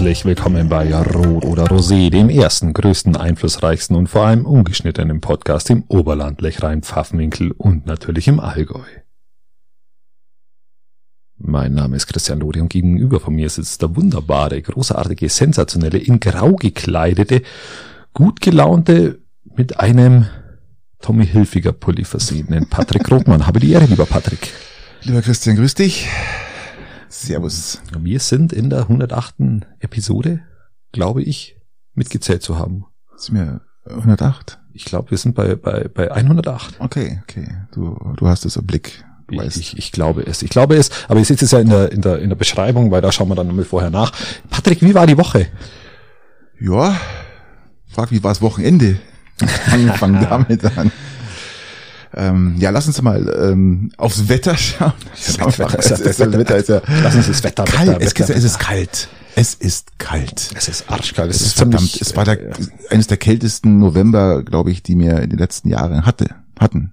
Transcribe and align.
Herzlich 0.00 0.24
willkommen 0.24 0.70
bei 0.70 0.94
Rot 0.94 1.44
oder 1.44 1.64
Rosé, 1.66 2.08
dem 2.08 2.30
ersten, 2.30 2.72
größten, 2.72 3.16
einflussreichsten 3.16 3.94
und 3.94 4.06
vor 4.06 4.24
allem 4.24 4.46
ungeschnittenen 4.46 5.20
Podcast 5.20 5.68
im 5.68 5.84
Oberland, 5.88 6.40
Lechrein, 6.40 6.82
Pfaffenwinkel 6.82 7.50
und 7.50 7.84
natürlich 7.84 8.26
im 8.26 8.40
Allgäu. 8.40 8.86
Mein 11.36 11.74
Name 11.74 11.96
ist 11.96 12.06
Christian 12.06 12.40
Lodi 12.40 12.62
und 12.62 12.70
gegenüber 12.70 13.20
von 13.20 13.34
mir 13.34 13.50
sitzt 13.50 13.82
der 13.82 13.94
wunderbare, 13.94 14.62
großartige, 14.62 15.28
sensationelle, 15.28 15.98
in 15.98 16.18
grau 16.18 16.54
gekleidete, 16.54 17.42
gut 18.14 18.40
gelaunte, 18.40 19.18
mit 19.54 19.80
einem 19.80 20.28
Tommy 21.02 21.26
Hilfiger 21.26 21.72
Pulli 21.72 22.06
versehenen 22.06 22.70
Patrick 22.70 23.10
Rothmann. 23.10 23.46
Habe 23.46 23.60
die 23.60 23.72
Ehre, 23.72 23.84
lieber 23.84 24.06
Patrick. 24.06 24.50
Lieber 25.02 25.20
Christian, 25.20 25.56
grüß 25.56 25.74
dich. 25.74 26.08
Servus. 27.10 27.82
Wir 27.98 28.20
sind 28.20 28.52
in 28.52 28.70
der 28.70 28.82
108. 28.82 29.34
Episode, 29.80 30.40
glaube 30.92 31.22
ich, 31.22 31.56
mitgezählt 31.94 32.42
zu 32.42 32.56
haben. 32.56 32.86
Sind 33.16 33.34
wir 33.36 33.60
108? 33.84 34.60
Ich 34.72 34.84
glaube, 34.84 35.10
wir 35.10 35.18
sind 35.18 35.34
bei, 35.34 35.56
bei, 35.56 35.88
bei 35.92 36.10
108. 36.12 36.76
Okay, 36.78 37.20
okay. 37.24 37.48
Du, 37.74 38.14
du 38.16 38.28
hast 38.28 38.44
es 38.44 38.54
im 38.56 38.64
Blick. 38.64 39.04
Du 39.26 39.34
Ich, 39.34 39.40
weißt. 39.40 39.56
ich, 39.56 39.76
ich 39.76 39.90
glaube 39.90 40.22
es. 40.22 40.42
Ich 40.42 40.50
glaube 40.50 40.76
es, 40.76 40.90
aber 41.08 41.18
ihr 41.18 41.24
seht 41.24 41.42
es 41.42 41.50
ja 41.50 41.58
in 41.58 41.68
der, 41.68 41.90
in 41.90 42.00
der, 42.00 42.20
in 42.20 42.28
der 42.28 42.36
Beschreibung, 42.36 42.92
weil 42.92 43.00
da 43.02 43.10
schauen 43.10 43.28
wir 43.28 43.34
dann 43.34 43.48
nochmal 43.48 43.64
vorher 43.64 43.90
nach. 43.90 44.12
Patrick, 44.48 44.80
wie 44.80 44.94
war 44.94 45.08
die 45.08 45.18
Woche? 45.18 45.48
Ja. 46.60 46.96
Frag, 47.88 48.12
wie 48.12 48.22
war's 48.22 48.40
Wochenende? 48.40 49.00
Fangen 49.68 49.92
fangen 49.94 50.20
damit 50.28 50.64
an. 50.78 50.92
Ähm, 52.14 52.56
ja, 52.58 52.70
lass 52.70 52.86
uns 52.88 53.00
mal 53.02 53.50
ähm, 53.52 53.92
aufs 53.96 54.28
Wetter 54.28 54.56
schauen. 54.56 54.92
Das 55.14 55.38
Wetter 55.38 55.78
ist 55.78 55.90
ja- 55.90 55.96
es 55.96 56.00
ist, 56.00 56.20
das 56.20 56.32
Wetter 56.32 56.56
ist 56.56 56.68
ja 56.68 56.82
Lass 57.02 57.14
uns 57.14 57.26
das 57.28 57.44
Wetter, 57.44 57.64
kalt. 57.64 57.88
Wetter, 57.88 58.00
es, 58.00 58.18
Wetter, 58.18 58.34
es 58.36 58.44
ist 58.44 58.54
Wetter. 58.54 58.64
kalt. 58.64 59.08
Es 59.36 59.54
ist 59.54 59.98
kalt. 59.98 60.50
Es 60.56 60.68
ist 60.68 60.90
arschkalt. 60.90 61.30
Es 61.30 61.40
ist 61.40 61.54
verdammt. 61.56 62.00
Es 62.00 62.16
war 62.16 62.24
der, 62.24 62.38
eines 62.90 63.06
der 63.06 63.16
kältesten 63.16 63.78
November, 63.78 64.42
glaube 64.42 64.72
ich, 64.72 64.82
die 64.82 64.98
wir 64.98 65.20
in 65.22 65.30
den 65.30 65.38
letzten 65.38 65.68
Jahren 65.68 66.04
hatte, 66.04 66.34
hatten. 66.58 66.90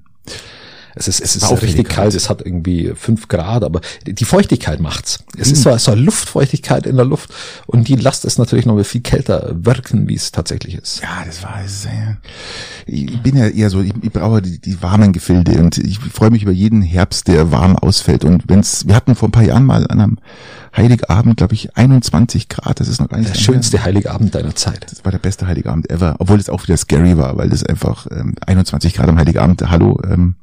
Es 0.98 1.08
ist, 1.08 1.20
es 1.22 1.36
ist 1.36 1.44
auffällig 1.44 1.76
richtig 1.76 1.88
kalt. 1.90 1.96
kalt. 2.12 2.16
Es 2.16 2.30
hat 2.30 2.42
irgendwie 2.46 2.92
fünf 2.96 3.28
Grad, 3.28 3.64
aber 3.64 3.82
die 4.06 4.26
Feuchtigkeit 4.26 4.80
macht's. 4.80 5.20
Es 5.38 5.48
Mhm. 5.48 5.54
ist 5.54 5.62
so, 5.64 5.78
so 5.78 5.92
eine 5.92 6.02
Luftfeuchtigkeit 6.02 6.86
in 6.86 6.96
der 6.96 7.06
Luft 7.06 7.34
und 7.68 7.88
die 7.88 7.96
lasst 7.96 8.26
es 8.26 8.38
natürlich 8.38 8.66
noch 8.66 8.82
viel 8.84 9.02
kälter 9.02 9.54
wirken, 9.56 10.08
wie 10.08 10.16
es 10.16 10.32
tatsächlich 10.32 10.76
ist. 10.76 11.02
Ja, 11.02 11.24
das 11.26 11.44
war 11.44 11.60
sehr. 11.68 12.18
Ich 12.86 13.22
bin 13.22 13.38
ja 13.38 13.48
eher 13.48 13.70
so, 13.70 13.82
ich, 13.82 13.94
ich 14.02 14.12
brauche 14.12 14.42
die, 14.42 14.60
die 14.60 14.82
warmen 14.82 15.14
Gefilde 15.14 15.60
und 15.60 15.78
ich 15.78 16.00
freue 16.00 16.32
mich 16.32 16.44
über 16.44 16.52
jeden 16.52 16.82
Herbst, 16.82 17.28
der 17.28 17.52
warm 17.52 17.76
ausfällt. 17.76 18.24
Und 18.26 18.44
wenn's, 18.48 18.88
wir 18.88 18.96
hatten 18.96 19.16
vor 19.16 19.28
ein 19.30 19.32
paar 19.32 19.44
Jahren 19.44 19.66
mal 19.66 19.86
an 19.88 20.00
einem 20.00 20.18
Heiligabend, 20.78 21.38
glaube 21.38 21.56
ich, 21.56 21.76
21 21.76 22.50
Grad. 22.50 22.80
Das 22.80 22.88
ist 22.88 23.02
noch 23.02 23.10
gar 23.10 23.18
nicht 23.18 23.32
Der 23.32 23.36
schönste 23.36 23.84
Heiligabend 23.84 24.36
deiner 24.36 24.56
Zeit. 24.56 24.86
Das 24.92 25.04
war 25.04 25.12
der 25.12 25.18
beste 25.18 25.48
Heiligabend 25.48 25.90
ever, 25.90 26.16
obwohl 26.20 26.40
es 26.40 26.50
auch 26.50 26.62
wieder 26.64 26.78
scary 26.78 27.18
war, 27.18 27.36
weil 27.36 27.50
das 27.50 27.64
einfach 27.64 28.06
ähm, 28.12 28.36
21 28.46 28.94
Grad 28.94 29.10
am 29.10 29.18
Heiligabend. 29.18 29.68
Hallo, 29.70 30.00
ähm, 30.08 30.36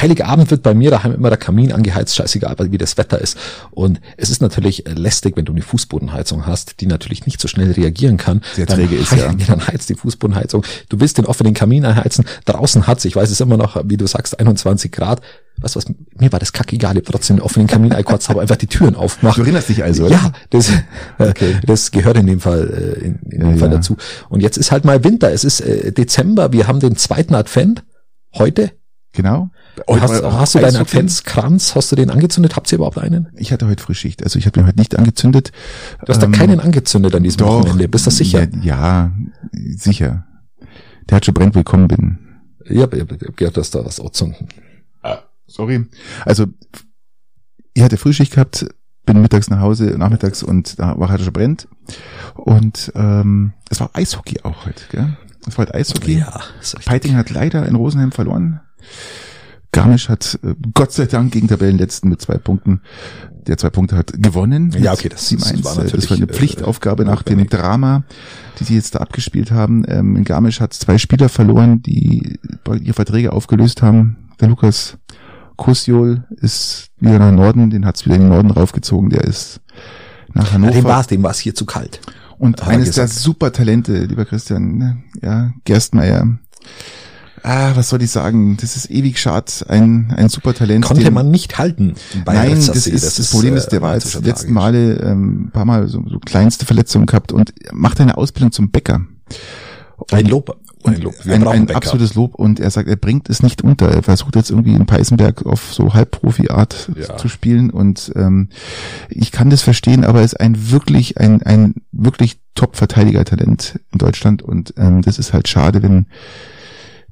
Heiligabend 0.00 0.50
wird 0.50 0.62
bei 0.62 0.74
mir 0.74 0.90
daheim 0.90 1.14
immer 1.14 1.30
der 1.30 1.38
Kamin 1.38 1.72
angeheizt, 1.72 2.14
scheißegal, 2.14 2.56
wie 2.70 2.76
das 2.76 2.98
Wetter 2.98 3.18
ist. 3.18 3.38
Und 3.70 4.00
es 4.18 4.28
ist 4.28 4.42
natürlich 4.42 4.86
äh, 4.86 4.92
lästig, 4.92 5.36
wenn 5.36 5.46
du 5.46 5.52
eine 5.52 5.62
Fußbodenheizung 5.62 6.46
hast, 6.46 6.80
die 6.80 6.86
natürlich 6.86 7.24
nicht 7.24 7.40
so 7.40 7.48
schnell 7.48 7.72
reagieren 7.72 8.18
kann. 8.18 8.42
Sehr 8.54 8.66
träge 8.66 8.94
ist, 8.94 9.12
ja. 9.12 9.32
Dann 9.46 9.66
heizt 9.66 9.88
die 9.88 9.94
Fußbodenheizung. 9.94 10.64
Du 10.90 11.00
willst 11.00 11.16
den 11.16 11.24
offenen 11.24 11.54
Kamin 11.54 11.86
einheizen. 11.86 12.26
Draußen 12.44 12.86
hat's, 12.86 13.06
ich 13.06 13.16
weiß 13.16 13.30
es 13.30 13.40
immer 13.40 13.56
noch, 13.56 13.80
wie 13.84 13.96
du 13.96 14.06
sagst, 14.06 14.38
21 14.38 14.92
Grad. 14.92 15.22
Du 15.60 15.74
was, 15.74 15.86
mir 16.18 16.32
war 16.32 16.38
das 16.38 16.52
kackegal, 16.52 16.96
ich 16.96 17.04
hab 17.04 17.12
trotzdem 17.12 17.36
den 17.36 17.42
offenen 17.42 17.66
Kamin 17.66 17.92
eingekotzt, 17.92 18.28
habe 18.28 18.40
einfach 18.40 18.56
die 18.56 18.66
Türen 18.68 18.94
aufgemacht. 18.94 19.36
du 19.38 19.42
erinnerst 19.42 19.68
dich 19.68 19.82
also, 19.82 20.04
oder? 20.06 20.14
Ja, 20.14 20.32
das, 20.50 20.70
Okay. 21.18 21.52
äh, 21.52 21.66
das 21.66 21.90
gehört 21.90 22.16
in 22.16 22.26
dem 22.26 22.40
Fall, 22.40 22.94
äh, 23.00 23.04
in, 23.04 23.16
in 23.30 23.40
dem 23.40 23.50
Ja, 23.50 23.56
Fall 23.56 23.68
ja. 23.70 23.76
dazu. 23.76 23.96
Und 24.28 24.40
jetzt 24.40 24.56
ist 24.56 24.70
halt 24.72 24.84
mal 24.84 25.02
Winter. 25.04 25.32
Es 25.32 25.44
ist 25.44 25.60
äh, 25.60 25.92
Dezember. 25.92 26.52
Wir 26.52 26.66
haben 26.68 26.80
den 26.80 26.96
zweiten 26.96 27.34
Advent 27.34 27.82
heute. 28.34 28.72
Genau. 29.12 29.50
Hast, 29.88 30.22
Auch 30.22 30.32
hast 30.34 30.54
du 30.54 30.58
deinen? 30.58 30.76
Adventskranz? 30.76 31.74
Hast 31.74 31.90
du 31.90 31.96
den 31.96 32.10
angezündet? 32.10 32.56
Habt 32.56 32.70
ihr 32.70 32.76
überhaupt 32.76 32.98
einen? 32.98 33.28
Ich 33.36 33.52
hatte 33.52 33.66
heute 33.66 33.82
Frühschicht, 33.82 34.22
also 34.22 34.38
ich 34.38 34.44
habe 34.46 34.52
den 34.52 34.66
heute 34.66 34.78
nicht 34.78 34.96
angezündet. 34.98 35.50
Du 36.04 36.12
hast 36.12 36.22
Ähm, 36.22 36.32
da 36.32 36.38
keinen 36.38 36.60
angezündet 36.60 37.14
an 37.14 37.22
diesem 37.22 37.38
Doch, 37.38 37.60
Wochenende. 37.60 37.88
Bist 37.88 38.06
du 38.06 38.10
sicher? 38.10 38.46
Ja, 38.62 38.62
ja, 38.62 39.12
sicher. 39.76 40.24
Der 41.08 41.16
hat 41.16 41.24
schon 41.24 41.34
brennt 41.34 41.54
willkommen 41.54 41.88
bin. 41.88 42.18
Hab, 42.80 42.92
ich 42.92 43.00
hab, 43.00 43.12
ich 43.12 43.26
hab 43.28 43.36
gehört, 43.36 43.56
dass 43.56 43.70
da 43.70 43.84
was 43.84 43.98
anzünden. 43.98 44.48
Sorry. 45.48 45.84
Also, 46.24 46.46
ich 47.74 47.82
hatte 47.82 47.96
Frühschicht 47.96 48.32
gehabt, 48.34 48.66
bin 49.06 49.20
mittags 49.20 49.50
nach 49.50 49.60
Hause, 49.60 49.94
nachmittags 49.98 50.42
und 50.42 50.78
da 50.78 50.98
war 50.98 51.08
halt 51.08 51.22
schon 51.22 51.32
brennt. 51.32 51.66
Und 52.34 52.92
ähm, 52.94 53.54
es 53.70 53.80
war 53.80 53.90
Eishockey 53.94 54.40
auch 54.42 54.66
heute, 54.66 54.84
gell? 54.90 55.16
Es 55.46 55.56
war 55.56 55.66
heute 55.66 55.74
Eishockey. 55.74 56.18
Ja. 56.18 56.40
Peiting 56.84 57.16
hat 57.16 57.30
leider 57.30 57.66
in 57.66 57.74
Rosenheim 57.74 58.12
verloren. 58.12 58.60
Garmisch 59.72 60.08
hat 60.08 60.38
äh, 60.42 60.54
Gott 60.74 60.92
sei 60.92 61.06
Dank 61.06 61.32
gegen 61.32 61.48
Tabellenletzten 61.48 62.08
mit 62.10 62.20
zwei 62.22 62.38
Punkten, 62.38 62.80
der 63.46 63.58
zwei 63.58 63.70
Punkte 63.70 63.96
hat 63.96 64.12
gewonnen. 64.14 64.72
Ja, 64.78 64.92
okay, 64.92 65.08
das- 65.08 65.30
7-1. 65.30 65.38
das 65.38 65.64
war 65.64 65.74
das 65.74 65.76
natürlich, 65.84 66.10
war 66.10 66.16
eine 66.16 66.26
äh, 66.28 66.32
Pflichtaufgabe 66.32 67.04
nach 67.04 67.22
dem. 67.22 67.46
Drama, 67.48 68.04
die 68.58 68.64
sie 68.64 68.74
jetzt 68.74 68.94
da 68.94 68.98
abgespielt 69.00 69.50
haben. 69.50 69.84
Ähm, 69.86 70.16
in 70.16 70.24
Garmisch 70.24 70.60
hat 70.60 70.72
zwei 70.74 70.98
Spieler 70.98 71.28
verloren, 71.28 71.82
die 71.82 72.38
ihre 72.82 72.94
Verträge 72.94 73.32
aufgelöst 73.32 73.80
haben. 73.82 74.16
Der 74.40 74.48
Lukas 74.48 74.98
Kosjol 75.58 76.24
ist 76.40 76.88
wieder 76.98 77.18
nach 77.18 77.32
Norden, 77.32 77.68
den 77.68 77.84
hat's 77.84 78.06
wieder 78.06 78.14
in 78.14 78.22
den 78.22 78.30
Norden 78.30 78.50
raufgezogen, 78.50 79.10
der 79.10 79.24
ist 79.24 79.60
nach 80.32 80.46
Ja, 80.46 80.52
Hannover. 80.54 80.72
dem 80.72 80.84
war's, 80.84 81.06
dem 81.08 81.22
war's 81.22 81.38
hier 81.40 81.54
zu 81.54 81.66
kalt. 81.66 82.00
Und 82.38 82.66
eines 82.66 82.92
der 82.92 83.08
super 83.08 83.52
Talente, 83.52 84.04
lieber 84.04 84.24
Christian, 84.24 84.78
ne? 84.78 85.02
ja, 85.20 85.52
Gerstmeier. 85.64 86.38
Ah, 87.42 87.72
was 87.74 87.88
soll 87.88 88.02
ich 88.02 88.10
sagen? 88.10 88.56
Das 88.60 88.76
ist 88.76 88.90
ewig 88.90 89.18
schade, 89.18 89.50
ein, 89.68 90.12
ein 90.16 90.28
super 90.28 90.54
Talent. 90.54 90.84
Konnte 90.84 91.02
den- 91.04 91.14
man 91.14 91.30
nicht 91.30 91.58
halten. 91.58 91.94
Nein, 92.24 92.54
das, 92.54 92.86
ist, 92.86 93.18
das, 93.18 93.30
Problem 93.30 93.54
äh, 93.54 93.58
ist, 93.58 93.68
der 93.68 93.82
war 93.82 93.94
jetzt 93.94 94.14
die 94.14 94.24
letzten. 94.24 94.52
Male 94.52 94.94
ähm, 95.00 95.46
ein 95.46 95.50
paar 95.50 95.64
Mal 95.64 95.88
so, 95.88 96.04
so 96.08 96.18
kleinste 96.20 96.66
Verletzungen 96.66 97.06
gehabt 97.06 97.32
und 97.32 97.52
macht 97.72 98.00
eine 98.00 98.16
Ausbildung 98.16 98.52
zum 98.52 98.70
Bäcker. 98.70 99.00
Ein 100.12 100.26
Lob. 100.26 100.56
Ein 100.84 101.00
Lob. 101.02 101.14
Wir 101.24 101.34
ein, 101.34 101.46
ein 101.46 101.70
absolutes 101.70 102.14
Lob 102.14 102.34
und 102.34 102.60
er 102.60 102.70
sagt, 102.70 102.88
er 102.88 102.96
bringt 102.96 103.28
es 103.28 103.42
nicht 103.42 103.62
unter. 103.62 103.90
Er 103.90 104.02
versucht 104.02 104.36
jetzt 104.36 104.50
irgendwie 104.50 104.74
in 104.74 104.86
Peißenberg 104.86 105.44
auf 105.46 105.72
so 105.72 105.94
Halbprofi-Art 105.94 106.90
Ja. 106.96 107.16
zu 107.16 107.28
spielen 107.28 107.70
und 107.70 108.12
ähm, 108.16 108.48
ich 109.08 109.32
kann 109.32 109.50
das 109.50 109.62
verstehen, 109.62 110.04
aber 110.04 110.20
er 110.20 110.24
ist 110.24 110.38
ein 110.38 110.70
wirklich 110.70 111.18
ein 111.18 111.42
ein 111.42 111.74
wirklich 111.92 112.40
Top-Verteidiger-Talent 112.54 113.80
in 113.92 113.98
Deutschland 113.98 114.42
und 114.42 114.74
ähm, 114.76 115.02
das 115.02 115.18
ist 115.18 115.32
halt 115.32 115.48
schade, 115.48 115.82
wenn 115.82 116.06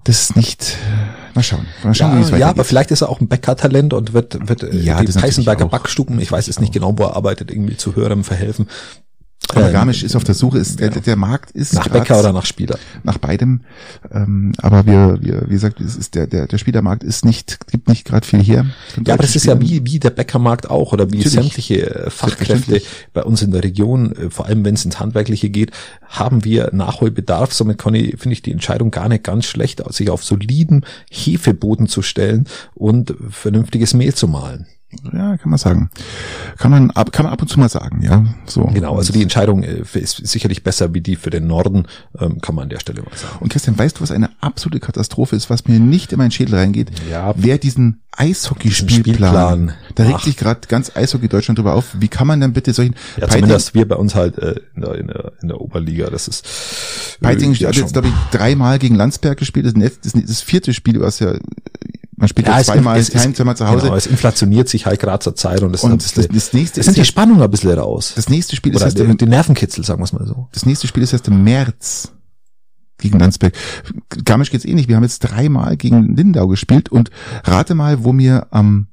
das 0.04 0.36
nicht. 0.36 0.76
Mal 1.34 1.42
schauen, 1.42 1.66
mal 1.82 1.94
schauen, 1.94 2.18
wie 2.18 2.22
es 2.22 2.30
Ja, 2.30 2.36
ja, 2.36 2.48
aber 2.50 2.64
vielleicht 2.64 2.90
ist 2.90 3.02
er 3.02 3.08
auch 3.08 3.20
ein 3.20 3.28
Bäckertalent 3.28 3.92
und 3.92 4.12
wird, 4.12 4.48
wird 4.48 4.62
Ja, 4.72 5.02
die 5.02 5.12
auch. 5.66 5.70
Backstuben, 5.70 6.20
ich 6.20 6.30
weiß 6.32 6.48
es 6.48 6.60
nicht 6.60 6.72
genau, 6.72 6.94
wo 6.96 7.04
er 7.04 7.16
arbeitet, 7.16 7.50
irgendwie 7.50 7.76
zu 7.76 7.94
höherem 7.96 8.24
verhelfen. 8.24 8.68
Aber 9.54 9.70
Garmisch 9.70 10.02
ist 10.02 10.16
auf 10.16 10.24
der 10.24 10.34
Suche, 10.34 10.58
ist, 10.58 10.80
der, 10.80 10.90
genau. 10.90 11.02
der 11.02 11.16
Markt 11.16 11.50
ist 11.52 11.74
Nach 11.74 11.88
Bäcker 11.88 12.18
oder 12.20 12.32
nach 12.32 12.46
Spieler? 12.46 12.78
nach 13.02 13.18
beidem. 13.18 13.60
Ähm, 14.10 14.52
aber 14.58 14.86
wir, 14.86 15.18
wir, 15.20 15.42
wie 15.46 15.54
gesagt, 15.54 15.80
es 15.80 15.96
ist 15.96 16.14
der, 16.14 16.26
der, 16.26 16.46
der 16.46 16.58
Spielermarkt 16.58 17.04
ist 17.04 17.24
nicht, 17.24 17.66
gibt 17.70 17.88
nicht 17.88 18.04
gerade 18.04 18.26
viel 18.26 18.42
her. 18.42 18.66
Ja, 19.06 19.14
aber 19.14 19.22
das 19.22 19.36
ist 19.36 19.46
ja 19.46 19.60
wie, 19.60 19.84
wie 19.84 19.98
der 19.98 20.10
Bäckermarkt 20.10 20.68
auch 20.68 20.92
oder 20.92 21.10
wie 21.12 21.18
Natürlich. 21.18 21.32
sämtliche 21.34 21.94
äh, 21.94 22.10
Fachkräfte 22.10 22.82
bei 23.12 23.22
uns 23.22 23.42
in 23.42 23.52
der 23.52 23.62
Region, 23.62 24.12
äh, 24.12 24.30
vor 24.30 24.46
allem 24.46 24.64
wenn 24.64 24.74
es 24.74 24.84
ins 24.84 25.00
Handwerkliche 25.00 25.50
geht, 25.50 25.70
haben 26.02 26.44
wir 26.44 26.70
Nachholbedarf. 26.72 27.52
Somit 27.52 27.78
kann 27.78 27.94
ich, 27.94 28.18
finde 28.18 28.34
ich 28.34 28.42
die 28.42 28.52
Entscheidung 28.52 28.90
gar 28.90 29.08
nicht 29.08 29.24
ganz 29.24 29.46
schlecht, 29.46 29.82
sich 29.92 30.10
auf 30.10 30.24
soliden 30.24 30.84
Hefeboden 31.10 31.86
zu 31.86 32.02
stellen 32.02 32.46
und 32.74 33.14
vernünftiges 33.30 33.94
Mehl 33.94 34.14
zu 34.14 34.28
mahlen. 34.28 34.66
Ja, 35.12 35.36
kann 35.36 35.50
man 35.50 35.58
sagen. 35.58 35.90
Kann 36.58 36.70
man 36.70 36.90
ab, 36.92 37.10
kann 37.12 37.24
man 37.24 37.32
ab 37.32 37.42
und 37.42 37.48
zu 37.48 37.58
mal 37.58 37.68
sagen, 37.68 38.02
ja. 38.02 38.24
So. 38.46 38.64
Genau, 38.66 38.96
also 38.96 39.12
die 39.12 39.22
Entscheidung 39.22 39.62
äh, 39.62 39.82
ist 39.94 40.16
sicherlich 40.26 40.62
besser 40.62 40.94
wie 40.94 41.00
die 41.00 41.16
für 41.16 41.30
den 41.30 41.46
Norden, 41.46 41.86
ähm, 42.18 42.40
kann 42.40 42.54
man 42.54 42.64
an 42.64 42.68
der 42.70 42.78
Stelle 42.78 43.02
mal 43.02 43.16
sagen. 43.16 43.38
Und 43.40 43.50
Christian, 43.50 43.76
weißt 43.76 43.98
du, 43.98 44.02
was 44.02 44.12
eine 44.12 44.30
absolute 44.40 44.80
Katastrophe 44.80 45.34
ist, 45.34 45.50
was 45.50 45.66
mir 45.66 45.80
nicht 45.80 46.12
in 46.12 46.18
meinen 46.18 46.30
Schädel 46.30 46.54
reingeht? 46.54 46.90
Ja. 47.10 47.34
Wer 47.36 47.58
diesen 47.58 48.02
Eishockeyspielplan, 48.16 49.04
Spielplan 49.04 49.72
da 49.94 50.04
regt 50.04 50.12
macht. 50.14 50.24
sich 50.24 50.36
gerade 50.36 50.60
ganz 50.68 50.96
Eishockey 50.96 51.28
Deutschland 51.28 51.58
drüber 51.58 51.74
auf. 51.74 51.96
Wie 51.98 52.08
kann 52.08 52.26
man 52.26 52.40
denn 52.40 52.52
bitte 52.52 52.72
solchen 52.72 52.94
Ja, 53.20 53.28
zumindest 53.28 53.74
wir 53.74 53.86
bei 53.86 53.96
uns 53.96 54.14
halt 54.14 54.38
äh, 54.38 54.54
in, 54.74 54.82
der, 54.82 54.94
in, 54.94 55.06
der, 55.08 55.32
in 55.42 55.48
der 55.48 55.60
Oberliga, 55.60 56.08
das 56.10 56.28
ist 56.28 57.18
Peiting 57.20 57.52
äh, 57.52 57.56
ja, 57.56 57.68
hat 57.68 57.76
jetzt, 57.76 57.92
glaube 57.92 58.08
ich, 58.08 58.14
dreimal 58.30 58.78
gegen 58.78 58.94
Landsberg 58.94 59.38
gespielt. 59.38 59.66
Das, 59.66 59.74
ist 59.74 60.04
das, 60.04 60.14
ist 60.14 60.30
das 60.30 60.40
vierte 60.42 60.72
Spiel, 60.72 61.00
was 61.00 61.18
ja, 61.18 61.34
man 62.16 62.28
spielt 62.28 62.46
ja, 62.48 62.58
es- 62.60 62.66
zweimal 62.66 62.98
es, 62.98 63.10
daheim, 63.10 63.34
zweimal 63.34 63.56
zu 63.56 63.68
Hause. 63.68 63.84
Genau, 63.86 63.96
es 63.96 64.06
inflationiert 64.06 64.68
sich 64.68 64.86
halt 64.86 65.00
gerade 65.00 65.18
zur 65.20 65.34
Zeit 65.36 65.62
und 65.62 65.72
das, 65.72 65.82
Und 65.84 66.02
ist 66.02 66.14
bisschen, 66.14 66.34
das- 66.34 66.52
nächste 66.52 66.80
es 66.80 66.86
ist 66.86 66.86
sind 66.86 66.96
die 66.96 67.00
jetzt- 67.00 67.08
Spannung 67.08 67.42
ein 67.42 67.50
bisschen 67.50 67.70
raus. 67.78 68.12
Das 68.16 68.28
nächste 68.28 68.56
Spiel 68.56 68.72
ist 68.72 68.76
Oder 68.76 68.86
erst 68.86 68.98
die, 68.98 69.02
im, 69.02 69.16
die 69.16 69.26
Nervenkitzel, 69.26 69.84
sagen 69.84 70.00
wir 70.00 70.04
es 70.04 70.12
mal 70.12 70.26
so. 70.26 70.48
das 70.52 70.64
nächste 70.66 70.86
Spiel 70.86 71.02
ist 71.02 71.12
erst 71.12 71.28
im 71.28 71.44
März 71.44 72.12
gegen 72.98 73.18
Landsberg. 73.18 73.54
Garmisch 74.24 74.50
geht's 74.50 74.64
eh 74.64 74.72
nicht. 74.72 74.88
Wir 74.88 74.96
haben 74.96 75.02
jetzt 75.02 75.18
dreimal 75.20 75.76
gegen 75.76 76.16
Lindau 76.16 76.46
gespielt 76.48 76.88
und 76.90 77.10
rate 77.44 77.74
mal, 77.74 78.04
wo 78.04 78.16
wir 78.16 78.46
am 78.50 78.86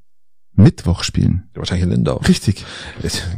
Mittwoch 0.56 1.04
spielen. 1.04 1.44
Wahrscheinlich 1.56 1.86
in 1.86 1.92
Lindau. 1.92 2.18
Richtig. 2.18 2.64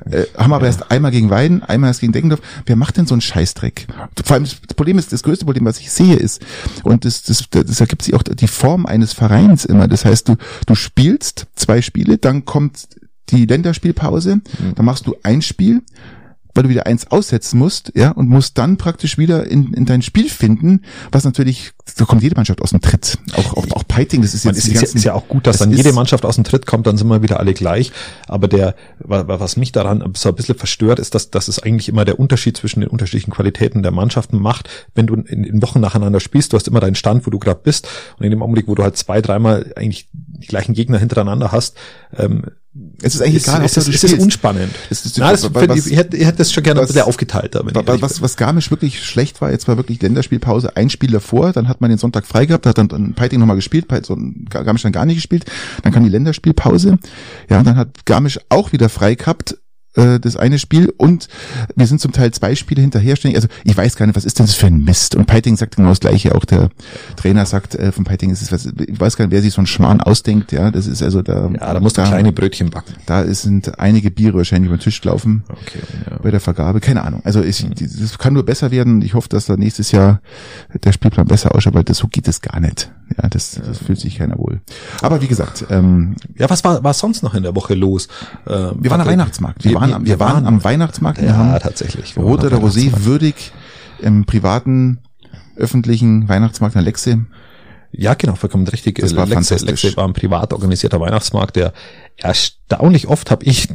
Äh, 0.10 0.24
haben 0.38 0.54
aber 0.54 0.66
erst 0.66 0.92
einmal 0.92 1.12
gegen 1.12 1.30
Weiden, 1.30 1.64
einmal 1.64 1.90
erst 1.90 2.02
gegen 2.02 2.12
Deckendorf. 2.12 2.42
Wer 2.66 2.76
macht 2.76 2.98
denn 2.98 3.06
so 3.06 3.14
einen 3.14 3.22
Scheißdreck? 3.22 3.88
Vor 4.24 4.34
allem 4.34 4.44
das 4.44 4.56
Problem 4.76 4.98
ist, 4.98 5.14
das 5.14 5.24
größte 5.24 5.46
Problem, 5.46 5.66
was 5.66 5.80
ich 5.80 5.92
sehe, 5.92 6.16
ist, 6.16 6.46
und 6.84 7.06
das, 7.06 7.24
das, 7.24 7.50
das 7.50 7.80
ergibt 7.80 8.02
sich 8.02 8.14
auch 8.16 8.24
die 8.24 8.48
Form 8.48 8.86
eines 8.86 9.14
Vereins 9.14 9.64
immer. 9.66 9.88
Das 9.88 10.04
heißt, 10.04 10.28
du, 10.28 10.36
du 10.66 10.76
spielst 10.76 11.48
zwei 11.56 11.82
Spiele, 11.82 12.18
dann 12.18 12.44
kommt 12.44 12.88
die 13.30 13.46
Länderspielpause, 13.46 14.42
dann 14.76 14.86
machst 14.86 15.08
du 15.08 15.16
ein 15.24 15.42
Spiel, 15.42 15.82
weil 16.56 16.64
du 16.64 16.70
wieder 16.70 16.88
eins 16.88 17.12
aussetzen 17.12 17.60
musst, 17.60 17.92
ja, 17.96 18.12
und 18.12 18.28
musst 18.30 18.58
dann 18.58 18.78
praktisch 18.78 19.18
wieder 19.18 19.46
in, 19.46 19.74
in 19.74 19.86
dein 19.86 20.02
Spiel 20.02 20.30
finden, 20.30 20.82
was 21.12 21.24
natürlich, 21.26 21.74
da 21.98 22.06
kommt 22.06 22.24
jede 22.24 22.36
Mannschaft 22.36 22.62
aus 22.62 22.72
dem 22.72 22.82
Tritt. 22.82 23.18
Auch, 23.34 23.58
auch, 23.58 23.66
auch 23.72 23.84
Piting, 23.88 24.22
das 24.22 24.34
ist 24.34 24.46
jetzt 24.46 24.58
ist, 24.68 24.74
ganzen- 24.82 24.98
ist 24.98 25.04
ja 25.04 25.14
auch 25.14 25.28
gut, 25.28 25.46
dass 25.46 25.58
das 25.58 25.68
dann 25.68 25.76
jede 25.78 25.92
Mannschaft 25.94 26.26
aus 26.26 26.36
dem 26.36 26.44
Tritt 26.46 26.66
kommt, 26.66 26.88
dann 26.88 26.98
sind 26.98 27.08
wir 27.08 27.22
wieder 27.22 27.40
alle 27.40 27.54
gleich. 27.54 27.92
Aber 28.28 28.48
der, 28.48 28.76
wa- 29.00 29.28
wa- 29.28 29.40
was 29.40 29.58
mich 29.58 29.72
daran 29.74 30.04
so 30.16 30.30
ein 30.30 30.36
bisschen 30.36 30.56
verstört, 30.56 31.00
ist, 31.00 31.14
dass, 31.14 31.30
dass 31.30 31.48
es 31.48 31.60
eigentlich 31.62 31.90
immer 31.90 32.06
der 32.06 32.20
Unterschied 32.20 32.58
zwischen 32.58 32.80
den 32.80 32.90
unterschiedlichen 32.90 33.32
Qualitäten 33.32 33.84
der 33.84 33.92
Mannschaften 33.92 34.40
macht, 34.40 34.70
wenn 34.96 35.08
du 35.08 35.16
in, 35.16 35.44
in 35.44 35.62
Wochen 35.62 35.80
nacheinander 35.82 36.20
spielst, 36.20 36.54
du 36.54 36.58
hast 36.58 36.68
immer 36.68 36.80
deinen 36.80 36.96
Stand, 36.96 37.26
wo 37.28 37.32
du 37.32 37.40
gerade 37.40 37.60
bist. 37.64 37.88
Und 38.18 38.24
in 38.26 38.32
dem 38.32 38.42
Augenblick, 38.42 38.68
wo 38.68 38.76
du 38.76 38.84
halt 38.84 38.96
zwei, 38.98 39.22
dreimal 39.22 39.74
eigentlich 39.76 40.08
die 40.14 40.48
gleichen 40.48 40.74
Gegner 40.74 40.98
hintereinander 41.00 41.52
hast, 41.52 41.76
ähm, 42.18 42.44
Es 43.02 43.16
ist 43.16 43.22
eigentlich 43.22 43.36
ist, 43.38 43.44
egal, 43.48 43.64
ist, 43.64 43.78
Hauptsache 43.78 43.90
ist, 43.90 43.96
ist 43.96 44.04
es 44.04 44.10
spielst. 44.10 44.24
unspannend. 44.26 44.74
Es 44.90 45.06
ist- 45.06 45.18
Na, 45.18 45.32
das, 45.32 45.44
was- 45.54 45.86
ich, 45.86 45.92
ich 45.94 45.98
hätte, 45.98 46.18
ich 46.18 46.26
hätte 46.26 46.40
das 46.40 46.52
schon 46.52 46.62
gerne 46.64 46.82
was- 46.82 46.90
Wa- 47.76 47.84
ehrlich 47.88 48.02
Was, 48.02 48.14
bin. 48.16 48.22
was 48.24 48.36
Garmisch 48.36 48.70
wirklich 48.70 49.02
schlecht 49.04 49.40
war, 49.40 49.50
jetzt 49.52 49.68
war 49.70 49.78
wirklich 49.78 50.02
Länderspielpause, 50.02 50.76
ein 50.76 50.90
Spiel 50.90 51.12
davor, 51.12 51.54
dann 51.54 51.70
hat 51.70 51.80
man 51.80 51.90
den 51.90 52.00
Sonntag 52.00 52.26
frei 52.26 52.46
gehabt, 52.46 52.66
hat 52.66 52.78
dann, 52.78 52.90
dann 52.90 53.14
Peiting 53.14 53.40
nochmal 53.40 53.56
gespielt, 53.56 53.88
Peit- 53.88 54.06
so, 54.06 54.18
Garmisch 54.50 54.82
dann 54.82 54.92
gar 54.92 55.06
nicht 55.06 55.16
gespielt, 55.16 55.46
dann 55.84 55.94
kam 55.94 56.04
die 56.04 56.10
Länderspielpause, 56.10 56.98
ja, 57.50 57.60
und 57.60 57.66
dann 57.68 57.78
hat 57.78 58.06
Garmisch 58.06 58.40
auch 58.50 58.74
wieder 58.74 58.90
frei 58.90 59.16
gehabt, 59.16 59.58
äh, 59.96 60.20
das 60.20 60.36
eine 60.36 60.60
Spiel 60.60 60.94
und 60.98 61.28
wir 61.76 61.88
sind 61.88 62.02
zum 62.02 62.12
Teil 62.12 62.32
zwei 62.32 62.56
Spiele 62.56 62.82
hinterherständig. 62.82 63.38
Also 63.38 63.48
ich 63.64 63.76
weiß 63.76 63.96
gar 63.96 64.06
nicht, 64.06 64.16
was 64.16 64.26
ist 64.26 64.40
denn 64.40 64.46
das 64.46 64.56
für 64.56 64.68
ein 64.68 64.84
Mist? 64.84 65.16
Und 65.16 65.26
Peiting 65.26 65.58
sagt 65.58 65.76
genau 65.76 65.90
das 65.90 66.00
Gleiche. 66.00 66.36
Auch 66.36 66.46
der 66.46 66.70
Trainer 67.16 67.46
sagt 67.46 67.76
äh, 67.76 67.92
von 67.92 68.04
Peiting, 68.04 68.30
ist 68.30 68.42
es 68.42 68.52
was, 68.52 68.66
ich 68.66 69.00
weiß 69.00 69.18
gar 69.18 69.26
nicht, 69.26 69.32
wer 69.32 69.42
sich 69.42 69.54
so 69.54 69.60
einen 69.60 69.68
Schmarrn 69.68 70.02
ausdenkt. 70.02 70.52
Ja, 70.52 70.72
das 70.72 70.88
ist 70.88 71.02
also 71.02 71.22
da. 71.22 71.50
ja, 71.52 71.74
da 71.74 71.80
musst 71.80 71.98
du 71.98 72.02
da, 72.02 72.08
kleine 72.08 72.32
Brötchen 72.32 72.70
backen. 72.70 72.94
Da 73.06 73.26
sind 73.34 73.80
einige 73.80 74.12
Biere 74.12 74.38
wahrscheinlich 74.38 74.68
über 74.68 74.78
den 74.78 74.84
Tisch 74.84 75.02
gelaufen 75.02 75.44
Okay, 75.50 75.80
ja. 76.10 76.18
bei 76.22 76.32
der 76.32 76.40
Vergabe. 76.40 76.80
Keine 76.80 77.04
Ahnung. 77.04 77.22
Also 77.24 77.42
ich, 77.44 77.66
das 77.70 78.18
kann 78.18 78.34
nur 78.34 78.44
besser 78.44 78.72
werden. 78.72 79.02
Ich 79.02 79.14
hoffe, 79.14 79.30
dass 79.30 79.46
da 79.46 79.58
nächstes 79.58 79.92
Jahr 79.92 80.22
der 80.84 80.92
Spielplan 80.92 81.28
besser 81.28 81.56
ausschaut, 81.56 81.74
weil 81.74 81.84
das 81.84 81.98
so 81.98 82.08
geht 82.08 82.28
es 82.28 82.42
gar 82.42 82.60
nicht. 82.60 82.92
Ja, 83.22 83.30
das, 83.30 83.60
das 83.64 83.78
fühlt 83.78 84.00
sich 84.00 84.18
keiner 84.18 84.38
wohl. 84.38 84.62
Aber 85.02 85.22
wie 85.22 85.28
gesagt, 85.28 85.66
ähm, 85.70 86.16
Ja, 86.38 86.50
was 86.50 86.64
war, 86.64 86.84
was 86.84 87.00
sonst 87.00 87.22
noch 87.24 87.34
in 87.36 87.44
der 87.44 87.56
Woche 87.56 87.76
los? 87.76 88.08
Ähm, 88.48 88.78
wir 88.80 88.90
waren 88.92 89.02
am? 89.02 89.08
Weihnachtsmarkt. 89.08 89.64
Wir, 89.64 89.76
waren, 89.76 89.94
am, 89.94 90.06
wir 90.06 90.20
waren 90.20 90.46
am 90.46 90.64
Weihnachtsmarkt. 90.64 91.22
Wir 91.22 91.30
Ja, 91.30 91.38
haben 91.38 91.60
tatsächlich. 91.60 92.16
Wir 92.16 92.24
Rot 92.24 92.42
waren 92.44 92.54
am 92.54 92.60
oder 92.64 92.68
Rosé 92.68 93.06
würdig 93.06 93.52
im 94.00 94.26
privaten, 94.26 95.00
öffentlichen 95.56 96.28
Weihnachtsmarkt 96.28 96.76
in 96.76 96.82
Lexe. 96.82 97.26
Ja, 97.98 98.14
genau, 98.14 98.36
vollkommen 98.36 98.68
richtig. 98.68 99.00
Das 99.00 99.16
war 99.16 99.26
Lexe. 99.26 99.56
Lexe 99.58 99.96
war 99.98 100.06
ein 100.08 100.14
privat 100.14 100.54
organisierter 100.54 101.00
Weihnachtsmarkt, 101.00 101.56
der 101.56 101.74
erstaunlich 102.18 103.08
oft 103.08 103.30
habe 103.32 103.46
ich 103.46 103.68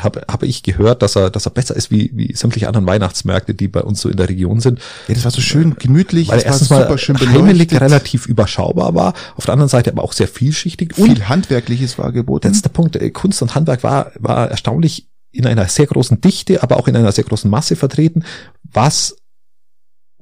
habe 0.00 0.22
habe 0.30 0.46
ich 0.46 0.62
gehört, 0.62 1.02
dass 1.02 1.16
er 1.16 1.30
dass 1.30 1.46
er 1.46 1.50
besser 1.50 1.76
ist 1.76 1.90
wie 1.90 2.10
wie 2.14 2.34
sämtliche 2.34 2.66
anderen 2.68 2.86
Weihnachtsmärkte, 2.86 3.54
die 3.54 3.68
bei 3.68 3.82
uns 3.82 4.00
so 4.00 4.08
in 4.08 4.16
der 4.16 4.28
Region 4.28 4.60
sind, 4.60 4.80
Ja, 5.08 5.14
das 5.14 5.24
war 5.24 5.30
so 5.30 5.40
schön 5.40 5.76
gemütlich. 5.78 6.28
weil 6.28 6.38
es 6.38 6.44
war 6.44 6.50
erstens 6.52 6.70
mal 6.70 6.82
super 6.82 6.98
schön 6.98 7.18
heimelig 7.18 7.72
relativ 7.80 8.26
überschaubar 8.26 8.94
war, 8.94 9.14
auf 9.36 9.44
der 9.44 9.52
anderen 9.54 9.68
Seite 9.68 9.90
aber 9.92 10.02
auch 10.02 10.12
sehr 10.12 10.28
vielschichtig 10.28 10.96
und 10.98 11.06
Viel 11.06 11.28
Handwerkliches 11.28 11.98
war 11.98 12.12
geboten. 12.12 12.48
letzter 12.48 12.68
Punkt, 12.68 12.96
äh, 12.96 13.10
Kunst 13.10 13.40
und 13.42 13.54
Handwerk 13.54 13.82
war, 13.82 14.12
war 14.18 14.50
erstaunlich 14.50 15.08
in 15.30 15.46
einer 15.46 15.66
sehr 15.68 15.86
großen 15.86 16.20
Dichte, 16.20 16.62
aber 16.62 16.76
auch 16.76 16.86
in 16.88 16.96
einer 16.96 17.10
sehr 17.12 17.24
großen 17.24 17.50
Masse 17.50 17.74
vertreten, 17.76 18.24
was 18.62 19.16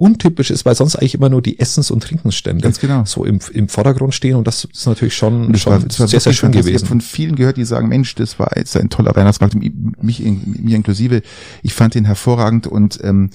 untypisch 0.02 0.50
ist, 0.50 0.64
weil 0.64 0.75
sonst 0.75 0.96
eigentlich 0.96 1.14
immer 1.14 1.28
nur 1.28 1.40
die 1.43 1.60
Essens- 1.60 1.90
und 1.93 2.02
Trinkensstände 2.02 2.60
Ganz 2.62 2.81
genau. 2.81 3.04
so 3.06 3.25
im, 3.25 3.38
im 3.52 3.69
Vordergrund 3.69 4.14
stehen 4.14 4.34
und 4.34 4.46
das 4.49 4.64
ist 4.64 4.87
natürlich 4.87 5.14
schon, 5.14 5.54
schon 5.56 5.72
war, 5.72 5.81
sehr, 5.81 5.90
sehr 5.90 6.10
wirklich 6.12 6.37
schön 6.38 6.52
fantastisch. 6.52 6.58
Ich 6.58 6.66
gewesen. 6.66 6.78
habe 6.81 6.88
von 6.88 7.00
vielen 7.00 7.37
gehört, 7.37 7.56
die 7.56 7.64
sagen, 7.64 7.88
Mensch, 7.88 8.14
das 8.16 8.38
war 8.40 8.50
jetzt 8.56 8.76
ein 8.76 8.90
toller 8.90 9.14
Weihnachtsmarkt, 9.14 9.54
mich, 9.54 10.25
in- 10.25 10.56
mir 10.60 10.76
inklusive. 10.76 11.22
Ich 11.62 11.72
fand 11.75 11.94
den 11.94 12.04
hervorragend 12.04 12.66
und 12.66 12.99
ähm, 13.04 13.31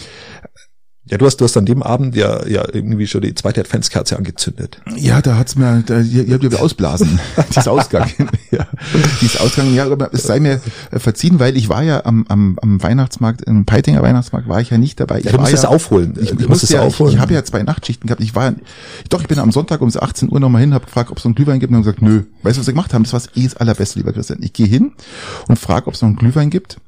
Ja, 1.10 1.18
du 1.18 1.26
hast, 1.26 1.38
du 1.38 1.46
hast 1.46 1.56
an 1.56 1.66
dem 1.66 1.84
Abend 1.84 2.16
ja, 2.16 2.46
ja 2.46 2.66
irgendwie 2.72 3.08
schon 3.08 3.22
die 3.22 3.34
zweite 3.34 3.62
Adventskerze 3.62 4.18
angezündet. 4.18 4.82
ja, 4.96 5.22
da 5.22 5.38
hat's 5.38 5.56
mir, 5.56 5.84
da, 5.86 6.00
ihr, 6.02 6.26
ihr 6.26 6.34
habt 6.34 6.44
ja 6.44 6.60
ausblasen. 6.60 7.20
die 7.54 7.60
ist 7.60 7.68
ausgegangen. 7.68 8.30
ja, 8.52 8.68
die 9.22 9.26
ist 9.26 9.40
ausgegangen. 9.40 9.74
Ja, 9.74 9.90
aber 9.90 10.14
es 10.14 10.24
sei 10.24 10.40
mir 10.40 10.60
äh, 10.92 11.00
verziehen, 11.00 11.40
weil 11.40 11.56
ich 11.56 11.70
war 11.70 11.84
ja 11.84 12.06
am, 12.06 12.26
am, 12.28 12.60
am 12.62 12.84
Weihnachtsmarkt, 12.84 13.42
im 13.44 13.66
Peitinger 13.66 14.02
Weihnachtsmarkt 14.02 14.50
war 14.50 14.60
ich 14.60 14.70
ja 14.70 14.78
nicht 14.78 15.00
dabei. 15.00 15.20
Ich 15.20 15.26
Ja, 15.26 15.32
du 15.32 15.40
musst 15.40 15.54
es 15.54 15.64
ja, 15.64 15.70
aufholen. 15.70 16.14
Ich, 16.20 16.32
ich, 16.32 16.34
musst 16.34 16.50
musste 16.50 16.66
es 16.66 16.72
ja, 16.72 16.82
ich, 16.82 16.88
aufholen. 16.88 17.14
ich 17.14 17.20
habe 17.20 17.34
ja 17.34 17.44
zwei 17.44 17.64
Nachtschichten 17.64 18.08
gehabt. 18.08 18.22
Ich 18.22 18.36
war, 18.36 18.54
doch, 19.10 19.22
ich 19.22 19.28
bin 19.28 19.40
am 19.40 19.52
Sonntag 19.52 19.82
um 19.82 19.92
18 19.98 20.30
Uhr 20.32 20.40
nochmal 20.40 20.62
hin, 20.62 20.74
habe 20.74 20.86
gefragt, 20.86 21.10
ob 21.10 21.18
es 21.18 21.24
noch 21.24 21.30
einen 21.30 21.36
Glühwein 21.36 21.60
gibt 21.60 21.72
und 21.72 21.78
haben 21.78 21.84
gesagt, 21.84 22.02
nö. 22.02 22.24
Weißt 22.44 22.58
du, 22.58 22.60
was 22.60 22.66
sie 22.66 22.74
gemacht 22.74 22.94
haben? 22.94 23.04
Das 23.04 23.14
war 23.14 23.22
eh 23.36 23.44
das 23.44 23.56
allerbeste, 23.56 24.00
lieber 24.00 24.12
Christian. 24.12 24.40
Ich 24.42 24.54
gehe 24.54 24.68
hin 24.68 24.92
und 25.48 25.58
frage, 25.58 25.88
ob 25.88 25.94
es 25.94 26.02
noch 26.02 26.08
einen 26.08 26.18
Glühwein 26.18 26.50
gibt. 26.50 26.80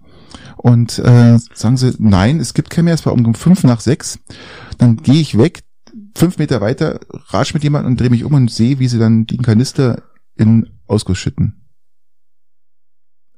Und 0.61 0.99
äh, 0.99 1.39
sagen 1.53 1.77
sie, 1.77 1.93
nein, 1.99 2.41
es 2.41 2.53
gibt 2.53 2.69
keinen 2.69 2.85
mehr, 2.85 2.93
es 2.93 3.05
war 3.05 3.13
um 3.13 3.33
fünf 3.33 3.63
nach 3.63 3.79
sechs. 3.79 4.19
Dann 4.77 4.97
gehe 4.97 5.21
ich 5.21 5.37
weg, 5.37 5.63
fünf 6.15 6.37
Meter 6.37 6.59
weiter, 6.59 6.99
rasch 7.29 7.53
mit 7.53 7.63
jemandem 7.63 7.93
und 7.93 8.01
drehe 8.01 8.09
mich 8.09 8.25
um 8.25 8.33
und 8.33 8.51
sehe, 8.51 8.77
wie 8.77 8.89
sie 8.89 8.99
dann 8.99 9.25
den 9.25 9.41
Kanister 9.41 10.03
in 10.35 10.69
Ausguss 10.85 11.17
schütten. 11.17 11.58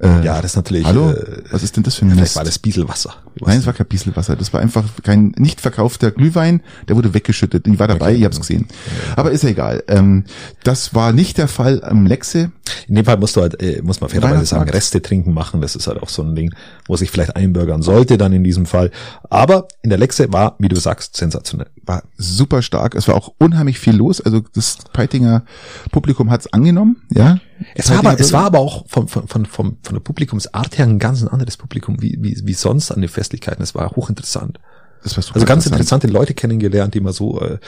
Äh, 0.01 0.25
Ja, 0.25 0.41
das 0.41 0.51
ist 0.51 0.55
natürlich. 0.55 0.85
Hallo? 0.85 1.11
Äh, 1.11 1.43
Was 1.51 1.63
ist 1.63 1.75
denn 1.77 1.83
das 1.83 1.95
für 1.95 2.05
ein 2.05 2.09
vielleicht 2.09 2.21
Mist? 2.23 2.35
war 2.35 2.43
das 2.43 2.59
Bieselwasser. 2.59 3.13
Nein, 3.39 3.59
es 3.59 3.65
war 3.65 3.73
kein 3.73 3.87
Bieselwasser. 3.87 4.35
Das 4.35 4.51
war 4.53 4.59
einfach 4.59 4.83
kein 5.03 5.33
nicht 5.37 5.61
verkaufter 5.61 6.11
Glühwein. 6.11 6.61
Der 6.87 6.95
wurde 6.95 7.13
weggeschüttet. 7.13 7.67
Ich 7.67 7.79
war 7.79 7.87
dabei, 7.87 8.07
Okay. 8.09 8.15
ich 8.17 8.25
hab's 8.25 8.39
gesehen. 8.39 8.67
Aber 9.15 9.31
ist 9.31 9.43
ja 9.43 9.49
egal. 9.49 9.83
Ähm, 9.87 10.25
das 10.63 10.93
war 10.95 11.13
nicht 11.13 11.37
der 11.37 11.47
Fall 11.47 11.83
am 11.83 12.05
Lexe. 12.05 12.51
In 12.87 12.95
dem 12.95 13.05
Fall 13.05 13.17
musst 13.17 13.35
du 13.35 13.41
halt, 13.41 13.61
äh, 13.61 13.81
muss 13.83 14.01
man 14.01 14.09
fairerweise 14.09 14.45
sagen. 14.45 14.69
Reste 14.69 15.01
trinken 15.01 15.33
machen. 15.33 15.61
Das 15.61 15.75
ist 15.75 15.87
halt 15.87 16.01
auch 16.01 16.09
so 16.09 16.23
ein 16.23 16.35
Ding, 16.35 16.53
wo 16.87 16.95
sich 16.95 17.11
vielleicht 17.11 17.35
einbürgern 17.35 17.81
sollte 17.81 18.17
dann 18.17 18.33
in 18.33 18.43
diesem 18.43 18.65
Fall. 18.65 18.91
Aber 19.29 19.67
in 19.81 19.89
der 19.89 19.99
Lexe 19.99 20.31
war, 20.33 20.55
wie 20.59 20.67
du 20.67 20.75
sagst, 20.77 21.15
sensationell. 21.17 21.67
War 21.85 22.03
super 22.17 22.61
stark. 22.61 22.95
Es 22.95 23.07
war 23.07 23.15
auch 23.15 23.33
unheimlich 23.37 23.79
viel 23.79 23.95
los. 23.95 24.19
Also 24.21 24.41
das 24.53 24.77
Peitinger 24.93 25.43
Publikum 25.91 26.31
hat's 26.31 26.51
angenommen. 26.51 26.97
Ja. 27.11 27.37
Es 27.75 27.89
war, 27.89 27.99
aber, 27.99 28.19
es 28.19 28.33
war 28.33 28.45
aber 28.45 28.59
auch 28.59 28.87
von, 28.87 29.07
von, 29.07 29.27
von, 29.27 29.45
von, 29.45 29.77
von 29.81 29.93
der 29.95 30.01
Publikumsart 30.01 30.77
her 30.77 30.85
ein 30.85 30.99
ganz 30.99 31.23
anderes 31.23 31.57
Publikum 31.57 32.01
wie, 32.01 32.17
wie, 32.19 32.41
wie 32.43 32.53
sonst 32.53 32.91
an 32.91 33.01
den 33.01 33.09
Festlichkeiten. 33.09 33.61
Es 33.63 33.75
war 33.75 33.91
hochinteressant. 33.91 34.59
das 35.03 35.15
war 35.17 35.23
super 35.23 35.35
Also 35.35 35.45
ganz 35.45 35.65
interessante 35.65 36.07
Leute 36.07 36.33
kennengelernt, 36.33 36.93
die 36.93 37.01
man 37.01 37.13
so 37.13 37.39
äh, 37.41 37.59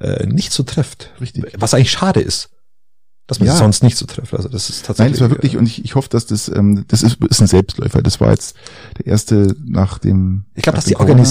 äh, 0.00 0.26
nicht 0.26 0.52
so 0.52 0.62
trifft. 0.62 1.12
Richtig. 1.20 1.44
Was 1.58 1.74
eigentlich 1.74 1.90
schade 1.90 2.20
ist, 2.20 2.50
dass 3.26 3.40
man 3.40 3.48
Ja. 3.48 3.56
sonst 3.56 3.82
nicht 3.82 3.96
so 3.96 4.06
trifft. 4.06 4.34
Also 4.34 4.48
das 4.48 4.70
ist 4.70 4.80
Nein, 4.82 4.86
tatsächlich. 4.86 5.18
das 5.18 5.20
war 5.22 5.30
wirklich, 5.30 5.56
und 5.56 5.66
ich, 5.66 5.84
ich 5.84 5.94
hoffe, 5.96 6.08
dass 6.08 6.26
das, 6.26 6.48
ähm, 6.48 6.84
das 6.88 7.02
ist, 7.02 7.18
ist 7.24 7.40
ein 7.40 7.46
Selbstläufer. 7.48 8.02
Das 8.02 8.20
war 8.20 8.30
jetzt 8.30 8.56
der 8.98 9.06
erste 9.06 9.56
nach 9.64 9.98
dem. 9.98 10.44
Ich 10.54 10.62
glaube, 10.62 10.76
dass 10.76 10.84
die 10.84 10.94
Corona. 10.94 11.22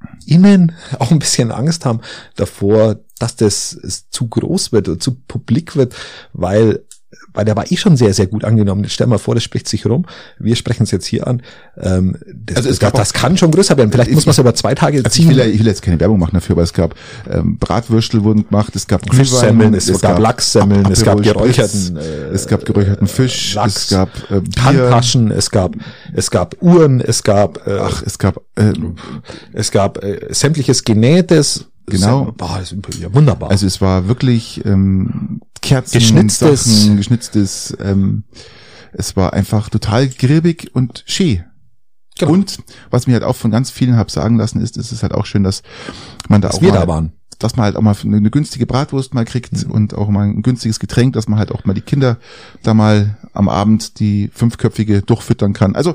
OrganisatorInnen 0.00 0.72
auch 0.98 1.10
ein 1.10 1.18
bisschen 1.18 1.50
Angst 1.50 1.84
haben 1.84 2.00
davor, 2.36 2.96
dass 3.18 3.36
das 3.36 3.78
zu 4.10 4.28
groß 4.28 4.72
wird 4.72 4.88
oder 4.88 5.00
zu 5.00 5.14
publik 5.14 5.76
wird, 5.76 5.94
weil 6.32 6.84
weil 7.32 7.44
der 7.44 7.56
war 7.56 7.70
eh 7.70 7.76
schon 7.76 7.96
sehr, 7.96 8.12
sehr 8.12 8.26
gut 8.26 8.44
angenommen. 8.44 8.82
Jetzt 8.82 8.92
stell 8.92 9.06
mal 9.06 9.18
vor, 9.18 9.34
das 9.34 9.42
spricht 9.44 9.66
sich 9.68 9.86
rum. 9.86 10.04
Wir 10.38 10.56
sprechen 10.56 10.82
es 10.82 10.90
jetzt 10.90 11.06
hier 11.06 11.26
an. 11.26 11.42
Ähm, 11.80 12.16
das, 12.34 12.56
Also 12.58 12.68
es 12.68 12.78
gab 12.78 12.94
das 12.94 13.12
kann 13.14 13.36
schon 13.38 13.50
größer 13.50 13.76
werden. 13.78 13.90
Vielleicht 13.90 14.10
Ich- 14.10 14.14
muss 14.14 14.26
man 14.26 14.32
es 14.32 14.38
über 14.38 14.54
zwei 14.54 14.74
Tage 14.74 14.98
Also 14.98 15.06
ich 15.06 15.12
ziehen. 15.14 15.28
will, 15.30 15.38
ja- 15.38 15.46
ich 15.46 15.58
will 15.58 15.66
jetzt 15.66 15.80
keine 15.82 15.98
Werbung 16.00 16.18
machen 16.18 16.34
dafür, 16.34 16.54
aber 16.54 16.62
es 16.62 16.72
gab 16.74 16.94
ähm, 17.30 17.56
Bratwürstel 17.58 18.24
wurden 18.24 18.46
gemacht, 18.46 18.76
es 18.76 18.86
gab 18.86 19.02
Fischsemmeln, 19.14 19.72
es, 19.74 20.00
gab 20.00 20.18
Lachssemmeln, 20.18 20.90
es 20.90 21.02
gab 21.02 21.22
geräucherten, 21.22 21.96
äh, 21.96 22.00
es 22.34 22.46
gab 22.46 22.64
geräucherten 22.66 23.06
Fisch, 23.06 23.54
Lachs, 23.54 23.84
es 23.84 23.90
gab 23.90 24.08
äh, 24.30 24.40
Handtaschen, 24.60 25.30
es 25.30 25.50
gab, 25.50 25.76
es 26.14 26.30
gab 26.30 26.56
Uhren, 26.60 27.00
es 27.00 27.22
gab, 27.22 27.66
äh, 27.66 27.78
ach, 27.80 28.02
es 28.04 28.18
gab 28.18 28.42
äh, 28.56 28.72
es 29.52 29.70
gab 29.70 30.02
äh, 30.04 30.26
sämtliches 30.30 30.84
Genähtes. 30.84 31.66
Genau. 31.90 32.32
Boah, 32.36 32.58
das 32.58 32.72
ist 32.72 32.98
ja 33.00 33.12
wunderbar. 33.14 33.50
also 33.50 33.66
es 33.66 33.80
war 33.80 34.08
wirklich 34.08 34.64
ähm, 34.64 35.40
Kerzen, 35.60 35.98
Geschnitztes. 35.98 36.64
Sachen, 36.64 36.96
geschnitztes, 36.96 37.76
ähm, 37.80 38.24
es 38.92 39.16
war 39.16 39.32
einfach 39.32 39.68
total 39.68 40.08
grirbig 40.08 40.70
und 40.74 41.04
schee. 41.06 41.44
Genau. 42.18 42.32
Und 42.32 42.58
was 42.90 43.06
mir 43.06 43.12
halt 43.14 43.24
auch 43.24 43.36
von 43.36 43.50
ganz 43.50 43.70
vielen 43.70 43.96
hab 43.96 44.10
sagen 44.10 44.36
lassen 44.38 44.60
ist, 44.60 44.76
ist 44.76 44.92
es 44.92 45.02
halt 45.02 45.12
auch 45.12 45.26
schön, 45.26 45.44
dass 45.44 45.62
man 46.28 46.40
da 46.40 46.48
dass 46.48 46.56
auch 46.58 46.62
wir 46.62 46.72
mal, 46.72 46.80
da 46.80 46.88
waren. 46.88 47.12
dass 47.38 47.54
man 47.56 47.64
halt 47.64 47.76
auch 47.76 47.80
mal 47.82 47.94
eine, 48.02 48.16
eine 48.16 48.30
günstige 48.30 48.66
Bratwurst 48.66 49.14
mal 49.14 49.24
kriegt 49.24 49.66
Mhm. 49.66 49.70
und 49.70 49.94
auch 49.94 50.08
mal 50.08 50.26
ein 50.26 50.42
günstiges 50.42 50.80
Getränk, 50.80 51.12
dass 51.12 51.28
man 51.28 51.38
halt 51.38 51.52
auch 51.52 51.64
mal 51.64 51.74
die 51.74 51.80
Kinder 51.80 52.18
da 52.64 52.74
mal 52.74 53.16
am 53.34 53.48
Abend 53.48 54.00
die 54.00 54.30
fünfköpfige 54.34 55.02
durchfüttern 55.02 55.52
kann. 55.52 55.76
Also 55.76 55.94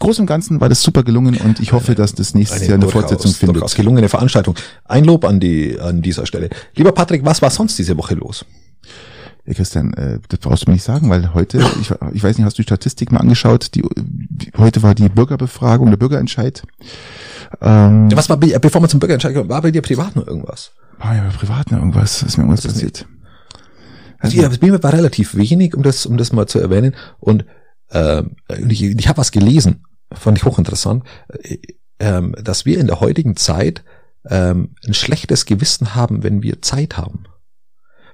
groß 0.00 0.18
und 0.18 0.26
Ganzen 0.26 0.60
war 0.60 0.68
das 0.68 0.82
super 0.82 1.02
gelungen 1.04 1.36
und 1.36 1.60
ich 1.60 1.72
hoffe, 1.72 1.94
dass 1.94 2.14
das 2.14 2.34
nächstes 2.34 2.62
Jahr 2.62 2.74
eine 2.74 2.80
durchaus- 2.84 3.02
Fortsetzung 3.02 3.32
findet. 3.32 3.56
Durchaus 3.56 3.74
gelungene 3.76 4.08
Veranstaltung. 4.08 4.56
Ein 4.84 5.04
Lob 5.04 5.24
an 5.24 5.38
die 5.38 5.78
an 5.78 6.02
dieser 6.02 6.26
Stelle. 6.26 6.50
Lieber 6.74 6.90
Patrick, 6.92 7.24
was 7.24 7.40
war 7.42 7.50
sonst 7.50 7.78
diese 7.78 7.96
Woche 7.96 8.14
los? 8.14 8.44
Ja, 9.46 9.54
Christian, 9.54 9.94
äh, 9.94 10.18
das 10.28 10.38
brauchst 10.40 10.66
du 10.66 10.70
mir 10.70 10.74
nicht 10.74 10.82
sagen, 10.84 11.08
weil 11.08 11.32
heute, 11.32 11.58
ich, 11.80 11.90
ich 12.12 12.22
weiß 12.22 12.36
nicht, 12.36 12.44
hast 12.44 12.58
du 12.58 12.62
die 12.62 12.66
Statistik 12.66 13.10
mal 13.10 13.20
angeschaut? 13.20 13.74
Die, 13.74 13.82
die, 13.96 14.52
heute 14.58 14.82
war 14.82 14.94
die 14.94 15.08
Bürgerbefragung, 15.08 15.88
der 15.90 15.96
Bürgerentscheid. 15.96 16.62
Ähm, 17.62 18.08
was 18.14 18.28
war, 18.28 18.36
bei- 18.36 18.58
bevor 18.58 18.82
wir 18.82 18.88
zum 18.88 19.00
Bürgerentscheid 19.00 19.34
kommen, 19.34 19.48
war 19.48 19.62
bei 19.62 19.70
dir 19.70 19.82
privat 19.82 20.14
noch 20.16 20.26
irgendwas? 20.26 20.72
war 20.98 21.16
ja 21.16 21.22
privat 21.30 21.70
noch 21.70 21.78
irgendwas, 21.78 22.22
ist 22.22 22.36
mir 22.36 22.44
irgendwas 22.44 22.64
Was 22.64 22.72
ist 22.72 22.74
passiert. 22.74 23.06
Also, 24.18 24.36
ja, 24.40 24.48
bei 24.50 24.58
mir 24.60 24.82
war 24.82 24.92
relativ 24.92 25.34
wenig, 25.34 25.74
um 25.74 25.82
das, 25.82 26.04
um 26.04 26.18
das 26.18 26.30
mal 26.32 26.46
zu 26.46 26.58
erwähnen. 26.58 26.94
Und 27.18 27.46
ähm, 27.90 28.36
ich, 28.68 28.82
ich 28.82 29.08
habe 29.08 29.16
was 29.18 29.32
gelesen, 29.32 29.84
fand 30.12 30.38
ich 30.38 30.44
hochinteressant, 30.44 31.04
äh, 31.28 31.58
ähm, 31.98 32.34
dass 32.42 32.64
wir 32.64 32.78
in 32.78 32.86
der 32.86 33.00
heutigen 33.00 33.36
Zeit 33.36 33.84
ähm, 34.28 34.74
ein 34.86 34.94
schlechtes 34.94 35.46
Gewissen 35.46 35.94
haben, 35.94 36.22
wenn 36.22 36.42
wir 36.42 36.62
Zeit 36.62 36.96
haben. 36.96 37.24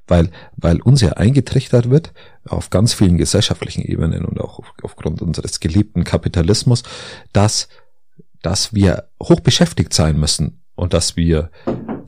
Weil, 0.08 0.30
weil 0.56 0.80
uns 0.80 1.00
ja 1.00 1.14
eingetrichtert 1.14 1.90
wird, 1.90 2.12
auf 2.46 2.70
ganz 2.70 2.94
vielen 2.94 3.18
gesellschaftlichen 3.18 3.82
Ebenen 3.82 4.24
und 4.24 4.40
auch 4.40 4.60
auf, 4.60 4.72
aufgrund 4.82 5.20
unseres 5.20 5.58
gelebten 5.58 6.04
Kapitalismus, 6.04 6.84
dass, 7.32 7.68
dass 8.40 8.72
wir 8.72 9.08
hoch 9.20 9.40
beschäftigt 9.40 9.92
sein 9.92 10.18
müssen 10.18 10.62
und 10.76 10.94
dass 10.94 11.16
wir 11.16 11.50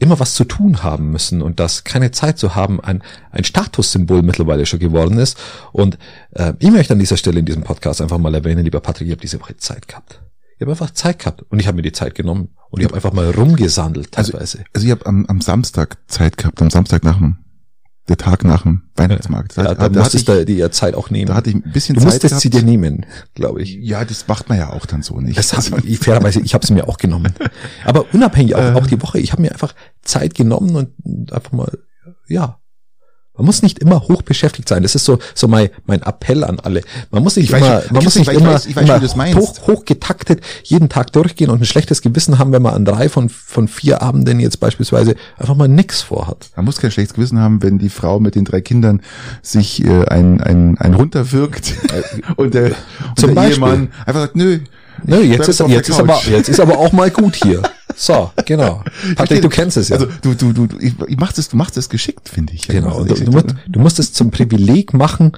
immer 0.00 0.18
was 0.20 0.34
zu 0.34 0.44
tun 0.44 0.82
haben 0.82 1.10
müssen 1.10 1.42
und 1.42 1.60
dass 1.60 1.84
keine 1.84 2.10
Zeit 2.10 2.38
zu 2.38 2.54
haben 2.54 2.80
ein, 2.80 3.02
ein 3.30 3.44
Statussymbol 3.44 4.22
mittlerweile 4.22 4.66
schon 4.66 4.78
geworden 4.78 5.18
ist. 5.18 5.38
Und 5.72 5.98
äh, 6.32 6.52
ich 6.58 6.70
möchte 6.70 6.92
an 6.92 6.98
dieser 6.98 7.16
Stelle 7.16 7.40
in 7.40 7.46
diesem 7.46 7.62
Podcast 7.62 8.00
einfach 8.00 8.18
mal 8.18 8.34
erwähnen, 8.34 8.64
lieber 8.64 8.80
Patrick, 8.80 9.08
ich 9.08 9.12
habe 9.12 9.20
diese 9.20 9.40
Woche 9.40 9.56
Zeit 9.56 9.88
gehabt. 9.88 10.22
Ich 10.56 10.62
habe 10.62 10.72
einfach 10.72 10.90
Zeit 10.90 11.20
gehabt 11.20 11.42
und 11.50 11.60
ich 11.60 11.66
habe 11.68 11.76
mir 11.76 11.82
die 11.82 11.92
Zeit 11.92 12.14
genommen 12.14 12.48
und 12.70 12.80
ich 12.80 12.86
habe 12.86 12.96
einfach 12.96 13.12
mal 13.12 13.30
rumgesandelt 13.30 14.16
Also, 14.18 14.32
teilweise. 14.32 14.64
also 14.74 14.84
ich 14.86 14.90
habe 14.90 15.06
am, 15.06 15.24
am 15.26 15.40
Samstag 15.40 15.98
Zeit 16.08 16.36
gehabt, 16.36 16.60
am 16.60 16.70
Samstag 16.70 17.04
nach 17.04 17.18
dem, 17.18 17.38
der 18.08 18.16
Tag 18.16 18.44
nach 18.44 18.62
dem 18.62 18.82
Weihnachtsmarkt. 18.96 19.56
ja, 19.56 19.74
da 19.74 19.88
da, 19.88 20.00
musstest 20.00 20.28
du 20.28 20.44
dir 20.44 20.70
Zeit 20.70 20.94
auch 20.94 21.10
nehmen. 21.10 21.26
da 21.26 21.34
hatte 21.34 21.50
ich 21.50 21.56
ein 21.56 21.72
bisschen 21.72 21.94
du 21.94 22.00
Zeit 22.00 22.06
musstest 22.06 22.30
gehabt. 22.32 22.42
sie 22.42 22.50
dir 22.50 22.62
nehmen, 22.62 23.06
glaube 23.34 23.62
ich. 23.62 23.74
ja, 23.80 24.04
das 24.04 24.26
macht 24.28 24.48
man 24.48 24.58
ja 24.58 24.70
auch 24.70 24.86
dann 24.86 25.02
so 25.02 25.20
nicht. 25.20 25.38
Das 25.38 25.52
hab 25.52 25.84
ich, 25.84 25.98
fairerweise, 25.98 26.40
ich 26.40 26.54
habe 26.54 26.66
sie 26.66 26.72
mir 26.72 26.88
auch 26.88 26.96
genommen. 26.98 27.32
Aber 27.84 28.06
unabhängig 28.12 28.54
auch, 28.54 28.74
auch 28.74 28.86
die 28.86 29.00
Woche, 29.02 29.18
ich 29.18 29.32
habe 29.32 29.42
mir 29.42 29.52
einfach 29.52 29.74
Zeit 30.02 30.34
genommen 30.34 30.74
und 31.02 31.32
einfach 31.32 31.52
mal, 31.52 31.78
ja. 32.28 32.58
Man 33.38 33.46
muss 33.46 33.62
nicht 33.62 33.78
immer 33.78 34.00
hoch 34.00 34.20
beschäftigt 34.22 34.68
sein. 34.68 34.82
Das 34.82 34.94
ist 34.94 35.04
so 35.06 35.18
so 35.34 35.48
mein 35.48 35.70
mein 35.86 36.02
Appell 36.02 36.44
an 36.44 36.60
alle. 36.60 36.82
Man 37.10 37.22
muss 37.22 37.36
nicht 37.36 37.50
Ich 37.50 37.56
immer, 37.56 37.82
man 37.90 38.04
muss 38.04 38.16
ich 38.16 38.26
nicht 38.26 38.30
weiß- 38.30 38.34
immer, 38.40 38.56
ich 38.56 38.76
weiß, 38.76 39.14
immer 39.14 39.34
hoch, 39.40 39.66
hoch 39.66 39.84
getaktet 39.86 40.40
jeden 40.64 40.88
Tag 40.88 41.12
durchgehen 41.12 41.48
und 41.50 41.62
ein 41.62 41.64
schlechtes 41.64 42.02
Gewissen 42.02 42.38
haben, 42.38 42.52
wenn 42.52 42.62
man 42.62 42.74
an 42.74 42.84
drei 42.84 43.08
von 43.08 43.28
von 43.28 43.68
vier 43.68 44.02
Abenden 44.02 44.40
jetzt 44.40 44.60
beispielsweise 44.60 45.14
einfach 45.38 45.54
mal 45.54 45.68
nix 45.68 46.02
vorhat. 46.02 46.50
Man 46.56 46.64
muss 46.64 46.78
kein 46.78 46.90
schlechtes 46.90 47.14
Gewissen 47.14 47.38
haben, 47.38 47.62
wenn 47.62 47.78
die 47.78 47.88
Frau 47.88 48.20
mit 48.20 48.34
den 48.34 48.44
drei 48.44 48.60
Kindern 48.60 49.00
sich 49.42 49.84
äh, 49.84 50.04
ein, 50.06 50.40
ein, 50.40 50.76
ein 50.78 50.94
runterwirkt 50.94 51.74
und 52.36 52.54
der, 52.54 52.66
und 52.66 52.74
Zum 53.16 53.28
der 53.28 53.34
Beispiel. 53.36 53.62
Ehemann 53.64 53.88
einfach 54.04 54.22
sagt, 54.22 54.36
nö, 54.36 54.58
Nö, 55.06 55.20
jetzt 55.22 55.46
ist 55.46 55.60
jetzt 55.68 55.88
ist 55.88 56.00
aber 56.00 56.20
jetzt 56.28 56.48
ist 56.48 56.58
aber 56.58 56.76
auch 56.76 56.92
mal 56.92 57.08
gut 57.10 57.36
hier. 57.36 57.62
So, 57.98 58.30
genau. 58.46 58.84
Patrick, 59.16 59.42
du 59.42 59.48
kennst 59.48 59.76
es 59.76 59.88
ja. 59.88 59.96
Also 59.96 60.06
du, 60.22 60.34
du, 60.34 60.52
du, 60.52 60.78
ich, 60.78 60.94
ich 61.08 61.16
machst 61.16 61.36
es, 61.38 61.48
du 61.48 61.56
machst 61.56 61.76
es 61.76 61.88
geschickt, 61.88 62.28
finde 62.28 62.52
ich. 62.52 62.68
Genau. 62.68 62.98
Also 62.98 63.16
du, 63.16 63.24
du, 63.24 63.32
musst, 63.32 63.54
du 63.66 63.80
musst 63.80 63.98
es 63.98 64.12
zum 64.12 64.30
Privileg 64.30 64.94
machen, 64.94 65.32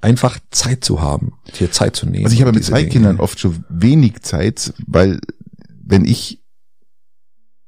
einfach 0.00 0.38
Zeit 0.52 0.84
zu 0.84 1.02
haben, 1.02 1.32
dir 1.58 1.72
Zeit 1.72 1.96
zu 1.96 2.06
nehmen. 2.06 2.24
Also 2.24 2.36
ich 2.36 2.42
habe 2.42 2.52
mit 2.52 2.64
zwei 2.64 2.82
Dinge. 2.82 2.92
Kindern 2.92 3.20
oft 3.20 3.40
schon 3.40 3.64
wenig 3.68 4.22
Zeit, 4.22 4.72
weil 4.86 5.18
wenn 5.66 6.04
ich 6.04 6.40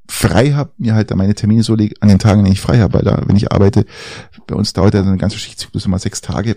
frei 0.08 0.52
habe, 0.52 0.70
mir 0.78 0.94
halt 0.94 1.14
meine 1.16 1.34
Termine 1.34 1.64
so 1.64 1.74
lege, 1.74 1.96
an 2.00 2.08
den 2.08 2.20
Tagen, 2.20 2.44
wenn 2.44 2.52
ich 2.52 2.60
frei 2.60 2.78
habe, 2.78 2.94
weil 2.94 3.02
da, 3.02 3.22
wenn 3.26 3.34
ich 3.34 3.50
arbeite, 3.50 3.84
bei 4.46 4.54
uns 4.54 4.72
dauert 4.72 4.94
ja 4.94 5.02
eine 5.02 5.16
ganze 5.16 5.38
Schichtzyklus 5.38 5.86
immer 5.86 5.98
sechs 5.98 6.20
Tage, 6.20 6.56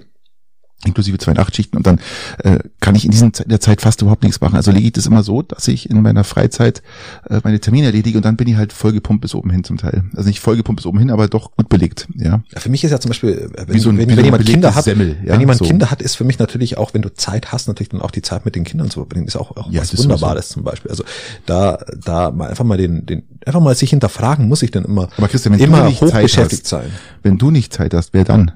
inklusive 0.85 1.17
zwei 1.17 1.33
Nachtschichten 1.33 1.75
und 1.77 1.85
dann 1.85 1.99
äh, 2.43 2.59
kann 2.79 2.95
ich 2.95 3.03
in 3.03 3.11
diesen 3.11 3.33
Ze- 3.33 3.43
der 3.45 3.59
Zeit 3.59 3.81
fast 3.81 4.01
überhaupt 4.01 4.23
nichts 4.23 4.39
machen. 4.39 4.55
Also 4.55 4.71
lege 4.71 4.87
ich 4.87 4.93
das 4.93 5.05
immer 5.07 5.23
so, 5.23 5.41
dass 5.41 5.67
ich 5.67 5.89
in 5.89 6.01
meiner 6.01 6.23
Freizeit 6.23 6.81
äh, 7.29 7.41
meine 7.43 7.59
Termine 7.59 7.87
erledige 7.87 8.17
und 8.17 8.23
dann 8.25 8.37
bin 8.37 8.47
ich 8.47 8.55
halt 8.55 8.71
vollgepumpt 8.71 9.21
bis 9.21 9.35
oben 9.35 9.49
hin 9.49 9.63
zum 9.65 9.75
Teil. 9.77 10.05
Also 10.15 10.29
nicht 10.29 10.39
vollgepumpt 10.39 10.77
bis 10.81 10.85
oben 10.85 10.99
hin, 10.99 11.11
aber 11.11 11.27
doch 11.27 11.51
gut 11.57 11.67
belegt, 11.67 12.07
ja. 12.15 12.41
Ja, 12.53 12.59
Für 12.61 12.69
mich 12.69 12.83
ist 12.85 12.91
ja 12.91 12.99
zum 13.01 13.09
Beispiel, 13.09 13.51
äh, 13.57 13.65
wenn, 13.67 13.79
so 13.79 13.89
ein- 13.89 13.97
wenn, 13.97 14.09
so 14.09 14.15
wenn 14.17 14.23
jemand 14.25 14.45
Kinder 14.45 14.73
hat, 14.73 14.85
Semmel, 14.85 15.17
ja, 15.25 15.33
wenn 15.33 15.41
jemand 15.41 15.59
so. 15.59 15.65
Kinder 15.65 15.91
hat, 15.91 16.01
ist 16.01 16.15
für 16.15 16.23
mich 16.23 16.39
natürlich 16.39 16.77
auch, 16.77 16.93
wenn 16.93 17.01
du 17.01 17.13
Zeit 17.13 17.51
hast, 17.51 17.67
natürlich 17.67 17.89
dann 17.89 18.01
auch 18.01 18.11
die 18.11 18.21
Zeit 18.21 18.45
mit 18.45 18.55
den 18.55 18.63
Kindern 18.63 18.89
zu 18.89 18.99
verbringen, 19.01 19.27
ist 19.27 19.35
auch, 19.35 19.57
auch 19.57 19.69
Ja, 19.71 19.81
was 19.81 19.97
Wunderbares 19.97 20.47
zum 20.49 20.63
Beispiel. 20.63 20.91
Also 20.91 21.03
da, 21.45 21.79
da 22.05 22.31
mal 22.31 22.49
einfach 22.49 22.63
mal 22.63 22.77
den, 22.77 23.05
den, 23.05 23.23
einfach 23.45 23.59
mal 23.59 23.75
sich 23.75 23.89
hinterfragen, 23.89 24.47
muss 24.47 24.61
ich 24.63 24.71
denn 24.71 24.85
immer, 24.85 25.09
Aber 25.17 25.27
Christian, 25.27 25.51
wenn 25.53 25.59
du 25.59 25.65
immer 25.65 25.83
nicht 25.89 25.99
hoch 26.01 26.09
Zeit 26.09 26.23
beschäftigt 26.23 26.61
hast- 26.63 26.69
sein? 26.69 26.85
Wenn 27.21 27.37
du 27.37 27.51
nicht 27.51 27.73
Zeit 27.73 27.93
hast, 27.93 28.13
wer 28.13 28.23
dann? 28.23 28.51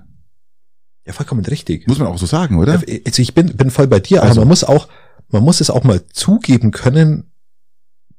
Ja, 1.05 1.13
vollkommen 1.13 1.43
richtig. 1.45 1.87
Muss 1.87 1.99
man 1.99 2.07
auch 2.07 2.17
so 2.17 2.25
sagen, 2.25 2.57
oder? 2.59 2.73
Also 2.73 3.21
ich 3.21 3.33
bin, 3.33 3.55
bin 3.57 3.71
voll 3.71 3.87
bei 3.87 3.99
dir, 3.99 4.19
aber 4.21 4.29
Also- 4.29 4.41
man 4.41 4.47
muss 4.47 4.63
auch, 4.63 4.87
man 5.29 5.43
muss 5.43 5.59
es 5.61 5.69
auch 5.69 5.83
mal 5.83 6.01
zugeben 6.07 6.71
können, 6.71 7.31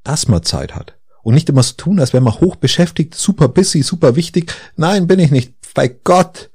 dass 0.03 0.29
man 0.29 0.43
Zeit 0.43 0.75
hat. 0.75 0.95
Und 1.23 1.33
nicht 1.35 1.49
immer 1.49 1.63
so 1.63 1.75
tun, 1.77 1.99
als 2.01 2.13
wäre 2.13 2.23
man 2.23 2.39
hoch 2.41 2.57
beschäftigt, 2.57 3.15
super 3.15 3.49
busy, 3.49 3.83
super 3.83 4.17
wichtig. 4.17 4.53
Nein, 4.77 5.07
bin 5.07 5.19
ich 5.19 5.31
nicht. 5.31 5.55
Bei 5.75 5.89
Gott. 5.89 6.51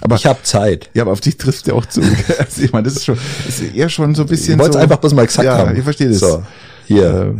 Aber- 0.00 0.16
ich 0.16 0.26
habe 0.26 0.42
Zeit. 0.42 0.90
Ja, 0.94 1.02
aber 1.02 1.12
auf 1.12 1.20
dich 1.20 1.36
trifft 1.36 1.68
ja 1.68 1.74
auch 1.74 1.86
zu. 1.86 2.00
also 2.38 2.62
ich 2.62 2.72
meine, 2.72 2.84
das 2.84 2.96
ist 2.96 3.04
schon, 3.04 3.16
ist 3.48 3.62
eher 3.62 3.88
schon 3.88 4.14
so 4.16 4.22
ein 4.22 4.28
bisschen 4.28 4.54
Ich 4.54 4.58
wollte 4.58 4.72
so. 4.72 4.78
es 4.78 4.82
einfach 4.82 4.98
bloß 4.98 5.14
mal 5.14 5.26
gesagt 5.26 5.46
ja, 5.46 5.58
haben. 5.58 5.76
ich 5.76 5.84
verstehe 5.84 6.08
das. 6.08 6.18
So, 6.18 6.42
hier. 6.86 7.36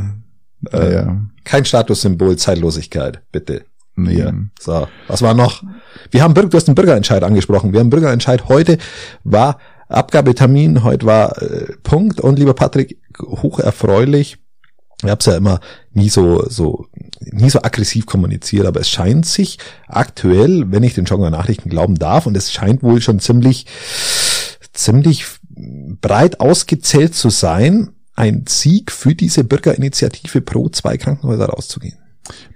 Äh, 0.70 0.76
Äh, 0.78 0.94
ja. 0.94 1.20
Kein 1.42 1.64
Statussymbol, 1.66 2.36
Zeitlosigkeit, 2.36 3.20
bitte. 3.32 3.64
Nee. 3.96 4.14
Hier. 4.14 4.34
So, 4.58 4.88
was 5.06 5.22
war 5.22 5.34
noch? 5.34 5.62
Wir 6.10 6.22
haben, 6.22 6.34
du 6.34 6.48
hast 6.52 6.66
den 6.66 6.74
Bürgerentscheid 6.74 7.22
angesprochen. 7.22 7.72
Wir 7.72 7.80
haben 7.80 7.90
Bürgerentscheid. 7.90 8.48
Heute 8.48 8.78
war 9.22 9.58
Abgabetermin, 9.88 10.82
heute 10.82 11.06
war 11.06 11.40
äh, 11.40 11.74
Punkt. 11.82 12.20
Und 12.20 12.38
lieber 12.38 12.54
Patrick, 12.54 12.98
hoch 13.20 13.60
erfreulich. 13.60 14.38
Ich 15.02 15.10
habe 15.10 15.18
es 15.20 15.26
ja 15.26 15.36
immer 15.36 15.60
nie 15.92 16.08
so, 16.08 16.48
so, 16.48 16.86
nie 17.20 17.50
so 17.50 17.60
aggressiv 17.62 18.06
kommuniziert, 18.06 18.66
aber 18.66 18.80
es 18.80 18.88
scheint 18.88 19.26
sich 19.26 19.58
aktuell, 19.86 20.70
wenn 20.70 20.82
ich 20.82 20.94
den 20.94 21.04
Jogger 21.04 21.30
Nachrichten 21.30 21.68
glauben 21.68 21.96
darf, 21.96 22.26
und 22.26 22.36
es 22.36 22.52
scheint 22.52 22.82
wohl 22.82 23.02
schon 23.02 23.20
ziemlich, 23.20 23.66
ziemlich 24.72 25.26
breit 26.00 26.40
ausgezählt 26.40 27.14
zu 27.14 27.28
sein, 27.28 27.90
ein 28.14 28.44
Sieg 28.48 28.92
für 28.92 29.14
diese 29.14 29.44
Bürgerinitiative 29.44 30.40
pro 30.40 30.68
zwei 30.68 30.96
Krankenhäuser 30.96 31.46
rauszugehen. 31.46 31.98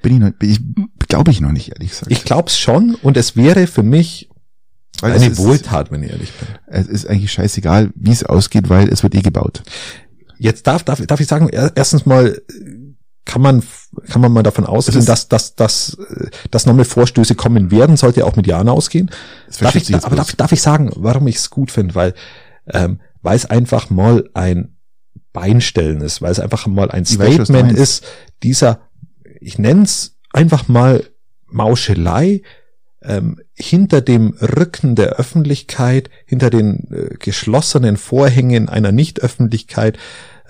Bin 0.02 0.14
ich 0.14 0.18
noch, 0.20 0.30
bin 0.32 0.50
ich, 0.50 0.60
glaube 1.08 1.30
ich 1.30 1.40
noch 1.40 1.52
nicht, 1.52 1.70
ehrlich 1.70 1.90
gesagt. 1.90 2.10
Ich 2.10 2.25
glaub's 2.25 2.58
schon 2.58 2.94
und 2.96 3.16
es 3.16 3.37
wäre 3.37 3.66
für 3.66 3.82
mich 3.82 4.30
Weil 5.00 5.12
eine 5.12 5.26
es 5.26 5.32
ist, 5.32 5.38
Wohltat, 5.38 5.90
wenn 5.90 6.02
ich 6.02 6.10
ehrlich 6.10 6.32
bin. 6.32 6.48
Es 6.66 6.87
ist 6.87 7.06
eigentlich 7.06 7.32
scheißegal, 7.32 7.90
wie 7.94 8.12
es 8.12 8.25
ausgeht, 8.25 8.68
weil 8.68 8.88
es 8.88 9.02
wird 9.02 9.14
eh 9.14 9.20
gebaut. 9.20 9.62
Jetzt 10.38 10.66
darf, 10.66 10.84
darf, 10.84 11.04
darf 11.06 11.20
ich 11.20 11.26
sagen, 11.26 11.48
er- 11.48 11.72
erstens 11.75 12.06
mal 12.06 12.40
kann 13.25 13.42
man, 13.42 13.62
kann 14.08 14.22
man 14.22 14.32
mal 14.32 14.42
davon 14.42 14.64
ausgehen, 14.64 15.04
dass, 15.04 15.28
dass, 15.28 15.54
dass, 15.54 15.94
äh, 15.98 16.30
dass 16.50 16.64
nochmal 16.64 16.87
Vorstöße 16.87 17.34
kommen 17.34 17.70
werden, 17.70 17.96
sollte 17.98 18.25
auch 18.25 18.37
mit 18.37 18.46
Jana 18.46 18.72
ausgehen. 18.72 19.10
Es 19.48 19.58
Darf 19.58 19.75
ich, 19.75 19.94
aber 19.94 20.06
bloß. 20.08 20.16
darf, 20.16 20.32
darf 20.37 20.52
ich 20.52 20.62
sagen, 20.62 20.90
warum 20.96 21.26
ich 21.26 21.37
es 21.37 21.50
gut 21.50 21.70
finde? 21.70 21.94
Weil, 21.94 22.14
ähm, 22.72 23.00
weil 23.20 23.37
es 23.37 23.44
einfach 23.44 23.90
mal 23.90 24.30
ein 24.32 24.76
Beinstellen 25.34 26.00
ist, 26.00 26.22
weil 26.22 26.32
es 26.32 26.40
einfach 26.40 26.66
mal 26.66 26.90
ein 26.90 27.04
Statement 27.04 27.72
ist, 27.72 28.04
dieser, 28.42 28.80
ich 29.40 29.59
nenn's 29.59 30.16
einfach 30.33 30.68
mal 30.68 31.04
Mauschelei, 31.47 32.42
ähm, 33.02 33.40
hinter 33.54 34.00
dem 34.00 34.35
Rücken 34.40 34.95
der 34.95 35.16
Öffentlichkeit, 35.16 36.11
hinter 36.26 36.50
den 36.50 36.88
äh, 36.90 37.14
geschlossenen 37.18 37.97
Vorhängen 37.97 38.68
einer 38.68 38.92
Nicht-Öffentlichkeit 38.92 39.99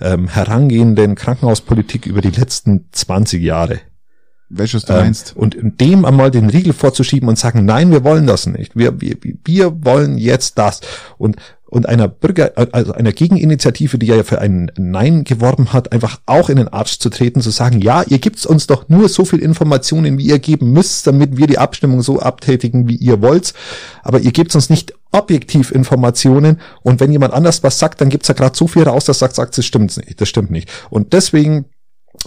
ähm, 0.01 0.27
herangehenden 0.27 1.15
Krankenhauspolitik 1.15 2.05
über 2.05 2.21
die 2.21 2.31
letzten 2.31 2.85
20 2.91 3.41
Jahre. 3.43 3.79
Was 4.49 4.71
du 4.87 4.93
Ähm, 4.93 4.99
meinst? 4.99 5.35
und 5.35 5.55
dem 5.79 6.05
einmal 6.05 6.31
den 6.31 6.49
Riegel 6.49 6.73
vorzuschieben 6.73 7.29
und 7.29 7.37
sagen, 7.37 7.65
nein, 7.65 7.91
wir 7.91 8.03
wollen 8.03 8.25
das 8.25 8.47
nicht. 8.47 8.75
Wir, 8.75 8.99
wir, 8.99 9.15
wir 9.45 9.85
wollen 9.85 10.17
jetzt 10.17 10.57
das. 10.57 10.81
Und, 11.19 11.35
und 11.69 11.87
einer 11.87 12.07
Bürger, 12.07 12.51
also 12.71 12.93
einer 12.93 13.11
Gegeninitiative, 13.11 13.99
die 13.99 14.07
ja 14.07 14.23
für 14.23 14.41
ein 14.41 14.71
Nein 14.77 15.23
geworben 15.23 15.71
hat, 15.71 15.91
einfach 15.91 16.19
auch 16.25 16.49
in 16.49 16.57
den 16.57 16.67
Arsch 16.67 16.97
zu 16.99 17.09
treten, 17.09 17.41
zu 17.41 17.51
sagen, 17.51 17.79
ja, 17.81 18.03
ihr 18.03 18.19
gebt 18.19 18.43
uns 18.45 18.67
doch 18.67 18.89
nur 18.89 19.07
so 19.07 19.23
viel 19.23 19.39
Informationen, 19.39 20.17
wie 20.17 20.25
ihr 20.25 20.39
geben 20.39 20.71
müsst, 20.71 21.05
damit 21.05 21.37
wir 21.37 21.47
die 21.47 21.59
Abstimmung 21.59 22.01
so 22.01 22.19
abtätigen, 22.19 22.87
wie 22.87 22.95
ihr 22.95 23.21
wollt. 23.21 23.53
Aber 24.03 24.19
ihr 24.19 24.31
gebt 24.31 24.53
uns 24.55 24.69
nicht 24.69 24.93
objektiv 25.11 25.71
Informationen 25.71 26.59
und 26.81 26.99
wenn 26.99 27.11
jemand 27.11 27.33
anders 27.33 27.63
was 27.63 27.79
sagt, 27.79 28.01
dann 28.01 28.09
gibt's 28.09 28.27
ja 28.27 28.33
gerade 28.33 28.57
so 28.57 28.67
viel 28.67 28.83
raus, 28.83 29.05
dass 29.05 29.19
sagt, 29.19 29.35
sagt, 29.35 29.57
das 29.57 29.65
stimmt 29.65 29.95
nicht, 29.97 30.19
das 30.19 30.29
stimmt 30.29 30.51
nicht. 30.51 30.69
Und 30.89 31.13
deswegen 31.13 31.65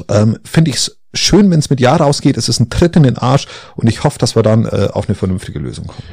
ähm, 0.08 0.38
finde 0.44 0.70
ich 0.70 0.76
es 0.76 0.98
schön, 1.14 1.50
wenn 1.50 1.58
es 1.58 1.70
mit 1.70 1.80
Ja 1.80 1.96
rausgeht. 1.96 2.36
Es 2.36 2.48
ist 2.48 2.60
ein 2.60 2.70
Tritt 2.70 2.96
in 2.96 3.02
den 3.02 3.18
Arsch 3.18 3.46
und 3.76 3.88
ich 3.88 4.04
hoffe, 4.04 4.18
dass 4.18 4.36
wir 4.36 4.42
dann 4.42 4.66
äh, 4.66 4.88
auf 4.92 5.08
eine 5.08 5.14
vernünftige 5.14 5.58
Lösung 5.58 5.86
kommen. 5.86 6.06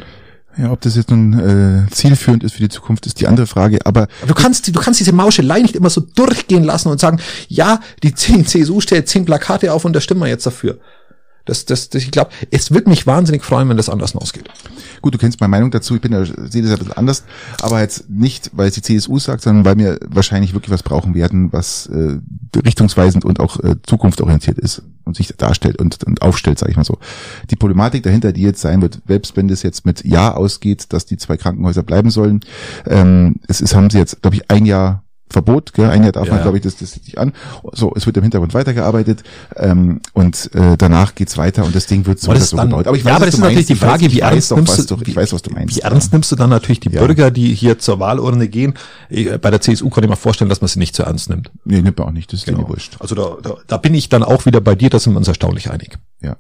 Ja, 0.58 0.72
ob 0.72 0.82
das 0.82 0.96
jetzt 0.96 1.10
nun 1.10 1.88
äh, 1.88 1.90
zielführend 1.92 2.44
ist 2.44 2.54
für 2.54 2.62
die 2.62 2.70
Zukunft, 2.70 3.06
ist 3.06 3.20
die 3.22 3.28
andere 3.28 3.48
Frage. 3.48 3.80
Aber 3.86 4.08
du 4.28 4.34
kannst, 4.34 4.68
du 4.68 4.80
kannst 4.80 5.00
diese 5.00 5.14
Mauschelei 5.14 5.62
nicht 5.62 5.76
immer 5.76 5.90
so 5.90 6.02
durchgehen 6.02 6.64
lassen 6.64 6.90
und 6.90 7.00
sagen, 7.00 7.20
ja, 7.48 7.80
die 8.04 8.14
CSU 8.14 8.82
stellt 8.82 9.08
zehn 9.08 9.26
Plakate 9.26 9.72
auf 9.72 9.86
und 9.86 9.94
da 9.94 10.02
stimmen 10.02 10.22
wir 10.22 10.28
jetzt 10.28 10.46
dafür. 10.46 10.80
Das, 11.46 11.66
das, 11.66 11.90
das, 11.90 12.04
ich 12.04 12.12
glaube, 12.12 12.32
es 12.52 12.72
wird 12.72 12.88
mich 12.88 13.08
wahnsinnig 13.08 13.44
freuen, 13.44 13.70
wenn 13.70 13.78
das 13.78 13.90
anders 13.90 14.16
ausgeht. 14.16 14.50
Gut, 15.02 15.14
du 15.14 15.18
kennst 15.18 15.40
meine 15.40 15.52
Meinung 15.52 15.72
dazu, 15.72 15.96
ich 15.96 16.02
bin 16.02 16.12
ja, 16.12 16.26
sehe 16.26 16.62
das 16.62 16.72
ein 16.72 16.80
bisschen 16.80 16.94
anders, 16.94 17.24
aber 17.62 17.82
jetzt 17.82 18.10
nicht, 18.10 18.52
weil 18.54 18.68
es 18.68 18.76
die 18.76 18.82
CSU 18.82 19.20
sagt, 19.20 19.42
sondern 19.42 19.66
weil 19.66 19.78
wir 19.78 20.00
wahrscheinlich 20.08 20.54
wirklich 20.54 20.72
was 20.72 20.84
brauchen 20.84 21.16
werden, 21.16 21.52
was 21.54 21.88
äh, 21.88 22.18
richtungsweisend 22.64 23.26
und 23.26 23.40
auch 23.40 23.60
äh, 23.60 23.76
zukunftsorientiert 23.84 24.58
ist 24.58 24.84
und 25.06 25.16
sich 25.16 25.36
darstellt 25.38 25.80
und, 25.80 26.04
und 26.04 26.22
aufstellt, 26.22 26.60
sage 26.60 26.72
ich 26.72 26.78
mal 26.78 26.84
so. 26.84 26.98
Die 27.50 27.56
Problematik 27.56 28.04
dahinter, 28.04 28.32
die 28.32 28.42
jetzt 28.42 28.62
sein 28.62 28.82
wird, 28.82 29.02
selbst 29.08 29.36
wenn 29.36 29.48
das 29.48 29.64
jetzt 29.64 29.86
mit 29.86 30.04
Ja 30.06 30.34
ausgeht, 30.34 30.92
dass 30.94 31.06
die 31.06 31.18
zwei 31.18 31.38
Krankenhäuser 31.38 31.84
bleiben 31.84 32.10
sollen, 32.10 32.42
ähm, 32.86 33.36
es 33.48 33.62
ist, 33.62 33.76
haben 33.76 33.90
sie 33.90 33.98
jetzt, 33.98 34.22
glaube 34.22 34.36
ich, 34.36 34.50
ein 34.50 34.66
Jahr 34.66 35.04
Verbot, 35.32 35.74
gell? 35.74 35.90
ein 35.90 36.02
Jahr 36.04 36.12
darf 36.12 36.26
Ja, 36.26 36.32
man, 36.32 36.40
ja. 36.40 36.44
glaube 36.44 36.58
ich, 36.58 36.64
das, 36.64 36.78
das 36.78 36.96
nicht 36.98 37.18
an. 37.18 37.34
So, 37.74 37.94
es 37.96 38.06
wird 38.06 38.18
im 38.18 38.24
Hintergrund 38.24 38.54
weitergearbeitet 38.54 39.24
ähm, 39.56 40.02
und 40.14 40.50
äh, 40.56 40.76
danach 40.78 41.14
geht's 41.16 41.38
weiter 41.38 41.64
und 41.66 41.76
das 41.76 41.86
Ding 41.86 42.06
wird 42.08 42.20
so 42.20 42.32
Aber 42.32 42.40
so 42.40 42.58
dann- 42.58 42.70
gebaut. 42.70 42.88
Aber 42.88 42.98
ich 42.98 43.04
ja, 43.04 43.12
weiß, 43.12 43.16
aber 43.18 43.26
was 43.28 43.32
das 43.32 43.34
ist 43.36 43.42
natürlich 43.42 43.66
die 43.68 43.76
weiß- 43.76 43.78
Frage, 43.78 44.06
ich 44.08 44.16
wie 44.16 44.22
weiß 44.22 44.32
ernst 44.52 44.52
nimmst 44.56 44.92
du- 44.92 44.96
du, 44.96 45.04
ich 45.06 45.16
weiß, 45.16 45.34
was 45.34 45.42
du 45.44 45.52
meinst. 45.52 45.76
Wie 45.76 45.82
ernst 45.82 46.12
nimmst 46.14 46.32
du 46.32 46.36
dann 46.36 46.50
natürlich 46.50 46.80
die 46.80 46.90
Ja. 46.90 47.06
Bürger, 47.06 47.30
die 47.32 47.54
hier 47.54 47.78
zur 47.80 48.00
Wahlurne 48.00 48.48
gehen? 48.48 48.74
Ich- 49.10 49.30
Bei 49.40 49.52
der 49.52 49.62
CSU 49.62 49.90
kann 49.90 50.04
ich 50.04 50.10
mir 50.10 50.16
vorstellen, 50.16 50.50
dass 50.50 50.62
man 50.62 50.68
sie 50.68 50.80
nicht 50.80 50.96
so 50.96 51.04
ernst 51.04 51.30
nimmt. 51.30 51.52
Nee, 51.64 51.82
nimmt 51.82 51.98
man 52.00 52.08
auch 52.08 52.12
nicht, 52.12 52.34
das 52.34 52.40
ist 52.42 52.46
genau. 52.48 52.68
wurscht. 52.68 52.98
Also 53.00 53.14
da, 53.16 53.38
da, 53.42 53.56
da 53.68 53.78
bin 53.78 53.94
ich 53.94 54.10
dann 54.10 54.24
auch 54.24 54.46
wieder 54.46 54.62
bei 54.62 54.76
dir, 54.76 54.90
da 54.90 55.00
sind 55.00 55.14
wir 55.14 55.18
uns 55.18 55.28
erstaunlich 55.28 55.70
einig. 55.70 55.98
Ja. 56.22 56.38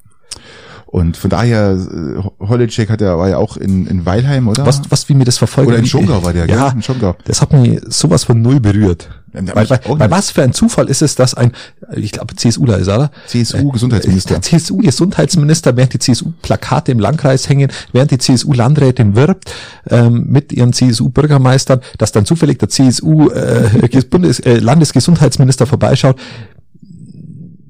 Und 0.91 1.17
von 1.17 1.29
daher, 1.29 1.77
äh, 1.77 2.47
Holicek 2.47 2.89
hat 2.89 2.99
ja, 2.99 3.15
war 3.15 3.29
ja 3.29 3.37
auch 3.37 3.57
in, 3.57 3.85
in 3.85 4.07
Weilheim, 4.07 4.47
oder? 4.47 4.65
Was, 4.65 4.81
was 4.89 5.07
wie 5.07 5.13
mir 5.13 5.23
das 5.23 5.37
verfolgt. 5.37 5.69
Oder 5.69 5.77
in 5.77 5.85
Schongau 5.85 6.23
war 6.23 6.33
der, 6.33 6.47
gell? 6.47 6.57
Ja, 6.57 6.69
In 6.69 6.81
Schongau. 6.81 7.15
das 7.25 7.41
hat 7.41 7.53
mich 7.53 7.79
sowas 7.89 8.23
von 8.23 8.41
null 8.41 8.59
berührt. 8.59 9.07
Weil, 9.31 9.69
weil, 9.69 9.79
weil 9.85 10.11
was 10.11 10.31
für 10.31 10.41
ein 10.41 10.53
Zufall 10.53 10.89
ist 10.89 11.03
es, 11.03 11.13
dass 11.15 11.35
ein, 11.35 11.51
ich 11.95 12.11
glaube 12.11 12.35
CSUler 12.35 12.79
ist 12.79 12.87
er, 12.87 12.95
oder? 12.95 13.11
CSU-Gesundheitsminister. 13.27 14.33
Der 14.33 14.41
CSU-Gesundheitsminister, 14.41 15.77
während 15.77 15.93
die 15.93 15.99
CSU-Plakate 15.99 16.91
im 16.91 16.99
Landkreis 16.99 17.47
hängen, 17.47 17.71
während 17.91 18.09
die 18.09 18.17
CSU-Landrätin 18.17 19.15
wirbt 19.15 19.53
ähm, 19.89 20.25
mit 20.29 20.51
ihren 20.51 20.73
CSU-Bürgermeistern, 20.73 21.81
dass 21.99 22.11
dann 22.11 22.25
zufällig 22.25 22.57
der 22.57 22.69
CSU-Bundes 22.69 24.39
äh, 24.39 24.57
Landesgesundheitsminister 24.57 25.67
vorbeischaut. 25.67 26.15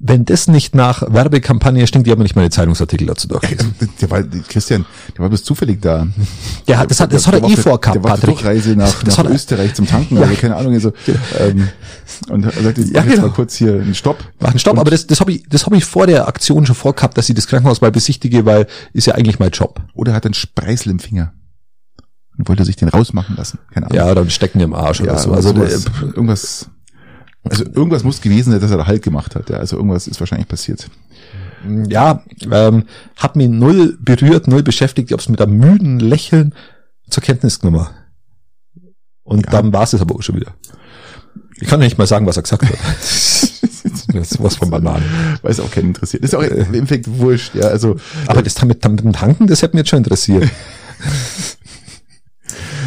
Wenn 0.01 0.23
das 0.23 0.47
nicht 0.47 0.75
nach 0.75 1.03
Werbekampagne 1.13 1.85
stinkt, 1.85 2.07
die 2.07 2.11
haben 2.11 2.21
nicht 2.21 2.35
mal 2.35 2.43
die 2.43 2.49
Zeitungsartikel 2.49 3.05
dazu 3.07 3.27
durchgelesen. 3.27 3.75
Der 3.99 4.09
war, 4.09 4.23
Christian, 4.47 4.85
der 5.13 5.19
war 5.19 5.27
bloß 5.29 5.43
zufällig 5.43 5.81
da. 5.81 6.07
Der 6.69 6.77
hat, 6.79 6.89
das 6.89 7.01
hat, 7.01 7.11
das 7.11 7.27
hat 7.27 7.33
Der 7.33 7.39
er 7.39 7.43
war 7.43 7.49
eh 7.51 7.55
der- 7.55 7.63
vorgehabt, 7.63 7.95
Der 7.95 8.03
war 8.05 8.13
auf 8.13 8.19
der 8.21 8.27
Patrick. 8.27 8.43
Durchreise 8.43 8.75
nach, 8.77 9.03
Das 9.03 9.17
nach 9.17 9.25
er- 9.25 9.31
Österreich 9.31 9.73
zum 9.75 9.87
Tanken, 9.87 10.15
Ja. 10.15 10.21
also 10.21 10.35
keine 10.35 10.55
Ahnung, 10.55 10.73
also, 10.73 10.93
ähm, 11.37 11.67
und 12.29 12.45
er 12.45 12.51
sagte, 12.63 12.81
ich 12.81 12.91
Ja, 12.91 13.01
mach 13.01 13.05
jetzt 13.07 13.15
genau. 13.15 13.27
mal 13.27 13.33
kurz 13.33 13.55
hier 13.55 13.73
einen 13.73 13.93
Stopp. 13.93 14.23
Machen 14.39 14.57
Stopp, 14.59 14.79
aber 14.79 14.89
das, 14.89 15.05
das 15.05 15.19
habe 15.19 15.33
ich, 15.33 15.43
das 15.49 15.65
habe 15.65 15.75
ich 15.75 15.83
vor 15.83 16.07
der 16.07 16.29
Aktion 16.29 16.65
schon 16.65 16.75
vorgehabt, 16.75 17.17
dass 17.17 17.27
ich 17.27 17.35
das 17.35 17.47
Krankenhaus 17.47 17.81
mal 17.81 17.91
besichtige, 17.91 18.45
weil 18.45 18.67
ist 18.93 19.05
ja 19.07 19.15
eigentlich 19.15 19.39
mein 19.39 19.51
Job. 19.51 19.81
Oder 19.93 20.13
er 20.13 20.15
hat 20.15 20.25
einen 20.25 20.33
Spreißel 20.33 20.91
im 20.93 20.99
Finger. 20.99 21.33
Und 22.37 22.47
wollte 22.47 22.63
sich 22.63 22.77
den 22.77 22.87
rausmachen 22.87 23.35
lassen. 23.35 23.59
Keine 23.73 23.87
Ahnung. 23.87 23.97
Ja, 23.97 24.15
dann 24.15 24.29
stecken 24.29 24.59
die 24.59 24.63
im 24.63 24.73
Arsch 24.73 25.01
oder 25.01 25.17
so. 25.17 25.33
also 25.33 25.49
Also 25.49 25.53
der, 25.61 26.05
irgendwas, 26.07 26.69
also 27.49 27.65
irgendwas 27.65 28.03
muss 28.03 28.21
gewesen 28.21 28.51
sein, 28.51 28.61
dass 28.61 28.71
er 28.71 28.77
da 28.77 28.87
Halt 28.87 29.03
gemacht 29.03 29.35
hat. 29.35 29.49
Ja, 29.49 29.57
also 29.57 29.75
irgendwas 29.77 30.07
ist 30.07 30.19
wahrscheinlich 30.19 30.47
passiert. 30.47 30.89
ja, 31.87 32.23
ähm, 32.51 32.85
hat 33.15 33.35
mich 33.35 33.49
null 33.49 33.97
berührt, 34.01 34.47
null 34.47 34.63
beschäftigt. 34.63 35.09
Ich 35.09 35.13
habe 35.13 35.21
es 35.21 35.29
mit 35.29 35.41
einem 35.41 35.57
müden 35.57 35.99
Lächeln 35.99 36.53
zur 37.09 37.23
Kenntnis 37.23 37.59
genommen. 37.59 37.87
Und 39.23 39.45
Ja. 39.45 39.51
dann 39.51 39.73
war 39.73 39.83
es 39.83 39.93
aber 39.93 40.15
auch 40.15 40.21
schon 40.21 40.35
wieder. 40.35 40.53
Ich 41.61 41.67
kann 41.67 41.81
ja 41.81 41.85
nicht 41.85 41.97
mal 41.97 42.07
sagen, 42.07 42.25
was 42.25 42.37
er 42.37 42.43
gesagt 42.43 42.63
hat. 42.63 42.71
das 43.01 44.31
ist 44.31 44.41
was 44.43 44.55
von 44.55 44.69
Bananen. 44.69 45.03
Weil 45.41 45.51
es 45.51 45.59
auch 45.59 45.69
keinen 45.69 45.89
interessiert. 45.89 46.23
Ist 46.23 46.33
auch 46.35 46.41
im 46.41 46.73
Endeffekt 46.73 47.07
wurscht. 47.07 47.53
Ja, 47.55 47.67
also 47.67 47.97
Aber 48.27 48.41
das 48.41 48.59
mit, 48.63 48.83
mit 48.87 49.01
dem 49.03 49.13
Tanken, 49.13 49.47
das 49.47 49.61
hätte 49.61 49.75
mich 49.75 49.81
jetzt 49.81 49.89
schon 49.89 49.97
interessiert. 49.97 50.49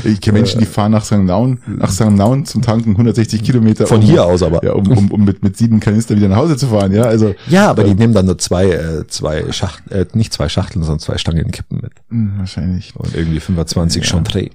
ich 0.04 0.20
kenne 0.20 0.38
Menschen, 0.38 0.60
die 0.60 0.66
fahren 0.66 0.92
nach 0.92 1.04
St. 1.04 1.18
Naun, 1.18 1.60
nach 1.66 1.90
St. 1.90 2.10
Naun 2.10 2.44
zum 2.44 2.62
Tanken 2.62 2.90
160 2.92 3.42
Kilometer. 3.42 3.86
Von 3.86 4.00
um, 4.00 4.04
hier 4.06 4.24
aus 4.24 4.42
aber. 4.42 4.64
Ja, 4.64 4.72
um, 4.72 4.86
um, 4.90 5.10
um 5.10 5.24
mit, 5.24 5.42
mit 5.42 5.56
sieben 5.56 5.80
Kanister 5.80 6.16
wieder 6.16 6.28
nach 6.28 6.36
Hause 6.36 6.56
zu 6.56 6.66
fahren. 6.68 6.92
Ja, 6.92 7.04
also 7.04 7.34
Ja, 7.48 7.70
aber 7.70 7.84
die 7.84 7.94
nehmen 7.94 8.14
dann 8.14 8.26
nur 8.26 8.38
zwei, 8.38 8.66
äh, 8.70 9.06
zwei 9.06 9.50
Schachteln, 9.52 10.00
äh, 10.02 10.06
nicht 10.14 10.32
zwei 10.32 10.48
Schachteln, 10.48 10.82
sondern 10.84 11.00
zwei 11.00 11.18
Stangenkippen 11.18 11.80
mit. 11.82 11.92
mh, 12.10 12.38
wahrscheinlich. 12.38 12.94
Und 12.96 13.14
irgendwie 13.14 13.40
25 13.40 14.02
Ja. 14.02 14.08
schon 14.08 14.24
Dreh. 14.24 14.50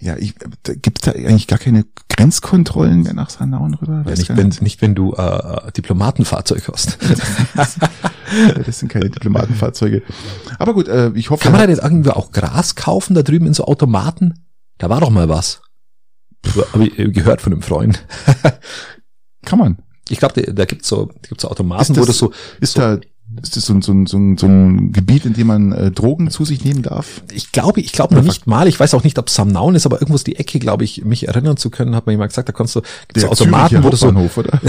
Ja, 0.00 0.16
ich, 0.18 0.34
da 0.64 0.74
gibt's 0.74 1.02
da 1.06 1.12
eigentlich 1.12 1.46
gar 1.46 1.58
keine 1.58 1.84
Grenzkontrollen 2.08 3.02
mehr 3.02 3.14
nach 3.14 3.30
St. 3.30 3.46
Naun 3.46 3.74
rüber? 3.74 4.04
Ja, 4.06 4.10
nicht, 4.14 4.36
wenn, 4.36 4.52
nicht 4.60 4.82
wenn 4.82 4.94
du 4.94 5.14
äh, 5.14 5.72
Diplomatenfahrzeug 5.76 6.68
hast. 6.72 6.98
Das 8.64 8.78
sind 8.78 8.88
keine 8.90 9.10
Diplomatenfahrzeuge. 9.10 10.02
Aber 10.58 10.72
gut, 10.72 10.88
äh, 10.88 11.10
ich 11.14 11.28
hoffe. 11.28 11.42
Kann 11.42 11.52
man 11.52 11.62
da 11.62 11.68
jetzt 11.68 11.82
irgendwie 11.82 12.10
auch 12.10 12.32
Gras 12.32 12.74
kaufen 12.76 13.14
da 13.14 13.22
drüben 13.22 13.46
in 13.46 13.52
so 13.54 13.64
Automaten? 13.66 14.34
Da 14.82 14.90
war 14.90 15.00
doch 15.00 15.10
mal 15.10 15.28
was. 15.28 15.60
Habe 16.72 16.86
ich 16.88 17.12
gehört 17.14 17.40
von 17.40 17.52
einem 17.52 17.62
Freund. 17.62 18.04
kann 19.44 19.58
man. 19.60 19.78
Ich 20.08 20.18
glaube, 20.18 20.42
da, 20.42 20.50
da 20.52 20.64
gibt's 20.64 20.88
so, 20.88 21.06
da 21.06 21.28
gibt's 21.28 21.42
so 21.42 21.48
Automaten, 21.48 21.92
Ist 21.92 21.96
wo 21.96 22.00
das- 22.00 22.06
das 22.08 22.18
so, 22.18 22.32
Ist 22.60 22.72
so 22.72 22.80
da, 22.80 22.98
ist 23.40 23.56
das 23.56 23.64
so, 23.64 23.74
ein- 23.74 23.82
so, 23.82 23.92
ein- 23.92 24.06
so, 24.06 24.16
ein- 24.18 24.36
so 24.36 24.46
ein 24.46 24.90
Gebiet, 24.90 25.24
in 25.24 25.34
dem 25.34 25.46
man 25.46 25.70
äh, 25.70 25.92
Drogen 25.92 26.30
zu 26.32 26.44
sich 26.44 26.64
nehmen 26.64 26.82
darf? 26.82 27.22
ich 27.32 27.52
glaube, 27.52 27.80
ich 27.80 27.92
glaube 27.92 28.16
noch 28.16 28.24
nicht 28.24 28.48
mal, 28.48 28.66
ich 28.66 28.80
weiß 28.80 28.92
auch 28.94 29.04
nicht, 29.04 29.20
ob 29.20 29.30
Samnaun 29.30 29.76
ist, 29.76 29.86
aber 29.86 29.98
irgendwo 30.02 30.16
ist 30.16 30.26
die 30.26 30.34
Ecke, 30.34 30.58
glaube 30.58 30.82
ich, 30.82 31.04
mich 31.04 31.28
erinnern 31.28 31.56
zu 31.56 31.70
können, 31.70 31.94
hat 31.94 32.06
mir 32.06 32.14
jemand 32.14 32.30
gesagt, 32.32 32.48
da 32.48 32.52
kannst 32.52 32.74
du, 32.74 32.80
gibt's 33.06 33.20
so 33.22 33.28
Automaten, 33.28 33.76
Züricher 33.80 33.84
wo 33.84 33.90
du 33.90 33.96
so, 33.96 34.40
oder? 34.40 34.60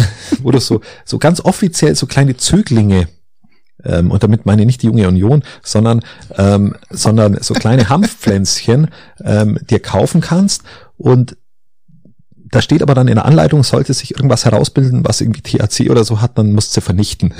wo 0.43 0.51
du 0.51 0.59
so, 0.59 0.81
so 1.05 1.17
ganz 1.17 1.39
offiziell 1.41 1.95
so 1.95 2.05
kleine 2.05 2.37
Zöglinge, 2.37 3.07
ähm, 3.83 4.11
und 4.11 4.23
damit 4.23 4.45
meine 4.45 4.61
ich 4.61 4.65
nicht 4.65 4.81
die 4.81 4.87
junge 4.87 5.07
Union, 5.07 5.43
sondern, 5.61 6.01
ähm, 6.37 6.75
sondern 6.89 7.37
so 7.41 7.53
kleine 7.53 7.89
Hanfpflänzchen, 7.89 8.89
ähm, 9.23 9.59
dir 9.69 9.79
kaufen 9.79 10.21
kannst. 10.21 10.63
Und 10.97 11.37
da 12.53 12.61
steht 12.61 12.83
aber 12.83 12.93
dann 12.93 13.07
in 13.07 13.15
der 13.15 13.25
Anleitung, 13.25 13.63
sollte 13.63 13.95
sich 13.95 14.15
irgendwas 14.15 14.45
herausbilden, 14.45 15.03
was 15.03 15.21
irgendwie 15.21 15.41
THC 15.41 15.89
oder 15.89 16.03
so 16.03 16.21
hat, 16.21 16.37
dann 16.37 16.53
musst 16.53 16.77
du 16.77 16.81
vernichten. 16.81 17.33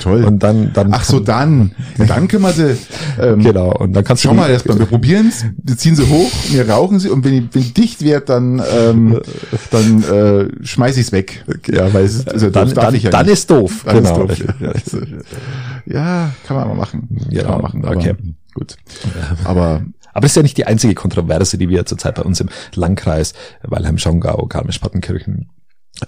Toll. 0.00 0.24
Und 0.24 0.44
dann, 0.44 0.72
dann. 0.72 0.94
Ach 0.94 1.02
so, 1.02 1.18
dann. 1.18 1.72
Wir 1.96 2.06
sie, 2.52 2.78
ähm, 3.20 3.42
Genau. 3.42 3.72
Und 3.72 3.94
dann 3.94 4.04
kannst 4.04 4.22
Schau 4.22 4.30
du. 4.30 4.36
mal 4.36 4.48
erstmal, 4.48 4.78
wir 4.78 4.86
probieren's, 4.86 5.44
wir 5.60 5.76
ziehen 5.76 5.96
sie 5.96 6.08
hoch, 6.08 6.30
wir 6.50 6.70
rauchen 6.70 7.00
sie 7.00 7.08
und 7.08 7.24
wenn 7.24 7.32
die, 7.32 7.48
wenn 7.52 7.62
die 7.62 7.74
dicht 7.74 8.00
wird, 8.00 8.28
dann, 8.28 8.62
ähm, 8.72 9.20
dann 9.72 10.04
äh, 10.04 10.64
schmeiß 10.64 10.96
ich's 10.98 11.10
weg. 11.10 11.44
Ja, 11.66 11.92
weil 11.92 12.04
es 12.04 12.20
ist 12.20 12.42
ja 12.42 12.50
dann, 12.50 12.72
dann, 12.72 12.94
ja 12.94 13.10
dann 13.10 13.26
ist 13.26 13.50
doof. 13.50 13.82
Dann 13.84 13.96
genau. 13.96 14.24
ist 14.26 14.40
doof. 14.40 14.54
Ja, 14.60 14.68
also, 14.70 14.98
ja, 15.84 16.30
kann 16.46 16.56
man 16.56 16.68
mal 16.68 16.76
machen. 16.76 17.08
Ja, 17.30 17.42
kann 17.42 17.50
man 17.50 17.62
machen. 17.62 17.84
Okay. 17.84 18.14
Gut. 18.54 18.76
Aber 19.42 19.82
Aber 20.18 20.24
das 20.24 20.32
ist 20.32 20.36
ja 20.36 20.42
nicht 20.42 20.58
die 20.58 20.66
einzige 20.66 20.96
Kontroverse, 20.96 21.58
die 21.58 21.68
wir 21.68 21.86
zurzeit 21.86 22.16
bei 22.16 22.22
uns 22.22 22.40
im 22.40 22.48
Landkreis 22.74 23.34
Weilheim-Schongau, 23.62 24.46
Garmisch-Partenkirchen, 24.46 25.48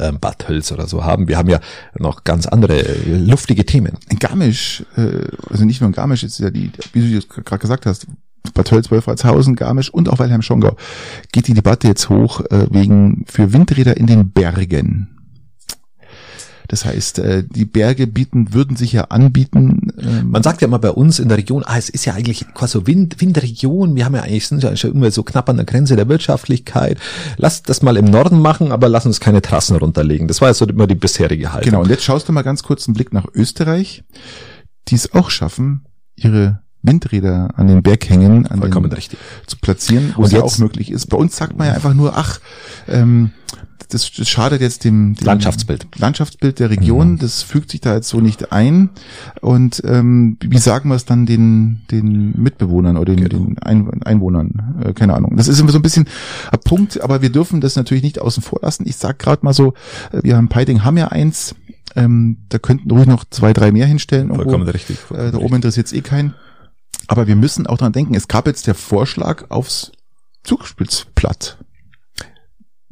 ähm, 0.00 0.18
Bad 0.18 0.48
Hölz 0.48 0.72
oder 0.72 0.88
so 0.88 1.04
haben. 1.04 1.28
Wir 1.28 1.38
haben 1.38 1.48
ja 1.48 1.60
noch 1.96 2.24
ganz 2.24 2.46
andere 2.46 2.80
äh, 2.80 3.16
luftige 3.16 3.64
Themen. 3.64 3.98
in 4.08 4.18
Garmisch, 4.18 4.84
äh, 4.96 5.28
also 5.48 5.64
nicht 5.64 5.80
nur 5.80 5.86
in 5.86 5.92
Garmisch, 5.92 6.24
ist 6.24 6.40
ja 6.40 6.50
die, 6.50 6.72
wie 6.92 7.20
du 7.20 7.24
gerade 7.24 7.60
gesagt 7.60 7.86
hast, 7.86 8.08
Bad 8.52 8.66
Tölz, 8.66 8.90
Wolfratshausen, 8.90 9.54
Garmisch 9.54 9.90
und 9.90 10.08
auch 10.08 10.18
Weilheim-Schongau, 10.18 10.74
geht 11.30 11.46
die 11.46 11.54
Debatte 11.54 11.86
jetzt 11.86 12.08
hoch 12.08 12.40
äh, 12.50 12.66
wegen 12.68 13.24
für 13.28 13.52
Windräder 13.52 13.96
in 13.96 14.08
den 14.08 14.32
Bergen. 14.32 15.19
Das 16.70 16.84
heißt, 16.84 17.18
äh, 17.18 17.42
die 17.42 17.64
Berge 17.64 18.06
bieten, 18.06 18.54
würden 18.54 18.76
sich 18.76 18.92
ja 18.92 19.06
anbieten. 19.06 19.92
Ähm, 20.00 20.30
Man 20.30 20.44
sagt 20.44 20.62
ja 20.62 20.68
immer 20.68 20.78
bei 20.78 20.92
uns 20.92 21.18
in 21.18 21.28
der 21.28 21.36
Region, 21.36 21.64
ah, 21.66 21.76
es 21.76 21.88
ist 21.88 22.04
ja 22.04 22.14
eigentlich 22.14 22.46
quasi 22.54 22.74
so 22.74 22.86
Wind, 22.86 23.20
Windregion. 23.20 23.96
Wir 23.96 24.04
haben 24.04 24.14
ja 24.14 24.22
eigentlich, 24.22 24.46
sind 24.46 24.62
ja 24.62 24.76
schon 24.76 24.92
immer 24.92 25.10
so 25.10 25.24
knapp 25.24 25.48
an 25.48 25.56
der 25.56 25.66
Grenze 25.66 25.96
der 25.96 26.08
Wirtschaftlichkeit. 26.08 26.96
Lass 27.38 27.64
das 27.64 27.82
mal 27.82 27.96
im 27.96 28.04
Norden 28.04 28.40
machen, 28.40 28.70
aber 28.70 28.88
lass 28.88 29.04
uns 29.04 29.18
keine 29.18 29.42
Trassen 29.42 29.76
runterlegen. 29.78 30.28
Das 30.28 30.40
war 30.40 30.46
ja 30.46 30.54
so 30.54 30.64
immer 30.64 30.86
die 30.86 30.94
bisherige 30.94 31.52
Haltung. 31.52 31.72
genau, 31.72 31.82
und 31.82 31.90
jetzt 31.90 32.04
schaust 32.04 32.28
du 32.28 32.32
mal 32.32 32.42
ganz 32.42 32.62
kurz 32.62 32.86
einen 32.86 32.94
Blick 32.94 33.12
nach 33.12 33.26
Österreich, 33.34 34.04
die 34.86 34.94
es 34.94 35.12
auch 35.12 35.30
schaffen, 35.30 35.86
ihre 36.14 36.60
Windräder 36.82 37.48
an 37.56 37.66
den 37.66 37.82
Berghängen 37.82 38.46
an 38.46 38.60
Vollkommen 38.60 38.90
den, 38.90 38.94
richtig. 38.94 39.18
zu 39.48 39.56
platzieren, 39.58 40.12
wo 40.14 40.20
Und 40.20 40.26
es 40.26 40.32
ja 40.32 40.42
auch 40.42 40.56
möglich 40.58 40.92
ist. 40.92 41.06
Bei 41.06 41.16
uns 41.16 41.36
sagt 41.36 41.58
man 41.58 41.66
ja 41.66 41.74
einfach 41.74 41.94
nur, 41.94 42.16
ach, 42.16 42.38
ähm, 42.86 43.32
das, 43.88 44.10
das 44.12 44.28
schadet 44.28 44.60
jetzt 44.60 44.84
dem, 44.84 45.14
dem 45.14 45.24
Landschaftsbild. 45.26 45.86
Landschaftsbild 45.96 46.58
der 46.58 46.70
Region, 46.70 47.12
Mhm. 47.12 47.18
das 47.18 47.42
fügt 47.42 47.70
sich 47.70 47.80
da 47.80 47.94
jetzt 47.94 48.08
so 48.08 48.20
nicht 48.20 48.52
ein. 48.52 48.90
Und 49.40 49.82
ähm, 49.84 50.36
wie 50.40 50.58
sagen 50.58 50.88
wir 50.90 50.96
es 50.96 51.04
dann 51.04 51.26
den, 51.26 51.82
den 51.90 52.32
Mitbewohnern 52.40 52.96
oder 52.96 53.14
den, 53.16 53.28
Genau. 53.28 53.44
den 53.46 53.58
Ein 53.58 54.02
Einwohnern? 54.02 54.82
Äh, 54.84 54.92
keine 54.92 55.14
Ahnung. 55.14 55.36
Das 55.36 55.48
ist 55.48 55.58
immer 55.58 55.72
so 55.72 55.78
ein 55.78 55.82
bisschen 55.82 56.06
ein 56.52 56.58
Punkt, 56.64 57.00
aber 57.00 57.22
wir 57.22 57.30
dürfen 57.30 57.60
das 57.60 57.76
natürlich 57.76 58.02
nicht 58.04 58.20
außen 58.20 58.42
vor 58.42 58.60
lassen. 58.62 58.86
Ich 58.86 58.96
sag 58.96 59.18
gerade 59.18 59.44
mal 59.44 59.52
so, 59.54 59.74
äh, 60.12 60.22
wir 60.22 60.36
haben 60.36 60.48
Peiting 60.48 60.84
haben 60.84 60.96
ja 60.96 61.08
eins, 61.08 61.54
ähm, 61.96 62.38
da 62.50 62.58
könnten 62.58 62.90
ruhig 62.90 63.06
noch 63.06 63.24
zwei, 63.30 63.52
drei 63.52 63.72
mehr 63.72 63.86
hinstellen. 63.86 64.28
irgendwo. 64.28 64.44
Vollkommen 64.44 64.68
richtig. 64.68 64.96
Äh, 64.96 65.04
Vollkommen 65.06 65.32
da 65.32 65.38
oben 65.38 65.54
interessiert 65.56 65.86
es 65.86 65.92
eh 65.92 66.00
keinen. 66.02 66.34
Aber 67.08 67.26
wir 67.26 67.34
müssen 67.34 67.66
auch 67.66 67.78
dran 67.78 67.92
denken, 67.92 68.14
es 68.14 68.28
gab 68.28 68.46
jetzt 68.46 68.66
der 68.68 68.74
Vorschlag 68.74 69.46
aufs 69.50 69.90
Zugspitzplatt. 70.44 71.58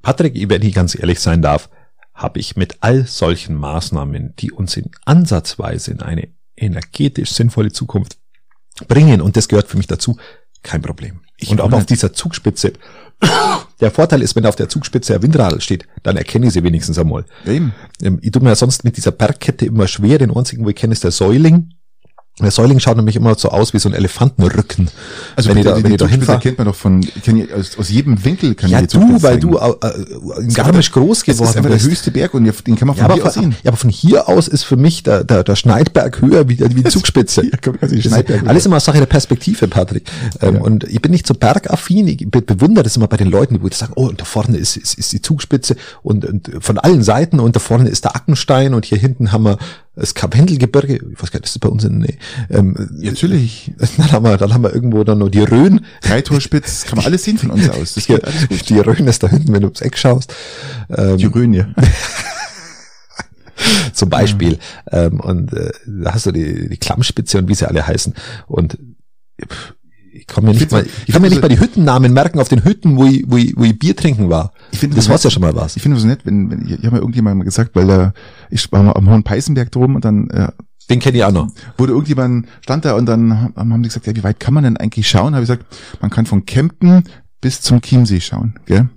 Patrick, 0.03 0.49
wenn 0.49 0.63
ich 0.63 0.75
ganz 0.75 0.99
ehrlich 0.99 1.21
sein 1.21 1.43
darf, 1.43 1.69
habe 2.15 2.41
ich 2.41 2.57
mit 2.57 2.79
all 2.81 3.07
solchen 3.07 3.55
Maßnahmen, 3.55 4.35
die 4.39 4.51
uns 4.51 4.77
in 4.77 4.91
ansatzweise 5.05 5.93
in 5.93 6.01
eine 6.01 6.29
energetisch 6.57 7.33
sinnvolle 7.33 7.73
Zukunft 7.73 8.19
bringen. 8.89 9.21
Und 9.21 9.37
das 9.37 9.49
gehört 9.49 9.69
für 9.69 9.77
mich 9.77 9.87
dazu. 9.87 10.17
Kein 10.63 10.83
Problem. 10.83 11.21
Ich 11.37 11.51
und 11.51 11.61
auch 11.61 11.73
auf 11.73 11.87
dieser 11.87 12.13
Zugspitze. 12.13 12.73
Der 13.81 13.93
Vorteil 13.93 14.23
ist, 14.23 14.35
wenn 14.35 14.45
auf 14.45 14.57
der 14.57 14.69
Zugspitze 14.69 15.15
ein 15.15 15.23
Windradl 15.23 15.61
steht, 15.61 15.87
dann 16.03 16.17
erkenne 16.17 16.49
ich 16.49 16.53
sie 16.53 16.65
wenigstens 16.65 16.99
einmal. 16.99 17.25
Eben. 17.47 17.73
Ähm, 18.03 18.19
Ich 18.23 18.33
tue 18.33 18.43
mir 18.43 18.49
ja 18.49 18.57
sonst 18.57 18.83
mit 18.83 18.97
dieser 18.97 19.13
Bergkette 19.13 19.67
immer 19.67 19.87
schwer. 19.87 20.19
Den 20.19 20.37
einzigen, 20.37 20.65
wo 20.65 20.69
ich 20.69 20.75
kenne, 20.75 20.95
ist 20.95 21.05
der 21.05 21.13
Säuling. 21.13 21.75
Der 22.41 22.51
Säuling 22.53 22.79
schaut 22.79 22.97
nämlich 22.97 23.17
immer 23.17 23.35
so 23.37 23.49
aus 23.49 23.75
wie 23.75 23.79
so 23.81 23.89
ein 23.89 23.95
Elefantenrücken. 23.95 24.89
Also 25.35 25.51
wenn 25.51 25.57
ich 25.59 25.65
die- 25.65 25.69
da, 25.71 25.77
die 25.77 25.83
wenn 25.85 25.91
da 25.97 26.05
Zugspitze 26.05 26.09
hinfahre. 26.21 26.39
kennt 26.41 26.59
man 26.59 26.67
doch 26.69 26.75
von, 26.77 27.03
ich 27.03 27.23
die 27.23 27.53
aus, 27.53 27.77
aus 27.79 27.91
jedem 27.91 28.25
Winkel 28.25 28.55
kann 28.55 28.71
Ja, 28.71 28.81
ich 28.81 28.87
die 28.89 28.99
du, 28.99 29.23
weil 29.23 29.41
zeigen. 29.41 29.53
du 29.53 29.59
äh, 29.59 29.71
äh, 29.87 30.41
in 30.43 30.55
Garmisch 30.55 30.93
groß 30.93 31.19
Es 31.19 31.19
ist 31.19 31.27
geworden 31.27 31.49
einfach 31.57 31.63
der 31.71 31.77
bist. 31.77 31.87
höchste 31.91 32.11
Berg 32.13 32.35
und 32.35 32.45
den 32.45 32.77
kann 32.77 32.87
man 32.89 32.97
Ja 32.97 33.03
von 33.05 33.11
aber, 33.11 33.15
hier 33.15 33.27
aus 33.27 33.35
sehen. 33.35 33.57
ja, 33.65 33.69
aber 33.71 33.77
von 33.77 33.91
hier 33.91 34.29
aus 34.29 34.47
ist 34.49 34.63
für 34.65 34.77
mich 34.77 35.03
der, 35.03 35.25
der, 35.25 35.43
der 35.43 35.57
Schneidberg 35.57 36.21
höher 36.21 36.49
wie, 36.49 36.57
die- 36.57 36.77
wie 36.77 36.83
die 36.83 36.85
Zugspitze. 36.91 37.43
Kommt 37.63 37.83
also 37.83 37.95
die 37.95 38.03
Das 38.03 38.07
ist 38.07 38.13
Schneidberg 38.13 38.47
alles 38.49 38.67
immer 38.67 38.81
Sache 38.81 38.99
der 38.99 39.07
Perspektive, 39.07 39.67
Patrick. 39.69 40.05
Ähm, 40.41 40.55
Ja. 40.57 40.61
Und 40.61 40.85
ich 40.85 41.03
bin 41.03 41.11
nicht 41.13 41.27
so 41.27 41.35
bergaffin. 41.35 42.07
Ich 42.09 42.31
be 42.31 42.41
bewundere 42.43 42.85
das 42.85 42.97
immer 42.97 43.09
bei 43.09 43.17
den 43.17 43.29
Leuten, 43.31 43.59
die 43.61 43.75
sagen, 43.75 43.93
oh, 43.97 44.07
und 44.09 44.21
da 44.21 44.25
vorne 44.25 44.57
ist, 44.57 44.77
ist, 44.77 44.95
ist 44.99 45.13
die 45.13 45.21
Zugspitze 45.23 45.77
und, 46.03 46.25
und 46.25 46.51
von 46.61 46.79
allen 46.79 47.03
Seiten 47.03 47.41
und 47.41 47.57
da 47.57 47.61
vorne 47.61 47.89
ist 47.89 48.05
der 48.05 48.15
Ackenstein 48.17 48.75
und 48.75 48.85
hier 48.85 48.99
hinten 48.99 49.33
haben 49.33 49.45
wir 49.45 49.59
das 49.99 50.15
Karwendelgebirge. 50.15 50.97
Ich 50.97 51.23
weiß 51.23 51.31
gar 51.31 51.39
nicht, 51.39 51.45
das 51.45 51.53
ist 51.53 51.59
bei 51.61 51.69
uns 51.69 51.85
in, 51.85 51.99
nee. 51.99 52.19
Ähm, 52.51 52.75
Ja, 52.99 53.11
natürlich. 53.11 53.73
Dann 53.97 54.13
haben 54.13 54.25
wir, 54.25 54.37
dann 54.37 54.55
haben 54.55 54.63
wir 54.63 54.75
irgendwo 54.75 55.05
dann 55.05 55.19
noch 55.19 55.29
die 55.29 55.43
Rhön. 55.43 55.85
Dreitorspitz 56.03 56.85
kann 56.85 56.97
man 56.97 57.07
alles 57.07 57.25
sehen 57.25 57.39
von 57.39 57.51
uns 57.51 57.69
aus. 57.69 57.95
Das 57.95 58.07
Die, 58.07 58.15
alles 58.23 58.49
gut. 58.49 58.69
die 58.69 58.79
Rhön 58.79 59.07
ist 59.07 59.23
da 59.23 59.29
hinten, 59.29 59.53
wenn 59.53 59.61
du 59.63 59.69
ums 59.69 59.81
Eck 59.81 59.97
schaust. 59.99 60.35
Ähm, 60.91 61.17
Die 61.17 61.27
Rhöne. 61.27 61.75
zum 63.93 64.09
Beispiel. 64.09 64.59
Ähm, 64.93 65.21
und 65.21 65.53
äh, 65.53 65.73
da 65.87 66.15
hast 66.15 66.27
du 66.27 66.33
die, 66.33 66.69
die 66.69 66.77
Klammspitze 66.77 67.39
und 67.39 67.49
wie 67.49 67.55
sie 67.55 67.67
alle 67.69 67.87
heißen. 67.87 68.15
Und 68.47 68.79
pff, 69.43 69.75
ich 70.19 70.27
kann 70.27 70.45
mir 70.45 70.53
nicht 70.53 70.71
mal, 70.71 70.85
ich 71.07 71.13
kann 71.13 71.23
mir 71.23 71.31
nicht 71.31 71.41
mal 71.41 71.49
die 71.49 71.61
Hüttennamen 71.61 72.13
merken 72.13 72.41
auf 72.41 72.49
den 72.49 72.65
Hütten, 72.65 72.97
wo 72.97 73.05
ich, 73.07 73.25
wo 73.27 73.37
ich, 73.37 73.57
wo 73.57 73.65
ich 73.65 73.79
Bier 73.79 73.97
trinken 73.97 74.29
war. 74.29 74.53
Ich 74.73 74.79
finde 74.79 74.97
das 74.97 75.07
so 75.07 75.11
war's 75.11 75.23
ja 75.23 75.31
schon 75.31 75.43
mal 75.43 75.55
was. 75.55 75.77
Ich 75.77 75.83
finde 75.83 75.97
es 75.97 76.03
so 76.03 76.09
nett, 76.09 76.21
wenn, 76.25 76.51
wenn 76.51 76.63
ich, 76.67 76.73
ich 76.73 76.85
habe 76.85 76.97
mir 76.97 76.99
irgendjemand 76.99 77.39
mal 77.39 77.45
gesagt, 77.45 77.75
weil 77.75 77.87
da, 77.87 78.13
ich 78.51 78.71
war 78.73 78.83
mal 78.83 78.93
am 78.93 79.09
Hohen 79.09 79.23
Peißenberg 79.23 79.71
drum 79.71 79.95
und 79.95 80.05
dann 80.05 80.29
äh, 80.31 80.49
Den 80.91 81.01
kenne 81.01 81.19
ich 81.19 81.25
auch 81.25 81.33
noch. 81.33 81.49
wurde 81.77 81.93
irgendjemand, 81.93 82.47
stand 82.61 82.85
da 82.85 82.95
und 82.95 83.07
dann 83.07 83.53
haben 83.57 83.73
haben 83.73 83.83
die 83.83 83.89
gesagt, 83.89 84.07
ja, 84.07 84.17
wie 84.17 84.25
weit 84.25 84.41
kann 84.41 84.55
man 84.55 84.65
denn 84.65 84.77
eigentlich 84.77 85.09
schauen? 85.09 85.35
Habe 85.35 85.45
ich 85.45 85.49
gesagt, 85.49 85.67
man 86.01 86.11
kann 86.11 86.27
von 86.27 86.45
Kempten 86.47 87.05
bis 87.41 87.61
zum 87.61 87.81
Chiemsee 87.81 88.21
schauen, 88.21 88.55
gell? 88.67 88.89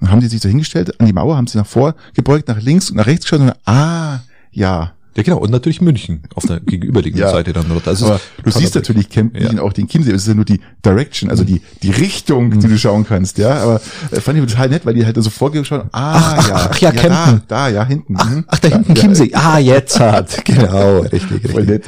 Dann 0.00 0.10
haben 0.10 0.20
die 0.20 0.28
sich 0.28 0.40
so 0.40 0.48
hingestellt, 0.48 0.98
an 0.98 1.06
die 1.06 1.12
Mauer, 1.12 1.36
haben 1.36 1.46
sie 1.46 1.58
nach 1.58 1.66
vor 1.66 1.94
gebeugt, 2.14 2.48
nach 2.48 2.60
links 2.60 2.90
und 2.90 2.96
nach 2.96 3.06
rechts 3.06 3.24
geschaut 3.24 3.40
und 3.40 3.46
dann, 3.48 3.56
ah, 3.66 4.20
ja. 4.50 4.92
Ja 5.16 5.22
genau. 5.24 5.38
Und 5.38 5.50
natürlich 5.50 5.80
München 5.80 6.22
auf 6.34 6.46
der 6.46 6.60
gegenüberliegenden 6.60 7.26
Ja. 7.28 7.32
Seite 7.34 7.52
dann. 7.52 7.70
runter. 7.70 7.88
Also 7.88 8.06
Aber 8.06 8.20
du 8.44 8.50
siehst 8.50 8.72
Blick. 8.72 8.74
natürlich 8.74 9.08
Kempten 9.08 9.56
Ja. 9.56 9.62
auch 9.62 9.72
den 9.72 9.88
Chiemsee, 9.88 10.12
es 10.12 10.22
ist 10.22 10.28
ja 10.28 10.34
nur 10.34 10.44
die 10.44 10.60
Direction, 10.84 11.30
also 11.30 11.42
die, 11.44 11.60
die 11.82 11.90
Richtung, 11.90 12.58
die 12.60 12.68
du 12.68 12.78
schauen 12.78 13.04
kannst, 13.06 13.38
ja. 13.38 13.54
Aber 13.62 13.80
äh, 14.12 14.20
fand 14.20 14.38
ich 14.38 14.46
total 14.46 14.68
nett, 14.68 14.86
weil 14.86 14.94
die 14.94 15.04
halt 15.04 15.16
so 15.22 15.30
vorgeschaut, 15.30 15.86
ah, 15.92 16.14
Ach, 16.36 16.48
ja. 16.48 16.54
ach, 16.54 16.68
ach, 16.70 16.78
ja, 16.78 16.90
Kempten. 16.92 17.42
Da, 17.48 17.66
da, 17.66 17.68
ja, 17.68 17.84
hinten. 17.84 18.12
mhm. 18.14 18.44
Ach, 18.46 18.58
da 18.60 18.68
hinten 18.68 18.94
ja, 18.94 19.00
Chiemsee. 19.02 19.30
Ah, 19.34 19.58
jetzt 19.58 19.98
hat. 19.98 20.44
Genau, 20.44 21.00
richtig, 21.00 21.28
Voll 21.50 21.62
richtig. 21.62 21.66
nett. 21.66 21.84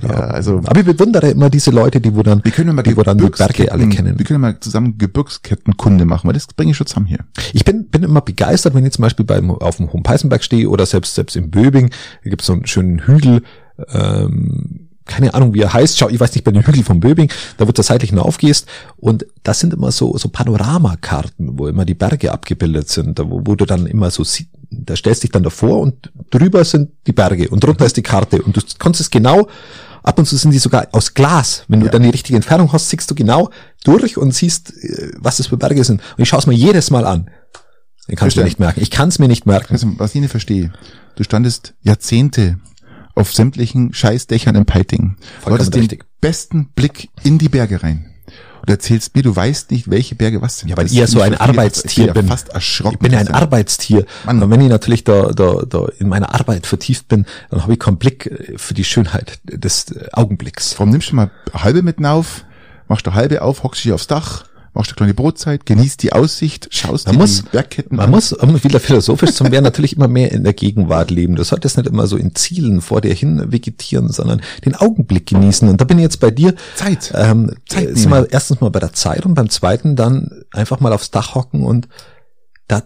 Genau. 0.00 0.12
Ja, 0.12 0.20
also 0.20 0.60
Aber 0.64 0.78
ich 0.78 0.84
bewundere 0.84 1.30
immer 1.30 1.48
diese 1.48 1.70
Leute, 1.70 2.00
die 2.02 2.14
wo 2.14 2.22
dann, 2.22 2.44
wir 2.44 2.52
können 2.52 2.74
mal 2.74 2.82
die 2.82 2.96
wo 2.96 3.02
dann 3.02 3.16
die 3.16 3.30
Berge 3.30 3.72
alle 3.72 3.88
kennen. 3.88 4.18
Wir 4.18 4.26
können 4.26 4.42
mal 4.42 4.60
zusammen 4.60 4.98
Gebirgskettenkunde 4.98 6.04
machen, 6.04 6.28
weil 6.28 6.34
das 6.34 6.48
bringe 6.48 6.72
ich 6.72 6.76
schon 6.76 6.86
zusammen 6.86 7.06
hier. 7.06 7.20
Ich 7.54 7.64
bin, 7.64 7.88
bin 7.88 8.02
immer 8.02 8.20
begeistert, 8.20 8.74
wenn 8.74 8.84
ich 8.84 8.92
zum 8.92 9.02
Beispiel 9.02 9.24
beim, 9.24 9.50
auf 9.50 9.78
dem 9.78 9.90
Hohen 9.90 10.02
Peißenberg 10.02 10.44
stehe 10.44 10.68
oder 10.68 10.84
selbst, 10.84 11.14
selbst 11.14 11.34
in 11.34 11.50
Böbing, 11.50 11.90
da 12.24 12.30
gibt 12.30 12.42
es 12.42 12.46
so 12.46 12.52
einen 12.52 12.66
schönen 12.66 13.06
Hügel, 13.06 13.42
ähm, 13.88 14.88
keine 15.06 15.32
Ahnung, 15.32 15.54
wie 15.54 15.60
er 15.60 15.72
heißt, 15.72 15.96
schau, 15.96 16.10
ich 16.10 16.20
weiß 16.20 16.34
nicht, 16.34 16.44
bei 16.44 16.50
den 16.50 16.66
Hügel 16.66 16.82
von 16.82 17.00
Böbing, 17.00 17.32
da 17.56 17.66
wo 17.66 17.72
du 17.72 17.82
seitlich 17.82 18.10
hinaufgehst 18.10 18.66
und 18.96 19.24
das 19.44 19.60
sind 19.60 19.72
immer 19.72 19.92
so, 19.92 20.18
so 20.18 20.28
Panoramakarten, 20.28 21.58
wo 21.58 21.68
immer 21.68 21.86
die 21.86 21.94
Berge 21.94 22.32
abgebildet 22.32 22.90
sind, 22.90 23.18
wo, 23.18 23.40
wo 23.44 23.54
du 23.54 23.64
dann 23.64 23.86
immer 23.86 24.10
so 24.10 24.24
siehst, 24.24 24.50
da 24.70 24.96
stellst 24.96 25.22
dich 25.22 25.30
dann 25.30 25.44
davor 25.44 25.80
und 25.80 26.12
drüber 26.30 26.64
sind 26.64 26.90
die 27.06 27.12
Berge 27.12 27.48
und 27.48 27.62
drunter 27.62 27.86
ist 27.86 27.96
die 27.96 28.02
Karte 28.02 28.42
und 28.42 28.56
du 28.56 28.60
kannst 28.78 29.00
es 29.00 29.10
genau, 29.10 29.48
ab 30.06 30.18
und 30.18 30.24
zu 30.26 30.36
sind 30.36 30.52
die 30.52 30.58
sogar 30.58 30.88
aus 30.92 31.12
Glas, 31.14 31.64
wenn 31.68 31.80
du 31.80 31.86
Ja. 31.86 31.92
dann 31.92 32.02
die 32.02 32.08
richtige 32.10 32.36
Entfernung 32.36 32.72
hast, 32.72 32.88
siehst 32.88 33.10
du 33.10 33.14
genau 33.14 33.50
durch 33.84 34.16
und 34.16 34.32
siehst, 34.34 34.72
äh, 34.82 35.12
was 35.18 35.36
das 35.36 35.48
für 35.48 35.56
Berge 35.58 35.84
sind 35.84 36.00
und 36.16 36.22
ich 36.22 36.28
schaue 36.28 36.40
es 36.40 36.46
mir 36.46 36.54
jedes 36.54 36.90
Mal 36.90 37.04
an. 37.06 37.30
Ich 38.08 38.16
kann 38.16 38.28
es 38.28 38.36
mir 38.36 38.44
nicht 38.44 38.60
merken. 38.60 38.80
Ich 38.80 38.90
kann 38.92 39.08
es 39.08 39.18
mir 39.18 39.26
nicht 39.28 39.46
merken. 39.46 39.72
Also, 39.72 39.88
was 39.98 40.14
ich 40.14 40.20
nicht 40.20 40.30
verstehe, 40.30 40.72
du 41.16 41.24
standest 41.24 41.74
Jahrzehnte 41.82 42.58
auf 43.16 43.34
sämtlichen 43.34 43.92
Scheißdächern 43.94 44.54
in 44.54 44.64
Peiting. 44.64 45.16
Du 45.44 45.50
hattest 45.52 45.74
den 45.74 45.88
besten 46.20 46.68
Blick 46.74 47.08
in 47.24 47.38
die 47.38 47.48
Berge 47.48 47.82
rein. 47.82 48.12
Und 48.66 48.72
erzählst 48.72 49.14
mir, 49.14 49.22
du 49.22 49.34
weißt 49.34 49.70
nicht, 49.70 49.88
welche 49.88 50.16
Berge 50.16 50.42
was 50.42 50.58
sind. 50.58 50.70
Ja, 50.70 50.76
weil 50.76 50.86
ich 50.86 50.92
ja 50.92 51.06
so 51.06 51.20
ein. 51.20 51.36
Arbeitstier 51.36 52.06
ich 52.06 52.12
bin. 52.12 52.22
bin. 52.22 52.26
Ja 52.26 52.32
fast 52.32 52.48
erschrocken. 52.48 52.94
Ich 52.94 52.98
bin 52.98 53.12
ja 53.12 53.20
ein. 53.20 53.28
Arbeitstier. 53.28 54.06
Mann. 54.24 54.42
Und 54.42 54.50
wenn 54.50 54.60
ich 54.60 54.68
natürlich 54.68 55.04
da, 55.04 55.28
da, 55.28 55.62
da 55.68 55.86
in 56.00 56.08
meiner 56.08 56.34
Arbeit 56.34 56.66
vertieft 56.66 57.06
bin, 57.06 57.26
dann 57.50 57.62
habe 57.62 57.74
ich 57.74 57.78
keinen 57.78 57.98
Blick 57.98 58.26
äh, 58.26 58.58
für 58.58 58.74
die 58.74 58.82
Schönheit 58.82 59.38
des 59.44 59.92
äh, 59.92 60.08
Augenblicks. 60.12 60.74
Warum 60.78 60.90
nimmst 60.90 61.12
du 61.12 61.14
mal 61.14 61.30
halbe 61.54 61.82
mitten 61.82 62.04
auf, 62.06 62.44
machst 62.88 63.06
eine 63.06 63.14
halbe 63.14 63.40
auf, 63.40 63.62
hockst 63.62 63.84
dich 63.84 63.92
aufs 63.92 64.08
Dach, 64.08 64.46
machst 64.76 64.90
eine 64.92 64.96
kleine 64.96 65.14
Brotzeit, 65.14 65.66
genießt 65.66 66.02
die 66.02 66.12
Aussicht, 66.12 66.68
schaust 66.70 67.06
Man 67.06 67.16
dir 67.16 67.20
muss- 67.22 67.42
die 67.42 67.48
Bergketten 67.50 67.96
Man 67.96 68.04
an. 68.06 68.10
muss, 68.12 68.32
um 68.32 68.62
wieder 68.62 68.78
philosophisch 68.80 69.32
zu 69.32 69.50
werden, 69.50 69.64
natürlich 69.64 69.96
immer 69.96 70.08
mehr 70.08 70.30
in 70.32 70.44
der 70.44 70.52
Gegenwart 70.52 71.10
leben. 71.10 71.34
Du 71.34 71.42
solltest 71.44 71.76
nicht 71.76 71.88
immer 71.88 72.06
so 72.06 72.16
in 72.16 72.34
Zielen 72.34 72.80
vor 72.80 73.00
dir 73.00 73.12
hin 73.14 73.50
vegetieren, 73.52 74.10
sondern 74.10 74.40
den 74.64 74.74
Augenblick 74.76 75.26
genießen. 75.26 75.68
Und 75.68 75.80
da 75.80 75.84
bin 75.84 75.98
ich 75.98 76.02
jetzt 76.04 76.20
bei 76.20 76.30
dir. 76.30 76.54
Zeit. 76.76 77.12
Ähm, 77.14 77.54
Zeit 77.68 77.96
sind 77.96 78.10
wir 78.10 78.30
erstens 78.30 78.60
mal 78.60 78.70
bei 78.70 78.80
der 78.80 78.92
Zeit 78.92 79.26
und 79.26 79.34
beim 79.34 79.50
zweiten 79.50 79.96
dann 79.96 80.44
einfach 80.52 80.80
mal 80.80 80.92
aufs 80.92 81.10
Dach 81.10 81.34
hocken 81.34 81.64
und 81.64 81.88
da, 82.68 82.82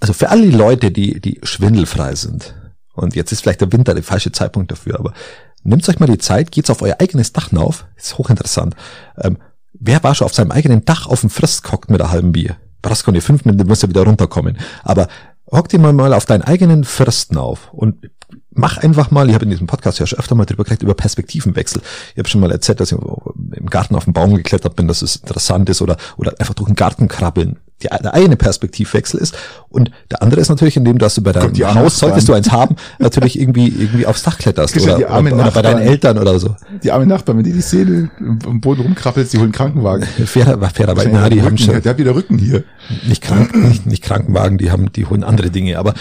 also 0.00 0.12
für 0.12 0.28
alle 0.30 0.42
die 0.42 0.56
Leute, 0.56 0.90
die, 0.90 1.20
die 1.20 1.40
schwindelfrei 1.42 2.14
sind. 2.14 2.54
Und 2.94 3.14
jetzt 3.16 3.32
ist 3.32 3.40
vielleicht 3.40 3.60
der 3.60 3.72
Winter 3.72 3.94
der 3.94 4.02
falsche 4.02 4.32
Zeitpunkt 4.32 4.70
dafür, 4.72 4.98
aber 4.98 5.14
nehmt 5.62 5.88
euch 5.88 6.00
mal 6.00 6.06
die 6.06 6.18
Zeit, 6.18 6.50
geht's 6.52 6.68
auf 6.70 6.82
euer 6.82 6.96
eigenes 6.98 7.32
Dach 7.32 7.48
hinauf. 7.50 7.86
Ist 7.96 8.18
hochinteressant. 8.18 8.74
Ähm, 9.18 9.38
wer 9.72 10.02
war 10.02 10.14
schon 10.14 10.26
auf 10.26 10.34
seinem 10.34 10.50
eigenen 10.50 10.84
Dach 10.84 11.06
auf 11.06 11.20
dem 11.20 11.30
Frist 11.30 11.64
gehockt 11.64 11.90
mit 11.90 12.00
einem 12.00 12.10
halben 12.10 12.32
Bier? 12.32 12.56
Brauchst 12.82 13.04
keine 13.04 13.20
fünf 13.20 13.44
Minuten, 13.44 13.68
musst 13.68 13.82
du 13.82 13.88
wieder 13.88 14.04
runterkommen. 14.04 14.58
Aber 14.82 15.08
hock 15.50 15.68
dir 15.68 15.78
mal, 15.78 15.92
mal 15.92 16.14
auf 16.14 16.26
deinen 16.26 16.42
eigenen 16.42 16.84
Fristen 16.84 17.36
auf 17.36 17.72
und 17.72 18.10
mach 18.52 18.78
einfach 18.78 19.10
mal, 19.10 19.28
ich 19.28 19.34
habe 19.34 19.44
in 19.44 19.50
diesem 19.50 19.66
Podcast 19.66 19.98
ja 19.98 20.06
schon 20.06 20.18
öfter 20.18 20.34
mal 20.34 20.44
drüber 20.44 20.64
geredet, 20.64 20.82
über 20.82 20.94
Perspektivenwechsel. 20.94 21.82
Ich 22.12 22.18
habe 22.18 22.28
schon 22.28 22.40
mal 22.40 22.50
erzählt, 22.50 22.80
dass 22.80 22.92
ich 22.92 22.98
im 22.98 23.66
Garten 23.70 23.94
auf 23.94 24.04
den 24.04 24.12
Baum 24.12 24.34
geklettert 24.34 24.76
bin, 24.76 24.88
dass 24.88 25.02
es 25.02 25.16
interessant 25.16 25.68
ist 25.70 25.82
oder, 25.82 25.96
oder 26.16 26.34
einfach 26.38 26.54
durch 26.54 26.68
den 26.68 26.76
Garten 26.76 27.08
krabbeln. 27.08 27.58
Die, 27.82 27.88
der 27.88 28.12
eine 28.12 28.36
Perspektivwechsel 28.36 29.18
ist 29.18 29.34
und 29.70 29.90
der 30.10 30.20
andere 30.20 30.42
ist 30.42 30.50
natürlich, 30.50 30.76
indem 30.76 30.98
du, 30.98 31.04
dass 31.04 31.14
du 31.14 31.22
bei 31.22 31.32
deinem 31.32 31.74
Haus, 31.74 31.98
solltest 31.98 32.28
du 32.28 32.32
Nachbarn. 32.32 32.44
eins 32.44 32.52
haben, 32.52 32.76
natürlich 32.98 33.40
irgendwie, 33.40 33.68
irgendwie 33.68 34.04
aufs 34.04 34.22
Dach 34.22 34.36
kletterst 34.36 34.78
oder, 34.78 34.98
die 34.98 35.06
armen 35.06 35.32
oder, 35.32 35.44
oder 35.44 35.50
bei 35.52 35.62
deinen 35.62 35.74
Nachbarn. 35.76 35.88
Eltern 35.88 36.18
oder 36.18 36.38
so. 36.38 36.56
Die 36.82 36.92
armen 36.92 37.08
Nachbarn, 37.08 37.38
wenn 37.38 37.44
die 37.44 37.54
die 37.54 37.62
Seele 37.62 38.10
am 38.18 38.60
Boden 38.60 38.82
rumkrabbelst, 38.82 39.32
die 39.32 39.38
holen 39.38 39.52
Krankenwagen. 39.52 40.06
Fairer, 40.26 40.60
fairerweise, 40.68 41.08
Der 41.08 41.20
na, 41.20 41.28
die 41.30 41.36
Rücken, 41.36 41.46
haben 41.46 41.56
schon, 41.56 41.80
Der 41.80 41.90
hat 41.92 41.98
wieder 41.98 42.14
Rücken 42.14 42.36
hier. 42.36 42.64
nicht, 43.08 43.22
krank, 43.22 43.56
nicht, 43.56 43.86
nicht 43.86 44.02
Krankenwagen, 44.02 44.58
die 44.58 44.70
haben, 44.70 44.92
die 44.92 45.06
holen 45.06 45.24
andere 45.24 45.48
Dinge, 45.50 45.78
aber 45.78 45.94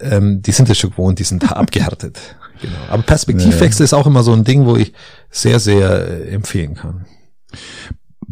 ähm, 0.00 0.42
die 0.42 0.52
sind 0.52 0.68
es 0.70 0.78
schon 0.78 0.90
gewohnt, 0.90 1.18
die 1.18 1.24
sind 1.24 1.42
da 1.42 1.48
abgehärtet. 1.56 2.18
Genau. 2.60 2.76
Aber 2.88 3.02
Perspektivwechsel 3.02 3.84
ist 3.84 3.92
auch 3.92 4.06
immer 4.06 4.22
so 4.22 4.32
ein 4.32 4.44
Ding, 4.44 4.64
wo 4.64 4.76
ich 4.76 4.92
sehr, 5.30 5.60
sehr 5.60 6.08
äh, 6.08 6.30
empfehlen 6.30 6.74
kann. 6.74 7.04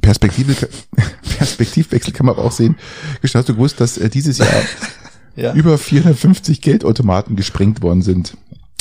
Perspektive, 0.00 0.54
Perspektivwechsel 1.38 2.12
kann 2.12 2.26
man 2.26 2.36
aber 2.36 2.44
auch 2.44 2.52
sehen. 2.52 2.76
Hast 3.22 3.48
du 3.48 3.54
gewusst, 3.54 3.80
dass 3.80 3.98
äh, 3.98 4.08
dieses 4.08 4.38
Jahr 4.38 4.48
Ja. 5.36 5.52
über 5.52 5.78
450 5.78 6.60
Geldautomaten 6.60 7.34
gesprengt 7.34 7.82
worden 7.82 8.02
sind? 8.02 8.36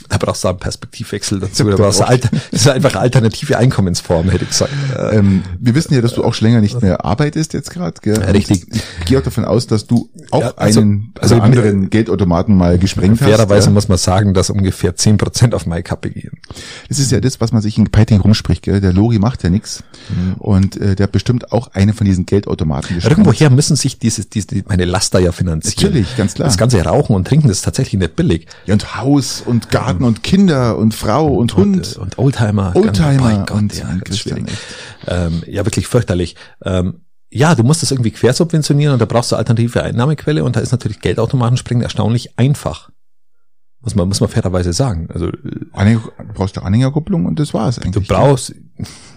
Da 0.10 0.18
brauchst 0.18 0.44
du 0.44 0.50
einen 0.50 0.58
Perspektivwechsel 0.60 1.40
dazu. 1.40 1.64
Da 1.70 1.76
brauchst 1.78 2.02
du 2.02 2.04
alter, 2.08 2.30
das 2.52 2.62
ist 2.62 2.68
einfach 2.68 2.96
alternative 2.96 3.58
Einkommensform, 3.58 4.30
hätte 4.30 4.44
ich 4.44 4.50
gesagt. 4.50 4.72
Äh, 4.96 5.16
Ähm, 5.18 5.44
wir 5.60 5.76
wissen 5.76 5.94
ja, 5.94 6.02
dass 6.02 6.14
du 6.14 6.24
auch 6.24 6.34
schon 6.34 6.48
länger 6.50 6.60
nicht 6.62 6.82
mehr 6.82 7.06
arbeitest 7.06 7.54
jetzt 7.54 7.70
gerade. 7.72 7.94
Ja, 8.04 8.16
richtig. 8.32 8.66
Ich 9.00 9.06
gehe 9.06 9.18
auch 9.18 9.24
davon 9.24 9.46
aus, 9.46 9.66
dass 9.66 9.88
du 9.88 10.10
auch 10.30 10.42
Ja, 10.42 10.54
also- 10.58 10.82
einen 10.82 11.14
also 11.20 11.40
anderen 11.40 11.90
Geldautomaten 11.90 12.56
mal 12.56 12.78
gesprengt 12.78 13.22
hast. 13.22 13.28
Fairerweise 13.30 13.68
ja. 13.68 13.74
muss 13.74 13.88
man 13.88 13.98
sagen, 13.98 14.34
dass 14.34 14.50
ungefähr 14.50 14.96
10% 14.96 15.54
auf 15.56 15.66
meine 15.66 15.84
Kappe 15.84 16.10
gehen. 16.10 16.32
Das 16.90 17.00
ist 17.00 17.12
ja 17.12 17.22
das, 17.22 17.40
was 17.40 17.52
man 17.54 17.62
sich 17.62 17.78
in 17.78 17.90
Peiting 17.90 18.20
rumspricht. 18.20 18.64
Gell? 18.64 18.82
Der 18.82 18.92
Lori 18.94 19.20
macht 19.20 19.42
ja 19.44 19.50
nichts 19.50 19.84
Mhm. 20.10 20.34
und 20.34 20.76
äh, 20.78 20.96
der 20.96 21.06
hat 21.06 21.12
bestimmt 21.14 21.52
auch 21.54 21.70
eine 21.74 21.94
von 21.94 22.06
diesen 22.06 22.26
Geldautomaten 22.26 22.96
gesprengt. 22.96 23.20
Irgendwoher 23.20 23.50
müssen 23.50 23.78
sich 23.78 24.00
diese, 24.00 24.26
diese, 24.26 24.48
meine 24.68 24.86
Laster 24.86 25.20
ja 25.20 25.32
finanzieren. 25.32 25.92
Natürlich, 25.94 26.18
ganz 26.18 26.34
klar. 26.34 26.48
Das 26.50 26.58
ganze 26.58 26.84
Rauchen 26.84 27.16
und 27.16 27.26
Trinken 27.26 27.50
ist 27.50 27.62
tatsächlich 27.64 28.00
nicht 28.00 28.16
billig. 28.18 28.48
Ja, 28.66 28.74
und 28.74 28.98
Haus 28.98 29.42
und 29.46 29.70
Garten 29.70 29.83
und 29.92 30.24
Kinder 30.24 30.78
und 30.78 30.94
Frau 30.94 31.28
und 31.28 31.56
Hund. 31.56 31.96
Und, 31.98 31.98
und 31.98 32.18
Oldtimer. 32.20 32.76
Oldtimer 32.76 33.22
Mein 33.22 33.46
Gott, 33.46 33.52
und- 33.52 33.78
ja, 33.78 33.90
und 33.90 34.06
ganz 34.06 34.20
schwierig. 34.20 34.46
Ähm, 35.08 35.44
ja, 35.48 35.66
wirklich 35.66 35.88
fürchterlich. 35.88 36.36
Ähm, 36.64 37.02
ja, 37.30 37.56
du 37.56 37.64
musst 37.64 37.82
das 37.82 37.92
irgendwie 37.92 38.12
quersubventionieren 38.12 38.94
und 38.94 39.00
da 39.00 39.06
brauchst 39.06 39.32
du 39.32 39.36
alternative 39.36 39.82
Einnahmequelle 39.84 40.44
und 40.44 40.56
da 40.56 40.60
ist 40.60 40.72
natürlich 40.72 41.02
Geldautomaten 41.02 41.58
springen 41.58 41.82
erstaunlich 41.82 42.38
einfach. 42.38 42.90
Muss 43.82 43.96
man, 43.96 44.08
muss 44.08 44.22
man 44.22 44.30
fairerweise 44.30 44.72
sagen. 44.72 45.10
Also, 45.14 45.28
äh, 45.28 45.32
Anhänger, 45.74 46.04
du 46.18 46.34
brauchst 46.34 46.58
eine 46.58 46.66
Anhängerkupplung 46.68 47.26
und 47.26 47.40
das 47.40 47.54
war's 47.54 47.76
du 47.78 47.82
eigentlich. 47.88 48.08
brauchst, 48.08 48.54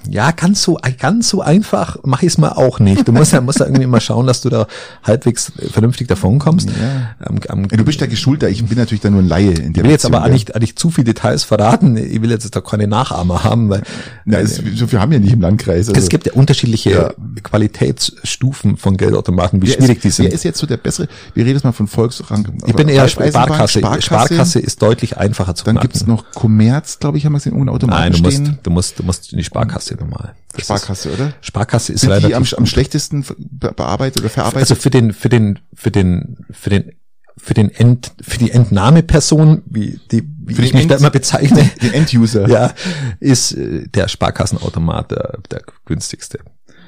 ja, 0.08 0.30
ganz 0.30 0.62
so, 0.62 0.78
ganz 1.00 1.28
so 1.28 1.40
einfach 1.40 1.96
mach 2.04 2.22
ich 2.22 2.28
es 2.28 2.38
mal 2.38 2.50
auch 2.50 2.78
nicht. 2.78 3.08
Du 3.08 3.12
musst 3.12 3.32
ja, 3.32 3.40
musst 3.40 3.58
ja 3.58 3.66
irgendwie 3.66 3.86
mal 3.86 4.00
schauen, 4.00 4.26
dass 4.26 4.40
du 4.42 4.50
da 4.50 4.66
halbwegs 5.02 5.50
vernünftig 5.72 6.06
davon 6.06 6.38
kommst. 6.38 6.68
Ja. 6.70 7.16
Am, 7.26 7.38
am, 7.48 7.62
Ja, 7.70 7.76
du 7.76 7.84
bist 7.84 8.00
ja 8.00 8.06
geschulter, 8.06 8.48
ich 8.48 8.64
bin 8.64 8.78
natürlich 8.78 9.00
da 9.00 9.10
nur 9.10 9.22
ein 9.22 9.26
Laie 9.28 9.50
in 9.52 9.72
der 9.72 9.82
ich 9.82 9.84
will 9.84 9.90
jetzt 9.90 10.06
aber 10.06 10.22
auch 10.22 10.28
nicht, 10.28 10.54
nicht 10.60 10.78
zu 10.78 10.90
viele 10.90 11.06
Details 11.06 11.42
verraten. 11.44 11.96
Ich 11.96 12.20
will 12.22 12.30
jetzt 12.30 12.54
da 12.54 12.60
keine 12.60 12.86
Nachahmer 12.86 13.42
haben, 13.44 13.68
weil 13.70 13.82
Ja, 14.26 14.38
es, 14.38 14.60
so 14.76 14.86
viel 14.86 15.00
haben 15.00 15.10
wir 15.10 15.18
nicht 15.18 15.32
im 15.32 15.40
Landkreis. 15.40 15.88
Also, 15.88 16.00
es 16.00 16.08
gibt 16.08 16.26
ja 16.26 16.34
unterschiedliche 16.34 16.90
Ja. 16.90 17.10
Qualitätsstufen 17.42 18.76
von 18.76 18.96
Geldautomaten, 18.96 19.62
wie 19.62 19.68
wer 19.68 19.74
schwierig 19.74 19.96
ist, 19.98 20.04
die 20.04 20.10
sind. 20.10 20.24
Wer 20.26 20.32
ist 20.32 20.44
jetzt 20.44 20.58
so 20.58 20.66
der 20.66 20.76
bessere? 20.76 21.08
Wir 21.34 21.44
reden 21.44 21.56
jetzt 21.56 21.64
mal 21.64 21.72
von 21.72 21.86
Volksrang. 21.88 22.46
ich 22.66 22.74
bin 22.74 22.88
eher 22.88 23.02
Raiffeisenbank, 23.02 23.68
Sparkasse. 23.68 24.02
Sparkasse. 24.02 24.58
ist 24.60 24.82
deutlich 24.82 25.16
einfacher 25.16 25.54
zu 25.54 25.64
Dann 25.64 25.74
knacken. 25.76 25.88
gibt's 25.90 26.06
noch 26.06 26.30
Commerz, 26.32 26.98
glaube 26.98 27.18
ich, 27.18 27.24
haben 27.26 27.32
wir 27.32 27.38
gesehen, 27.38 27.52
irgendeinen 27.52 27.74
Automaten 27.74 28.02
Nein, 28.02 28.12
du 28.12 28.22
musst, 28.22 28.36
stehen. 28.36 28.58
du 28.62 28.70
musst, 28.70 28.98
du 28.98 29.02
musst 29.02 29.32
in 29.32 29.38
die 29.38 29.44
Sparkasse 29.46 29.94
nochmal. 29.94 30.34
Das 30.52 30.64
Sparkasse, 30.64 31.12
oder? 31.12 31.28
Ist, 31.28 31.34
Sparkasse 31.46 31.92
ist 31.92 32.00
Sind 32.00 32.10
die 32.10 32.14
relativ 32.26 32.36
am, 32.54 32.58
am 32.58 32.66
schlechtesten 32.66 33.24
be- 33.38 33.72
bearbeitet 33.72 34.20
oder 34.20 34.28
verarbeitet? 34.30 34.70
also 34.70 34.74
für 34.74 34.90
den, 34.90 35.12
für 35.12 35.28
den, 35.28 35.58
für 35.74 35.90
den, 35.90 36.36
für 36.50 36.70
den, 36.70 36.92
für 37.38 37.54
den 37.54 37.70
End, 37.70 38.12
für 38.22 38.38
die 38.38 38.50
Entnahmeperson, 38.50 39.62
wie 39.66 40.00
die, 40.10 40.22
wie 40.38 40.54
Für 40.54 40.62
ich 40.62 40.72
mich 40.74 40.86
da 40.86 40.94
End- 40.94 41.00
immer 41.02 41.10
bezeichne, 41.10 41.70
den 41.82 41.92
End-User. 41.92 42.48
ja, 42.48 42.72
ist 43.20 43.52
äh, 43.52 43.86
der 43.88 44.08
Sparkassenautomat 44.08 45.10
der, 45.10 45.38
der 45.50 45.62
günstigste. 45.84 46.38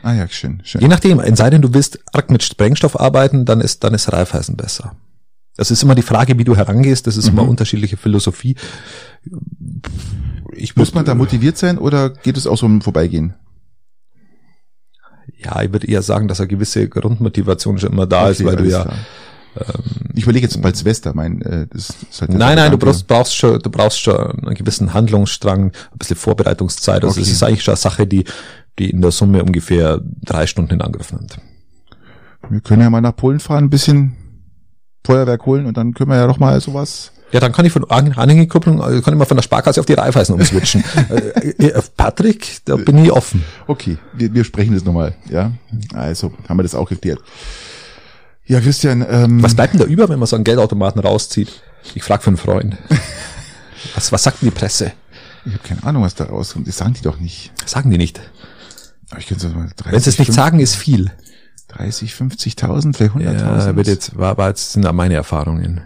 Ah 0.03 0.15
ja, 0.15 0.29
schön, 0.29 0.61
schön. 0.65 0.81
Je 0.81 0.89
nachdem, 0.89 1.19
es 1.21 1.39
sei 1.39 1.51
denn, 1.51 1.61
du 1.61 1.75
willst 1.75 1.99
arg 2.13 2.31
mit 2.31 2.43
Sprengstoff 2.43 2.99
arbeiten, 2.99 3.45
dann 3.45 3.61
ist, 3.61 3.83
dann 3.85 3.95
ist 3.95 4.11
Raiffeisen 4.13 4.57
besser. 4.57 4.95
Das 5.57 5.73
ist 5.73 5.83
immer 5.83 5.97
die 5.97 6.03
Frage, 6.03 6.39
wie 6.39 6.45
du 6.45 6.55
herangehst, 6.57 7.09
das 7.09 7.17
ist 7.17 7.27
immer 7.29 7.43
Mhm. 7.43 7.49
unterschiedliche 7.51 7.97
Philosophie. 7.97 8.55
Ich 10.59 10.77
Muss 10.77 10.95
man 10.95 11.05
da 11.05 11.15
motiviert 11.15 11.57
sein 11.57 11.79
oder 11.79 12.11
geht 12.11 12.37
es 12.37 12.47
auch 12.47 12.57
so 12.59 12.67
um 12.67 12.81
Vorbeigehen? 12.83 13.35
Ja, 15.37 15.63
ich 15.63 15.73
würde 15.73 15.87
eher 15.87 16.03
sagen, 16.03 16.27
dass 16.29 16.41
eine 16.41 16.49
gewisse 16.49 16.89
Grundmotivation 16.89 17.79
schon 17.79 17.93
immer 17.93 18.07
da 18.07 18.29
ist, 18.29 18.41
Okay, 18.41 18.49
weil 18.49 18.57
du 18.57 18.65
ja, 18.65 18.83
klar. 18.83 18.97
ich 20.15 20.25
überlege 20.25 20.47
jetzt 20.47 20.61
bald 20.61 20.77
Silvester, 20.77 21.15
mein, 21.15 21.43
äh, 21.43 21.67
das 21.71 21.91
ist 22.11 22.21
halt 22.21 22.33
Nein, 22.35 22.57
nein, 22.57 22.71
du 22.73 22.79
brauchst, 22.79 23.07
brauchst 23.07 23.37
schon, 23.37 23.59
du 23.61 23.71
brauchst 23.71 24.01
schon 24.01 24.17
einen 24.17 24.55
gewissen 24.55 24.95
Handlungsstrang, 24.95 25.67
ein 25.67 25.99
bisschen 25.99 26.17
Vorbereitungszeit. 26.17 27.05
Also 27.05 27.21
es 27.21 27.27
Okay. 27.29 27.33
ist 27.35 27.43
eigentlich 27.43 27.63
schon 27.63 27.73
eine 27.73 27.79
Sache, 27.79 28.07
die, 28.07 28.25
die 28.79 28.91
in 28.91 29.01
der 29.01 29.11
Summe 29.13 29.43
ungefähr 29.45 30.01
drei 30.25 30.47
Stunden 30.47 30.75
in 30.75 30.83
Angriff 30.83 31.13
nimmt. 31.13 31.39
Wir 32.49 32.61
können 32.61 32.83
ja 32.83 32.91
mal 32.91 33.01
nach 33.01 33.15
Polen 33.17 33.41
fahren, 33.41 33.65
ein 33.65 33.71
bisschen 33.71 34.17
Feuerwerk 35.05 35.45
holen 35.47 35.67
und 35.67 35.77
dann 35.77 35.95
können 35.95 36.11
wir 36.11 36.17
ja 36.17 36.27
doch 36.27 36.39
mal 36.39 36.61
sowas. 36.61 37.13
Ja, 37.33 37.41
dann 37.41 37.53
kann 37.53 37.65
ich 37.67 37.73
von 37.73 37.85
An- 37.91 38.13
Anhängekupplung, 38.13 38.81
also 38.83 39.03
kann 39.03 39.13
ich 39.13 39.19
mal 39.19 39.27
von 39.27 39.37
der 39.37 39.43
Sparkasse 39.43 39.81
auf 39.81 39.87
die 39.87 39.93
Raiffeisen 39.93 40.35
umswitchen. 40.35 40.83
äh, 41.11 41.67
äh, 41.67 41.83
Patrick, 41.97 42.61
da 42.65 42.77
bin 42.77 42.99
ich 43.05 43.13
offen. 43.13 43.45
Okay, 43.67 43.99
wir, 44.15 44.33
wir 44.33 44.45
sprechen 44.45 44.75
das 44.75 44.85
nochmal, 44.85 45.15
ja. 45.29 45.53
Also, 45.95 46.33
haben 46.49 46.57
wir 46.59 46.63
das 46.63 46.75
auch 46.75 46.89
geklärt. 46.89 47.21
Ja, 48.47 48.61
Christian, 48.61 49.05
ähm, 49.09 49.43
Was 49.43 49.55
bleibt 49.55 49.75
denn 49.75 49.81
da 49.81 49.87
über, 49.87 50.09
wenn 50.09 50.19
man 50.19 50.27
so 50.27 50.37
einen 50.37 50.45
Geldautomaten 50.45 51.03
rauszieht? 51.03 51.63
Ich 51.95 52.03
frage 52.03 52.23
für 52.23 52.29
einen 52.29 52.39
Freund. 52.39 52.77
Was, 53.95 54.11
was 54.11 54.23
sagt 54.25 54.43
denn 54.43 54.49
die 54.51 54.55
Presse? 54.55 54.93
ich 55.45 55.53
habe 55.55 55.63
keine 55.63 55.85
Ahnung, 55.85 56.03
was 56.03 56.15
da 56.17 56.25
rauskommt. 56.25 56.67
Das 56.67 56.77
sagen 56.77 56.95
die 56.95 57.01
doch 57.01 57.21
nicht. 57.21 57.53
Sagen 57.65 57.91
die 57.91 57.97
nicht. 57.97 58.21
Aber 59.09 59.21
ich 59.21 59.27
könnte 59.29 59.49
so 59.49 59.55
mal 59.55 59.69
30, 59.77 59.93
Wenn 59.93 60.01
sie 60.01 60.11
es 60.11 60.19
nicht 60.19 60.27
50, 60.27 60.35
sagen, 60.35 60.59
ist 60.61 60.75
viel. 60.75 61.13
30, 61.69 62.13
50.000, 62.13 62.97
vielleicht 62.97 63.15
100.000. 63.15 63.67
Ja, 63.69 63.77
wird 63.77 63.87
jetzt, 63.87 64.19
war, 64.19 64.37
war 64.37 64.49
jetzt, 64.49 64.73
sind 64.73 64.85
da 64.85 64.93
meine 64.93 65.15
Erfahrungen. 65.15 65.81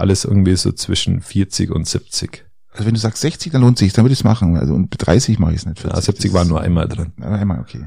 Alles 0.00 0.24
irgendwie 0.24 0.56
so 0.56 0.72
zwischen 0.72 1.20
40 1.20 1.70
und 1.70 1.86
70. 1.86 2.46
Also 2.72 2.86
wenn 2.86 2.94
du 2.94 3.00
sagst 3.00 3.20
60, 3.22 3.52
dann 3.52 3.60
lohnt 3.62 3.78
sich, 3.78 3.92
dann 3.92 4.04
würde 4.04 4.12
ich 4.12 4.20
es 4.20 4.24
machen. 4.24 4.56
Also 4.56 4.74
und 4.74 4.90
mit 4.92 5.06
30 5.06 5.38
mache 5.38 5.52
ich 5.52 5.58
es 5.58 5.66
nicht. 5.66 5.78
Ja, 5.82 5.90
40, 5.90 6.04
70 6.04 6.30
das 6.30 6.34
waren 6.34 6.42
ist- 6.46 6.50
nur 6.50 6.60
einmal 6.60 6.88
drin. 6.88 7.12
Ja, 7.18 7.30
einmal, 7.30 7.60
okay. 7.60 7.86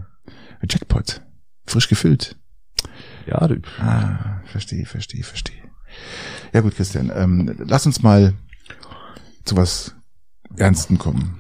Jackpot. 0.70 1.22
Frisch 1.66 1.88
gefüllt. 1.90 2.38
Ja, 3.26 3.48
du- 3.48 3.62
Ah, 3.80 4.42
verstehe, 4.46 4.86
verstehe, 4.86 5.24
verstehe. 5.24 5.56
Ja 6.54 6.62
gut, 6.62 6.76
Christian, 6.76 7.12
ähm, 7.16 7.56
lass 7.66 7.86
uns 7.86 8.02
mal 8.04 8.34
zu 9.46 9.56
was 9.56 9.96
Ernsten 10.58 10.98
kommen. 10.98 11.38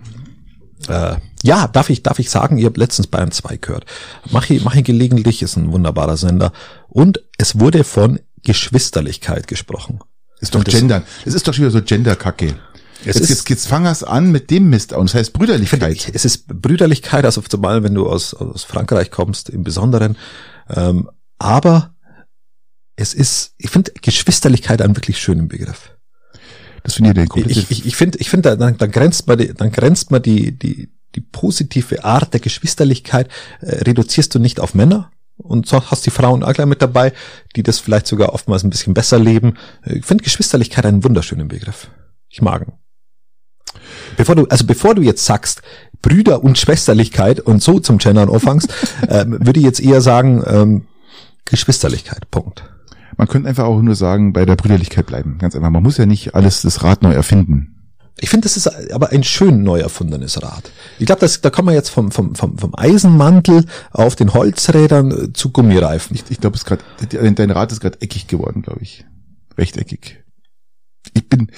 Äh, 0.87 1.17
ja, 1.43 1.67
darf 1.67 1.89
ich, 1.89 2.03
darf 2.03 2.19
ich 2.19 2.29
sagen, 2.29 2.57
ihr 2.57 2.65
habt 2.67 2.77
letztens 2.77 3.07
Bayern 3.07 3.31
2 3.31 3.57
gehört. 3.57 3.85
Mach 4.31 4.49
ich, 4.49 4.63
mach 4.63 4.75
ich 4.75 4.83
gelegentlich, 4.83 5.41
ist 5.41 5.55
ein 5.57 5.71
wunderbarer 5.71 6.17
Sender. 6.17 6.51
Und 6.89 7.21
es 7.37 7.59
wurde 7.59 7.83
von 7.83 8.19
Geschwisterlichkeit 8.43 9.47
gesprochen. 9.47 9.99
Ist 10.43 10.53
doch 10.53 10.59
Und 10.59 10.67
das- 10.67 10.75
Gender. 10.75 11.03
Es 11.25 11.33
ist 11.33 11.47
doch 11.47 11.53
schon 11.53 11.63
wieder 11.63 11.71
so 11.71 11.81
Gender-Kacke. 11.81 12.55
Es 12.99 13.05
Jetzt, 13.05 13.19
ist- 13.21 13.29
jetzt, 13.29 13.49
jetzt 13.49 13.67
fang 13.67 13.85
es 13.85 14.03
an 14.03 14.31
mit 14.31 14.49
dem 14.51 14.69
Mist 14.69 14.93
an. 14.93 15.05
Das 15.05 15.15
heißt 15.15 15.33
Brüderlichkeit. 15.33 16.11
Es 16.13 16.25
ist 16.25 16.47
Brüderlichkeit, 16.47 17.25
also 17.25 17.41
zumal 17.41 17.81
wenn 17.83 17.93
du 17.95 18.07
aus, 18.09 18.33
aus 18.33 18.63
Frankreich 18.63 19.09
kommst, 19.09 19.49
im 19.49 19.63
Besonderen. 19.63 20.17
Ähm, 20.69 21.09
aber 21.39 21.93
es 22.95 23.13
ist, 23.13 23.53
ich 23.57 23.69
finde 23.69 23.91
Geschwisterlichkeit 24.01 24.81
einen 24.81 24.95
wirklich 24.95 25.17
schönen 25.17 25.47
Begriff. 25.47 25.91
Das 26.83 26.95
finde 26.95 27.21
ich 27.23 27.29
den 27.29 27.49
Ich, 27.49 27.71
ich, 27.71 27.85
ich 27.85 27.95
finde, 27.95 28.17
ich 28.19 28.29
finde, 28.29 28.57
dann, 28.57 28.77
dann 28.77 28.91
grenzt 28.91 29.27
man 29.27 29.37
die, 29.37 29.53
dann 29.53 29.71
grenzt 29.71 30.11
man 30.11 30.21
die, 30.21 30.51
die, 30.57 30.89
die 31.15 31.21
positive 31.21 32.03
Art 32.03 32.33
der 32.33 32.41
Geschwisterlichkeit, 32.41 33.29
äh, 33.61 33.83
reduzierst 33.83 34.35
du 34.35 34.39
nicht 34.39 34.59
auf 34.59 34.73
Männer 34.75 35.09
und 35.43 35.67
so 35.67 35.81
hast 35.91 36.05
die 36.05 36.09
Frauen 36.09 36.43
auch 36.43 36.53
gleich 36.53 36.67
mit 36.67 36.81
dabei, 36.81 37.13
die 37.55 37.63
das 37.63 37.79
vielleicht 37.79 38.07
sogar 38.07 38.33
oftmals 38.33 38.63
ein 38.63 38.69
bisschen 38.69 38.93
besser 38.93 39.19
leben. 39.19 39.55
Ich 39.85 40.05
finde 40.05 40.23
Geschwisterlichkeit 40.23 40.85
einen 40.85 41.03
wunderschönen 41.03 41.47
Begriff. 41.47 41.89
Ich 42.29 42.41
mag 42.41 42.63
ihn. 42.63 42.73
Bevor 44.17 44.35
du, 44.35 44.45
also 44.45 44.65
bevor 44.65 44.95
du 44.95 45.01
jetzt 45.01 45.25
sagst, 45.25 45.61
Brüder 46.01 46.43
und 46.43 46.57
Schwesterlichkeit 46.57 47.39
und 47.39 47.61
so 47.61 47.79
zum 47.79 47.97
Gendern 47.97 48.29
anfängst, 48.29 48.73
ähm, 49.09 49.37
würde 49.45 49.59
ich 49.59 49.65
jetzt 49.65 49.79
eher 49.79 50.01
sagen, 50.01 50.43
ähm, 50.45 50.87
Geschwisterlichkeit. 51.45 52.29
Punkt. 52.31 52.63
Man 53.17 53.27
könnte 53.27 53.49
einfach 53.49 53.65
auch 53.65 53.81
nur 53.81 53.95
sagen, 53.95 54.33
bei 54.33 54.45
der 54.45 54.55
Brüderlichkeit 54.55 55.05
bleiben. 55.05 55.37
Ganz 55.39 55.55
einfach. 55.55 55.69
Man 55.69 55.83
muss 55.83 55.97
ja 55.97 56.05
nicht 56.05 56.35
alles 56.35 56.61
das 56.61 56.83
Rad 56.83 57.03
neu 57.03 57.13
erfinden. 57.13 57.72
Ich 58.19 58.29
finde, 58.29 58.43
das 58.43 58.57
ist 58.57 58.67
aber 58.91 59.09
ein 59.09 59.23
schön 59.23 59.63
neu 59.63 59.79
erfundenes 59.79 60.41
Rad. 60.41 60.71
Ich 60.99 61.05
glaube, 61.07 61.27
da 61.27 61.49
kommen 61.49 61.69
wir 61.69 61.75
jetzt 61.75 61.89
vom, 61.89 62.11
vom, 62.11 62.35
vom, 62.35 62.57
vom 62.57 62.75
Eisenmantel 62.75 63.65
auf 63.91 64.15
den 64.15 64.33
Holzrädern 64.33 65.11
äh, 65.11 65.33
zu 65.33 65.49
Gummireifen. 65.49 66.15
Ich, 66.15 66.23
ich 66.29 66.39
glaube, 66.39 66.57
dein 67.09 67.51
Rad 67.51 67.71
ist 67.71 67.81
gerade 67.81 68.01
eckig 68.01 68.27
geworden, 68.27 68.61
glaube 68.61 68.81
ich. 68.81 69.05
Rechteckig. 69.57 70.23
Ich 71.13 71.27
bin, 71.27 71.51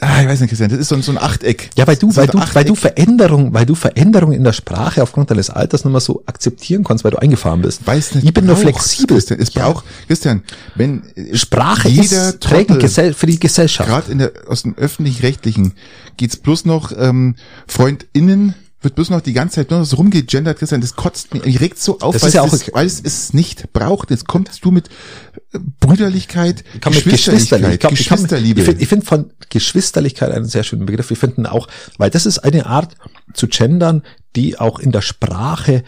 ah, 0.00 0.22
ich 0.22 0.28
weiß 0.28 0.40
nicht, 0.40 0.48
Christian, 0.50 0.70
das 0.70 0.78
ist 0.78 0.88
so, 0.88 0.94
ein- 0.94 1.02
so 1.02 1.12
ein 1.12 1.18
Achteck. 1.18 1.70
ja, 1.76 1.86
weil 1.86 1.96
du, 1.96 2.14
weil 2.16 2.26
du, 2.26 2.38
weil 2.52 2.64
du 2.64 2.72
Achteck. 2.72 2.78
Veränderung, 2.96 3.52
weil 3.54 3.66
du 3.66 3.74
Veränderung 3.74 4.32
in 4.32 4.42
der 4.44 4.52
Sprache 4.52 5.02
aufgrund 5.02 5.30
deines 5.30 5.50
Alters 5.50 5.84
nicht 5.84 5.92
mehr 5.92 6.00
so 6.00 6.22
akzeptieren 6.26 6.84
kannst, 6.84 7.04
weil 7.04 7.10
du 7.12 7.18
eingefahren 7.18 7.62
bist. 7.62 7.86
weiß 7.86 8.14
nicht, 8.16 8.24
ich 8.24 8.34
bin 8.34 8.46
nur 8.46 8.56
flexibel. 8.56 9.16
Christian, 9.16 9.40
es 9.40 9.52
Ja. 9.54 9.68
braucht, 9.70 9.84
Christian, 10.06 10.42
wenn 10.74 11.02
äh, 11.14 11.36
Sprache 11.36 11.88
jeder 11.88 12.30
ist 12.30 12.40
prägend 12.40 12.82
für 13.16 13.26
die 13.26 13.38
Gesellschaft. 13.38 13.88
gerade 13.88 14.10
in 14.12 14.18
der 14.18 14.32
aus 14.48 14.62
dem 14.62 14.74
öffentlich-rechtlichen 14.76 15.72
geht's 16.16 16.36
bloß 16.36 16.64
noch 16.64 16.92
ähm, 16.98 17.34
FreundInnen 17.66 18.54
wird 18.82 18.94
bloß 18.96 19.10
noch 19.10 19.20
die 19.20 19.32
ganze 19.32 19.56
Zeit 19.56 19.70
nur 19.70 19.80
noch 19.80 19.86
so 19.86 19.96
rumgegendert, 19.96 20.58
Christian, 20.58 20.80
das 20.80 20.96
kotzt 20.96 21.32
mich, 21.34 21.44
ich 21.46 21.60
regt 21.60 21.78
so 21.78 21.98
auf, 22.00 22.20
weil, 22.22 22.30
ja 22.32 22.44
es, 22.44 22.72
weil 22.72 22.86
es 22.86 23.00
es 23.00 23.32
nicht 23.32 23.72
braucht. 23.72 24.10
Jetzt 24.10 24.26
kommst 24.26 24.64
du 24.64 24.70
mit 24.70 24.88
äh, 25.52 25.58
Brüderlichkeit, 25.80 26.64
Ich 26.74 26.80
kann 26.80 26.92
Geschwisterlichkeit, 26.92 27.90
mit- 27.90 27.98
Geschwisterliebe. 27.98 28.60
Ich 28.60 28.66
finde 28.66 28.82
ich 28.82 28.88
find 28.88 29.04
von 29.04 29.30
Geschwisterlichkeit 29.50 30.30
einen 30.32 30.46
sehr 30.46 30.62
schönen 30.64 30.86
Begriff. 30.86 31.10
Wir 31.10 31.16
finden 31.16 31.46
auch, 31.46 31.68
weil 31.98 32.10
das 32.10 32.26
ist 32.26 32.38
eine 32.40 32.66
Art 32.66 32.94
zu 33.34 33.46
gendern, 33.48 34.02
die 34.36 34.58
auch 34.58 34.78
in 34.78 34.92
der 34.92 35.02
Sprache 35.02 35.84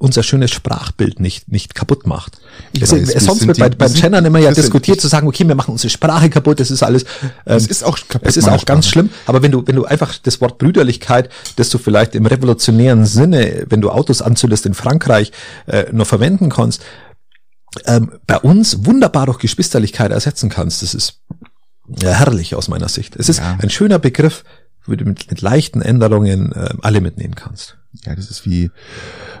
unser 0.00 0.22
schönes 0.22 0.50
Sprachbild 0.50 1.20
nicht, 1.20 1.50
nicht 1.50 1.74
kaputt 1.74 2.06
macht. 2.06 2.38
Ich 2.72 2.82
es, 2.82 2.92
weiß, 2.92 3.08
wir 3.14 3.20
sonst 3.20 3.38
sind 3.40 3.48
wird 3.48 3.56
die- 3.58 3.60
bei, 3.62 3.70
wir 3.70 3.76
beim 3.78 3.92
Gendern 3.94 4.24
immer 4.24 4.38
ja 4.40 4.52
diskutiert 4.52 5.00
zu 5.00 5.08
sagen, 5.08 5.26
okay, 5.28 5.46
wir 5.46 5.54
machen 5.54 5.70
unsere 5.72 5.90
Sprache 5.90 6.28
kaputt, 6.30 6.58
das 6.60 6.70
ist 6.70 6.82
alles. 6.82 7.04
Ähm, 7.46 7.56
Es 7.56 7.66
ist 7.68 7.84
auch 7.84 7.96
kaputt, 8.08 8.26
Es 8.28 8.36
ist 8.36 8.48
auch 8.48 8.64
ganz 8.64 8.86
Sprache. 8.86 8.92
schlimm, 9.06 9.10
aber 9.26 9.42
wenn 9.42 9.52
du, 9.52 9.66
wenn 9.66 9.76
du 9.76 9.84
einfach 9.84 10.16
das 10.22 10.40
Wort 10.40 10.58
Brüderlichkeit, 10.58 11.28
das 11.56 11.70
du 11.70 11.78
vielleicht 11.78 12.14
im 12.14 12.26
revolutionären 12.26 13.06
Sinne, 13.06 13.66
wenn 13.68 13.80
du 13.80 13.90
Autos 13.90 14.20
anzündest 14.20 14.66
in 14.66 14.74
Frankreich, 14.74 15.30
äh, 15.66 15.84
noch 15.92 16.06
verwenden 16.06 16.50
kannst, 16.50 16.82
ähm, 17.86 18.12
bei 18.26 18.38
uns 18.38 18.84
wunderbar 18.86 19.26
durch 19.26 19.38
Geschwisterlichkeit 19.38 20.10
ersetzen 20.10 20.48
kannst, 20.48 20.82
das 20.82 20.94
ist 20.94 21.20
ja, 22.00 22.10
herrlich 22.10 22.54
aus 22.54 22.68
meiner 22.68 22.88
Sicht. 22.88 23.14
Es 23.16 23.28
ist 23.28 23.38
Ja. 23.38 23.58
ein 23.60 23.68
schöner 23.70 23.98
Begriff, 23.98 24.44
wo 24.86 24.94
du 24.94 25.04
mit, 25.04 25.30
mit 25.30 25.40
leichten 25.40 25.82
Änderungen 25.82 26.52
äh, 26.52 26.74
alle 26.82 27.00
mitnehmen 27.00 27.34
kannst. 27.34 27.78
Ja, 28.04 28.14
das 28.14 28.30
ist 28.30 28.44
wie 28.44 28.70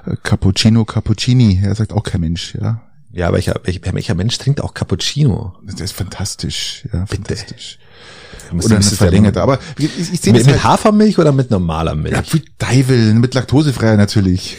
äh, 0.06 0.16
Cappuccino, 0.22 0.84
Cappuccini. 0.84 1.60
Ja, 1.62 1.74
sagt 1.74 1.92
auch 1.92 2.02
kein 2.02 2.20
Mensch, 2.20 2.54
ja. 2.54 2.82
Ja, 3.12 3.32
welcher, 3.32 3.60
welcher, 3.62 3.80
welcher 3.92 4.14
Mensch 4.14 4.36
trinkt 4.38 4.60
auch 4.60 4.74
Cappuccino? 4.74 5.54
Das 5.64 5.80
ist 5.80 5.92
fantastisch, 5.92 6.84
ja, 6.92 7.06
fantastisch. 7.06 7.78
Muss- 8.52 8.66
Oder 8.66 8.76
eine 8.76 8.84
verlängerte. 8.84 9.38
mit- 9.38 9.42
Aber 9.42 9.58
ich, 9.78 9.98
ich 10.12 10.20
sehe 10.20 10.32
Mit, 10.32 10.44
mit 10.46 10.54
halt, 10.54 10.64
Hafermilch 10.64 11.18
oder 11.18 11.32
mit 11.32 11.50
normaler 11.50 11.94
Milch? 11.94 12.14
ja, 12.14 12.22
wie 12.32 12.42
Teufel, 12.58 13.14
mit 13.14 13.34
laktosefreier 13.34 13.96
natürlich. 13.96 14.56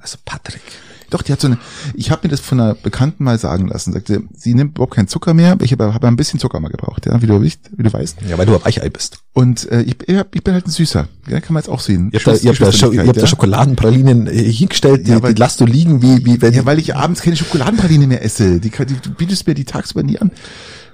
Also 0.00 0.18
Patrick. 0.24 0.62
Doch, 1.10 1.22
die 1.22 1.32
hat 1.32 1.40
so 1.40 1.48
eine, 1.48 1.58
ich 1.94 2.10
habe 2.10 2.26
mir 2.26 2.30
das 2.30 2.40
von 2.40 2.60
einer 2.60 2.74
Bekannten 2.74 3.24
mal 3.24 3.38
sagen 3.38 3.68
lassen, 3.68 3.92
sagte, 3.92 4.22
sie 4.34 4.54
nimmt 4.54 4.78
überhaupt 4.78 4.94
keinen 4.94 5.08
Zucker 5.08 5.34
mehr, 5.34 5.56
ich 5.60 5.72
habe 5.72 5.92
hab 5.92 6.04
ein 6.04 6.16
bisschen 6.16 6.40
Zucker 6.40 6.60
mal 6.60 6.68
gebraucht, 6.68 7.06
ja, 7.06 7.20
wie 7.20 7.26
du, 7.26 7.42
wie 7.42 7.82
du 7.82 7.92
weißt. 7.92 8.18
Ja, 8.28 8.38
weil 8.38 8.46
du 8.46 8.54
ein 8.54 8.64
Weichei 8.64 8.88
bist. 8.88 9.18
Und 9.32 9.70
äh, 9.70 9.82
ich, 9.82 9.96
ich 10.08 10.44
bin 10.44 10.54
halt 10.54 10.66
ein 10.66 10.70
Süßer, 10.70 11.08
ja, 11.28 11.40
kann 11.40 11.54
man 11.54 11.62
jetzt 11.62 11.68
auch 11.68 11.80
sehen. 11.80 12.10
Ihr 12.12 12.20
habt, 12.20 12.26
da, 12.26 12.34
ihr 12.34 12.50
habt, 12.50 12.60
da, 12.60 12.72
Scho 12.72 12.92
ihr 12.92 13.06
habt 13.06 13.20
da 13.20 13.26
Schokoladenpralinen 13.26 14.26
äh, 14.26 14.52
hingestellt, 14.52 15.06
die, 15.06 15.10
ja, 15.10 15.22
weil, 15.22 15.34
die 15.34 15.40
lasst 15.40 15.60
du 15.60 15.66
liegen, 15.66 16.02
wie, 16.02 16.24
wie 16.24 16.40
wenn... 16.40 16.54
Ja, 16.54 16.64
weil 16.64 16.78
ich 16.78 16.94
abends 16.94 17.22
keine 17.22 17.36
Schokoladenpraline 17.36 18.06
mehr 18.06 18.24
esse, 18.24 18.60
die, 18.60 18.70
die, 18.70 18.94
du 19.02 19.10
bietest 19.10 19.46
mir 19.46 19.54
die 19.54 19.64
tagsüber 19.64 20.02
nie 20.02 20.18
an. 20.18 20.30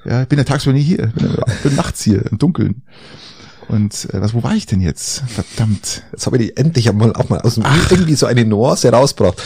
Ja, 0.05 0.23
ich 0.23 0.29
bin 0.29 0.39
ja 0.39 0.45
tagsüber 0.45 0.73
nie 0.73 0.83
hier, 0.83 1.09
bin, 1.09 1.37
bin 1.63 1.75
nachts 1.75 2.03
hier, 2.03 2.25
im 2.31 2.39
Dunkeln. 2.39 2.83
Und 3.69 4.09
äh, 4.13 4.21
was, 4.21 4.35
wo 4.35 4.43
war 4.43 4.55
ich 4.55 4.67
denn 4.67 4.81
jetzt? 4.81 5.23
Verdammt. 5.27 6.03
Jetzt 6.13 6.27
habe 6.27 6.39
ich 6.39 6.49
die 6.49 6.57
endlich 6.57 6.89
einmal 6.89 7.13
auch 7.15 7.29
mal 7.29 7.41
aus 7.41 7.55
dem 7.55 7.65
Ach. 7.67 7.91
irgendwie 7.91 8.15
so 8.15 8.27
eine 8.27 8.45
Nuance 8.45 8.91
rausgebracht. 8.91 9.43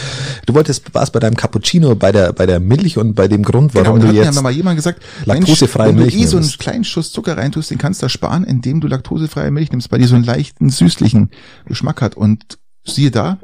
Du 0.46 0.54
wolltest 0.54 0.92
warst 0.94 1.12
bei 1.12 1.20
deinem 1.20 1.36
Cappuccino, 1.36 1.94
bei 1.94 2.12
der 2.12 2.32
bei 2.32 2.46
der 2.46 2.60
Milch 2.60 2.98
und 2.98 3.14
bei 3.14 3.28
dem 3.28 3.42
Grund, 3.42 3.74
warum 3.74 3.98
genau, 3.98 4.12
du 4.12 4.18
jetzt 4.18 4.34
ja 4.34 4.42
mal 4.42 4.52
jemand 4.52 4.76
gesagt, 4.76 5.02
laktosefreie 5.24 5.92
Milch 5.92 6.12
wenn 6.12 6.20
du 6.20 6.24
eh 6.24 6.26
so 6.26 6.36
einen 6.36 6.48
kleinen 6.48 6.84
Schuss 6.84 7.12
Zucker 7.12 7.36
reintust, 7.36 7.70
den 7.70 7.78
kannst 7.78 8.02
du 8.02 8.08
sparen, 8.08 8.44
indem 8.44 8.80
du 8.80 8.88
laktosefreie 8.88 9.50
Milch 9.50 9.70
nimmst, 9.70 9.90
weil 9.90 10.00
die 10.00 10.06
so 10.06 10.16
einen 10.16 10.24
leichten 10.24 10.68
süßlichen 10.68 11.30
Geschmack 11.66 12.02
hat 12.02 12.16
und 12.16 12.58
siehe 12.84 13.10
da, 13.10 13.38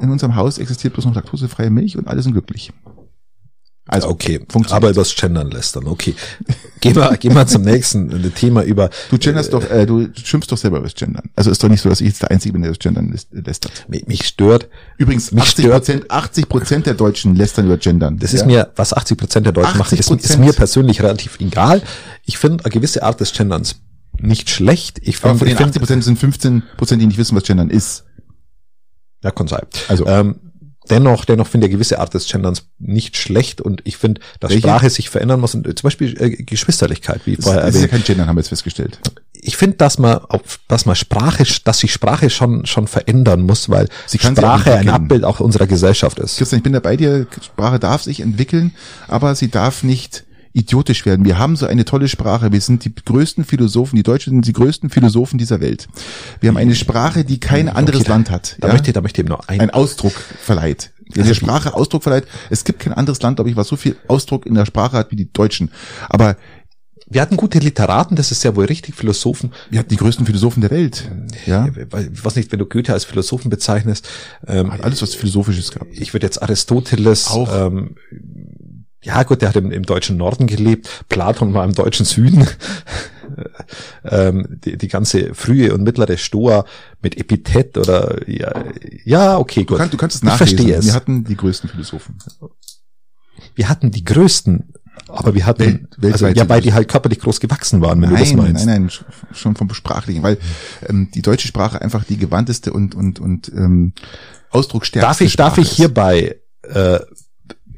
in 0.00 0.10
unserem 0.10 0.36
Haus 0.36 0.58
existiert 0.58 0.94
bloß 0.94 1.06
noch 1.06 1.14
laktosefreie 1.14 1.70
Milch 1.70 1.96
und 1.96 2.08
alle 2.08 2.22
sind 2.22 2.32
glücklich. 2.32 2.72
Also 3.88 4.08
okay, 4.08 4.40
aber 4.70 4.90
übers 4.90 5.14
Gendern 5.14 5.48
lästern. 5.50 5.86
Okay, 5.86 6.16
gehen 6.80 6.96
wir, 6.96 7.16
gehen 7.18 7.34
wir 7.34 7.46
zum 7.46 7.62
nächsten 7.62 8.10
äh, 8.10 8.30
Thema 8.30 8.62
über. 8.62 8.90
Du 9.10 9.18
genderst 9.18 9.50
äh, 9.50 9.52
doch, 9.52 9.70
äh, 9.70 9.86
du 9.86 10.08
schimpfst 10.12 10.50
doch 10.50 10.58
selber 10.58 10.78
übers 10.78 10.96
Gendern. 10.96 11.30
Also 11.36 11.52
ist 11.52 11.62
doch 11.62 11.68
nicht 11.68 11.82
so, 11.82 11.88
dass 11.88 12.00
ich 12.00 12.08
jetzt 12.08 12.20
der 12.20 12.32
Einzige 12.32 12.52
bin, 12.52 12.62
der 12.62 12.72
das 12.72 12.80
Gendern 12.80 13.16
lästert. 13.30 13.88
Mich, 13.88 14.06
mich 14.08 14.26
stört. 14.26 14.68
Übrigens, 14.98 15.30
mich 15.30 15.44
80 15.44 15.70
Prozent, 15.70 16.10
80 16.10 16.48
Prozent 16.48 16.86
der 16.86 16.94
Deutschen 16.94 17.36
lästern 17.36 17.66
über 17.66 17.76
Gendern. 17.76 18.18
Das 18.18 18.32
ja? 18.32 18.40
ist 18.40 18.46
mir, 18.46 18.72
was 18.74 18.92
80 18.92 19.18
Prozent 19.18 19.46
der 19.46 19.52
Deutschen 19.52 19.78
machen, 19.78 19.96
ist, 19.96 20.10
ist, 20.10 20.38
mir 20.38 20.52
persönlich 20.52 21.00
relativ 21.00 21.38
egal. 21.38 21.80
Ich 22.24 22.38
finde 22.38 22.64
eine 22.64 22.72
gewisse 22.72 23.04
Art 23.04 23.20
des 23.20 23.32
Genderns 23.32 23.76
nicht 24.18 24.50
schlecht. 24.50 24.98
Ich 25.02 25.18
finde, 25.18 25.38
von 25.38 25.46
den 25.46 25.56
80 25.56 25.80
Prozent 25.80 26.02
sind 26.02 26.18
15 26.18 26.64
Prozent, 26.76 27.00
die 27.00 27.06
nicht 27.06 27.18
wissen, 27.18 27.36
was 27.36 27.44
Gendern 27.44 27.70
ist. 27.70 28.04
Ja, 29.22 29.30
kann 29.30 29.46
sein. 29.46 29.62
Also, 29.86 30.06
ähm, 30.06 30.36
dennoch, 30.90 31.24
dennoch 31.24 31.46
finde 31.46 31.66
ich 31.66 31.70
eine 31.70 31.76
gewisse 31.76 31.98
Art 31.98 32.14
des 32.14 32.28
Genderns 32.28 32.64
nicht 32.78 33.16
schlecht 33.16 33.60
und 33.60 33.82
ich 33.84 33.96
finde, 33.96 34.20
dass 34.40 34.50
Welche? 34.50 34.66
Sprache 34.66 34.90
sich 34.90 35.10
verändern 35.10 35.40
muss 35.40 35.54
und 35.54 35.66
zum 35.66 35.86
Beispiel 35.86 36.20
äh, 36.20 36.30
Geschwisterlichkeit, 36.30 37.22
wie 37.24 37.36
das, 37.36 37.44
vorher 37.44 37.62
das 37.62 37.74
erwähnt. 37.74 37.84
ist 37.84 37.92
ja 37.92 37.98
kein 37.98 38.04
Gendern, 38.04 38.28
haben 38.28 38.36
wir 38.36 38.40
jetzt 38.40 38.48
festgestellt. 38.48 38.98
Ich 39.32 39.56
finde, 39.56 39.76
dass 39.76 39.98
man, 39.98 40.20
dass 40.68 40.86
man 40.86 40.96
Sprache, 40.96 41.44
dass 41.64 41.78
sich 41.78 41.92
Sprache 41.92 42.30
schon, 42.30 42.66
schon 42.66 42.88
verändern 42.88 43.42
muss, 43.42 43.68
weil 43.68 43.88
Sprache 44.08 44.74
ein 44.74 44.88
Abbild 44.88 45.24
auch 45.24 45.40
unserer 45.40 45.66
Gesellschaft 45.66 46.18
ist. 46.18 46.38
Christian, 46.38 46.58
ich 46.58 46.64
bin 46.64 46.72
da 46.72 46.80
bei 46.80 46.96
dir, 46.96 47.26
Sprache 47.40 47.78
darf 47.78 48.02
sich 48.02 48.20
entwickeln, 48.20 48.74
aber 49.08 49.34
sie 49.34 49.48
darf 49.48 49.82
nicht 49.82 50.25
idiotisch 50.56 51.04
werden. 51.04 51.26
Wir 51.26 51.38
haben 51.38 51.54
so 51.54 51.66
eine 51.66 51.84
tolle 51.84 52.08
Sprache. 52.08 52.50
Wir 52.50 52.60
sind 52.60 52.84
die 52.84 52.94
größten 52.94 53.44
Philosophen. 53.44 53.96
Die 53.96 54.02
Deutschen 54.02 54.32
sind 54.32 54.46
die 54.46 54.54
größten 54.54 54.88
Philosophen 54.88 55.38
dieser 55.38 55.60
Welt. 55.60 55.86
Wir 56.40 56.48
haben 56.48 56.56
eine 56.56 56.74
Sprache, 56.74 57.24
die 57.24 57.38
kein 57.38 57.68
anderes 57.68 58.02
okay, 58.02 58.10
Land 58.10 58.30
hat. 58.30 58.56
Da, 58.60 58.68
ja? 58.68 58.72
möchte, 58.72 58.92
da 58.92 59.02
möchte 59.02 59.20
ich 59.20 59.26
eben 59.26 59.28
noch 59.28 59.46
ein, 59.48 59.60
ein 59.60 59.70
Ausdruck 59.70 60.12
verleiht. 60.12 60.92
Der 61.14 61.22
also 61.22 61.34
Sprache 61.34 61.74
Ausdruck 61.74 62.02
verleiht. 62.02 62.26
Es 62.50 62.64
gibt 62.64 62.80
kein 62.80 62.94
anderes 62.94 63.20
Land, 63.20 63.36
glaube 63.36 63.50
ich, 63.50 63.56
was 63.56 63.68
so 63.68 63.76
viel 63.76 63.96
Ausdruck 64.08 64.46
in 64.46 64.54
der 64.54 64.66
Sprache 64.66 64.96
hat 64.96 65.10
wie 65.10 65.16
die 65.16 65.30
Deutschen. 65.30 65.70
Aber 66.08 66.36
wir 67.08 67.20
hatten 67.20 67.36
gute 67.36 67.60
Literaten, 67.60 68.16
das 68.16 68.32
ist 68.32 68.42
ja 68.42 68.56
wohl 68.56 68.64
richtig, 68.64 68.96
Philosophen. 68.96 69.52
Wir 69.70 69.78
hatten 69.78 69.90
die 69.90 69.96
größten 69.96 70.26
Philosophen 70.26 70.60
der 70.60 70.70
Welt. 70.72 71.08
Ja. 71.44 71.68
Ich 71.68 72.24
weiß 72.24 72.34
nicht, 72.34 72.50
wenn 72.50 72.58
du 72.58 72.66
Goethe 72.66 72.92
als 72.92 73.04
Philosophen 73.04 73.48
bezeichnest. 73.48 74.08
Ähm, 74.46 74.70
Alles, 74.70 75.02
was 75.02 75.14
Philosophisches 75.14 75.70
gab. 75.70 75.86
Ich 75.92 76.14
würde 76.14 76.26
jetzt 76.26 76.42
Aristoteles, 76.42 77.28
auch. 77.28 77.66
Ähm, 77.68 77.94
ja 79.06 79.22
gut, 79.22 79.40
der 79.40 79.50
hat 79.50 79.56
im, 79.56 79.70
im 79.70 79.84
deutschen 79.84 80.16
Norden 80.16 80.48
gelebt, 80.48 81.04
Platon 81.08 81.54
war 81.54 81.64
im 81.64 81.74
deutschen 81.74 82.04
Süden. 82.04 82.46
ähm, 84.04 84.58
die, 84.64 84.76
die 84.76 84.88
ganze 84.88 85.32
frühe 85.34 85.72
und 85.72 85.84
mittlere 85.84 86.16
Stoa 86.16 86.64
mit 87.02 87.16
Epithet 87.16 87.78
oder 87.78 88.28
ja, 88.28 88.52
ja 89.04 89.38
okay, 89.38 89.62
gut. 89.62 89.76
Du, 89.76 89.76
kann, 89.76 89.90
du 89.90 89.96
kannst 89.96 90.16
es 90.16 90.22
nachlesen. 90.22 90.46
Ich 90.46 90.56
verstehe 90.56 90.76
es. 90.76 90.86
Wir 90.86 90.94
hatten 90.94 91.24
die 91.24 91.36
größten 91.36 91.70
Philosophen. 91.70 92.18
Wir 93.54 93.68
hatten 93.68 93.92
die 93.92 94.04
größten, 94.04 94.72
aber 95.06 95.34
wir 95.34 95.46
hatten, 95.46 95.88
Welt, 95.98 96.14
also, 96.14 96.26
ja, 96.26 96.48
weil 96.48 96.60
die 96.60 96.72
halt 96.72 96.88
körperlich 96.88 97.20
groß 97.20 97.38
gewachsen 97.38 97.80
waren, 97.80 98.02
wenn 98.02 98.10
nein, 98.10 98.18
du 98.18 98.24
das 98.24 98.34
meinst. 98.34 98.66
Nein, 98.66 98.82
nein, 98.82 98.90
schon 99.32 99.54
vom 99.54 99.72
Sprachlichen, 99.72 100.24
weil 100.24 100.38
ähm, 100.88 101.10
die 101.14 101.22
deutsche 101.22 101.46
Sprache 101.46 101.80
einfach 101.80 102.02
die 102.02 102.16
gewandteste 102.16 102.72
und 102.72 102.96
und 102.96 103.20
und 103.20 103.48
ähm, 103.54 103.92
ausdrucksstärkste 104.50 105.06
darf 105.06 105.20
ich, 105.20 105.32
Sprache 105.32 105.56
Darf 105.56 105.58
ich 105.58 105.70
hierbei 105.70 106.40
äh, 106.62 106.98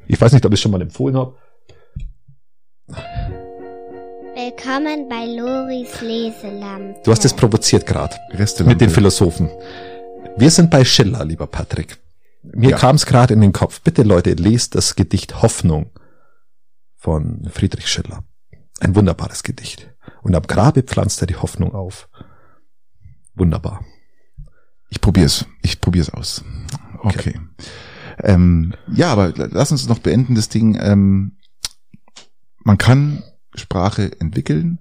ich 0.09 0.21
weiß 0.21 0.33
nicht, 0.33 0.45
ob 0.45 0.53
ich 0.53 0.59
es 0.59 0.63
schon 0.63 0.73
mal 0.73 0.83
empfohlen 0.83 1.17
habe. 1.17 1.37
Willkommen 4.35 5.09
bei 5.09 5.27
Loris 5.27 6.01
Leselampe. 6.01 7.01
Du 7.05 7.11
hast 7.11 7.25
es 7.25 7.35
provoziert 7.35 7.87
gerade 7.87 8.17
mit 8.65 8.81
den 8.81 8.91
Philosophen. 8.91 9.51
Wir 10.37 10.51
sind 10.51 10.71
bei 10.71 10.85
Schiller, 10.85 11.25
lieber 11.25 11.47
Patrick. 11.47 11.99
Mir 12.43 12.71
ja. 12.71 12.79
kam 12.79 12.97
es 12.97 13.05
gerade 13.05 13.35
in 13.35 13.41
den 13.43 13.53
Kopf. 13.53 13.83
Bitte 13.83 14.03
Leute, 14.03 14.33
lest 14.33 14.75
das 14.75 14.97
Gedicht 14.97 15.43
Hoffnung 15.43 15.91
von 16.97 17.47
Friedrich 17.51 17.89
Schiller. 17.89 18.25
Ein 18.81 18.95
wunderbares 18.95 19.43
Gedicht. 19.43 19.89
Und 20.23 20.35
am 20.35 20.47
Grabe 20.47 20.83
pflanzt 20.83 21.21
er 21.21 21.27
die 21.27 21.37
Hoffnung 21.37 21.75
auf. 21.75 22.09
Wunderbar. 23.35 23.85
Ich 24.89 25.01
probier's. 25.01 25.45
Ich 25.63 25.81
probier's 25.81 26.11
aus. 26.11 26.45
Okay. 27.03 27.35
okay. 27.35 27.41
Ähm, 28.23 28.75
ja, 28.93 29.13
aber 29.13 29.33
lass 29.37 29.73
uns 29.73 29.89
noch 29.89 29.99
beenden 29.99 30.35
das 30.35 30.49
Ding. 30.49 30.79
Ähm, 30.81 31.37
man 32.65 32.79
kann 32.79 33.23
Sprache 33.55 34.21
entwickeln 34.21 34.81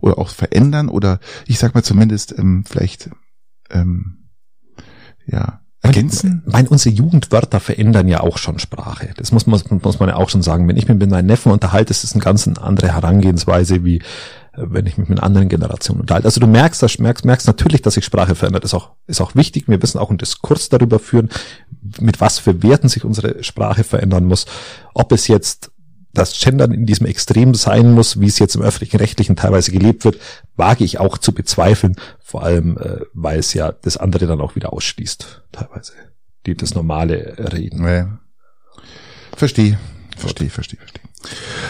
oder 0.00 0.18
auch 0.18 0.28
verändern 0.28 0.88
oder 0.88 1.20
ich 1.46 1.58
sag 1.58 1.74
mal 1.74 1.82
zumindest 1.82 2.36
ähm, 2.38 2.64
vielleicht 2.66 3.10
ähm, 3.70 4.28
ja 5.26 5.60
ergänzen. 5.82 6.42
Ich 6.46 6.52
meine, 6.52 6.68
unsere 6.68 6.94
Jugendwörter 6.94 7.60
verändern 7.60 8.08
ja 8.08 8.20
auch 8.20 8.38
schon 8.38 8.58
Sprache. 8.58 9.10
Das 9.16 9.32
muss 9.32 9.46
man, 9.46 9.60
muss 9.82 9.98
man 9.98 10.08
ja 10.10 10.16
auch 10.16 10.28
schon 10.28 10.42
sagen. 10.42 10.68
Wenn 10.68 10.76
ich 10.76 10.88
mich 10.88 10.98
mit 10.98 11.10
meinen 11.10 11.26
Neffen 11.26 11.52
unterhalte, 11.52 11.90
ist 11.90 12.04
es 12.04 12.12
eine 12.12 12.22
ganz 12.22 12.46
andere 12.46 12.92
Herangehensweise 12.94 13.84
wie 13.84 14.02
wenn 14.56 14.86
ich 14.86 14.98
mich 14.98 15.08
mit 15.08 15.22
anderen 15.22 15.48
Generationen 15.48 16.00
unterhalte. 16.00 16.26
Also 16.26 16.40
du 16.40 16.46
merkst, 16.46 16.82
das, 16.82 16.98
merkst, 16.98 17.24
merkst 17.24 17.46
natürlich, 17.46 17.82
dass 17.82 17.94
sich 17.94 18.04
Sprache 18.04 18.34
verändert. 18.34 18.64
Ist 18.64 18.74
auch, 18.74 18.90
ist 19.06 19.20
auch 19.20 19.34
wichtig. 19.34 19.68
Wir 19.68 19.78
müssen 19.78 19.98
auch 19.98 20.08
einen 20.08 20.18
Diskurs 20.18 20.68
darüber 20.68 20.98
führen, 20.98 21.30
mit 22.00 22.20
was 22.20 22.38
für 22.38 22.62
Werten 22.62 22.88
sich 22.88 23.04
unsere 23.04 23.42
Sprache 23.44 23.84
verändern 23.84 24.26
muss. 24.26 24.46
Ob 24.94 25.12
es 25.12 25.28
jetzt 25.28 25.70
das 26.12 26.38
Gendern 26.40 26.72
in 26.72 26.86
diesem 26.86 27.06
Extrem 27.06 27.54
sein 27.54 27.92
muss, 27.92 28.18
wie 28.18 28.26
es 28.26 28.40
jetzt 28.40 28.56
im 28.56 28.62
öffentlichen 28.62 28.96
Rechtlichen 28.96 29.36
teilweise 29.36 29.70
gelebt 29.70 30.04
wird, 30.04 30.18
wage 30.56 30.84
ich 30.84 30.98
auch 30.98 31.18
zu 31.18 31.32
bezweifeln. 31.32 31.94
Vor 32.20 32.42
allem, 32.42 32.76
äh, 32.78 33.00
weil 33.14 33.38
es 33.38 33.54
ja 33.54 33.72
das 33.72 33.96
andere 33.96 34.26
dann 34.26 34.40
auch 34.40 34.56
wieder 34.56 34.72
ausschließt, 34.72 35.42
teilweise. 35.52 35.92
Die 36.46 36.56
das 36.56 36.74
normale 36.74 37.52
Reden. 37.52 37.86
Ja. 37.86 38.18
Verstehe, 39.36 39.78
verstehe, 40.20 40.50
verstehe, 40.50 40.78
verstehe. 40.78 41.02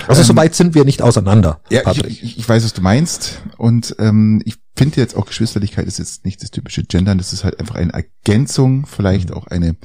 Also 0.07 0.23
ähm, 0.23 0.27
soweit 0.27 0.55
sind 0.55 0.75
wir 0.75 0.85
nicht 0.85 1.03
auseinander. 1.03 1.61
Ja, 1.71 1.83
Patrick. 1.83 2.11
Ich, 2.23 2.39
ich 2.39 2.49
weiß, 2.49 2.65
was 2.65 2.73
du 2.73 2.83
meinst. 2.83 3.43
Und 3.57 3.97
ähm, 3.99 4.43
ich 4.45 4.57
finde 4.77 5.01
jetzt 5.01 5.17
auch 5.17 5.27
Geschwisterlichkeit 5.27 5.87
ist 5.87 5.99
jetzt 5.99 6.25
nicht 6.25 6.43
das 6.43 6.51
typische 6.51 6.83
Gendern, 6.85 7.19
das 7.19 7.33
ist 7.33 7.45
halt 7.45 7.61
einfach 7.61 7.75
eine 7.75 7.93
Ergänzung, 7.93 8.87
vielleicht 8.87 9.31
mhm. 9.31 9.37
auch 9.37 9.47
eine, 9.47 9.77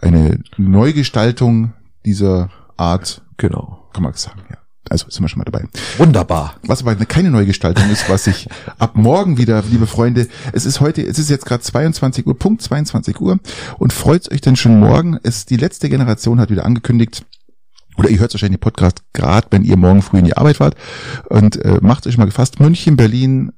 eine 0.00 0.40
Neugestaltung 0.56 1.74
dieser 2.04 2.50
Art. 2.76 3.22
Genau. 3.36 3.88
Kann 3.92 4.02
man 4.02 4.14
sagen, 4.14 4.42
ja. 4.50 4.56
Also 4.90 5.08
sind 5.08 5.22
wir 5.22 5.28
schon 5.28 5.38
mal 5.38 5.44
dabei. 5.44 5.64
Wunderbar. 5.96 6.56
Was 6.66 6.82
aber 6.82 6.96
keine 7.06 7.30
Neugestaltung 7.30 7.88
ist, 7.90 8.10
was 8.10 8.26
ich 8.26 8.48
ab 8.78 8.96
morgen 8.96 9.38
wieder, 9.38 9.62
liebe 9.70 9.86
Freunde, 9.86 10.26
es 10.52 10.66
ist 10.66 10.80
heute, 10.80 11.02
es 11.02 11.18
ist 11.18 11.30
jetzt 11.30 11.46
gerade 11.46 11.62
22 11.62 12.26
Uhr, 12.26 12.36
Punkt 12.36 12.62
22 12.62 13.20
Uhr 13.20 13.38
und 13.78 13.92
freut 13.92 14.30
euch 14.32 14.40
denn 14.40 14.56
schon 14.56 14.80
morgen. 14.80 15.18
Es 15.22 15.46
die 15.46 15.56
letzte 15.56 15.88
Generation 15.88 16.40
hat 16.40 16.50
wieder 16.50 16.66
angekündigt, 16.66 17.24
oder 17.96 18.08
ihr 18.08 18.18
hört 18.18 18.32
wahrscheinlich 18.32 18.58
den 18.58 18.62
Podcast 18.64 19.02
gerade, 19.12 19.48
wenn 19.50 19.64
ihr 19.64 19.76
morgen 19.76 20.02
früh 20.02 20.18
in 20.18 20.24
die 20.24 20.36
Arbeit 20.36 20.56
fahrt 20.56 20.76
und 21.28 21.56
äh, 21.64 21.78
macht 21.82 22.06
euch 22.06 22.18
mal 22.18 22.24
gefasst, 22.24 22.60
München, 22.60 22.96
Berlin, 22.96 23.52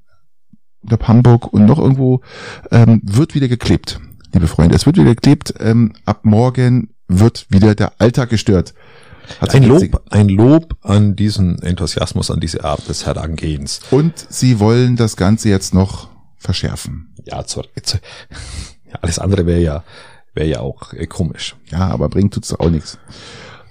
oder 0.86 0.98
Hamburg 1.06 1.52
und 1.52 1.66
noch 1.66 1.78
irgendwo 1.78 2.20
ähm, 2.70 3.00
wird 3.02 3.34
wieder 3.34 3.48
geklebt, 3.48 4.00
liebe 4.32 4.46
Freunde. 4.46 4.74
Es 4.74 4.86
wird 4.86 4.96
wieder 4.96 5.14
geklebt. 5.14 5.54
Ähm, 5.58 5.94
ab 6.04 6.20
morgen 6.24 6.94
wird 7.08 7.46
wieder 7.48 7.74
der 7.74 7.92
Alltag 8.00 8.30
gestört. 8.30 8.74
Hat 9.40 9.54
ein 9.54 9.62
Lob, 9.62 10.02
ein 10.10 10.28
Lob 10.28 10.76
an 10.82 11.16
diesen 11.16 11.58
Enthusiasmus, 11.62 12.30
an 12.30 12.40
diese 12.40 12.62
Art 12.62 12.88
des 12.88 13.06
Herangehens. 13.06 13.80
Und 13.90 14.26
sie 14.28 14.60
wollen 14.60 14.96
das 14.96 15.16
Ganze 15.16 15.48
jetzt 15.48 15.72
noch 15.72 16.08
verschärfen. 16.36 17.14
Ja, 17.24 17.44
zu, 17.46 17.62
zu, 17.82 17.96
ja 18.90 18.98
alles 19.00 19.18
andere 19.18 19.46
wäre 19.46 19.60
ja, 19.60 19.84
wäre 20.34 20.48
ja 20.48 20.60
auch 20.60 20.92
äh, 20.92 21.06
komisch. 21.06 21.56
Ja, 21.70 21.88
aber 21.88 22.10
bringt 22.10 22.34
tut's 22.34 22.54
auch 22.54 22.68
nichts 22.68 22.98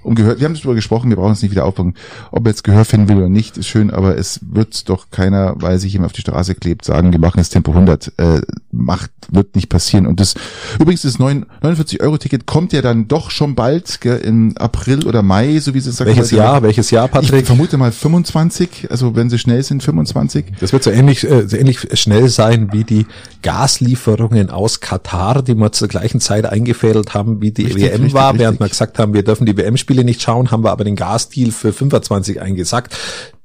um 0.04 0.16
Gehör, 0.16 0.40
wir 0.40 0.46
haben 0.46 0.54
darüber 0.54 0.76
gesprochen, 0.76 1.10
wir 1.10 1.18
brauchen 1.18 1.34
es 1.34 1.42
nicht 1.42 1.52
wieder 1.52 1.66
aufbauen. 1.66 1.96
Ob 2.32 2.46
er 2.46 2.52
jetzt 2.52 2.64
Gehör 2.64 2.86
finden 2.86 3.10
will 3.10 3.18
oder 3.18 3.30
nicht, 3.30 3.58
ist 3.58 3.68
schön, 3.68 3.92
aber 3.92 4.18
es 4.18 4.40
wird 4.42 4.90
doch 4.90 5.10
keiner, 5.12 5.56
weil 5.58 5.80
sich 5.80 5.94
jemand 5.94 6.08
auf 6.08 6.14
die 6.14 6.22
Straße 6.22 6.56
klebt, 6.56 6.86
sagen, 6.86 7.12
wir 7.12 7.20
machen 7.20 7.40
jetzt 7.40 7.50
Tempo 7.50 7.72
100. 7.72 8.14
Äh, 8.18 8.42
macht, 8.74 9.12
wird 9.30 9.56
nicht 9.56 9.70
passieren. 9.70 10.08
Und 10.08 10.20
das, 10.20 10.34
übrigens, 10.80 11.04
das 11.04 11.20
49-Euro-Ticket 11.20 12.46
kommt 12.46 12.74
ja 12.74 12.82
dann 12.82 13.08
doch 13.08 13.32
schon 13.32 13.56
bald, 13.56 14.02
gell, 14.02 14.18
im 14.18 14.58
April 14.58 15.06
oder 15.06 15.22
Mai, 15.22 15.60
so 15.60 15.74
wie 15.74 15.80
sie 15.80 15.92
sagt. 15.92 16.10
Welches 16.10 16.32
Jahr, 16.32 16.64
welches 16.64 16.92
Jahr, 16.92 17.08
Patrick? 17.08 17.42
Ich 17.42 17.46
vermute 17.46 17.78
mal 17.78 17.92
25, 17.92 18.88
also 18.90 19.16
wenn 19.16 19.30
sie 19.30 19.38
schnell 19.38 19.64
sind, 19.64 19.84
25. 19.84 20.46
Das 20.60 20.74
wird 20.74 20.84
so 20.84 20.92
ähnlich, 20.92 21.24
äh, 21.30 21.48
so 21.48 21.56
ähnlich 21.56 21.88
schnell 21.94 22.30
sein 22.30 22.74
wie 22.74 22.84
die 22.84 23.06
Gaslieferungen 23.42 24.50
aus 24.50 24.80
Katar, 24.80 25.44
die 25.44 25.56
wir 25.56 25.72
zur 25.72 25.88
gleichen 25.88 26.20
Zeit 26.20 26.46
eingefädelt 26.46 27.14
haben, 27.14 27.42
wie 27.42 27.52
die 27.52 27.66
Richtig, 27.66 27.84
WM 27.84 27.92
richtig, 28.02 28.14
war, 28.14 28.30
richtig. 28.30 28.42
während 28.42 28.60
wir 28.60 28.70
gesagt 28.70 29.00
haben, 29.00 29.14
wir 29.14 29.24
dürfen 29.24 29.46
die 29.46 29.56
WM-Spiele 29.56 30.04
nicht 30.04 30.22
schauen, 30.22 30.52
haben 30.52 30.64
wir 30.64 30.72
aber 30.72 30.84
den 30.84 30.96
Gasdeal 30.96 31.52
für 31.52 31.72
25 31.72 32.42
eingesackt, 32.42 32.96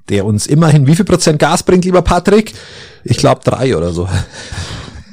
der 0.09 0.25
uns 0.25 0.47
immerhin 0.47 0.87
wie 0.87 0.97
viel 0.97 1.05
Prozent 1.05 1.39
Gas 1.39 1.63
bringt, 1.63 1.85
lieber 1.85 2.03
Patrick? 2.03 2.55
Ich 3.05 3.19
glaube 3.19 3.43
drei 3.45 3.77
oder 3.77 3.93
so. 3.93 4.09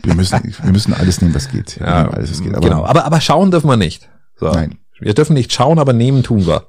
Wir 0.05 0.15
müssen, 0.15 0.55
wir 0.61 0.71
müssen 0.71 0.93
alles 0.93 1.21
nehmen, 1.21 1.33
was 1.33 1.49
geht. 1.49 1.79
Wir 1.79 1.85
nehmen 1.87 2.09
alles, 2.13 2.31
was 2.31 2.41
geht. 2.41 2.53
Aber 2.53 2.67
genau. 2.67 2.85
Aber, 2.85 3.05
aber 3.05 3.21
schauen 3.21 3.51
dürfen 3.51 3.69
wir 3.69 3.77
nicht. 3.77 4.09
So. 4.39 4.51
Nein. 4.51 4.77
Wir 4.99 5.13
dürfen 5.13 5.33
nicht 5.33 5.51
schauen, 5.51 5.79
aber 5.79 5.93
nehmen 5.93 6.23
tun 6.23 6.45
wir. 6.45 6.67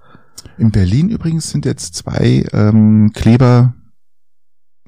in 0.58 0.70
Berlin 0.70 1.08
übrigens 1.10 1.50
sind 1.50 1.64
jetzt 1.64 1.94
zwei 1.94 2.44
ähm, 2.52 3.12
Kleber, 3.14 3.74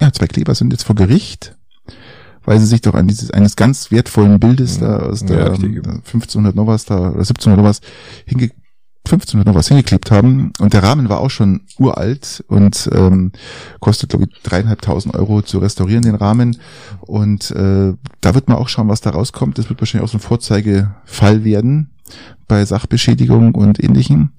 ja, 0.01 0.13
zwei 0.13 0.27
Kleber 0.27 0.55
sind 0.55 0.73
jetzt 0.73 0.85
vor 0.85 0.97
Gericht, 0.97 1.57
weil 2.45 2.59
sie 2.59 2.67
sich 2.67 2.81
doch 2.81 2.95
an 2.95 3.09
dieses 3.09 3.31
eines 3.31 3.57
ganz 3.57 3.91
wertvollen 3.91 4.41
Bildes 4.41 4.79
da 4.79 4.99
aus 4.99 5.21
Ja, 5.23 5.27
der 5.27 5.47
ähm, 5.55 6.03
1500 6.05 6.55
noch 6.55 6.67
was 6.67 6.85
da 6.85 6.97
oder 6.97 7.21
1700 7.21 7.59
noch 7.59 7.69
was 7.69 7.81
hinge 8.27 8.51
1500 9.09 9.47
noch 9.47 9.55
was 9.55 9.69
hingeklebt 9.69 10.11
haben 10.11 10.53
und 10.59 10.73
der 10.73 10.83
Rahmen 10.83 11.09
war 11.09 11.21
auch 11.21 11.31
schon 11.31 11.63
uralt 11.79 12.45
und 12.49 12.89
ähm, 12.93 13.33
kostet 13.81 14.11
glaube 14.11 14.27
ich 14.31 14.43
dreieinhalbtausend 14.43 15.15
Euro 15.15 15.43
zu 15.43 15.59
restaurieren 15.59 16.03
den 16.03 16.15
Rahmen 16.15 16.59
und 17.01 17.51
äh, 17.51 17.95
da 18.21 18.35
wird 18.35 18.49
man 18.49 18.59
auch 18.59 18.69
schauen, 18.69 18.89
was 18.89 19.01
da 19.01 19.11
rauskommt. 19.11 19.59
Das 19.59 19.69
wird 19.69 19.81
wahrscheinlich 19.81 20.05
auch 20.09 20.13
so 20.13 20.19
ein 20.19 20.23
Vorzeigefall 20.23 21.45
werden 21.45 21.91
bei 22.47 22.65
Sachbeschädigung 22.65 23.55
und 23.55 23.83
ähnlichem. 23.83 24.31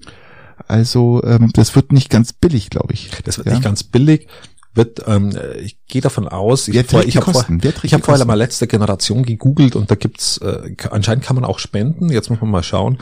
Also 0.68 1.22
ähm, 1.24 1.50
das 1.54 1.74
wird 1.74 1.92
nicht 1.92 2.10
ganz 2.10 2.32
billig, 2.32 2.70
glaube 2.70 2.92
ich. 2.92 3.10
Das 3.24 3.38
wird 3.38 3.46
Ja. 3.48 3.54
nicht 3.54 3.64
ganz 3.64 3.82
billig. 3.82 4.28
Wird, 4.72 5.02
ähm, 5.08 5.32
ich 5.60 5.78
gehe 5.88 6.00
davon 6.00 6.28
aus, 6.28 6.68
ich, 6.68 6.86
vor, 6.86 7.02
ich 7.02 7.16
habe 7.16 7.32
vor, 7.32 7.42
hab 7.44 8.04
vorher 8.04 8.24
mal 8.24 8.34
letzte 8.34 8.68
Generation 8.68 9.24
gegoogelt 9.24 9.74
und 9.74 9.90
da 9.90 9.96
gibt's 9.96 10.38
äh, 10.38 10.76
anscheinend 10.92 11.24
kann 11.24 11.34
man 11.34 11.44
auch 11.44 11.58
spenden. 11.58 12.08
Jetzt 12.08 12.30
muss 12.30 12.40
man 12.40 12.50
mal 12.50 12.62
schauen, 12.62 12.98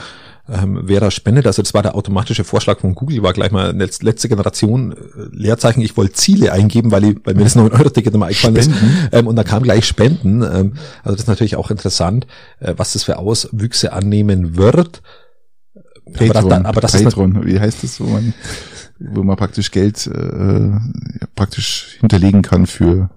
ähm, 0.51 0.81
wer 0.85 1.01
da 1.01 1.11
spendet. 1.11 1.47
Also 1.47 1.61
das 1.63 1.75
war 1.75 1.83
der 1.83 1.95
automatische 1.95 2.43
Vorschlag 2.45 2.81
von 2.81 2.95
Google, 2.95 3.23
war 3.23 3.33
gleich 3.33 3.51
mal 3.51 3.71
letz- 3.73 4.03
letzte 4.05 4.29
Generation 4.29 4.93
äh, 4.93 4.97
Leerzeichen. 5.33 5.81
Ich 5.83 5.97
wollte 5.97 6.15
Ziele 6.15 6.53
eingeben, 6.53 6.91
weil, 6.91 7.05
ich, 7.05 7.17
weil 7.25 7.35
mir 7.35 7.45
das 7.45 7.57
9-Euro-Ticket 7.57 8.15
immer 8.15 8.27
eingefallen 8.27 8.57
ist. 8.57 8.71
Ähm, 9.13 9.27
und 9.27 9.37
da 9.37 9.45
kam 9.45 9.63
gleich 9.63 9.85
Spenden. 9.87 10.43
Ähm, 10.43 10.75
also 11.03 11.13
das 11.17 11.21
ist 11.21 11.29
natürlich 11.29 11.57
auch 11.57 11.71
interessant, 11.71 12.27
äh, 12.61 12.75
was 12.77 12.95
das 12.95 13.05
für 13.05 13.19
Auswüchse 13.19 13.93
annehmen 13.93 14.57
wird. 14.57 15.03
Aber, 16.07 16.15
Patreon, 16.33 16.49
da, 16.63 16.69
aber 16.69 16.81
das 16.81 16.95
ist 16.95 17.05
Patreon, 17.05 17.47
wie 17.47 17.61
heißt 17.61 17.83
das, 17.85 18.01
wo 18.01 18.05
man, 18.05 18.33
wo 18.99 19.23
man 19.23 19.37
praktisch 19.37 19.71
Geld 19.71 20.07
äh, 20.07 20.69
ja, 20.71 20.81
praktisch 21.35 21.97
hinterlegen 22.01 22.41
kann 22.41 22.67
für 22.67 23.11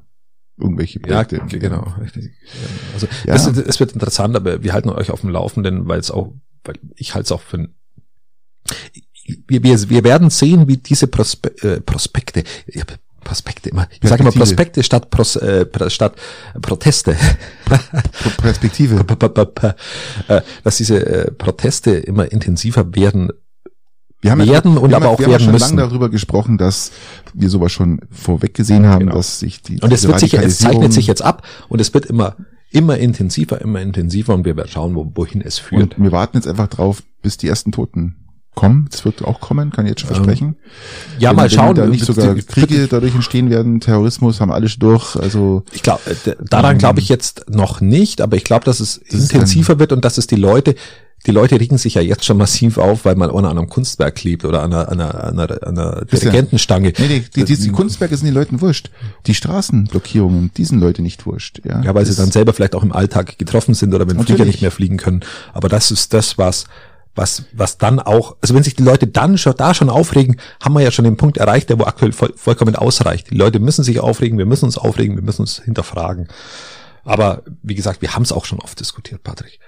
irgendwelche 0.60 1.00
Ja, 1.00 1.24
Projekte. 1.24 1.40
g- 1.48 1.60
genau, 1.60 1.88
richtig. 2.02 2.32
Also 2.94 3.08
Ja. 3.26 3.36
es, 3.36 3.48
es 3.48 3.80
wird 3.80 3.94
interessant, 3.94 4.36
aber 4.36 4.62
wir 4.64 4.74
halten 4.74 4.90
euch 4.90 5.10
auf 5.10 5.22
dem 5.22 5.30
Laufenden, 5.30 5.88
weil 5.88 6.00
es 6.02 6.12
auch, 6.12 6.34
weil 6.64 6.76
ich 6.96 7.14
halte 7.16 7.26
es 7.26 7.32
auch 7.32 7.42
für 7.42 7.58
ein 7.58 7.76
wir, 9.48 9.64
wir, 9.64 9.90
wir 9.90 10.04
werden 10.04 10.30
sehen, 10.30 10.68
wie 10.68 10.78
diese 10.78 11.08
Prospe 11.08 11.50
äh, 11.64 11.80
Prospekte, 11.82 12.44
ich 12.68 12.84
Prospekte 13.24 13.70
immer, 13.70 13.88
ich 14.02 14.10
sage 14.10 14.24
immer. 14.24 14.32
Prospekte 14.32 14.82
statt, 14.84 15.10
Pros, 15.12 15.36
äh, 15.36 15.66
statt 15.90 16.16
Proteste, 16.62 17.16
Pro- 17.66 17.78
Perspektive. 18.42 19.06
Äh, 20.28 20.42
dass 20.64 20.78
diese 20.78 21.06
äh, 21.06 21.32
Proteste 21.32 21.92
immer 21.92 22.32
intensiver 22.32 22.96
werden. 22.96 23.30
Wir 24.22 24.32
haben 24.32 24.46
werden 24.48 24.78
und 24.78 24.90
wir 24.90 24.96
haben 24.96 25.04
aber 25.04 25.14
auch 25.14 25.20
wir 25.20 25.26
haben 25.26 25.32
werden 25.34 25.44
schon 25.46 25.54
müssen. 25.54 25.78
lange 25.78 25.90
darüber 25.90 26.10
gesprochen, 26.10 26.58
dass 26.58 26.92
wir 27.34 27.50
sowas 27.50 27.72
schon 27.72 28.02
vorweg 28.12 28.54
gesehen 28.54 28.86
haben, 28.88 29.02
Genau. 29.02 29.16
dass 29.16 29.40
sich 29.40 29.62
die 29.62 29.80
Und 29.82 29.94
es 29.94 30.08
wird 30.08 30.20
sich, 30.20 30.34
es 30.34 30.58
zeichnet 30.60 30.92
sich 30.94 31.08
jetzt 31.08 31.22
ab 31.22 31.46
und 31.70 31.80
es 31.80 31.94
wird 31.94 32.06
immer, 32.08 32.36
immer 32.72 32.98
intensiver, 32.98 33.62
immer 33.62 33.82
intensiver 33.82 34.34
und 34.34 34.46
wir 34.46 34.56
werden 34.58 34.70
schauen, 34.70 34.96
wo, 34.96 35.12
wohin 35.16 35.42
es 35.42 35.60
führt. 35.60 35.98
und 35.98 36.04
wir 36.04 36.12
warten 36.12 36.38
jetzt 36.38 36.48
einfach 36.48 36.68
drauf, 36.68 37.04
bis 37.22 37.38
die 37.38 37.48
ersten 37.48 37.72
Toten 37.72 38.16
kommen. 38.56 38.90
Es 38.92 39.06
wird 39.06 39.24
auch 39.24 39.40
kommen, 39.40 39.72
kann 39.72 39.86
ich 39.86 39.92
jetzt 39.92 40.02
schon 40.02 40.10
versprechen. 40.14 40.48
Ähm, 40.50 40.56
Ja, 41.20 41.30
Wenn- 41.30 41.36
mal 41.38 41.44
wenn 41.44 41.50
schauen. 41.52 41.76
Da 41.76 41.86
nicht 41.86 42.04
sogar 42.06 42.36
Kriege 42.36 42.88
dadurch 42.90 43.16
entstehen 43.16 43.50
werden, 43.50 43.80
Terrorismus 43.80 44.42
haben 44.42 44.52
alle 44.52 44.68
schon 44.68 44.80
durch. 44.82 45.16
Also 45.16 45.64
Ich 45.72 45.84
glaube, 45.84 46.02
daran 46.50 46.78
glaube 46.78 47.00
ich 47.00 47.08
jetzt 47.10 47.46
noch 47.50 47.80
nicht, 47.82 48.20
aber 48.20 48.36
ich 48.36 48.44
glaube, 48.44 48.66
dass 48.66 48.80
es 48.82 49.00
Das 49.10 49.22
intensiver 49.22 49.80
wird 49.80 49.92
und 49.94 50.04
dass 50.04 50.18
es 50.18 50.28
die 50.28 50.36
Leute, 50.36 50.76
die 51.28 51.32
Leute 51.32 51.60
regen 51.60 51.78
sich 51.78 51.94
ja 51.94 52.02
jetzt 52.02 52.26
schon 52.26 52.38
massiv 52.38 52.78
auf, 52.78 53.06
weil 53.06 53.16
man 53.16 53.30
an 53.30 53.46
einem 53.46 53.70
Kunstwerk 53.70 54.16
klebt 54.16 54.44
oder 54.44 54.64
an 54.64 54.74
einer, 54.74 54.90
an 54.90 55.00
einer, 55.00 55.24
an 55.24 55.40
einer, 55.40 55.68
an 55.68 55.78
einer 55.78 56.06
Dirigentenstange. 56.06 56.94
Nee, 56.98 57.08
die, 57.08 57.20
die, 57.30 57.44
die, 57.44 57.58
die 57.58 57.70
Kunstwerke 57.70 58.18
sind 58.18 58.26
den 58.26 58.34
Leuten 58.34 58.62
wurscht. 58.62 58.90
Die 59.28 59.36
Straßenblockierungen, 59.36 60.52
die 60.58 60.66
sind 60.66 60.80
Leute 60.80 61.02
nicht 61.02 61.26
wurscht. 61.26 61.62
Ja, 61.64 61.82
Ja, 61.82 61.94
weil 61.94 62.06
sie 62.06 62.16
dann 62.16 62.32
selber 62.32 62.54
vielleicht 62.54 62.76
auch 62.76 62.84
im 62.84 62.92
Alltag 62.92 63.38
getroffen 63.38 63.76
sind 63.76 63.94
oder 63.94 64.08
wenn 64.08 64.16
Flieger 64.16 64.32
Natürlich. 64.32 64.56
nicht 64.56 64.62
mehr 64.62 64.72
fliegen 64.72 64.98
können. 64.98 65.22
Aber 65.54 65.70
das 65.70 65.92
ist 65.92 66.14
das, 66.14 66.40
was, 66.40 66.66
was, 67.14 67.44
was 67.54 67.78
dann 67.78 68.00
auch, 68.00 68.38
also 68.42 68.56
wenn 68.56 68.64
sich 68.64 68.76
die 68.76 68.84
Leute 68.84 69.06
dann 69.06 69.38
schon, 69.38 69.56
da 69.56 69.74
schon 69.74 69.90
aufregen, 69.90 70.38
haben 70.62 70.74
wir 70.74 70.82
ja 70.82 70.92
schon 70.92 71.06
den 71.06 71.18
Punkt 71.18 71.38
erreicht, 71.38 71.70
der 71.70 71.78
wo 71.78 71.84
aktuell 71.84 72.14
voll, 72.14 72.34
vollkommen 72.36 72.76
ausreicht. 72.76 73.30
Die 73.30 73.38
Leute 73.38 73.60
müssen 73.60 73.84
sich 73.84 74.00
aufregen, 74.00 74.38
wir 74.38 74.46
müssen 74.46 74.66
uns 74.66 74.78
aufregen, 74.78 75.16
wir 75.16 75.24
müssen 75.24 75.42
uns 75.42 75.62
hinterfragen. 75.64 76.30
Aber 77.04 77.44
wie 77.64 77.76
gesagt, 77.76 78.02
wir 78.02 78.14
haben 78.14 78.24
es 78.24 78.32
auch 78.32 78.46
schon 78.46 78.60
oft 78.60 78.80
diskutiert, 78.80 79.24
Patrick. 79.24 79.60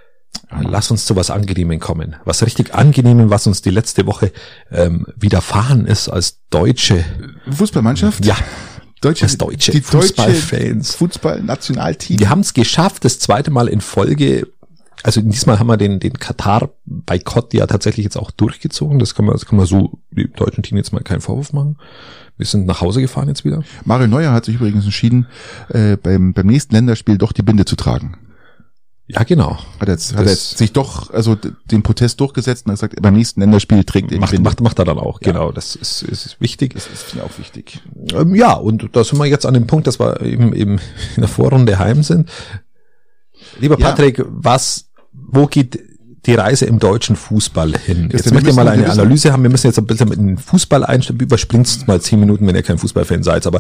Lass 0.62 0.92
uns 0.92 1.06
zu 1.06 1.16
was 1.16 1.32
Angenehmen 1.32 1.80
kommen. 1.80 2.16
Was 2.26 2.44
richtig 2.44 2.76
Angenehmen, 2.76 3.30
was 3.30 3.48
uns 3.48 3.62
die 3.62 3.72
letzte 3.72 4.06
Woche 4.06 4.32
ähm, 4.72 5.06
widerfahren 5.16 5.86
ist 5.86 6.10
als 6.10 6.40
Deutsche. 6.50 7.04
Fußballmannschaft? 7.50 8.24
Ja, 8.26 8.36
Deutsche, 9.02 9.26
als 9.26 9.38
deutsche 9.38 9.72
die 9.72 9.82
Fußballfans. 9.82 10.96
Fußball-Nationalteam. 10.96 12.20
Wir 12.20 12.30
haben 12.30 12.42
es 12.42 12.54
geschafft, 12.54 13.04
das 13.04 13.20
zweite 13.20 13.52
Mal 13.52 13.68
in 13.68 13.82
Folge, 13.82 14.48
also 15.04 15.22
diesmal 15.22 15.60
haben 15.60 15.68
wir 15.68 15.78
den, 15.78 16.00
den 16.00 16.14
Katar-Boykott 16.14 17.54
ja 17.54 17.68
tatsächlich 17.68 18.06
jetzt 18.06 18.18
auch 18.18 18.32
durchgezogen. 18.32 19.00
Das 19.00 19.16
kann 19.16 19.26
man, 19.26 19.34
das 19.34 19.46
kann 19.46 19.58
man 19.58 19.66
so 19.66 20.00
dem 20.12 20.32
deutschen 20.34 20.64
Team 20.64 20.78
jetzt 20.78 20.94
mal 20.94 21.02
keinen 21.02 21.22
Vorwurf 21.22 21.52
machen. 21.52 21.78
Wir 22.38 22.46
sind 22.46 22.66
nach 22.66 22.82
Hause 22.82 23.02
gefahren 23.02 23.28
jetzt 23.28 23.44
wieder. 23.44 23.64
Mario 23.86 24.08
Neuer 24.08 24.32
hat 24.32 24.46
sich 24.46 24.56
übrigens 24.56 24.86
entschieden, 24.86 25.28
äh, 25.70 25.98
beim, 25.98 26.34
beim 26.34 26.48
nächsten 26.48 26.74
Länderspiel 26.74 27.18
doch 27.18 27.34
die 27.34 27.44
Binde 27.44 27.66
zu 27.66 27.76
tragen. 27.76 28.18
Ja, 29.08 29.24
genau. 29.24 29.58
Hat 29.82 29.90
jetzt, 29.90 30.16
hat 30.16 30.26
jetzt 30.28 30.58
sich 30.58 30.72
doch, 30.72 31.12
also 31.12 31.36
den 31.70 31.84
Protest 31.84 32.22
durchgesetzt 32.22 32.66
und 32.66 32.72
hat 32.72 32.80
gesagt, 32.80 33.02
beim 33.02 33.14
nächsten 33.14 33.42
Länderspiel 33.42 33.84
trägt 33.84 34.12
er 34.14 34.20
Macht, 34.20 34.40
macht, 34.40 34.62
macht 34.62 34.80
er 34.80 34.86
dann 34.86 34.98
auch, 34.98 35.20
Ja. 35.22 35.32
genau. 35.34 35.52
Das 35.52 35.76
ist, 35.76 36.04
ist 36.04 36.38
wichtig. 36.40 36.74
das 36.74 36.88
ist 36.88 37.14
mir 37.14 37.24
auch 37.24 37.38
wichtig. 37.38 37.82
Ähm, 38.14 38.34
ja, 38.34 38.54
und 38.54 38.90
da 38.94 39.04
sind 39.04 39.20
wir 39.20 39.26
jetzt 39.26 39.46
an 39.46 39.56
dem 39.56 39.68
Punkt, 39.68 39.88
dass 39.88 40.00
wir 40.00 40.22
eben, 40.22 40.54
eben 40.54 40.80
in 41.16 41.20
der 41.22 41.28
Vorrunde 41.28 41.80
heim 41.80 42.02
sind. 42.02 42.30
Lieber 43.60 43.78
Ja. 43.78 43.90
Patrick, 43.90 44.24
was, 44.26 44.86
wo 45.12 45.48
geht 45.48 45.80
die 46.26 46.36
Reise 46.36 46.66
im 46.66 46.80
deutschen 46.80 47.18
Fußball 47.18 47.74
hin? 47.86 48.10
Jetzt 48.10 48.26
wir 48.26 48.34
möchte 48.34 48.52
ich 48.52 48.56
mal 48.56 48.70
eine 48.70 48.90
Analyse 48.90 49.34
haben. 49.34 49.44
Wir 49.44 49.50
müssen 49.50 49.68
jetzt 49.68 49.78
ein 49.78 49.86
bisschen 49.86 50.08
mit 50.08 50.18
dem 50.18 50.38
Fußball 50.38 50.86
einsteigen. 50.86 51.20
Überspringt 51.20 51.86
mal 51.90 52.00
zehn 52.00 52.22
Minuten, 52.22 52.48
wenn 52.48 52.56
ihr 52.56 52.64
kein 52.64 52.78
Fußballfan 52.78 53.24
seid. 53.24 53.46
Aber 53.46 53.60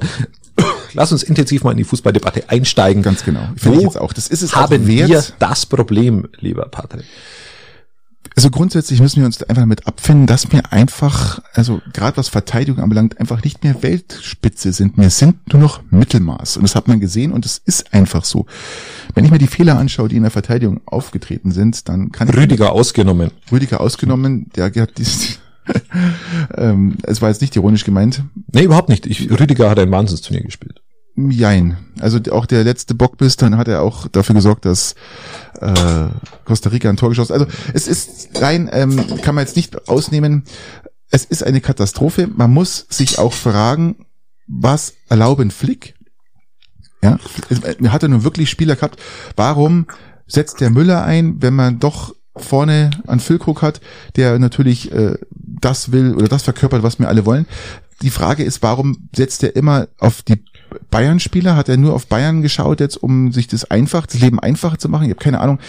lass 0.94 1.12
uns 1.12 1.24
intensiv 1.24 1.64
mal 1.64 1.72
in 1.72 1.78
die 1.78 1.84
Fußballdebatte 1.84 2.50
einsteigen. 2.50 3.04
Ganz 3.04 3.24
genau. 3.24 3.48
Finde 3.56 3.80
ich 3.80 3.84
jetzt 3.84 4.00
auch. 4.00 4.14
Das 4.14 4.28
ist 4.28 4.42
es 4.42 4.56
haben 4.56 4.88
wir 4.88 5.24
das 5.40 5.66
Problem, 5.66 6.28
lieber 6.40 6.66
Patrick? 6.66 7.06
Also 8.36 8.50
grundsätzlich 8.50 9.00
müssen 9.00 9.20
wir 9.20 9.28
uns 9.28 9.44
einfach 9.44 9.62
damit 9.62 9.86
abfinden, 9.86 10.26
dass 10.26 10.52
wir 10.52 10.74
einfach, 10.74 11.40
also 11.54 11.82
gerade 11.94 12.18
was 12.18 12.30
Verteidigung 12.30 12.82
anbelangt, 12.82 13.20
einfach 13.20 13.44
nicht 13.44 13.64
mehr 13.64 13.84
Weltspitze 13.84 14.74
sind. 14.74 14.98
Wir 14.98 15.12
sind 15.12 15.54
nur 15.54 15.62
noch 15.62 15.82
Mittelmaß. 15.92 16.58
Und 16.58 16.64
das 16.64 16.76
hat 16.76 16.88
man 16.88 17.00
gesehen 17.00 17.32
und 17.32 17.46
es 17.46 17.60
ist 17.64 17.94
einfach 17.94 18.26
so. 18.26 18.48
Wenn 19.14 19.24
ich 19.24 19.32
mir 19.32 19.38
die 19.38 19.48
Fehler 19.48 19.78
anschaue, 19.78 20.10
die 20.10 20.16
in 20.16 20.24
der 20.24 20.32
Verteidigung 20.32 20.82
aufgetreten 20.86 21.52
sind, 21.52 21.88
dann 21.90 22.12
kann 22.12 22.28
ich 22.28 22.36
Rüdiger 22.36 22.72
ausgenommen. 22.72 23.30
Rüdiger 23.52 23.82
ausgenommen, 23.82 24.50
der 24.56 24.66
hat 24.66 24.98
dies, 24.98 25.38
ähm, 26.58 26.98
es 27.04 27.22
war 27.22 27.30
jetzt 27.30 27.42
nicht 27.42 27.56
ironisch 27.56 27.84
gemeint. 27.84 28.24
Nee, 28.52 28.64
überhaupt 28.64 28.90
nicht. 28.90 29.06
Ich, 29.06 29.30
Rüdiger 29.30 29.70
hat 29.70 29.78
ein 29.78 29.92
Wahnsinnsturnier 29.92 30.44
gespielt. 30.44 30.82
Jein. 31.16 31.78
Also 32.00 32.20
auch 32.32 32.48
der 32.48 32.64
letzte 32.64 32.96
Bockbiss, 32.96 33.38
dann 33.38 33.58
hat 33.58 33.68
er 33.68 33.82
auch 33.84 34.08
dafür 34.08 34.34
gesorgt, 34.34 34.66
dass 34.66 34.96
äh, 35.62 36.06
Costa 36.46 36.70
Rica 36.70 36.90
ein 36.90 36.98
Tor 36.98 37.10
geschossen. 37.10 37.34
Also 37.34 37.46
es 37.74 37.88
ist 37.88 38.42
rein, 38.42 38.70
ähm, 38.72 38.98
kann 39.22 39.36
man 39.36 39.46
jetzt 39.46 39.56
nicht 39.56 39.88
ausnehmen. 39.88 40.44
Es 41.12 41.26
ist 41.26 41.44
eine 41.44 41.62
Katastrophe. 41.62 42.28
Man 42.28 42.52
muss 42.52 42.88
sich 42.90 43.20
auch 43.20 43.34
fragen, 43.34 44.08
was 44.48 44.94
erlauben 45.08 45.52
Flick? 45.52 45.94
Ja, 47.04 47.20
er 47.50 47.92
hat 47.92 48.04
er 48.04 48.10
nun 48.10 48.24
wirklich 48.24 48.50
Spieler 48.50 48.76
gehabt. 48.76 49.00
Warum 49.36 49.88
setzt 50.26 50.62
der 50.62 50.70
Müller 50.70 51.04
ein, 51.04 51.42
wenn 51.42 51.54
man 51.54 51.78
doch 51.78 52.16
vorne 52.36 52.90
einen 53.06 53.20
Füllkrug 53.20 53.62
hat, 53.62 53.82
der 54.16 54.40
natürlich 54.40 54.92
äh, 54.92 55.18
das 55.30 55.92
will 55.92 56.16
oder 56.16 56.28
das 56.28 56.44
verkörpert, 56.44 56.82
was 56.82 56.98
wir 56.98 57.08
alle 57.08 57.26
wollen? 57.26 57.46
Die 58.02 58.10
Frage 58.10 58.44
ist, 58.44 58.64
warum 58.64 59.10
setzt 59.16 59.44
er 59.44 59.56
immer 59.56 59.88
auf 60.00 60.24
die 60.24 60.44
Bayern-Spieler? 60.90 61.56
Hat 61.56 61.70
er 61.70 61.78
nur 61.78 61.94
auf 61.94 62.08
Bayern 62.08 62.42
geschaut 62.42 62.80
jetzt, 62.80 62.98
um 62.98 63.32
sich 63.32 63.48
das 63.48 63.66
einfach, 63.66 64.06
das 64.06 64.20
Leben 64.20 64.40
einfacher 64.40 64.78
zu 64.78 64.90
machen? 64.90 65.06
Ich 65.06 65.12
habe 65.12 65.24
keine 65.24 65.40
Ahnung. 65.40 65.60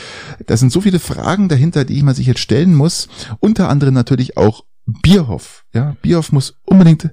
Da 0.47 0.57
sind 0.57 0.73
so 0.73 0.81
viele 0.81 0.99
Fragen 0.99 1.49
dahinter, 1.49 1.85
die 1.85 2.03
man 2.03 2.15
sich 2.15 2.27
jetzt 2.27 2.41
stellen 2.41 2.75
muss. 2.75 3.09
Unter 3.41 3.69
anderem 3.69 3.95
natürlich 3.95 4.37
auch 4.37 4.65
Bierhoff. 4.87 5.65
Ja, 5.73 5.97
Bierhoff 6.03 6.33
muss 6.33 6.57
unbedingt 6.65 7.11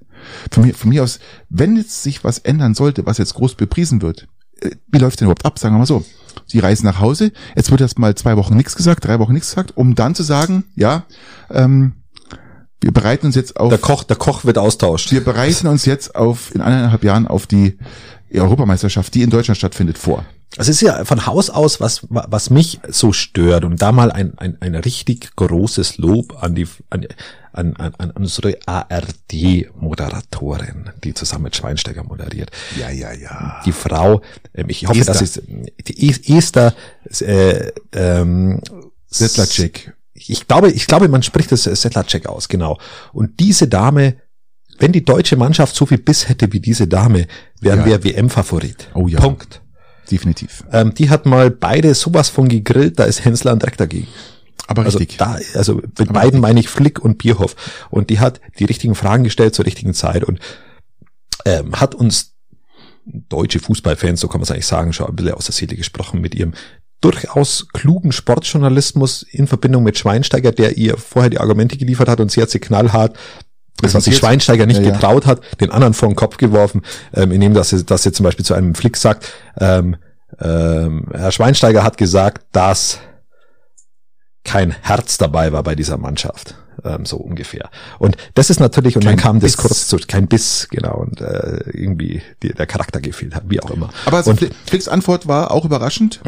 von 0.52 0.66
mir, 0.66 0.74
von 0.74 0.89
mir 0.89 1.04
aus, 1.04 1.20
wenn 1.50 1.76
jetzt 1.78 2.04
sich 2.04 2.24
was 2.24 2.39
ändern 2.39 2.74
sollte, 2.74 3.06
was 3.06 3.18
jetzt 3.18 3.34
groß 3.34 3.56
bepriesen 3.56 4.02
wird, 4.02 4.28
äh, 4.60 4.72
wie 4.92 5.00
läuft 5.00 5.20
denn 5.20 5.26
überhaupt 5.26 5.46
ab? 5.46 5.58
Sagen 5.58 5.76
wir 5.76 5.80
mal 5.80 5.86
so. 5.86 6.06
Sie 6.46 6.60
reisen 6.60 6.86
nach 6.86 7.00
Hause, 7.00 7.32
jetzt 7.56 7.72
wird 7.72 7.82
erst 7.82 8.00
mal 8.00 8.16
zwei 8.16 8.38
Wochen 8.38 8.56
nichts 8.56 8.76
gesagt, 8.76 9.06
drei 9.06 9.20
Wochen 9.20 9.34
nichts 9.34 9.50
gesagt, 9.50 9.76
um 9.76 9.96
dann 9.96 10.16
zu 10.16 10.24
sagen, 10.24 10.66
ja, 10.76 11.06
ähm, 11.50 11.94
wir 12.82 12.91
bereiten 12.91 13.27
uns 13.27 13.36
jetzt 13.36 13.55
auf. 13.57 13.69
Der 13.69 13.77
Koch, 13.77 14.03
der 14.03 14.15
Koch 14.17 14.43
wird 14.45 14.57
austauscht. 14.57 15.11
Wir 15.11 15.23
bereiten 15.23 15.67
uns 15.67 15.86
jetzt 15.86 16.15
auf 16.15 16.53
in 16.55 16.61
eineinhalb 16.61 17.03
Jahren 17.03 17.27
auf 17.27 17.45
die 17.47 17.77
Europameisterschaft, 18.34 19.13
die 19.13 19.21
in 19.21 19.29
Deutschland 19.29 19.57
stattfindet, 19.57 19.97
vor. 19.97 20.25
Es 20.57 20.67
ist 20.67 20.82
ja 20.82 21.05
von 21.05 21.25
Haus 21.25 21.49
aus, 21.49 21.79
was, 21.79 22.01
was 22.09 22.49
mich 22.49 22.82
so 22.89 23.13
stört 23.13 23.63
und 23.63 23.82
da 23.82 23.93
mal 23.93 24.11
ein, 24.11 24.38
ein, 24.38 24.57
ein 24.59 24.75
richtig 24.75 25.34
großes 25.38 25.97
Lob 25.97 26.43
an 26.43 26.55
die, 26.55 26.67
an, 26.89 27.07
an, 27.53 27.73
an, 27.77 27.93
an 27.97 28.11
unsere 28.11 28.57
ARD-Moderatorin, 28.65 30.89
die 31.03 31.13
zusammen 31.13 31.43
mit 31.45 31.55
Schweinsteiger 31.55 32.03
moderiert. 32.03 32.51
Ja, 32.77 32.89
ja, 32.89 33.13
ja. 33.13 33.61
Die 33.65 33.71
Frau, 33.71 34.21
ähm, 34.53 34.65
ich 34.69 34.86
hoffe, 34.88 34.99
Esther. 34.99 35.13
dass 35.13 35.21
es, 35.21 35.41
die 35.88 36.09
Es- 36.09 36.19
Esther, 36.27 36.73
äh, 37.21 37.71
ähm, 37.93 38.59
Sedlacek. 39.07 39.93
Ich 40.30 40.47
glaube, 40.47 40.72
ich 40.72 40.88
glaube, 40.88 41.07
man 41.09 41.24
spricht 41.24 41.51
das 41.51 41.63
Sedlacek 41.63 42.28
aus, 42.28 42.47
genau. 42.47 42.78
Und 43.13 43.39
diese 43.39 43.67
Dame, 43.67 44.17
wenn 44.80 44.91
die 44.91 45.03
deutsche 45.05 45.36
Mannschaft 45.38 45.76
so 45.76 45.86
viel 45.86 45.97
Biss 45.99 46.28
hätte 46.30 46.51
wie 46.53 46.59
diese 46.59 46.88
Dame, 46.88 47.28
wären 47.59 47.80
Ja. 47.80 47.86
wir 47.86 48.03
WM-Favorit. 48.03 48.89
Oh 48.93 49.07
ja. 49.07 49.19
Punkt. 49.19 49.61
Definitiv. 50.09 50.63
Ähm, 50.72 50.93
die 50.93 51.09
hat 51.09 51.26
mal 51.26 51.49
beide 51.51 51.93
sowas 51.95 52.30
von 52.30 52.49
gegrillt, 52.49 52.99
da 52.99 53.05
ist 53.05 53.24
Hensler 53.24 53.55
direkt 53.55 53.80
dagegen. 53.80 54.07
Aber 54.67 54.84
Also 54.84 54.97
richtig. 54.99 55.17
da, 55.17 55.38
also 55.55 55.76
mit 55.97 56.11
beiden 56.13 56.39
meine 56.39 56.59
ich 56.59 56.69
Flick 56.69 56.99
und 56.99 57.17
Bierhoff. 57.17 57.55
Und 57.89 58.09
die 58.09 58.19
hat 58.19 58.41
die 58.59 58.65
richtigen 58.65 58.95
Fragen 58.95 59.24
gestellt 59.24 59.55
zur 59.55 59.65
richtigen 59.65 59.93
Zeit 59.93 60.24
und 60.24 60.39
ähm, 61.45 61.80
hat 61.80 61.95
uns 61.95 62.36
deutsche 63.05 63.59
Fußballfans, 63.59 64.19
so 64.19 64.28
kann 64.28 64.39
man 64.39 64.43
es 64.43 64.51
eigentlich 64.51 64.67
sagen, 64.67 64.93
schon 64.93 65.07
ein 65.07 65.15
bisschen 65.15 65.34
aus 65.34 65.45
der 65.45 65.53
Seele 65.53 65.76
gesprochen 65.76 66.22
mit 66.22 66.36
ihrem 66.36 66.53
durchaus 67.02 67.68
klugen 67.74 68.12
Sportjournalismus 68.12 69.24
in 69.24 69.47
Verbindung 69.47 69.84
mit 69.84 69.97
Schweinsteiger, 69.97 70.52
der 70.52 70.78
ihr 70.78 70.97
vorher 70.97 71.30
die 71.30 71.39
Argumente 71.39 71.78
geliefert 71.78 72.08
hat 72.08 72.20
und 72.20 72.32
sie 72.32 72.41
hat 72.41 72.49
sie 72.49 72.60
knallhart 72.60 73.16
das, 73.82 73.95
was 73.95 74.04
sich. 74.04 74.16
Schweinsteiger 74.16 74.68
nicht 74.68 74.82
Ja, 74.82 74.91
getraut 74.91 75.26
hat, 75.26 75.41
den 75.60 75.72
anderen 75.72 75.93
vor 75.95 76.08
den 76.08 76.16
Kopf 76.16 76.38
geworfen, 76.38 76.84
ähm, 77.14 77.32
indem 77.32 77.54
dass 77.56 77.70
sie, 77.70 77.84
dass 77.84 78.04
sie 78.04 78.12
zum 78.12 78.24
Beispiel 78.24 78.45
zu 78.45 78.54
einem 78.54 78.76
Flick 78.76 78.95
sagt, 78.97 79.32
ähm, 79.60 79.95
ähm, 80.39 81.08
Herr 81.12 81.32
Schweinsteiger 81.32 81.84
hat 81.84 81.97
gesagt, 81.97 82.45
dass 82.52 82.99
kein 84.43 84.72
Herz 84.72 85.18
dabei 85.18 85.52
war 85.52 85.64
bei 85.64 85.76
dieser 85.76 85.97
Mannschaft. 85.97 86.56
Ähm, 86.84 87.06
so 87.06 87.18
ungefähr. 87.18 87.70
Und 87.99 88.18
das 88.34 88.49
ist 88.49 88.60
natürlich, 88.60 88.95
und 88.95 89.04
Kein 89.04 89.18
dann 89.18 89.24
kam 89.24 89.39
das 89.39 89.52
Biss. 89.52 89.58
kurz 89.58 89.88
zu, 89.88 89.97
kein 90.08 90.28
Biss, 90.28 90.68
genau, 90.72 90.95
und 90.97 91.22
äh, 91.22 91.60
irgendwie 91.74 92.24
die, 92.41 92.54
der 92.54 92.66
Charakter 92.66 92.99
gefehlt 93.02 93.36
hat, 93.36 93.43
wie 93.49 93.62
auch 93.62 93.70
immer. 93.70 93.89
Aber 94.06 94.24
so 94.24 94.32
und, 94.32 94.39
Fli- 94.39 94.52
Flicks 94.66 94.88
Antwort 94.88 95.28
war 95.28 95.52
auch 95.52 95.66
überraschend. 95.66 96.22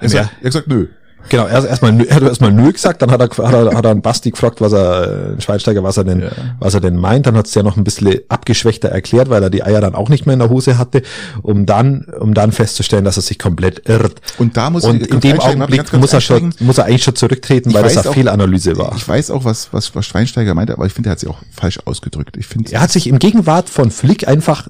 Er, 0.00 0.08
Ja. 0.08 0.08
sagt, 0.08 0.30
er 0.32 0.36
hat 0.36 0.42
gesagt, 0.42 0.68
nö. 0.68 0.86
Genau, 1.28 1.46
erst 1.46 1.68
erstmal 1.68 2.04
er 2.04 2.16
hat 2.16 2.22
erstmal 2.24 2.50
nö 2.52 2.72
gesagt, 2.72 3.00
dann 3.00 3.12
hat 3.12 3.20
er 3.20 3.28
hat 3.28 3.54
er, 3.54 3.76
hat 3.76 3.84
er 3.84 3.92
einen 3.92 4.02
Basti 4.02 4.32
gefragt, 4.32 4.60
was 4.60 4.72
er 4.72 5.36
Schweinsteiger, 5.38 5.84
was 5.84 5.96
er 5.96 6.02
denn 6.02 6.24
was 6.58 6.74
er 6.74 6.80
denn 6.80 6.96
meint, 6.96 7.26
dann 7.26 7.36
hat 7.36 7.46
es 7.46 7.54
ja 7.54 7.62
noch 7.62 7.76
ein 7.76 7.84
bisschen 7.84 8.18
abgeschwächter 8.28 8.88
erklärt, 8.88 9.30
weil 9.30 9.40
er 9.40 9.48
die 9.48 9.62
Eier 9.62 9.80
dann 9.80 9.94
auch 9.94 10.08
nicht 10.08 10.26
mehr 10.26 10.32
in 10.32 10.40
der 10.40 10.50
Hose 10.50 10.78
hatte, 10.78 11.02
um 11.42 11.64
dann 11.64 12.06
um 12.18 12.34
dann 12.34 12.50
festzustellen, 12.50 13.04
dass 13.04 13.18
er 13.18 13.22
sich 13.22 13.38
komplett 13.38 13.88
irrt. 13.88 14.20
Und 14.38 14.56
da 14.56 14.68
muss 14.70 14.82
Und 14.82 15.02
ich 15.02 15.10
in 15.12 15.20
dem 15.20 15.38
Augenblick 15.38 15.76
ganz 15.78 15.90
kurz 15.90 16.00
muss 16.00 16.12
er 16.12 16.20
schon 16.22 16.54
muss 16.58 16.78
er 16.78 16.86
eigentlich 16.86 17.04
schon 17.04 17.14
zurücktreten, 17.14 17.68
Ich 17.68 17.74
weil 17.76 17.84
das 17.84 17.98
eine 17.98 18.08
auch- 18.10 18.14
Fehlanalyse 18.14 18.76
war. 18.76 18.92
Ich 18.96 19.06
weiß 19.06 19.30
auch, 19.30 19.44
was, 19.44 19.72
was, 19.72 19.94
was 19.94 20.04
Schweinsteiger 20.04 20.54
meinte, 20.54 20.72
aber 20.72 20.86
ich 20.86 20.92
finde, 20.92 21.10
er 21.10 21.12
hat 21.12 21.20
sich 21.20 21.28
auch 21.30 21.38
falsch 21.52 21.78
ausgedrückt. 21.84 22.36
Ich 22.36 22.48
finde, 22.48 22.72
Er 22.72 22.80
hat 22.80 22.90
sich 22.90 23.06
im 23.06 23.20
Gegenwart 23.20 23.70
von 23.70 23.92
Flick 23.92 24.26
einfach 24.26 24.66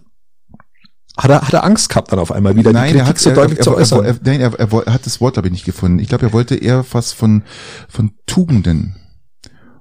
hat 1.17 1.31
er, 1.31 1.43
hat 1.43 1.53
er 1.53 1.65
Angst 1.65 1.89
gehabt 1.89 2.11
dann 2.11 2.19
auf 2.19 2.33
einmal 2.33 2.57
wieder 2.57 2.73
nein, 2.73 2.93
die 2.93 2.99
er 2.99 3.05
Kritik 3.05 3.09
hat, 3.09 3.19
so 3.21 3.31
er, 3.31 3.37
deutlich 3.37 3.59
er, 3.59 3.65
zu 3.65 3.71
er, 3.71 3.77
äußern. 3.77 4.05
er, 4.05 4.11
er, 4.13 4.21
nein, 4.25 4.41
er, 4.41 4.59
er, 4.59 4.87
er 4.87 4.93
hat 4.95 5.07
das 5.07 5.21
Wort, 5.21 5.35
glaube 5.35 5.49
ich, 5.49 5.53
nicht 5.53 5.65
gefunden. 5.65 5.99
Ich 5.99 6.09
glaube, 6.09 6.27
er 6.27 6.33
wollte 6.33 6.55
eher 6.55 6.85
was 6.93 7.13
von, 7.13 7.43
von 7.89 8.13
Tugenden. 8.27 8.97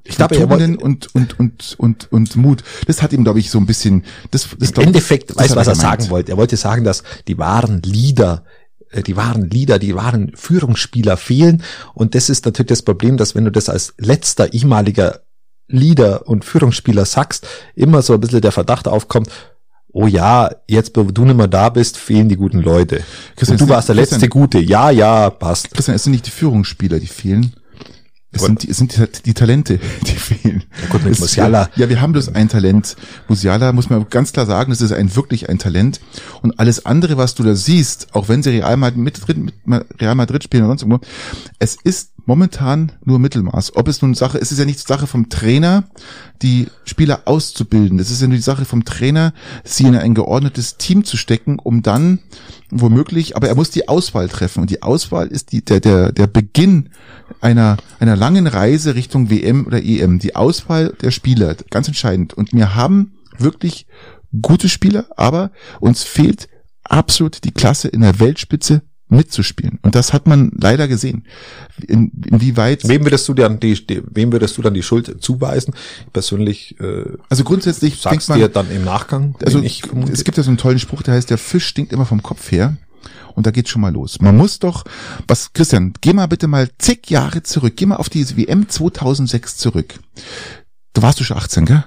ich 0.04 0.18
glaube, 0.18 0.36
er 0.36 0.42
Tugenden 0.42 0.82
wollte, 0.82 0.84
und, 0.84 1.16
und, 1.16 1.40
und, 1.40 1.76
und, 1.80 2.12
und 2.12 2.36
Mut. 2.36 2.64
Das 2.88 3.02
hat 3.02 3.14
ihm, 3.14 3.24
glaube 3.24 3.40
ich, 3.40 3.50
so 3.50 3.60
ein 3.60 3.66
bisschen, 3.66 4.04
das, 4.32 4.50
das 4.58 4.70
im 4.70 4.74
glaub 4.74 4.86
Endeffekt, 4.88 5.30
das 5.30 5.50
hat 5.50 5.56
was 5.56 5.68
er 5.68 5.74
gemeint. 5.74 6.02
sagen 6.02 6.12
wollte? 6.12 6.32
Er 6.34 6.38
wollte 6.38 6.58
sagen, 6.58 6.84
dass 6.84 7.04
die 7.28 7.38
wahren 7.38 7.82
Leader, 7.82 8.44
äh, 8.90 9.02
die 9.02 9.16
wahren 9.16 9.50
Leader, 9.50 9.80
die 9.80 9.96
wahren 9.96 10.34
Führungsspieler 10.36 11.16
fehlen. 11.16 11.64
Und 11.94 12.14
das 12.14 12.30
ist 12.30 12.44
natürlich 12.46 12.70
das 12.70 12.82
Problem, 12.82 13.16
dass 13.16 13.36
wenn 13.36 13.46
du 13.46 13.52
das 13.52 13.70
als 13.70 13.94
letzter 13.98 14.54
ehemaliger 14.54 15.22
Leader 15.70 16.28
und 16.28 16.44
Führungsspieler 16.44 17.06
sagst, 17.06 17.48
immer 17.76 18.02
so 18.02 18.14
ein 18.14 18.20
bisschen 18.20 18.42
der 18.42 18.52
Verdacht 18.52 18.90
aufkommt, 18.90 19.30
oh 19.94 20.08
ja, 20.08 20.50
jetzt, 20.68 20.96
wo 20.96 21.04
du 21.04 21.26
nicht 21.26 21.36
mehr 21.38 21.48
da 21.48 21.70
bist, 21.70 21.98
fehlen 21.98 22.30
die 22.30 22.36
guten 22.38 22.60
Leute. 22.62 23.02
Christian, 23.36 23.60
Und 23.60 23.68
du 23.68 23.74
warst 23.74 23.90
der 23.90 23.96
Christian- 23.96 24.20
letzte 24.22 24.30
Gute. 24.30 24.60
Ja, 24.60 24.90
ja, 24.90 25.30
passt. 25.30 25.72
Christian, 25.72 25.96
es 25.96 26.04
sind 26.04 26.12
nicht 26.14 26.26
die 26.26 26.32
Führungsspieler, 26.32 27.00
die 27.00 27.08
fehlen. 27.08 27.54
Es 28.34 28.44
sind, 28.44 28.64
die, 28.64 28.70
es 28.70 28.78
sind 28.78 28.96
die, 28.96 29.22
die 29.26 29.34
Talente, 29.34 29.78
die 30.08 30.12
fehlen. 30.12 30.64
gut, 30.90 31.04
mit 31.04 31.12
Es- 31.14 31.20
Musiala. 31.20 31.70
Ja, 31.76 31.90
wir 31.90 32.00
haben 32.00 32.14
bloß 32.14 32.30
ein 32.30 32.48
Talent. 32.48 32.96
Musiala 33.28 33.74
muss 33.74 33.90
man 33.90 34.06
ganz 34.10 34.32
klar 34.32 34.46
sagen, 34.46 34.72
das 34.72 34.80
ist 34.82 34.94
ein 34.94 35.16
wirklich 35.16 35.50
ein 35.50 35.60
Talent. 35.60 36.00
Und 36.42 36.58
alles 36.60 36.86
andere, 36.86 37.18
was 37.18 37.36
du 37.36 37.44
da 37.44 37.56
siehst, 37.56 38.08
auch 38.16 38.30
wenn 38.30 38.42
sie 38.42 38.52
Real 38.52 38.78
Madrid, 38.78 38.98
mit, 39.38 39.68
mit 39.68 39.86
Real 40.02 40.16
Madrid 40.16 40.44
spielen 40.44 40.64
oder 40.64 40.70
sonst 40.78 40.84
irgendwo, 40.84 41.06
es 41.60 41.76
ist 41.84 42.12
momentan 42.26 42.92
nur 43.04 43.20
Mittelmaß. 43.20 43.76
Ob 43.76 43.88
es 43.88 44.02
nun 44.02 44.14
Sache, 44.14 44.38
es 44.38 44.52
ist 44.52 44.60
ja 44.60 44.66
nicht 44.66 44.80
Sache 44.88 45.08
vom 45.08 45.28
Trainer, 45.30 45.86
die 46.42 46.68
Spieler 46.86 47.24
auszubilden. 47.26 48.00
Es 48.00 48.12
ist 48.12 48.22
ja 48.22 48.28
nur 48.28 48.38
die 48.38 48.44
Sache 48.44 48.64
vom 48.64 48.86
Trainer, 48.86 49.34
sie 49.64 49.86
in 49.88 49.96
ein 49.96 50.14
geordnetes 50.14 50.78
Team 50.78 51.04
zu 51.04 51.18
stecken, 51.18 51.60
um 51.60 51.82
dann 51.82 52.20
womöglich, 52.70 53.36
aber 53.36 53.48
er 53.50 53.56
muss 53.56 53.72
die 53.72 53.90
Auswahl 53.90 54.30
treffen. 54.30 54.62
Und 54.62 54.70
die 54.70 54.82
Auswahl 54.84 55.28
ist 55.28 55.52
die, 55.52 55.66
der, 55.66 55.80
der, 55.82 56.12
der 56.12 56.28
Beginn 56.28 56.90
einer, 57.42 57.78
einer 58.00 58.16
langen 58.16 58.48
Reise 58.48 58.96
Richtung 58.96 59.30
WM 59.30 59.66
oder 59.66 59.84
EM. 59.84 60.20
Die 60.20 60.36
Auswahl 60.36 60.94
der 61.02 61.12
Spieler, 61.12 61.56
ganz 61.70 61.88
entscheidend. 61.88 62.34
Und 62.34 62.54
wir 62.54 62.76
haben 62.76 63.14
wirklich 63.38 63.88
gute 64.42 64.70
Spieler, 64.70 65.08
aber 65.18 65.52
uns 65.80 66.04
fehlt 66.04 66.48
absolut 66.84 67.44
die 67.44 67.52
Klasse 67.52 67.88
in 67.88 68.02
der 68.02 68.20
Weltspitze 68.20 68.82
mitzuspielen. 69.12 69.78
Und 69.82 69.96
das 69.96 70.14
hat 70.14 70.26
man 70.26 70.52
leider 70.58 70.88
gesehen. 70.88 71.26
In, 71.86 72.12
inwieweit, 72.30 72.88
Wem 72.88 73.04
würdest 73.04 73.28
du 73.28 73.34
dann 73.34 73.60
die, 73.60 73.86
die, 73.86 74.02
wem 74.10 74.32
würdest 74.32 74.58
du 74.58 74.62
dann 74.62 74.74
die 74.74 74.84
Schuld 74.84 75.22
zuweisen? 75.22 75.74
Ich 76.08 76.14
persönlich 76.14 76.80
äh, 76.80 77.04
also 77.28 77.44
grundsätzlich 77.44 78.00
sagst 78.00 78.30
man, 78.30 78.40
dir 78.40 78.48
dann 78.48 78.72
im 78.72 78.86
Nachgang, 78.86 79.36
also 79.46 79.62
ich 79.62 79.84
es 80.12 80.24
gibt 80.24 80.38
ja 80.38 80.44
so 80.44 80.50
einen 80.50 80.58
tollen 80.58 80.80
Spruch, 80.80 81.02
der 81.04 81.16
heißt, 81.16 81.30
der 81.30 81.38
Fisch 81.38 81.68
stinkt 81.68 81.92
immer 81.92 82.06
vom 82.06 82.24
Kopf 82.24 82.52
her. 82.52 82.78
Und 83.36 83.46
da 83.46 83.52
geht's 83.52 83.70
schon 83.70 83.82
mal 83.82 83.94
los. 83.94 84.20
Man 84.22 84.38
muss 84.38 84.60
doch, 84.60 84.84
was, 85.28 85.54
Christian, 85.54 85.94
geh 86.02 86.14
mal 86.14 86.28
bitte 86.28 86.48
mal 86.48 86.70
zig 86.78 87.10
Jahre 87.10 87.44
zurück. 87.44 87.74
Geh 87.76 87.86
mal 87.86 87.98
auf 87.98 88.10
diese 88.10 88.38
WM 88.38 88.70
2006 88.70 89.58
zurück. 89.58 90.00
Da 90.94 91.02
warst 91.02 91.20
du 91.20 91.24
schon 91.24 91.38
18, 91.38 91.66
gell? 91.66 91.84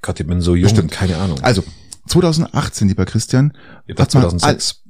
Gott, 0.00 0.18
ich 0.18 0.26
bin 0.26 0.40
so 0.40 0.54
jung, 0.54 0.64
Bestimmt. 0.64 0.90
keine 0.90 1.16
Ahnung. 1.18 1.40
Also, 1.42 1.62
2018, 2.08 2.88
lieber 2.88 3.04
Christian. 3.04 3.56
Ich 3.86 3.96
war 3.96 4.04
hat 4.04 4.14
man 4.14 4.22
2006. 4.22 4.82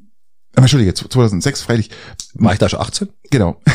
Äh, 0.54 0.60
Entschuldige, 0.60 0.94
2006 0.94 1.62
freilich. 1.62 1.90
War 2.34 2.52
ich 2.52 2.58
da 2.58 2.68
schon 2.68 2.80
18? 2.80 3.08
Genau. 3.30 3.60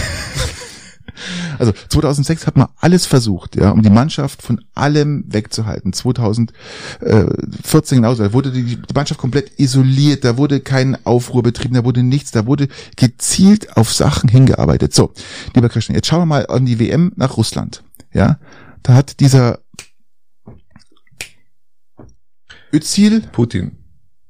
Also 1.60 1.74
2006 1.90 2.48
hat 2.48 2.58
man 2.58 2.68
alles 2.78 3.06
versucht, 3.06 3.56
ja, 3.56 3.72
um 3.72 3.82
die 3.82 3.90
Mannschaft 3.90 4.42
von 4.42 4.62
allem 4.76 5.26
wegzuhalten. 5.28 5.94
2014 5.94 7.98
genauso, 7.98 8.24
da 8.24 8.34
wurde 8.34 8.52
die, 8.52 8.78
die 8.78 8.94
Mannschaft 8.94 9.20
komplett 9.20 9.60
isoliert, 9.60 10.24
da 10.24 10.38
wurde 10.38 10.60
kein 10.60 10.98
Aufruhr 11.06 11.44
betrieben, 11.44 11.76
da 11.76 11.84
wurde 11.84 12.04
nichts, 12.04 12.32
da 12.32 12.46
wurde 12.46 12.68
gezielt 12.96 13.78
auf 13.78 13.94
Sachen 13.94 14.30
hingearbeitet. 14.30 14.94
So, 14.94 15.14
lieber 15.54 15.70
Christian, 15.70 15.96
jetzt 15.96 16.08
schauen 16.08 16.22
wir 16.22 16.26
mal 16.26 16.48
an 16.48 16.66
die 16.66 16.80
WM 16.80 17.12
nach 17.16 17.38
Russland. 17.38 17.84
Ja, 18.14 18.40
da 18.84 18.94
hat 18.94 19.20
dieser 19.20 19.60
Özil, 22.74 23.22
Putin. 23.32 23.72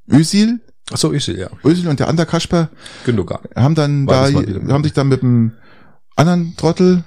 Özil, 0.09 0.61
Ach 0.91 0.97
so, 0.97 1.17
sie, 1.17 1.33
ja. 1.33 1.49
Özil 1.65 1.88
und 1.88 1.99
der 1.99 2.07
andere 2.07 2.25
Kasper 2.25 2.69
Gündogan. 3.05 3.39
haben 3.55 3.75
dann 3.75 4.07
War 4.07 4.31
da, 4.31 4.73
haben 4.73 4.83
sich 4.83 4.93
dann 4.93 5.09
mit 5.09 5.21
dem 5.21 5.51
anderen 6.18 6.55
Trottel, 6.57 7.03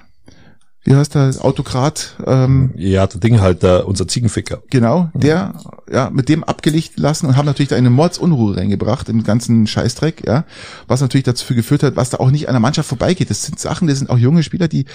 wie 0.85 0.95
heißt 0.97 1.15
der, 1.15 1.31
Autokrat, 1.43 2.17
ähm, 2.27 2.73
Ja, 2.75 3.07
der 3.07 3.21
Ding 3.21 3.43
halt, 3.43 3.63
der, 3.63 3.87
unser 3.87 4.09
Ziegenficker. 4.09 4.63
genau, 4.71 5.11
der, 5.13 5.53
ja, 5.93 6.09
mit 6.09 6.31
dem 6.31 6.43
abgelegt 6.43 6.99
lassen 6.99 7.27
und 7.27 7.37
haben 7.37 7.45
natürlich 7.45 7.69
da 7.69 7.77
eine 7.77 7.91
Mordsunruhe 7.91 8.57
reingebracht 8.57 9.11
im 9.11 9.23
ganzen 9.23 9.67
Scheißdreck, 9.67 10.27
ja, 10.27 10.47
was 10.89 11.03
natürlich 11.03 11.25
dazu 11.25 11.55
geführt 11.55 11.83
hat, 11.83 11.97
was 11.97 12.09
da 12.09 12.17
auch 12.17 12.31
nicht 12.31 12.49
an 12.49 12.55
der 12.55 12.61
Mannschaft 12.61 12.89
vorbeigeht. 12.89 13.29
Das 13.29 13.43
sind 13.43 13.61
Sachen, 13.61 13.89
das 13.89 13.99
sind 13.99 14.09
auch 14.09 14.17
junge 14.17 14.43
Spieler, 14.43 14.69
die, 14.69 14.87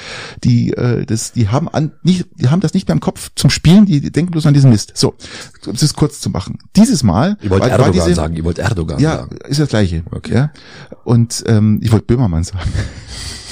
die, 0.43 0.73
äh, 0.73 1.05
das, 1.05 1.33
die 1.33 1.49
haben 1.49 1.69
an, 1.69 1.91
nicht, 2.01 2.25
die 2.35 2.47
haben 2.49 2.61
das 2.61 2.73
nicht 2.73 2.87
mehr 2.87 2.95
im 2.95 2.99
Kopf 3.01 3.29
zum 3.35 3.51
Spielen, 3.51 3.85
die, 3.85 4.01
die 4.01 4.11
denken 4.11 4.31
bloß 4.31 4.47
an 4.47 4.55
diesen 4.55 4.71
Mist. 4.71 4.93
So, 4.95 5.13
um 5.67 5.73
das 5.79 5.93
kurz 5.93 6.19
zu 6.19 6.31
machen. 6.31 6.57
Dieses 6.75 7.03
Mal, 7.03 7.37
Ich 7.43 7.51
wollte 7.51 7.65
war- 7.69 7.77
war 7.77 7.85
Erdogan 7.85 7.93
diese- 8.07 8.15
sagen, 8.15 8.35
ich 8.35 8.43
wollte 8.43 8.63
Erdogan 8.63 8.99
ja, 8.99 9.17
sagen. 9.17 9.37
ist 9.47 9.59
das 9.59 9.69
gleiche. 9.69 10.01
Okay. 10.09 10.33
Ja? 10.33 10.51
Und 11.03 11.43
ähm, 11.45 11.79
ich 11.83 11.91
wollte 11.91 12.07
Böhmermann 12.07 12.43
sagen. 12.43 12.71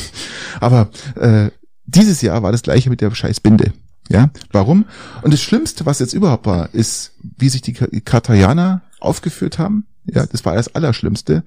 Aber 0.59 0.89
äh, 1.15 1.49
dieses 1.85 2.21
Jahr 2.21 2.43
war 2.43 2.51
das 2.51 2.61
gleiche 2.61 2.89
mit 2.89 3.01
der 3.01 3.13
scheiß 3.13 3.39
Binde. 3.39 3.73
Ja, 4.09 4.29
warum? 4.51 4.85
Und 5.21 5.33
das 5.33 5.41
Schlimmste, 5.41 5.85
was 5.85 5.99
jetzt 5.99 6.13
überhaupt 6.13 6.45
war, 6.45 6.73
ist, 6.73 7.13
wie 7.37 7.49
sich 7.49 7.61
die 7.61 7.73
Ka- 7.73 7.87
Katarianer 8.03 8.81
aufgeführt 8.99 9.59
haben. 9.59 9.85
Ja, 10.05 10.25
das 10.25 10.43
war 10.43 10.55
das 10.55 10.75
Allerschlimmste, 10.75 11.43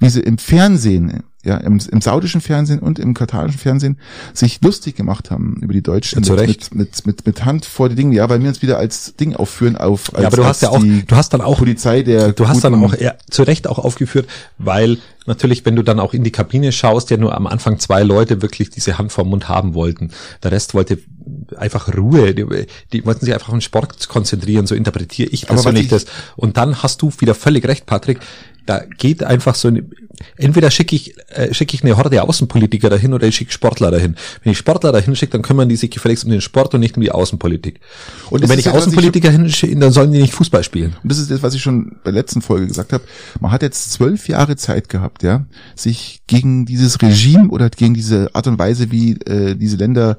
wie 0.00 0.08
sie 0.08 0.20
im 0.20 0.38
Fernsehen, 0.38 1.22
ja, 1.44 1.56
im, 1.56 1.80
im 1.90 2.00
saudischen 2.00 2.40
Fernsehen 2.40 2.78
und 2.78 2.98
im 2.98 3.14
katarischen 3.14 3.58
Fernsehen 3.58 3.98
sich 4.32 4.60
lustig 4.62 4.94
gemacht 4.94 5.30
haben 5.30 5.58
über 5.60 5.72
die 5.72 5.82
Deutschen 5.82 6.20
Ja, 6.20 6.22
zu 6.22 6.32
mit, 6.34 6.40
Recht. 6.40 6.74
mit, 6.74 6.88
mit, 6.88 7.06
mit, 7.06 7.26
mit 7.26 7.44
Hand 7.44 7.64
vor 7.64 7.88
die 7.88 7.96
Dinge, 7.96 8.14
ja, 8.14 8.28
weil 8.28 8.40
wir 8.40 8.48
uns 8.48 8.62
wieder 8.62 8.78
als 8.78 9.16
Ding 9.16 9.34
aufführen 9.34 9.76
auf 9.76 10.14
als, 10.14 10.22
Ja, 10.22 10.28
aber 10.28 10.36
du 10.36 10.44
hast 10.44 10.62
ja 10.62 10.68
auch, 10.70 10.80
du 10.82 11.16
hast 11.16 11.34
dann 11.34 11.40
auch 11.40 11.58
Polizei 11.58 12.02
der 12.02 12.32
Du 12.32 12.46
hast 12.48 12.62
dann 12.62 12.74
auch 12.84 12.94
eher 12.94 13.16
zu 13.30 13.42
Recht 13.42 13.66
auch 13.66 13.78
aufgeführt, 13.80 14.28
weil 14.58 14.98
natürlich, 15.26 15.64
wenn 15.64 15.76
du 15.76 15.82
dann 15.82 16.00
auch 16.00 16.14
in 16.14 16.24
die 16.24 16.30
Kabine 16.32 16.72
schaust, 16.72 17.10
ja 17.10 17.16
nur 17.16 17.34
am 17.36 17.46
Anfang 17.46 17.78
zwei 17.78 18.02
Leute 18.02 18.42
wirklich 18.42 18.70
diese 18.70 18.98
Hand 18.98 19.10
vom 19.12 19.28
Mund 19.28 19.48
haben 19.48 19.74
wollten. 19.74 20.10
Der 20.42 20.52
Rest 20.52 20.74
wollte 20.74 20.98
einfach 21.56 21.96
Ruhe. 21.96 22.34
Die, 22.34 22.44
die 22.92 23.04
wollten 23.06 23.24
sich 23.24 23.32
einfach 23.34 23.48
auf 23.48 23.54
den 23.54 23.60
Sport 23.60 24.08
konzentrieren, 24.08 24.66
so 24.66 24.74
interpretiere 24.74 25.28
ich 25.30 25.46
persönlich 25.46 25.84
ich- 25.84 25.90
das. 25.90 26.06
Und 26.36 26.56
dann 26.56 26.82
hast 26.82 27.02
du 27.02 27.12
wieder 27.18 27.34
völlig 27.34 27.66
recht, 27.66 27.86
Patrick. 27.86 28.18
Da 28.66 28.84
geht 28.98 29.24
einfach 29.24 29.54
so 29.54 29.68
eine, 29.68 29.84
entweder 30.36 30.70
schicke 30.70 30.94
ich, 30.94 31.14
äh, 31.30 31.52
schicke 31.52 31.74
ich 31.74 31.82
eine 31.82 31.96
Horde 31.96 32.22
Außenpolitiker 32.22 32.90
dahin 32.90 33.12
oder 33.12 33.26
ich 33.26 33.36
schicke 33.36 33.52
Sportler 33.52 33.90
dahin. 33.90 34.16
Wenn 34.42 34.52
ich 34.52 34.58
Sportler 34.58 34.92
dahin 34.92 35.16
schicke, 35.16 35.32
dann 35.32 35.42
kümmern 35.42 35.68
die 35.68 35.76
sich 35.76 35.90
gefälligst 35.90 36.24
um 36.24 36.30
den 36.30 36.40
Sport 36.40 36.74
und 36.74 36.80
nicht 36.80 36.96
um 36.96 37.02
die 37.02 37.10
Außenpolitik. 37.10 37.80
Und, 38.30 38.42
das 38.42 38.50
wenn 38.50 38.58
ich 38.58 38.68
Außenpolitiker 38.68 39.30
hinschicke, 39.30 39.76
dann 39.76 39.92
sollen 39.92 40.12
die 40.12 40.20
nicht 40.20 40.34
Fußball 40.34 40.62
spielen. 40.62 40.96
Und 41.02 41.10
das 41.10 41.18
ist 41.18 41.30
das, 41.30 41.42
was 41.42 41.54
ich 41.54 41.62
schon 41.62 41.96
bei 42.04 42.10
der 42.10 42.20
letzten 42.20 42.42
Folge 42.42 42.66
gesagt 42.66 42.92
habe. 42.92 43.04
Man 43.40 43.50
hat 43.50 43.62
jetzt 43.62 43.92
zwölf 43.92 44.28
Jahre 44.28 44.56
Zeit 44.56 44.88
gehabt, 44.88 45.22
ja, 45.22 45.46
sich 45.74 46.22
gegen 46.26 46.66
dieses 46.66 47.00
Regime 47.02 47.48
oder 47.48 47.68
gegen 47.70 47.94
diese 47.94 48.34
Art 48.34 48.46
und 48.46 48.58
Weise, 48.58 48.90
wie 48.90 49.12
äh, 49.22 49.56
diese 49.56 49.76
Länder 49.76 50.18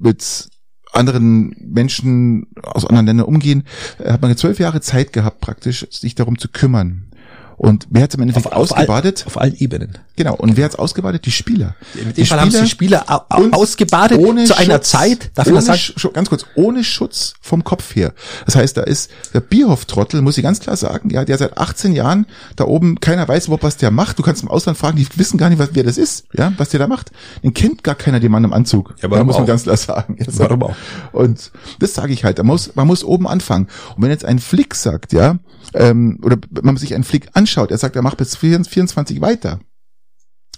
mit 0.00 0.48
anderen 0.92 1.56
Menschen 1.58 2.46
aus 2.62 2.84
anderen 2.84 3.06
Ländern 3.06 3.26
umgehen, 3.26 3.64
äh, 3.98 4.12
hat 4.12 4.22
man 4.22 4.36
zwölf 4.36 4.58
Jahre 4.58 4.80
Zeit 4.80 5.12
gehabt, 5.12 5.40
praktisch 5.40 5.86
sich 5.90 6.14
darum 6.14 6.38
zu 6.38 6.48
kümmern. 6.48 7.08
Und 7.56 7.86
wer 7.90 8.02
hat 8.02 8.14
im 8.14 8.22
Endeffekt 8.22 8.52
ausgebadet? 8.52 9.22
All, 9.22 9.26
auf 9.26 9.40
allen 9.40 9.54
Ebenen. 9.54 9.98
Genau. 10.16 10.34
Und 10.34 10.56
wer 10.56 10.64
hat's 10.64 10.76
ausgebadet? 10.76 11.24
Die 11.26 11.30
Spieler. 11.30 11.74
In 11.94 12.12
dem 12.12 12.26
Fall 12.26 12.40
haben 12.40 12.50
sie 12.50 12.62
die 12.62 12.68
Spieler 12.68 13.04
ausgebadet 13.52 14.18
ohne 14.18 14.44
zu 14.44 14.56
einer 14.56 14.74
Schutz, 14.74 14.90
Zeit, 14.90 15.30
darf 15.34 15.46
ich 15.46 15.54
das 15.54 15.66
sagen? 15.66 15.78
Sch- 15.78 16.12
ganz 16.12 16.28
kurz, 16.28 16.44
ohne 16.54 16.84
Schutz 16.84 17.34
vom 17.40 17.64
Kopf 17.64 17.94
her. 17.94 18.12
Das 18.46 18.56
heißt, 18.56 18.76
da 18.76 18.82
ist 18.82 19.10
der 19.34 19.40
Bierhoff-Trottel, 19.40 20.22
muss 20.22 20.36
ich 20.38 20.42
ganz 20.42 20.60
klar 20.60 20.76
sagen, 20.76 21.10
ja, 21.10 21.24
der 21.24 21.38
seit 21.38 21.58
18 21.58 21.92
Jahren 21.92 22.26
da 22.56 22.64
oben, 22.64 23.00
keiner 23.00 23.26
weiß 23.26 23.46
überhaupt, 23.46 23.62
was 23.64 23.76
der 23.76 23.90
macht. 23.90 24.18
Du 24.18 24.22
kannst 24.22 24.42
im 24.42 24.48
Ausland 24.48 24.78
fragen, 24.78 24.96
die 24.96 25.06
wissen 25.16 25.38
gar 25.38 25.48
nicht, 25.48 25.58
was, 25.58 25.70
wer 25.72 25.84
das 25.84 25.98
ist, 25.98 26.24
ja, 26.32 26.52
was 26.56 26.70
der 26.70 26.80
da 26.80 26.86
macht. 26.86 27.10
Den 27.42 27.54
kennt 27.54 27.82
gar 27.84 27.94
keiner, 27.94 28.20
den 28.20 28.30
Mann 28.32 28.44
im 28.44 28.52
Anzug. 28.52 28.94
Ja, 29.02 29.10
warum 29.10 29.26
muss 29.26 29.36
man 29.36 29.44
auch? 29.44 29.48
ganz 29.48 29.62
klar 29.64 29.76
sagen. 29.76 30.16
Ja, 30.18 30.30
so. 30.30 30.38
Warum 30.40 30.62
auch? 30.62 30.74
Und 31.12 31.50
das 31.78 31.94
sage 31.94 32.12
ich 32.12 32.24
halt, 32.24 32.38
man 32.38 32.46
muss, 32.46 32.74
man 32.74 32.86
muss 32.86 33.04
oben 33.04 33.26
anfangen. 33.28 33.68
Und 33.96 34.02
wenn 34.02 34.10
jetzt 34.10 34.24
ein 34.24 34.38
Flick 34.38 34.74
sagt, 34.74 35.12
ja, 35.12 35.38
ähm, 35.74 36.18
oder 36.22 36.36
man 36.62 36.76
sich 36.76 36.94
einen 36.94 37.04
Flick 37.04 37.28
anschaut, 37.34 37.70
er 37.70 37.78
sagt, 37.78 37.96
er 37.96 38.02
macht 38.02 38.16
bis 38.18 38.36
24 38.36 39.20
weiter. 39.20 39.60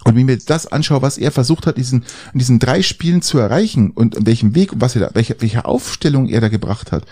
Und 0.05 0.13
wenn 0.13 0.19
ich 0.19 0.25
mir 0.25 0.33
jetzt 0.33 0.51
das 0.51 0.67
anschaue, 0.67 1.01
was 1.01 1.17
er 1.17 1.31
versucht 1.31 1.65
hat, 1.65 1.77
diesen, 1.77 2.03
in 2.31 2.37
diesen 2.37 2.59
drei 2.59 2.83
Spielen 2.83 3.23
zu 3.23 3.39
erreichen 3.39 3.89
und 3.89 4.15
in 4.15 4.27
welchem 4.27 4.53
Weg 4.53 4.71
und 4.71 4.79
was 4.79 4.95
er 4.95 5.01
da, 5.01 5.09
welche, 5.13 5.35
welche 5.39 5.65
Aufstellung 5.65 6.27
er 6.27 6.41
da 6.41 6.49
gebracht 6.49 6.91
hat, 6.91 7.05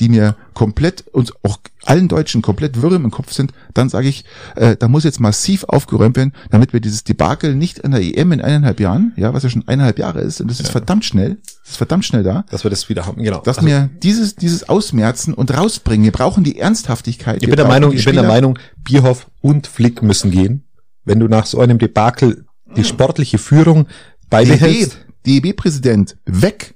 die 0.00 0.08
mir 0.08 0.34
komplett 0.54 1.04
und 1.12 1.34
auch 1.44 1.58
allen 1.84 2.08
Deutschen 2.08 2.40
komplett 2.40 2.80
wirr 2.80 2.94
im 2.94 3.10
Kopf 3.10 3.32
sind, 3.32 3.52
dann 3.74 3.90
sage 3.90 4.08
ich, 4.08 4.24
äh, 4.56 4.76
da 4.76 4.88
muss 4.88 5.04
jetzt 5.04 5.20
massiv 5.20 5.64
aufgeräumt 5.64 6.16
werden, 6.16 6.32
damit 6.50 6.72
wir 6.72 6.80
dieses 6.80 7.04
Debakel 7.04 7.54
nicht 7.54 7.84
an 7.84 7.90
der 7.90 8.00
EM 8.00 8.32
in 8.32 8.40
eineinhalb 8.40 8.80
Jahren, 8.80 9.12
ja, 9.16 9.34
was 9.34 9.42
ja 9.42 9.50
schon 9.50 9.68
eineinhalb 9.68 9.98
Jahre 9.98 10.20
ist, 10.20 10.40
und 10.40 10.50
das 10.50 10.58
ist 10.58 10.70
verdammt 10.70 11.04
schnell, 11.04 11.36
das 11.64 11.72
ist 11.72 11.76
verdammt 11.76 12.06
schnell 12.06 12.22
da, 12.22 12.46
Dass 12.50 12.64
wir 12.64 12.70
das 12.70 12.88
wieder 12.88 13.04
haben, 13.04 13.22
genau. 13.22 13.42
dass 13.42 13.58
Also, 13.58 13.68
wir 13.68 13.90
dieses, 14.02 14.36
dieses 14.36 14.70
Ausmerzen 14.70 15.34
und 15.34 15.54
rausbringen. 15.54 16.04
Wir 16.04 16.12
brauchen 16.12 16.44
die 16.44 16.58
Ernsthaftigkeit. 16.58 17.42
ich 17.42 17.48
bin 17.48 17.56
der 17.56 17.68
Meinung, 17.68 17.92
ich 17.92 18.06
bin 18.06 18.14
der 18.14 18.24
Meinung, 18.24 18.58
Bierhoff 18.82 19.26
und 19.42 19.66
Flick 19.66 20.02
müssen 20.02 20.30
gehen. 20.30 20.64
Wenn 21.08 21.20
du 21.20 21.26
nach 21.28 21.46
so 21.46 21.58
einem 21.60 21.78
Debakel 21.78 22.44
die 22.76 22.84
sportliche 22.84 23.38
Führung 23.38 23.86
beibehältst. 24.30 24.98
DEB-Präsident, 25.26 26.16
weg. 26.26 26.74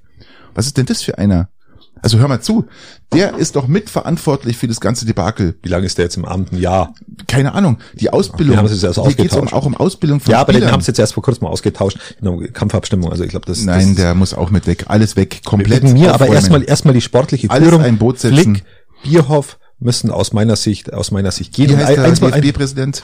Was 0.53 0.65
ist 0.65 0.77
denn 0.77 0.85
das 0.85 1.01
für 1.01 1.17
einer? 1.17 1.49
Also 2.01 2.19
hör 2.19 2.27
mal 2.27 2.41
zu, 2.41 2.65
der 3.13 3.37
ist 3.37 3.55
doch 3.55 3.67
mitverantwortlich 3.67 4.57
für 4.57 4.67
das 4.67 4.81
ganze 4.81 5.05
Debakel. 5.05 5.55
Wie 5.63 5.69
lange 5.69 5.85
ist 5.85 5.97
der 5.97 6.05
jetzt 6.05 6.17
im 6.17 6.25
Amt? 6.25 6.51
Ein 6.51 6.59
Jahr. 6.59 6.93
Keine 7.27 7.53
Ahnung, 7.53 7.77
die 7.93 8.09
Ausbildung. 8.09 8.55
Die 8.55 8.57
haben 8.57 8.67
sie 8.67 8.73
jetzt 8.73 8.83
erst 8.83 8.99
Hier 8.99 9.13
geht's 9.15 9.33
um, 9.35 9.43
ausgetauscht. 9.43 9.53
auch 9.53 9.65
um 9.65 9.77
Ausbildung 9.77 10.19
von 10.19 10.31
Ja, 10.31 10.41
aber 10.41 10.51
den 10.51 10.57
Spielern. 10.57 10.73
haben 10.73 10.81
sie 10.81 10.87
jetzt 10.89 10.99
erst 10.99 11.13
vor 11.13 11.23
kurzem 11.23 11.45
mal 11.45 11.51
ausgetauscht 11.51 11.97
der 12.21 12.51
Kampfabstimmung. 12.51 13.09
Also 13.09 13.23
ich 13.23 13.29
glaube, 13.29 13.45
das, 13.45 13.63
Nein, 13.63 13.89
das 13.89 13.95
der 13.95 14.15
muss 14.15 14.33
auch 14.33 14.49
mit 14.49 14.67
weg. 14.67 14.85
Alles 14.87 15.15
weg, 15.15 15.41
komplett. 15.45 15.83
mir, 15.83 16.13
aber 16.13 16.27
erstmal 16.27 16.63
erstmal 16.63 16.93
die 16.93 17.01
sportliche 17.01 17.49
Alles 17.49 17.69
Führung. 17.69 17.81
ein 17.83 17.97
Boot 17.97 18.19
setzen. 18.19 18.55
Flick, 18.55 18.63
Bierhoff 19.03 19.57
müssen 19.79 20.11
aus 20.11 20.33
meiner 20.33 20.57
Sicht 20.57 20.91
aus 20.91 21.11
meiner 21.11 21.31
Sicht 21.31 21.53
gehen. 21.53 21.69
Wie 21.69 21.77
heißt 21.77 22.21
der 22.21 22.31
DFB-Präsident? 22.31 23.03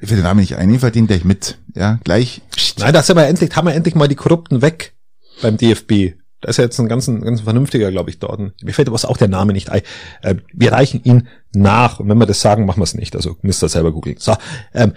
Ich 0.00 0.10
will 0.10 0.16
den 0.16 0.24
Namen 0.24 0.40
nicht 0.40 0.56
ein, 0.56 0.72
ich 0.72 0.80
verdiene 0.80 1.06
gleich 1.06 1.24
mit. 1.24 1.58
Ja, 1.74 1.98
gleich. 2.04 2.42
Nein, 2.78 2.92
da 2.92 3.02
sind 3.02 3.16
wir 3.16 3.26
endlich, 3.26 3.54
haben 3.56 3.66
wir 3.66 3.74
endlich 3.74 3.94
mal 3.94 4.08
die 4.08 4.14
Korrupten 4.14 4.62
weg 4.62 4.94
beim 5.42 5.56
DFB. 5.56 6.14
Da 6.40 6.50
ist 6.50 6.58
ja 6.58 6.64
jetzt 6.64 6.78
ein 6.78 6.88
ganz, 6.88 7.08
ein 7.08 7.22
ganz 7.22 7.40
vernünftiger, 7.40 7.90
glaube 7.90 8.10
ich, 8.10 8.18
dort. 8.18 8.40
Mir 8.62 8.72
fällt 8.72 8.88
aber 8.88 8.96
auch 9.08 9.16
der 9.16 9.28
Name 9.28 9.52
nicht 9.52 9.70
ein. 9.70 9.82
Äh, 10.22 10.36
wir 10.52 10.72
reichen 10.72 11.02
ihn 11.02 11.28
nach. 11.54 11.98
Und 11.98 12.08
wenn 12.08 12.18
wir 12.18 12.26
das 12.26 12.40
sagen, 12.40 12.66
machen 12.66 12.78
wir 12.80 12.84
es 12.84 12.94
nicht. 12.94 13.16
Also 13.16 13.36
müsst 13.42 13.62
ihr 13.62 13.68
selber 13.68 13.92
googeln. 13.92 14.16
So, 14.18 14.36
ähm, 14.74 14.92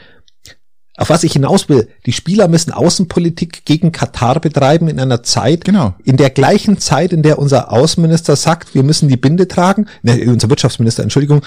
auf 0.98 1.10
was 1.10 1.24
ich 1.24 1.32
hinaus 1.32 1.70
will, 1.70 1.88
die 2.06 2.12
Spieler 2.12 2.50
müssen 2.50 2.74
Außenpolitik 2.74 3.64
gegen 3.64 3.94
Katar 3.94 4.42
betreiben 4.42 4.90
in 4.90 5.00
einer 5.00 5.24
Zeit, 5.24 5.64
Genau. 5.64 5.96
in 6.04 6.18
der 6.18 6.30
gleichen 6.30 6.78
Zeit, 6.78 7.14
in 7.14 7.24
der 7.24 7.40
unser 7.40 7.72
Außenminister 7.72 8.36
sagt, 8.36 8.76
wir 8.76 8.84
müssen 8.84 9.08
die 9.08 9.16
Binde 9.16 9.48
tragen, 9.48 9.88
ne, 10.04 10.22
unser 10.28 10.50
Wirtschaftsminister, 10.50 11.04
Entschuldigung, 11.04 11.42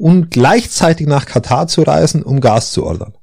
um 0.00 0.30
gleichzeitig 0.30 1.06
nach 1.06 1.26
Katar 1.26 1.68
zu 1.68 1.82
reisen, 1.82 2.22
um 2.22 2.40
Gas 2.40 2.72
zu 2.72 2.84
ordern. 2.84 3.14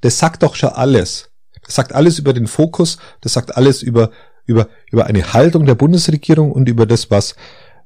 Das 0.00 0.18
sagt 0.18 0.42
doch 0.42 0.56
schon 0.56 0.70
alles. 0.70 1.30
Das 1.64 1.76
sagt 1.76 1.94
alles 1.94 2.18
über 2.18 2.32
den 2.32 2.48
Fokus, 2.48 2.98
das 3.20 3.32
sagt 3.32 3.56
alles 3.56 3.82
über, 3.82 4.10
über, 4.44 4.68
über 4.90 5.06
eine 5.06 5.32
Haltung 5.32 5.66
der 5.66 5.76
Bundesregierung 5.76 6.52
und 6.52 6.68
über 6.68 6.84
das, 6.84 7.10
was, 7.10 7.36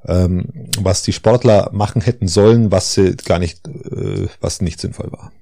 ähm, 0.07 0.47
was 0.80 1.03
die 1.03 1.12
Sportler 1.12 1.70
machen 1.72 2.01
hätten 2.01 2.28
sollen, 2.28 2.70
was 2.72 2.95
sie 2.95 3.14
gar 3.16 3.38
nicht, 3.38 3.66
äh, 3.68 4.28
was 4.41 4.62
nicht 4.62 4.80
sinnvoll 4.80 5.12
war. 5.12 5.32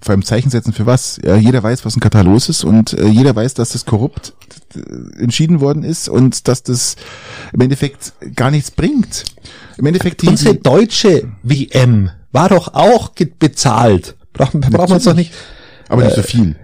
Vor 0.00 0.12
allem 0.12 0.24
Zeichen 0.24 0.50
setzen 0.50 0.72
für 0.72 0.86
was? 0.86 1.20
Ja, 1.24 1.36
jeder 1.36 1.62
weiß, 1.62 1.84
was 1.84 1.94
in 1.94 2.00
Katar 2.00 2.24
los 2.24 2.48
ist 2.48 2.64
und 2.64 2.92
äh, 2.92 3.06
jeder 3.06 3.34
weiß, 3.34 3.54
dass 3.54 3.70
das 3.70 3.86
korrupt 3.86 4.34
äh, 4.74 5.22
entschieden 5.22 5.60
worden 5.60 5.84
ist 5.84 6.08
und 6.08 6.48
dass 6.48 6.64
das 6.64 6.96
im 7.52 7.60
Endeffekt 7.60 8.12
gar 8.34 8.50
nichts 8.50 8.72
bringt. 8.72 9.24
Im 9.78 9.86
Endeffekt 9.86 10.22
die, 10.22 10.28
Unsere 10.28 10.56
deutsche 10.56 11.28
WM 11.44 12.10
war 12.32 12.48
doch 12.48 12.74
auch 12.74 13.10
bezahlt. 13.38 14.16
Brauchen, 14.32 14.60
brauchen 14.60 14.88
wir 14.90 14.94
uns 14.94 15.04
doch 15.04 15.14
nicht. 15.14 15.32
aber 15.88 16.02
nicht 16.04 16.12
äh, 16.12 16.16
so 16.16 16.22
viel. 16.22 16.56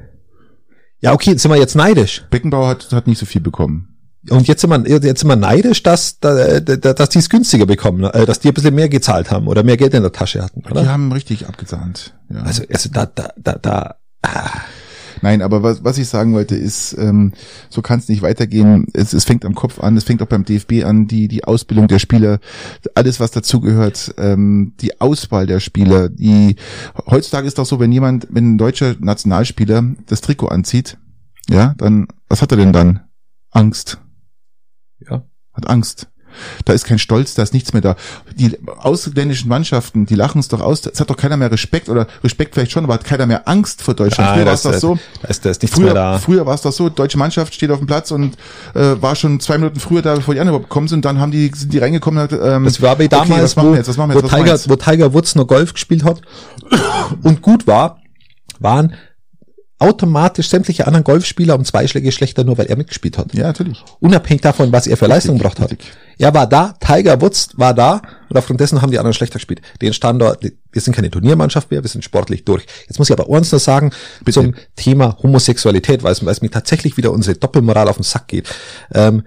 Ja, 1.00 1.12
okay, 1.12 1.36
sind 1.36 1.50
wir 1.50 1.58
jetzt 1.58 1.74
neidisch. 1.76 2.24
Beckenbauer 2.30 2.68
hat, 2.68 2.92
hat 2.92 3.06
nicht 3.06 3.18
so 3.18 3.26
viel 3.26 3.40
bekommen. 3.40 3.92
Und 4.30 4.48
jetzt 4.48 4.60
sind 4.62 4.70
wir, 4.70 4.80
jetzt 4.88 5.20
sind 5.20 5.28
wir 5.28 5.36
neidisch, 5.36 5.82
dass, 5.84 6.18
da- 6.18 6.58
da- 6.60 6.92
dass 6.94 7.08
die 7.10 7.18
es 7.18 7.28
günstiger 7.28 7.66
bekommen, 7.66 8.02
äh, 8.04 8.26
dass 8.26 8.40
die 8.40 8.48
ein 8.48 8.54
bisschen 8.54 8.74
mehr 8.74 8.88
gezahlt 8.88 9.30
haben 9.30 9.46
oder 9.46 9.62
mehr 9.62 9.76
Geld 9.76 9.94
in 9.94 10.02
der 10.02 10.10
Tasche 10.12 10.42
hatten, 10.42 10.62
Die 10.62 10.70
oder? 10.70 10.88
haben 10.90 11.12
richtig 11.12 11.46
abgesahnt. 11.48 12.14
Ja. 12.28 12.40
Also, 12.42 12.64
also 12.72 12.88
da, 12.92 13.06
da, 13.06 13.30
da, 13.36 13.52
da, 13.60 13.94
Nein, 15.22 15.42
aber 15.42 15.62
was, 15.62 15.84
was 15.84 15.98
ich 15.98 16.08
sagen 16.08 16.34
wollte 16.34 16.56
ist, 16.56 16.96
ähm, 16.98 17.32
so 17.68 17.82
kann 17.82 17.98
es 17.98 18.08
nicht 18.08 18.22
weitergehen. 18.22 18.86
Es, 18.92 19.12
es 19.12 19.24
fängt 19.24 19.44
am 19.44 19.54
Kopf 19.54 19.80
an, 19.80 19.96
es 19.96 20.04
fängt 20.04 20.22
auch 20.22 20.26
beim 20.26 20.44
DFB 20.44 20.84
an, 20.84 21.06
die, 21.06 21.28
die 21.28 21.44
Ausbildung 21.44 21.88
der 21.88 21.98
Spieler, 21.98 22.38
alles 22.94 23.20
was 23.20 23.30
dazugehört, 23.30 24.14
ähm, 24.18 24.74
die 24.80 25.00
Auswahl 25.00 25.46
der 25.46 25.60
Spieler. 25.60 26.08
Die 26.08 26.56
heutzutage 27.06 27.46
ist 27.46 27.58
doch 27.58 27.66
so, 27.66 27.80
wenn 27.80 27.92
jemand, 27.92 28.26
wenn 28.30 28.54
ein 28.54 28.58
deutscher 28.58 28.94
Nationalspieler 28.98 29.84
das 30.06 30.20
Trikot 30.20 30.48
anzieht, 30.48 30.98
ja, 31.48 31.74
dann 31.78 32.08
was 32.28 32.42
hat 32.42 32.50
er 32.50 32.58
denn 32.58 32.72
dann? 32.72 33.00
Angst. 33.50 33.98
ja. 35.08 35.24
Hat 35.52 35.68
Angst. 35.68 36.08
Da 36.64 36.72
ist 36.72 36.84
kein 36.84 36.98
Stolz, 36.98 37.34
da 37.34 37.42
ist 37.42 37.54
nichts 37.54 37.72
mehr 37.72 37.82
da. 37.82 37.96
Die 38.34 38.56
ausländischen 38.78 39.48
Mannschaften, 39.48 40.06
die 40.06 40.14
lachen 40.14 40.38
es 40.38 40.48
doch 40.48 40.60
aus. 40.60 40.84
Es 40.86 41.00
hat 41.00 41.10
doch 41.10 41.16
keiner 41.16 41.36
mehr 41.36 41.50
Respekt 41.50 41.88
oder 41.88 42.06
Respekt 42.22 42.54
vielleicht 42.54 42.72
schon, 42.72 42.84
aber 42.84 42.94
hat 42.94 43.04
keiner 43.04 43.26
mehr 43.26 43.48
Angst 43.48 43.82
vor 43.82 43.94
Deutschland. 43.94 44.30
Ah, 44.30 44.34
früher 44.34 44.46
war 44.46 44.54
es 44.54 44.62
doch 44.62 44.74
so. 44.74 44.98
Da 45.22 45.28
ist, 45.28 45.44
da 45.44 45.50
ist 45.50 45.62
nichts 45.62 45.76
mehr 45.78 45.88
Früher, 45.88 45.94
da. 45.94 46.18
früher 46.18 46.46
war 46.46 46.54
es 46.54 46.62
doch 46.62 46.72
so, 46.72 46.88
deutsche 46.88 47.18
Mannschaft 47.18 47.54
steht 47.54 47.70
auf 47.70 47.78
dem 47.78 47.86
Platz 47.86 48.10
und 48.10 48.36
äh, 48.74 48.94
war 49.00 49.16
schon 49.16 49.40
zwei 49.40 49.58
Minuten 49.58 49.80
früher 49.80 50.02
da, 50.02 50.14
bevor 50.14 50.34
die 50.34 50.40
anderen 50.40 50.56
überhaupt 50.56 50.70
gekommen 50.70 50.88
sind. 50.88 51.04
Dann 51.04 51.18
haben 51.20 51.30
die, 51.32 51.50
sind 51.54 51.72
die 51.72 51.78
reingekommen 51.78 52.22
und 52.22 52.32
hat, 52.32 52.40
ähm, 52.40 52.64
Das 52.64 52.80
war 52.82 52.98
wie 52.98 53.08
damals, 53.08 53.30
okay, 53.30 53.42
was 53.42 53.56
machen 53.56 53.68
wo, 53.68 53.72
wir 53.72 53.78
jetzt, 53.78 53.88
was 53.88 53.96
machen 53.96 54.10
wir 54.10 54.16
wo, 54.16 54.20
jetzt, 54.20 54.32
wir 54.32 54.44
Tiger, 54.44 54.70
wo 54.70 54.76
Tiger 54.76 55.14
Woods 55.14 55.34
noch 55.34 55.46
Golf 55.46 55.72
gespielt 55.72 56.04
hat 56.04 56.20
und 57.22 57.42
gut 57.42 57.66
war, 57.66 58.00
waren 58.58 58.94
automatisch 59.78 60.48
sämtliche 60.48 60.86
anderen 60.86 61.04
Golfspieler 61.04 61.54
um 61.54 61.64
zwei 61.64 61.86
Schläge 61.86 62.10
schlechter, 62.10 62.44
nur 62.44 62.56
weil 62.56 62.66
er 62.66 62.76
mitgespielt 62.76 63.18
hat. 63.18 63.34
Ja, 63.34 63.44
natürlich. 63.44 63.84
Unabhängig 64.00 64.40
davon, 64.40 64.72
was 64.72 64.86
er 64.86 64.96
für 64.96 65.06
Leistung 65.06 65.36
gebracht 65.36 65.60
hat. 65.60 65.70
richtig. 65.70 65.92
Er 66.18 66.32
war 66.32 66.46
da, 66.46 66.74
Tiger 66.80 67.20
Woods 67.20 67.50
war 67.56 67.74
da 67.74 68.00
und 68.30 68.38
aufgrund 68.38 68.60
dessen 68.60 68.80
haben 68.80 68.90
die 68.90 68.98
anderen 68.98 69.12
schlechter 69.12 69.34
gespielt. 69.34 69.60
Den 69.82 69.92
stand 69.92 70.22
dort, 70.22 70.42
wir 70.42 70.80
sind 70.80 70.94
keine 70.94 71.10
Turniermannschaft 71.10 71.70
mehr, 71.70 71.82
wir 71.82 71.90
sind 71.90 72.04
sportlich 72.04 72.44
durch. 72.46 72.64
Jetzt 72.88 72.98
muss 72.98 73.10
ich 73.10 73.18
aber 73.18 73.30
eins 73.34 73.52
noch 73.52 73.60
sagen 73.60 73.90
zum 74.30 74.54
Thema 74.76 75.18
Homosexualität, 75.22 76.02
weil 76.02 76.12
es, 76.12 76.24
weil 76.24 76.32
es 76.32 76.40
mir 76.40 76.50
tatsächlich 76.50 76.96
wieder 76.96 77.12
unsere 77.12 77.36
Doppelmoral 77.36 77.88
auf 77.88 77.96
den 77.96 78.02
Sack 78.02 78.28
geht. 78.28 78.48
Ähm, 78.94 79.24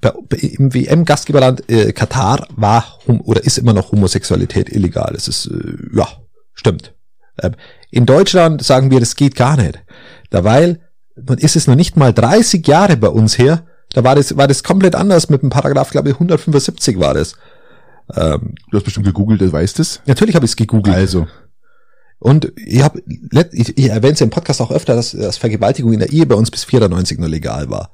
bei, 0.00 0.12
im 0.38 0.72
WM-Gastgeberland 0.72 1.68
äh, 1.68 1.92
Katar 1.92 2.46
war 2.54 3.00
hom- 3.06 3.20
oder 3.20 3.44
ist 3.44 3.58
immer 3.58 3.72
noch 3.72 3.90
Homosexualität 3.90 4.70
illegal. 4.70 5.14
Es 5.16 5.26
ist, 5.26 5.46
äh, 5.46 5.76
ja, 5.92 6.06
stimmt. 6.54 6.94
Ähm, 7.42 7.56
in 7.90 8.06
Deutschland 8.06 8.62
sagen 8.62 8.90
wir, 8.90 9.00
das 9.00 9.16
geht 9.16 9.34
gar 9.34 9.56
nicht. 9.56 9.80
Da 10.30 10.44
weil, 10.44 10.80
nun 11.16 11.38
ist 11.38 11.56
es 11.56 11.66
noch 11.66 11.74
nicht 11.74 11.96
mal 11.96 12.12
30 12.12 12.66
Jahre 12.66 12.96
bei 12.96 13.08
uns 13.08 13.38
her, 13.38 13.64
da 13.92 14.04
war 14.04 14.14
das, 14.14 14.36
war 14.36 14.46
das 14.46 14.62
komplett 14.62 14.94
anders 14.94 15.28
mit 15.28 15.42
dem 15.42 15.50
Paragraph, 15.50 15.90
glaube 15.90 16.10
ich, 16.10 16.14
175 16.14 17.00
war 17.00 17.14
das. 17.14 17.34
Ähm, 18.14 18.54
Du 18.70 18.76
hast 18.76 18.84
bestimmt 18.84 19.06
gegoogelt, 19.06 19.40
du 19.40 19.52
weißt 19.52 19.80
es. 19.80 20.00
natürlich 20.06 20.34
habe 20.34 20.44
ich 20.44 20.52
es 20.52 20.56
gegoogelt. 20.56 20.94
Also, 20.94 21.26
Und 22.20 22.52
ich 22.56 22.82
habe, 22.82 23.02
ich, 23.52 23.76
ich 23.76 23.88
erwähne 23.90 24.14
es 24.14 24.20
im 24.20 24.30
Podcast 24.30 24.60
auch 24.60 24.70
öfter, 24.70 24.94
dass, 24.94 25.12
dass 25.12 25.38
Vergewaltigung 25.38 25.92
in 25.92 26.00
der 26.00 26.12
Ehe 26.12 26.26
bei 26.26 26.36
uns 26.36 26.50
bis 26.50 26.64
94 26.64 27.18
nur 27.18 27.28
legal 27.28 27.70
war. 27.70 27.90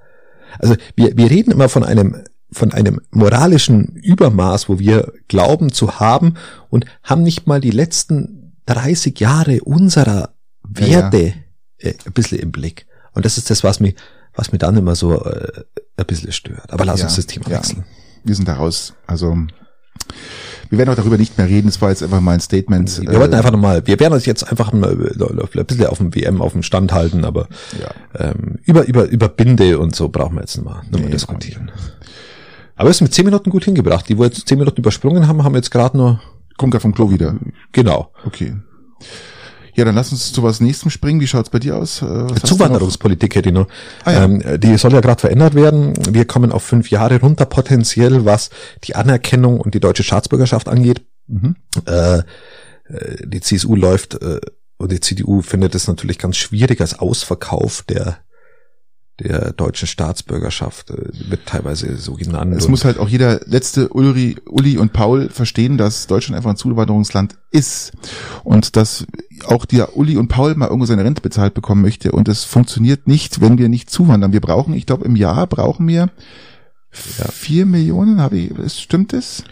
Also 0.59 0.75
wir, 0.95 1.17
wir 1.17 1.31
reden 1.31 1.51
immer 1.53 1.69
von 1.69 1.85
einem 1.85 2.25
von 2.53 2.73
einem 2.73 3.01
moralischen 3.11 3.97
Übermaß, 3.97 4.69
wo 4.69 4.79
wir 4.79 5.13
glauben 5.27 5.73
zu 5.73 5.99
haben 5.99 6.35
und 6.71 6.87
haben 7.03 7.25
nicht 7.25 7.49
mal 7.49 7.61
die 7.61 7.73
letzten 7.73 8.46
30 8.67 9.19
Jahre 9.21 9.61
unserer 9.63 10.35
Ja, 10.79 10.87
ja. 10.87 10.97
Werte 11.13 11.35
Äh, 11.79 11.95
ein 12.07 12.13
bisschen 12.13 12.39
im 12.39 12.53
Blick. 12.53 12.87
Und 13.13 13.25
das 13.25 13.39
ist 13.39 13.51
das, 13.51 13.63
was 13.65 13.81
mich, 13.81 13.97
was 14.35 14.53
mir 14.53 14.59
dann 14.59 14.77
immer 14.77 14.95
so 14.95 15.23
äh, 15.25 15.63
ein 15.97 16.07
bisschen 16.07 16.33
stört. 16.33 16.73
Aber 16.73 16.85
lass 16.85 17.01
Ja, 17.01 17.07
uns 17.07 17.17
das 17.17 17.27
Thema 17.27 17.49
ja. 17.51 17.59
wechseln. 17.59 17.85
wir 18.25 18.35
sind 18.35 18.49
da 18.49 18.55
raus. 18.55 18.95
Also, 19.07 19.37
wir 20.69 20.79
werden 20.79 20.91
auch 20.91 20.97
darüber 20.97 21.17
nicht 21.17 21.39
mehr 21.39 21.49
reden. 21.49 21.69
Es 21.69 21.81
war 21.81 21.91
jetzt 21.91 22.03
einfach 22.03 22.21
mal 22.21 22.33
ein 22.33 22.41
Statement. 22.41 23.01
Wir 23.03 23.19
wollten 23.21 23.35
einfach 23.35 23.51
nochmal, 23.53 23.87
wir 23.87 23.99
werden 24.01 24.15
uns 24.15 24.27
jetzt 24.27 24.43
einfach 24.51 24.73
mal 24.73 24.91
ein 24.91 25.67
bisschen 25.67 25.87
auf 25.87 25.99
dem 25.99 26.15
WM 26.15 26.43
auf 26.43 26.53
dem 26.53 26.63
Stand 26.63 26.93
halten, 26.93 27.25
aber 27.25 27.49
ja. 27.81 27.91
ähm, 28.31 28.59
über, 28.65 28.85
über, 28.87 29.05
über 29.05 29.29
Binde 29.29 29.79
und 29.79 29.95
so 29.95 30.09
brauchen 30.09 30.35
wir 30.37 30.41
jetzt 30.41 30.57
nochmal 30.57 30.83
noch 30.91 30.99
mal 30.99 31.07
Nee, 31.07 31.13
diskutieren. 31.13 31.71
Aber 32.75 32.91
es 32.91 32.97
ist 32.97 33.01
mit 33.03 33.15
zehn 33.15 33.25
Minuten 33.25 33.49
gut 33.51 33.65
hingebracht. 33.65 34.09
Die, 34.09 34.19
wo 34.19 34.25
jetzt 34.25 34.47
zehn 34.49 34.59
Minuten 34.59 34.79
übersprungen 34.81 35.27
haben, 35.29 35.45
haben 35.45 35.55
jetzt 35.55 35.71
gerade 35.71 35.97
nur, 35.97 36.21
Kommt 36.57 36.73
gerade 36.73 36.83
vom 36.83 36.95
Klo 36.95 37.11
wieder. 37.11 37.37
genau, 37.73 38.13
Okay. 38.25 38.55
Ja, 39.77 39.85
dann 39.85 39.95
lass 39.95 40.11
uns 40.11 40.33
zu 40.33 40.43
was 40.43 40.61
Nächstem 40.61 40.91
springen. 40.91 41.21
Wie 41.21 41.27
schaut's 41.27 41.51
bei 41.51 41.59
dir 41.59 41.77
aus? 41.77 42.01
Äh, 42.01 42.07
was? 42.07 42.41
Zuwanderungspolitik 42.45 43.35
hätte 43.35 43.51
ich 43.51 43.55
noch. 43.55 43.69
Ah, 44.05 44.13
ja. 44.13 44.25
ähm, 44.25 44.43
die 44.59 44.79
soll 44.79 44.95
ja 44.95 45.03
gerade 45.03 45.21
verändert 45.21 45.55
werden. 45.55 45.93
Wir 46.09 46.25
kommen 46.25 46.51
auf 46.51 46.63
fünf 46.63 46.91
Jahre 46.91 47.21
runter 47.21 47.45
potenziell, 47.45 48.25
was 48.25 48.49
die 48.85 48.97
Anerkennung 48.97 49.61
und 49.61 49.75
die 49.75 49.81
deutsche 49.81 50.03
Staatsbürgerschaft 50.03 50.69
angeht. 50.69 51.05
Mhm. 51.27 51.57
Äh, 51.87 52.19
äh, 52.19 52.23
die 53.27 53.41
CSU 53.43 53.77
läuft 53.77 54.15
äh, 54.23 54.41
und 54.79 54.93
die 54.93 55.01
CDU 55.01 55.43
findet 55.43 55.75
es 55.75 55.89
natürlich 55.89 56.19
ganz 56.19 56.39
schwierig 56.39 56.81
als 56.81 56.99
Ausverkauf 56.99 57.83
der 57.83 58.17
der 59.21 59.53
deutschen 59.53 59.89
Staatsbürgerschaft 59.89 60.91
äh, 60.91 61.11
wird 61.31 61.47
teilweise 61.47 61.97
so 61.97 62.15
genannt. 62.15 62.55
Es 62.57 62.69
muss 62.69 62.85
halt 62.85 62.99
auch 62.99 63.09
jeder 63.09 63.41
letzte 63.47 63.89
Ulri, 63.89 64.37
Uli 64.47 64.79
und 64.79 64.93
Paul 64.93 65.29
verstehen, 65.31 65.79
dass 65.79 66.07
Deutschland 66.07 66.37
einfach 66.37 66.51
ein 66.51 66.57
Zuwanderungsland 66.57 67.37
ist 67.51 67.93
und 68.45 68.77
dass 68.77 69.07
auch 69.47 69.65
der 69.65 69.97
Uli 69.97 70.17
und 70.17 70.29
Paul 70.29 70.55
mal 70.55 70.67
irgendwo 70.67 70.87
seine 70.87 71.05
Rente 71.05 71.23
bezahlt 71.23 71.55
bekommen 71.55 71.83
möchte 71.83 72.13
und 72.13 72.29
es 72.29 72.45
funktioniert 72.45 73.07
nicht, 73.07 73.41
wenn 73.41 73.59
wir 73.59 73.69
nicht 73.69 73.91
zuwandern. 73.91 74.33
Wir 74.33 74.41
brauchen, 74.41 74.75
ich 74.75 74.87
glaube, 74.87 75.05
im 75.05 75.17
Jahr 75.17 75.47
brauchen 75.47 75.89
wir 75.89 76.11
vier 76.91 77.67
Millionen, 77.67 78.21
habe 78.21 78.39
ich, 78.39 78.53
stimmt 78.81 79.13
es? 79.13 79.45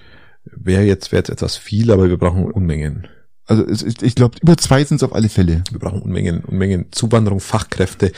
wäre 0.57 0.83
jetzt 0.83 1.13
wäre 1.13 1.21
jetzt 1.21 1.31
etwas 1.31 1.57
viel, 1.57 1.91
aber 1.91 2.09
wir 2.09 2.17
brauchen 2.17 2.51
Unmengen. 2.51 3.09
Also 3.47 3.65
es, 3.67 3.83
ist- 3.83 4.03
ich 4.03 4.15
glaube, 4.15 4.37
über 4.43 4.57
zwei 4.57 4.83
sind 4.85 4.97
es 4.97 5.03
auf 5.03 5.15
alle 5.15 5.29
Fälle. 5.29 5.63
Wir 5.71 5.79
brauchen 5.79 6.01
Unmengen, 6.03 6.45
Unmengen 6.45 6.87
Zuwanderung, 6.93 7.41
Fachkräfte. 7.41 8.13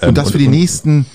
ähm, 0.00 0.10
Und 0.10 0.18
das 0.18 0.30
für 0.32 0.38
die 0.38 0.48
nächsten 0.48 1.06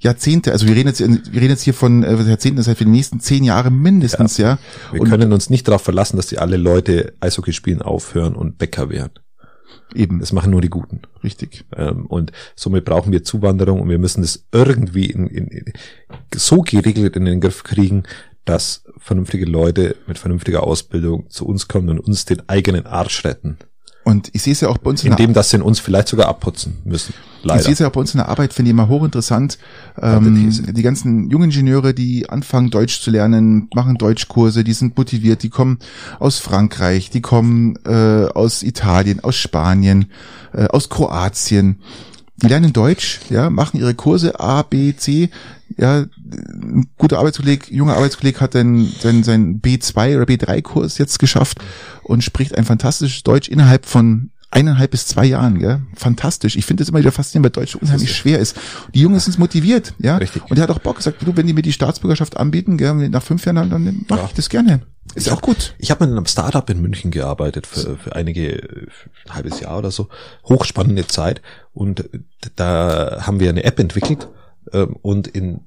Jahrzehnte, 0.00 0.50
also 0.50 0.66
wir 0.66 0.74
reden 0.74 0.88
jetzt, 0.88 0.98
wir 1.00 1.40
reden 1.40 1.50
jetzt 1.50 1.62
hier 1.62 1.74
von 1.74 2.02
äh, 2.02 2.20
Jahrzehnten, 2.22 2.56
das 2.56 2.66
heißt 2.66 2.78
für 2.78 2.84
die 2.84 2.90
nächsten 2.90 3.20
zehn 3.20 3.44
Jahre 3.44 3.70
mindestens, 3.70 4.36
ja. 4.38 4.58
Wir 4.90 5.00
Und 5.02 5.08
können 5.08 5.32
uns 5.32 5.48
nicht 5.50 5.68
darauf 5.68 5.82
verlassen, 5.82 6.16
dass 6.16 6.26
die 6.26 6.38
alle 6.38 6.56
Leute 6.56 7.14
Eishockey 7.20 7.52
spielen 7.52 7.82
aufhören 7.82 8.34
und 8.34 8.58
Bäcker 8.58 8.90
werden. 8.90 9.12
eben, 9.94 10.18
Das 10.18 10.32
machen 10.32 10.50
nur 10.50 10.60
die 10.60 10.70
Guten. 10.70 11.02
richtig. 11.22 11.64
Ähm, 11.76 12.06
und 12.06 12.32
somit 12.56 12.84
brauchen 12.84 13.12
wir 13.12 13.22
Zuwanderung 13.22 13.80
und 13.80 13.88
wir 13.88 13.98
müssen 13.98 14.24
es 14.24 14.46
irgendwie 14.50 15.06
in, 15.06 15.28
in, 15.28 15.72
so 16.34 16.62
geregelt 16.62 17.14
in 17.14 17.24
den 17.26 17.40
Griff 17.40 17.62
kriegen, 17.62 18.02
dass 18.44 18.84
vernünftige 18.98 19.44
Leute 19.44 19.96
mit 20.06 20.18
vernünftiger 20.18 20.62
Ausbildung 20.62 21.30
zu 21.30 21.46
uns 21.46 21.68
kommen 21.68 21.88
und 21.90 22.00
uns 22.00 22.24
den 22.24 22.48
eigenen 22.48 22.86
Arsch 22.86 23.24
retten. 23.24 23.58
Und 24.04 24.30
ich 24.32 24.42
sehe 24.42 24.52
es 24.52 24.60
ja 24.60 24.68
auch 24.68 24.78
bei 24.78 24.90
uns 24.90 25.04
in 25.04 25.10
der 25.10 25.18
Indem, 25.18 25.32
dass 25.34 25.50
sie 25.50 25.62
uns 25.62 25.78
vielleicht 25.78 26.08
sogar 26.08 26.26
abputzen 26.28 26.78
müssen. 26.84 27.14
Ich 27.40 27.44
Leider. 27.44 27.62
sehe 27.62 27.72
es 27.72 27.78
ja 27.78 27.88
auch 27.88 27.92
bei 27.92 28.00
uns 28.00 28.14
in 28.14 28.18
der 28.18 28.28
Arbeit, 28.28 28.52
finde 28.52 28.70
ich 28.70 28.72
immer 28.72 28.88
hochinteressant. 28.88 29.58
Ähm, 30.00 30.50
die 30.74 30.82
ganzen 30.82 31.30
jungen 31.30 31.50
Ingenieure, 31.50 31.94
die 31.94 32.28
anfangen 32.28 32.70
Deutsch 32.70 33.00
zu 33.00 33.10
lernen, 33.10 33.68
machen 33.74 33.98
Deutschkurse, 33.98 34.64
die 34.64 34.72
sind 34.72 34.96
motiviert, 34.96 35.44
die 35.44 35.50
kommen 35.50 35.78
aus 36.18 36.38
Frankreich, 36.38 37.10
die 37.10 37.20
kommen 37.20 37.76
äh, 37.84 38.26
aus 38.26 38.64
Italien, 38.64 39.22
aus 39.22 39.36
Spanien, 39.36 40.10
äh, 40.52 40.66
aus 40.66 40.88
Kroatien. 40.88 41.78
Die 42.36 42.48
lernen 42.48 42.72
Deutsch, 42.72 43.20
ja, 43.28 43.50
machen 43.50 43.78
ihre 43.78 43.94
Kurse 43.94 44.40
A, 44.40 44.62
B, 44.62 44.94
C. 44.96 45.30
Ja, 45.76 46.00
ein 46.00 46.88
guter 46.98 47.18
Arbeitskollege, 47.18 47.72
junger 47.72 47.96
Arbeitskollege 47.96 48.40
hat 48.40 48.54
dann 48.54 48.86
sein, 49.00 49.22
sein 49.22 49.60
B2 49.60 50.16
oder 50.16 50.24
B3-Kurs 50.24 50.98
jetzt 50.98 51.18
geschafft 51.18 51.58
und 52.02 52.24
spricht 52.24 52.56
ein 52.56 52.64
fantastisches 52.64 53.22
Deutsch 53.22 53.48
innerhalb 53.48 53.86
von 53.86 54.31
eineinhalb 54.52 54.90
bis 54.90 55.06
zwei 55.06 55.24
Jahren, 55.24 55.58
gell? 55.58 55.80
Fantastisch. 55.94 56.56
Ich 56.56 56.66
finde 56.66 56.82
es 56.82 56.88
immer 56.88 56.98
wieder 57.00 57.10
faszinierend, 57.10 57.56
weil 57.56 57.64
Deutsch 57.64 57.74
unheimlich 57.74 58.14
schwer 58.14 58.38
ist. 58.38 58.56
Die 58.94 59.00
Jungen 59.00 59.18
sind 59.18 59.38
motiviert, 59.38 59.94
ja? 59.98 60.16
Richtig. 60.18 60.42
Und 60.48 60.56
er 60.58 60.64
hat 60.64 60.70
auch 60.70 60.78
Bock 60.78 60.96
gesagt, 60.96 61.22
du, 61.22 61.36
wenn 61.36 61.46
die 61.46 61.54
mir 61.54 61.62
die 61.62 61.72
Staatsbürgerschaft 61.72 62.36
anbieten, 62.36 62.76
gell, 62.76 63.08
nach 63.08 63.22
fünf 63.22 63.44
Jahren, 63.44 63.70
dann, 63.70 64.04
mache 64.08 64.20
Ja. 64.20 64.26
ich 64.26 64.34
das 64.34 64.48
gerne. 64.48 64.82
Ist 65.14 65.26
ja 65.26 65.32
auch 65.32 65.42
gut. 65.42 65.74
Ich 65.78 65.90
habe 65.90 66.06
mit 66.06 66.16
einem 66.16 66.26
Startup 66.26 66.68
in 66.70 66.80
München 66.80 67.10
gearbeitet 67.10 67.66
für, 67.66 67.96
für 67.98 68.14
einige 68.14 68.86
für 68.88 69.10
ein 69.28 69.34
halbes 69.34 69.60
Jahr 69.60 69.78
oder 69.78 69.90
so. 69.90 70.08
Hochspannende 70.44 71.06
Zeit. 71.06 71.42
Und 71.72 72.08
da 72.56 73.22
haben 73.26 73.40
wir 73.40 73.48
eine 73.50 73.64
App 73.64 73.78
entwickelt 73.78 74.28
ähm, 74.72 74.96
und 75.02 75.26
in 75.28 75.60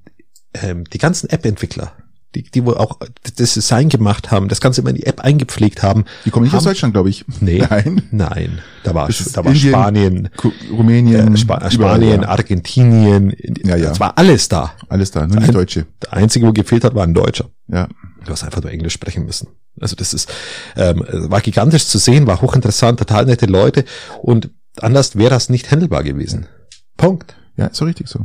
ähm, 0.53 0.85
die 0.85 0.97
ganzen 0.99 1.29
App-Entwickler, 1.29 1.91
die, 2.35 2.43
die 2.43 2.65
wohl 2.65 2.77
auch 2.77 2.99
das 3.37 3.53
Design 3.55 3.89
gemacht 3.89 4.29
haben, 4.31 4.47
das 4.49 4.61
Ganze 4.61 4.81
immer 4.81 4.91
in 4.91 4.97
die 4.97 5.05
App 5.05 5.21
eingepflegt 5.21 5.81
haben. 5.81 6.05
Die 6.25 6.29
kommen 6.29 6.43
nicht 6.43 6.53
aus 6.53 6.65
haben, 6.65 6.71
Deutschland, 6.71 6.93
glaube 6.93 7.09
ich. 7.09 7.25
Nee. 7.39 7.63
Nein. 7.69 8.01
Nein. 8.11 8.59
Da 8.83 8.93
war, 8.93 9.07
da 9.09 9.43
war 9.45 9.51
Indien, 9.51 9.69
Spanien, 9.71 10.29
Rumänien, 10.71 11.35
äh, 11.35 11.41
überall, 11.41 11.71
Spanien, 11.71 12.21
ja. 12.21 12.27
Argentinien, 12.27 13.33
Ja, 13.63 13.75
ja. 13.77 13.91
es 13.91 13.99
war 13.99 14.17
alles 14.17 14.47
da. 14.49 14.73
alles 14.89 15.11
da, 15.11 15.25
nur 15.25 15.37
nicht 15.37 15.49
Ein- 15.49 15.53
Deutsche. 15.53 15.85
Der 16.03 16.13
einzige, 16.13 16.45
wo 16.47 16.53
gefehlt 16.53 16.83
hat, 16.83 16.93
war 16.95 17.03
ein 17.03 17.13
Deutscher. 17.13 17.49
Ja. 17.67 17.87
Du 18.25 18.31
hast 18.31 18.43
einfach 18.43 18.61
nur 18.61 18.71
Englisch 18.71 18.93
sprechen 18.93 19.25
müssen. 19.25 19.47
Also 19.79 19.95
das 19.95 20.13
ist, 20.13 20.31
ähm, 20.77 21.03
war 21.09 21.41
gigantisch 21.41 21.85
zu 21.87 21.97
sehen, 21.97 22.27
war 22.27 22.41
hochinteressant, 22.41 22.99
total 22.99 23.25
nette 23.25 23.45
Leute 23.45 23.85
und 24.21 24.49
anders 24.81 25.15
wäre 25.15 25.29
das 25.31 25.49
nicht 25.49 25.69
handelbar 25.71 26.03
gewesen. 26.03 26.47
Punkt. 26.97 27.35
Ja, 27.57 27.67
ist 27.67 27.77
so 27.77 27.85
richtig 27.85 28.07
so. 28.09 28.19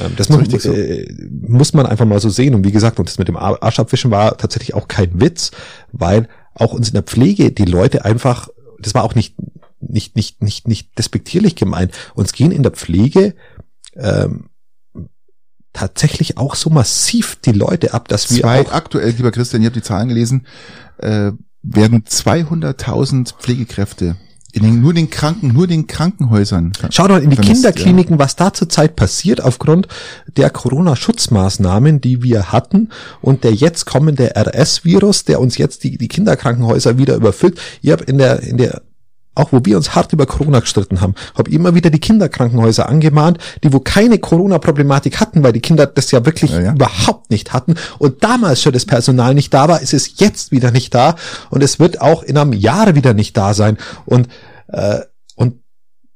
Ähm, 0.00 0.12
das 0.16 0.28
muss, 0.28 0.40
richtig 0.40 0.62
so. 0.62 0.72
äh, 0.72 1.12
muss 1.30 1.72
man 1.72 1.86
einfach 1.86 2.06
mal 2.06 2.20
so 2.20 2.28
sehen. 2.28 2.54
Und 2.54 2.64
wie 2.64 2.72
gesagt, 2.72 2.98
und 2.98 3.08
das 3.08 3.18
mit 3.18 3.28
dem 3.28 3.36
Ar- 3.36 3.62
Arschabwischen 3.62 4.10
war 4.10 4.36
tatsächlich 4.38 4.74
auch 4.74 4.86
kein 4.88 5.20
Witz, 5.20 5.50
weil 5.92 6.28
auch 6.54 6.72
uns 6.72 6.88
in 6.88 6.94
der 6.94 7.02
Pflege 7.02 7.50
die 7.50 7.64
Leute 7.64 8.04
einfach, 8.04 8.48
das 8.80 8.94
war 8.94 9.02
auch 9.04 9.14
nicht, 9.14 9.34
nicht, 9.80 10.14
nicht, 10.16 10.42
nicht, 10.42 10.68
nicht 10.68 10.96
despektierlich 10.98 11.56
gemeint, 11.56 11.92
uns 12.14 12.32
gehen 12.32 12.52
in 12.52 12.62
der 12.62 12.72
Pflege 12.72 13.34
ähm, 13.96 14.50
tatsächlich 15.72 16.38
auch 16.38 16.54
so 16.54 16.70
massiv 16.70 17.36
die 17.44 17.52
Leute 17.52 17.92
ab, 17.92 18.08
dass 18.08 18.30
wir 18.30 18.40
Zwei, 18.42 18.60
auch 18.62 18.72
aktuell, 18.72 19.10
lieber 19.10 19.30
Christian, 19.32 19.62
ihr 19.62 19.66
habt 19.66 19.76
die 19.76 19.82
Zahlen 19.82 20.08
gelesen, 20.08 20.46
äh, 20.98 21.32
werden 21.62 22.04
200.000 22.04 23.34
Pflegekräfte 23.38 24.16
In 24.56 24.62
den, 24.62 24.80
nur 24.80 24.94
den 24.94 25.10
Kranken, 25.10 25.52
nur 25.52 25.66
den 25.66 25.86
Krankenhäusern. 25.86 26.72
Schau 26.88 27.06
doch 27.06 27.18
in 27.18 27.28
die 27.28 27.36
Kinderkliniken, 27.36 28.18
was 28.18 28.36
da 28.36 28.54
zurzeit 28.54 28.96
passiert 28.96 29.42
aufgrund 29.42 29.86
der 30.34 30.48
Corona-Schutzmaßnahmen, 30.48 32.00
die 32.00 32.22
wir 32.22 32.52
hatten 32.52 32.88
und 33.20 33.44
der 33.44 33.52
jetzt 33.52 33.84
kommende 33.84 34.34
RS-Virus, 34.34 35.24
der 35.24 35.40
uns 35.40 35.58
jetzt 35.58 35.84
die, 35.84 35.98
die 35.98 36.08
Kinderkrankenhäuser 36.08 36.96
wieder 36.96 37.16
überfüllt. 37.16 37.60
Ich 37.82 37.92
habe 37.92 38.04
in 38.04 38.16
der, 38.16 38.42
in 38.44 38.56
der 38.56 38.80
auch 39.36 39.52
wo 39.52 39.60
wir 39.64 39.76
uns 39.76 39.94
hart 39.94 40.12
über 40.12 40.26
Corona 40.26 40.60
gestritten 40.60 41.00
haben, 41.00 41.14
habe 41.36 41.50
immer 41.50 41.74
wieder 41.74 41.90
die 41.90 42.00
Kinderkrankenhäuser 42.00 42.88
angemahnt, 42.88 43.38
die 43.62 43.72
wo 43.72 43.80
keine 43.80 44.18
Corona-Problematik 44.18 45.20
hatten, 45.20 45.44
weil 45.44 45.52
die 45.52 45.60
Kinder 45.60 45.86
das 45.86 46.10
ja 46.10 46.26
wirklich 46.26 46.50
Ja, 46.50 46.60
ja. 46.60 46.72
überhaupt 46.72 47.30
nicht 47.30 47.52
hatten 47.52 47.74
und 47.98 48.24
damals 48.24 48.62
schon 48.62 48.72
das 48.72 48.86
Personal 48.86 49.34
nicht 49.34 49.54
da 49.54 49.68
war, 49.68 49.80
ist 49.80 49.94
es 49.94 50.18
jetzt 50.18 50.50
wieder 50.50 50.70
nicht 50.72 50.94
da 50.94 51.14
und 51.50 51.62
es 51.62 51.78
wird 51.78 52.00
auch 52.00 52.22
in 52.22 52.36
einem 52.36 52.52
Jahr 52.52 52.94
wieder 52.94 53.14
nicht 53.14 53.36
da 53.36 53.54
sein 53.54 53.78
und 54.06 54.28
äh, 54.68 55.00
und 55.36 55.60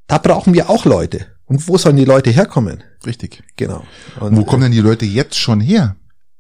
da 0.07 0.19
brauchen 0.19 0.55
wir 0.55 0.71
auch 0.71 0.85
Leute. 0.85 1.27
Und 1.45 1.69
wo 1.69 1.79
sollen 1.79 1.97
die 1.97 2.05
Leute 2.05 2.31
herkommen? 2.31 2.83
Richtig. 3.05 3.43
Genau. 3.57 3.83
Und 4.21 4.37
Wo 4.37 4.45
kommen 4.45 4.63
denn 4.63 4.73
die 4.73 4.81
Leute 4.81 5.05
jetzt 5.05 5.37
schon 5.37 5.61
her? 5.61 5.97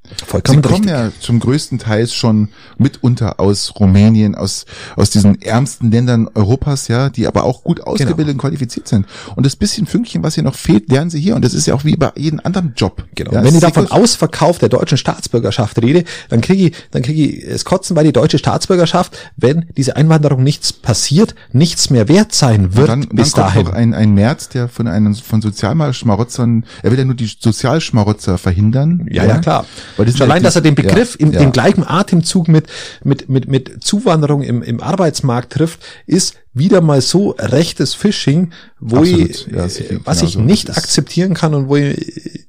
Sie 0.09 0.25
vollkommen 0.25 0.63
kommen 0.63 0.75
richtig. 0.75 0.91
ja 0.91 1.13
zum 1.21 1.39
größten 1.39 1.79
Teil 1.79 2.09
schon 2.09 2.49
mitunter 2.79 3.39
aus 3.39 3.73
Rumänien, 3.79 4.35
aus, 4.35 4.65
aus 4.97 5.11
diesen 5.11 5.41
ärmsten 5.41 5.91
Ländern 5.93 6.29
Europas, 6.35 6.89
ja, 6.89 7.11
die 7.11 7.27
aber 7.29 7.45
auch 7.45 7.63
gut 7.63 7.81
ausgebildet 7.83 8.35
und 8.35 8.41
qualifiziert 8.41 8.89
sind. 8.89 9.07
Und 9.37 9.47
das 9.47 9.55
bisschen 9.57 9.87
Fünkchen, 9.87 10.23
was 10.23 10.35
hier 10.35 10.43
noch 10.43 10.57
fehlt, 10.57 10.91
lernen 10.91 11.11
sie 11.11 11.21
hier. 11.21 11.37
Und 11.37 11.45
das 11.45 11.55
ist 11.55 11.67
ja 11.67 11.75
auch 11.75 11.85
wie 11.85 11.97
bei 11.97 12.11
jedem 12.17 12.41
anderen 12.43 12.73
Job. 12.77 13.05
Genau. 13.15 13.33
Ja, 13.33 13.43
Wenn 13.43 13.49
ich 13.51 13.55
es 13.57 13.61
da 13.61 13.69
ist 13.69 13.75
von 13.75 13.85
gut. 13.85 13.93
Ausverkauf 13.93 14.59
der 14.59 14.69
deutschen 14.69 14.99
Staatsbürgerschaft 14.99 15.81
rede, 15.81 16.05
dann 16.29 16.41
kriege 16.41 16.67
ich, 16.69 16.77
dann 16.91 17.03
kriege 17.03 17.23
ich 17.23 17.45
es 17.45 17.65
kotzen, 17.65 17.95
weil 17.95 18.05
die 18.05 18.13
deutsche 18.13 18.39
Staatsbürgerschaft, 18.39 19.17
wenn 19.37 19.67
diese 19.77 19.95
Einwanderung 19.97 20.43
nichts 20.43 20.73
passiert, 20.73 21.35
nichts 21.53 21.91
mehr 21.91 22.09
wert 22.09 22.35
sein 22.35 22.65
Und 22.65 22.77
wird 22.77 22.89
dann, 22.89 23.03
dann 23.03 23.17
bis 23.17 23.33
kommt 23.33 23.47
dahin. 23.47 23.67
noch 23.67 23.73
ein, 23.75 23.95
ein 23.95 24.15
März, 24.15 24.49
der 24.49 24.69
von 24.69 24.89
einem 24.89 25.15
von 25.15 25.41
Sozialschmarotzern, 25.41 26.65
er 26.83 26.91
will 26.91 26.99
ja 26.99 27.05
nur 27.05 27.15
die 27.15 27.31
Sozialschmarotzer 27.39 28.39
verhindern. 28.39 29.07
Ja, 29.11 29.25
ja, 29.25 29.39
klar. 29.39 29.67
Weil 29.97 30.07
das 30.07 30.17
Schon 30.17 30.31
allein, 30.31 30.43
dass 30.43 30.57
er 30.57 30.63
den 30.63 30.75
Begriff 30.75 31.17
ja, 31.19 31.27
in 31.27 31.33
ja. 31.33 31.41
dem 31.41 31.53
gleichen 31.53 31.85
Atemzug 31.85 32.49
mit, 32.49 32.67
mit, 33.05 33.29
mit, 33.29 33.49
mit 33.49 33.83
Zuwanderung 33.85 34.43
im, 34.43 34.63
im 34.63 34.81
Arbeitsmarkt 34.81 35.53
trifft, 35.53 35.81
ist 36.07 36.37
wieder 36.53 36.81
mal 36.81 37.01
so 37.01 37.31
rechtes 37.39 37.95
Phishing, 37.95 38.53
wo 38.79 38.99
Absolut. 38.99 39.31
ich, 39.31 39.47
Ja, 39.47 39.67
äh, 39.67 40.01
was 40.05 40.23
ich 40.23 40.37
nicht 40.37 40.71
akzeptieren 40.77 41.35
kann 41.35 41.55
und 41.55 41.69
wo 41.69 41.77
ich 41.77 42.49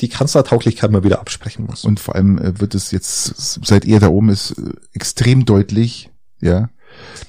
die 0.00 0.08
Kanzlertauglichkeit 0.08 0.90
mal 0.90 1.04
wieder 1.04 1.20
absprechen 1.20 1.66
muss. 1.66 1.84
Und 1.84 2.00
vor 2.00 2.14
allem 2.14 2.38
äh, 2.38 2.60
wird 2.60 2.74
es 2.74 2.90
jetzt, 2.90 3.66
seit 3.66 3.84
er 3.84 4.00
da 4.00 4.08
oben 4.08 4.28
ist, 4.28 4.52
äh, 4.52 4.72
extrem 4.92 5.44
deutlich, 5.44 6.10
ja. 6.40 6.68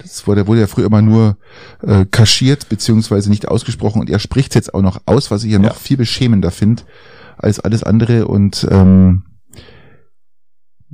Das 0.02 0.26
wurde, 0.26 0.48
wurde 0.48 0.62
ja 0.62 0.68
früher 0.68 0.88
immer 0.88 1.04
nur 1.04 1.38
äh, 1.84 2.06
kaschiert, 2.06 2.68
beziehungsweise 2.68 3.30
nicht 3.30 3.48
ausgesprochen 3.48 4.02
und 4.02 4.10
er 4.10 4.20
spricht 4.20 4.56
jetzt 4.56 4.74
auch 4.74 4.82
noch 4.82 5.02
aus, 5.06 5.30
was 5.30 5.44
ich 5.44 5.52
ja 5.52 5.60
noch 5.60 5.76
viel 5.76 5.98
beschämender 5.98 6.50
finde 6.50 6.84
als 7.38 7.60
alles 7.60 7.84
andere 7.84 8.28
und 8.28 8.68
ähm, 8.70 9.24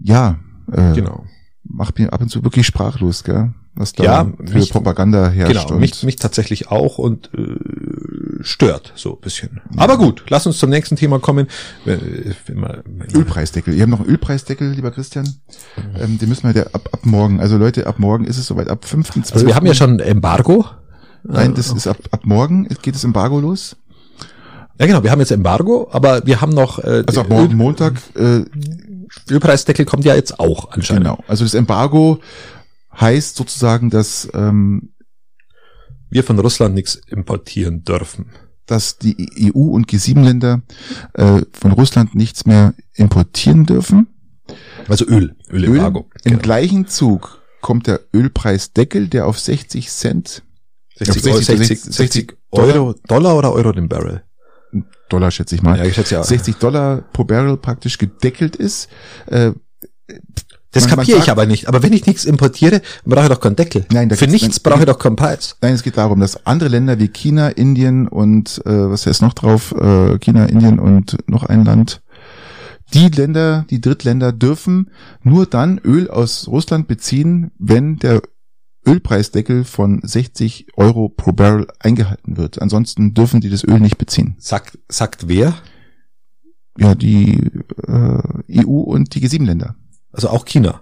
ja, 0.03 0.37
äh, 0.71 0.93
genau. 0.93 1.25
macht 1.63 1.99
mir 1.99 2.11
ab 2.13 2.21
und 2.21 2.29
zu 2.29 2.43
wirklich 2.43 2.65
sprachlos, 2.65 3.23
gell? 3.23 3.53
Was 3.79 3.93
da 3.93 4.03
Ja, 4.03 4.31
für 4.45 4.53
mich- 4.57 4.71
Propaganda 4.71 5.29
herrscht. 5.29 5.67
Genau, 5.67 5.79
mich, 5.79 6.01
mich 6.01 6.15
tatsächlich 6.15 6.71
auch 6.71 6.97
und 6.97 7.29
äh, 7.35 8.41
stört 8.43 8.91
so 8.95 9.13
ein 9.13 9.21
bisschen. 9.21 9.61
Aber 9.75 9.97
gut, 9.99 10.23
lass 10.29 10.47
uns 10.47 10.57
zum 10.57 10.71
nächsten 10.71 10.95
Thema 10.95 11.19
kommen. 11.19 11.47
Äh, 11.85 11.97
wenn 12.47 12.59
man- 12.59 12.81
Ölpreisdeckel. 13.13 13.75
Wir 13.75 13.83
haben 13.83 13.91
noch 13.91 13.99
einen 13.99 14.09
Ölpreisdeckel, 14.09 14.71
lieber 14.71 14.89
Christian. 14.89 15.31
Ähm, 15.99 16.17
den 16.17 16.27
müssen 16.27 16.43
wir 16.47 16.53
der, 16.53 16.73
ab, 16.73 16.89
ab 16.91 17.05
morgen. 17.05 17.39
Also 17.39 17.57
Leute, 17.57 17.85
ab 17.85 17.99
morgen 17.99 18.25
ist 18.25 18.39
es 18.39 18.47
soweit. 18.47 18.67
Ab 18.67 18.83
5.12. 18.83 19.33
Also 19.33 19.45
wir 19.45 19.55
haben 19.55 19.67
ja 19.67 19.75
schon 19.75 19.99
Embargo. 19.99 20.65
Nein, 21.23 21.53
das 21.53 21.71
ist 21.71 21.85
ab, 21.87 21.97
ab 22.09 22.21
morgen 22.23 22.67
geht 22.81 22.95
das 22.95 23.03
Embargo 23.03 23.39
los. 23.39 23.75
Ja 24.79 24.85
genau, 24.87 25.03
wir 25.03 25.11
haben 25.11 25.19
jetzt 25.19 25.31
Embargo, 25.31 25.87
aber 25.91 26.25
wir 26.25 26.39
haben 26.41 26.53
noch 26.53 26.79
äh, 26.79 27.03
Also 27.05 27.21
ab 27.21 27.29
morgen 27.29 27.55
Montag, 27.55 27.93
äh, 28.15 28.41
Ölpreisdeckel 29.29 29.85
kommt 29.85 30.05
ja 30.05 30.15
jetzt 30.15 30.39
auch 30.39 30.71
anscheinend. 30.71 31.05
genau. 31.05 31.23
Also 31.27 31.43
das 31.45 31.53
Embargo 31.53 32.19
heißt 32.99 33.35
sozusagen, 33.35 33.89
dass, 33.89 34.27
ähm, 34.33 34.93
Wir 36.09 36.23
von 36.23 36.39
Russland 36.39 36.73
nichts 36.75 36.95
importieren 37.07 37.83
dürfen. 37.83 38.31
dass 38.65 38.97
die 38.97 39.51
EU 39.55 39.59
und 39.71 39.87
G7-Länder 39.89 40.61
äh, 41.13 41.41
von 41.53 41.71
Russland 41.71 42.15
nichts 42.15 42.45
mehr 42.45 42.73
importieren 42.95 43.65
dürfen. 43.65 44.07
Also 44.89 45.05
Öl, 45.05 45.35
Ölembargo. 45.49 46.09
Im 46.25 46.31
Genau. 46.31 46.41
gleichen 46.41 46.87
Zug 46.87 47.41
kommt 47.61 47.87
der 47.87 48.01
Ölpreisdeckel, 48.13 49.07
der 49.07 49.25
auf 49.25 49.39
60 49.39 49.89
Cent 49.89 50.43
60, 50.97 51.23
Ja, 51.25 51.31
Euro, 51.31 51.41
60, 51.41 51.67
60, 51.67 51.93
60 51.95 52.37
Euro, 52.51 52.93
Dollar 53.07 53.37
oder 53.37 53.53
Euro 53.53 53.71
den 53.71 53.87
Barrel? 53.87 54.23
Dollar, 55.09 55.31
schätze 55.31 55.55
ich 55.55 55.61
mal. 55.61 55.77
Ja, 55.77 55.85
ich 55.85 55.95
schätze 55.95 56.15
ja. 56.15 56.23
60 56.23 56.57
Dollar 56.57 57.03
pro 57.13 57.23
Barrel 57.23 57.57
praktisch 57.57 57.97
gedeckelt 57.97 58.55
ist. 58.55 58.89
Äh, 59.27 59.51
Das 60.71 60.83
man- 60.87 60.97
kapiere 60.97 61.19
ich 61.19 61.31
aber 61.31 61.45
nicht. 61.45 61.67
Aber 61.67 61.81
wenn 61.81 61.93
ich 61.93 62.05
nichts 62.05 62.25
importiere, 62.25 62.81
brauche 63.05 63.23
ich 63.25 63.29
doch 63.31 63.39
keinen 63.39 63.55
Deckel. 63.55 63.85
Nein, 63.91 64.09
Für 64.11 64.27
nichts 64.27 64.59
brauche 64.59 64.79
ich 64.81 64.85
doch 64.85 64.99
keinen 64.99 65.15
Preis. 65.15 65.55
Nein, 65.61 65.73
es 65.73 65.83
geht 65.83 65.97
darum, 65.97 66.19
dass 66.19 66.45
andere 66.45 66.69
Länder 66.69 66.99
wie 66.99 67.07
China, 67.07 67.47
Indien 67.49 68.07
und 68.07 68.61
äh, 68.65 68.89
was 68.89 69.05
heißt 69.05 69.21
noch 69.21 69.33
drauf? 69.33 69.71
Äh, 69.71 70.17
China, 70.19 70.45
Indien 70.45 70.79
und 70.79 71.17
noch 71.27 71.43
ein 71.43 71.63
Land. 71.65 72.01
Die 72.93 73.09
Länder, 73.09 73.65
die 73.69 73.81
Drittländer 73.81 74.31
dürfen 74.31 74.91
nur 75.21 75.45
dann 75.45 75.79
Öl 75.83 76.09
aus 76.09 76.47
Russland 76.47 76.87
beziehen, 76.87 77.51
wenn 77.59 77.97
der 77.97 78.21
Ölpreisdeckel 78.87 79.65
von 79.65 79.99
60 80.01 80.67
Euro 80.77 81.09
pro 81.09 81.33
Barrel 81.33 81.67
eingehalten 81.79 82.37
wird. 82.37 82.61
Ansonsten 82.61 83.13
dürfen 83.13 83.41
die 83.41 83.49
das 83.49 83.63
Öl 83.63 83.79
nicht 83.79 83.97
beziehen. 83.97 84.35
Sagt, 84.39 84.79
sagt 84.87 85.27
wer? 85.27 85.55
Ja, 86.77 86.95
die 86.95 87.51
äh, 87.87 88.65
EU 88.65 88.79
und 88.79 89.13
die 89.13 89.27
G7-Länder. 89.27 89.75
Also 90.11 90.29
auch 90.29 90.45
China. 90.45 90.81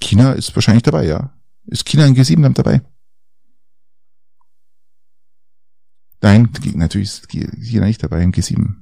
China 0.00 0.32
ist 0.32 0.54
wahrscheinlich 0.54 0.82
dabei, 0.82 1.06
ja. 1.06 1.32
Ist 1.66 1.86
China 1.86 2.04
ein 2.04 2.14
G7-Land 2.14 2.58
dabei? 2.58 2.82
Nein, 6.20 6.50
natürlich 6.74 7.08
ist 7.08 7.28
China 7.28 7.86
nicht 7.86 8.02
dabei 8.02 8.22
im 8.22 8.32
G7. 8.32 8.74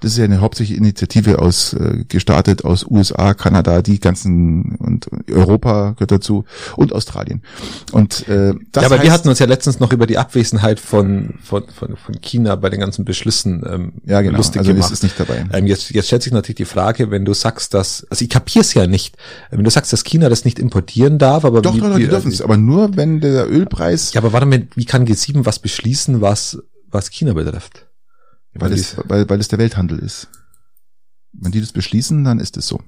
Das 0.00 0.12
ist 0.12 0.18
ja 0.18 0.24
eine 0.24 0.40
hauptsächliche 0.40 0.78
Initiative 0.78 1.40
aus 1.40 1.72
äh, 1.72 2.04
gestartet 2.08 2.64
aus 2.64 2.86
USA, 2.88 3.34
Kanada, 3.34 3.82
die 3.82 3.98
ganzen 3.98 4.76
und 4.76 5.08
Europa 5.28 5.92
gehört 5.92 6.12
dazu 6.12 6.44
und 6.76 6.92
Australien. 6.92 7.42
Und 7.90 8.28
äh, 8.28 8.54
das 8.70 8.84
ja, 8.84 8.90
aber 8.90 9.02
wir 9.02 9.10
hatten 9.10 9.28
uns 9.28 9.40
ja 9.40 9.46
letztens 9.46 9.80
noch 9.80 9.92
über 9.92 10.06
die 10.06 10.16
Abwesenheit 10.16 10.78
von, 10.78 11.34
von, 11.42 11.64
von, 11.68 11.96
von 11.96 12.20
China 12.20 12.54
bei 12.54 12.70
den 12.70 12.78
ganzen 12.78 13.04
Beschlüssen 13.04 13.64
ähm, 13.68 13.92
ja 14.04 14.20
genau, 14.20 14.36
lustig 14.36 14.60
also 14.60 14.72
gemacht. 14.72 14.90
ist 14.90 14.98
es 14.98 15.02
nicht 15.02 15.18
dabei. 15.18 15.46
Ähm, 15.52 15.66
jetzt, 15.66 15.90
jetzt 15.90 16.06
stellt 16.06 16.22
sich 16.22 16.32
natürlich 16.32 16.56
die 16.56 16.64
Frage, 16.64 17.10
wenn 17.10 17.24
du 17.24 17.34
sagst, 17.34 17.74
dass, 17.74 18.06
also 18.08 18.22
ich 18.22 18.28
kapier's 18.28 18.74
ja 18.74 18.86
nicht, 18.86 19.16
wenn 19.50 19.64
du 19.64 19.70
sagst, 19.70 19.92
dass 19.92 20.04
China 20.04 20.28
das 20.28 20.44
nicht 20.44 20.60
importieren 20.60 21.18
darf, 21.18 21.44
aber 21.44 21.60
Doch, 21.60 21.74
wie, 21.74 21.80
doch, 21.80 21.88
doch, 21.88 21.96
wie, 21.96 22.02
die 22.02 22.08
dürfen 22.08 22.30
es, 22.30 22.40
aber 22.40 22.56
nur 22.56 22.96
wenn 22.96 23.20
der 23.20 23.50
Ölpreis, 23.50 24.12
Ja, 24.12 24.20
aber 24.20 24.32
warte 24.32 24.46
mal, 24.46 24.68
wie 24.76 24.84
kann 24.84 25.06
G7 25.06 25.44
was 25.44 25.58
beschließen, 25.58 26.20
was, 26.20 26.58
was 26.88 27.10
China 27.10 27.32
betrifft? 27.32 27.87
Weil 28.60 28.72
es, 28.72 28.96
weil, 29.08 29.28
weil 29.28 29.40
es 29.40 29.48
der 29.48 29.58
Welthandel 29.58 29.98
ist. 29.98 30.28
Wenn 31.32 31.52
die 31.52 31.60
das 31.60 31.72
beschließen, 31.72 32.24
dann 32.24 32.40
ist 32.40 32.56
es 32.56 32.66
so. 32.66 32.80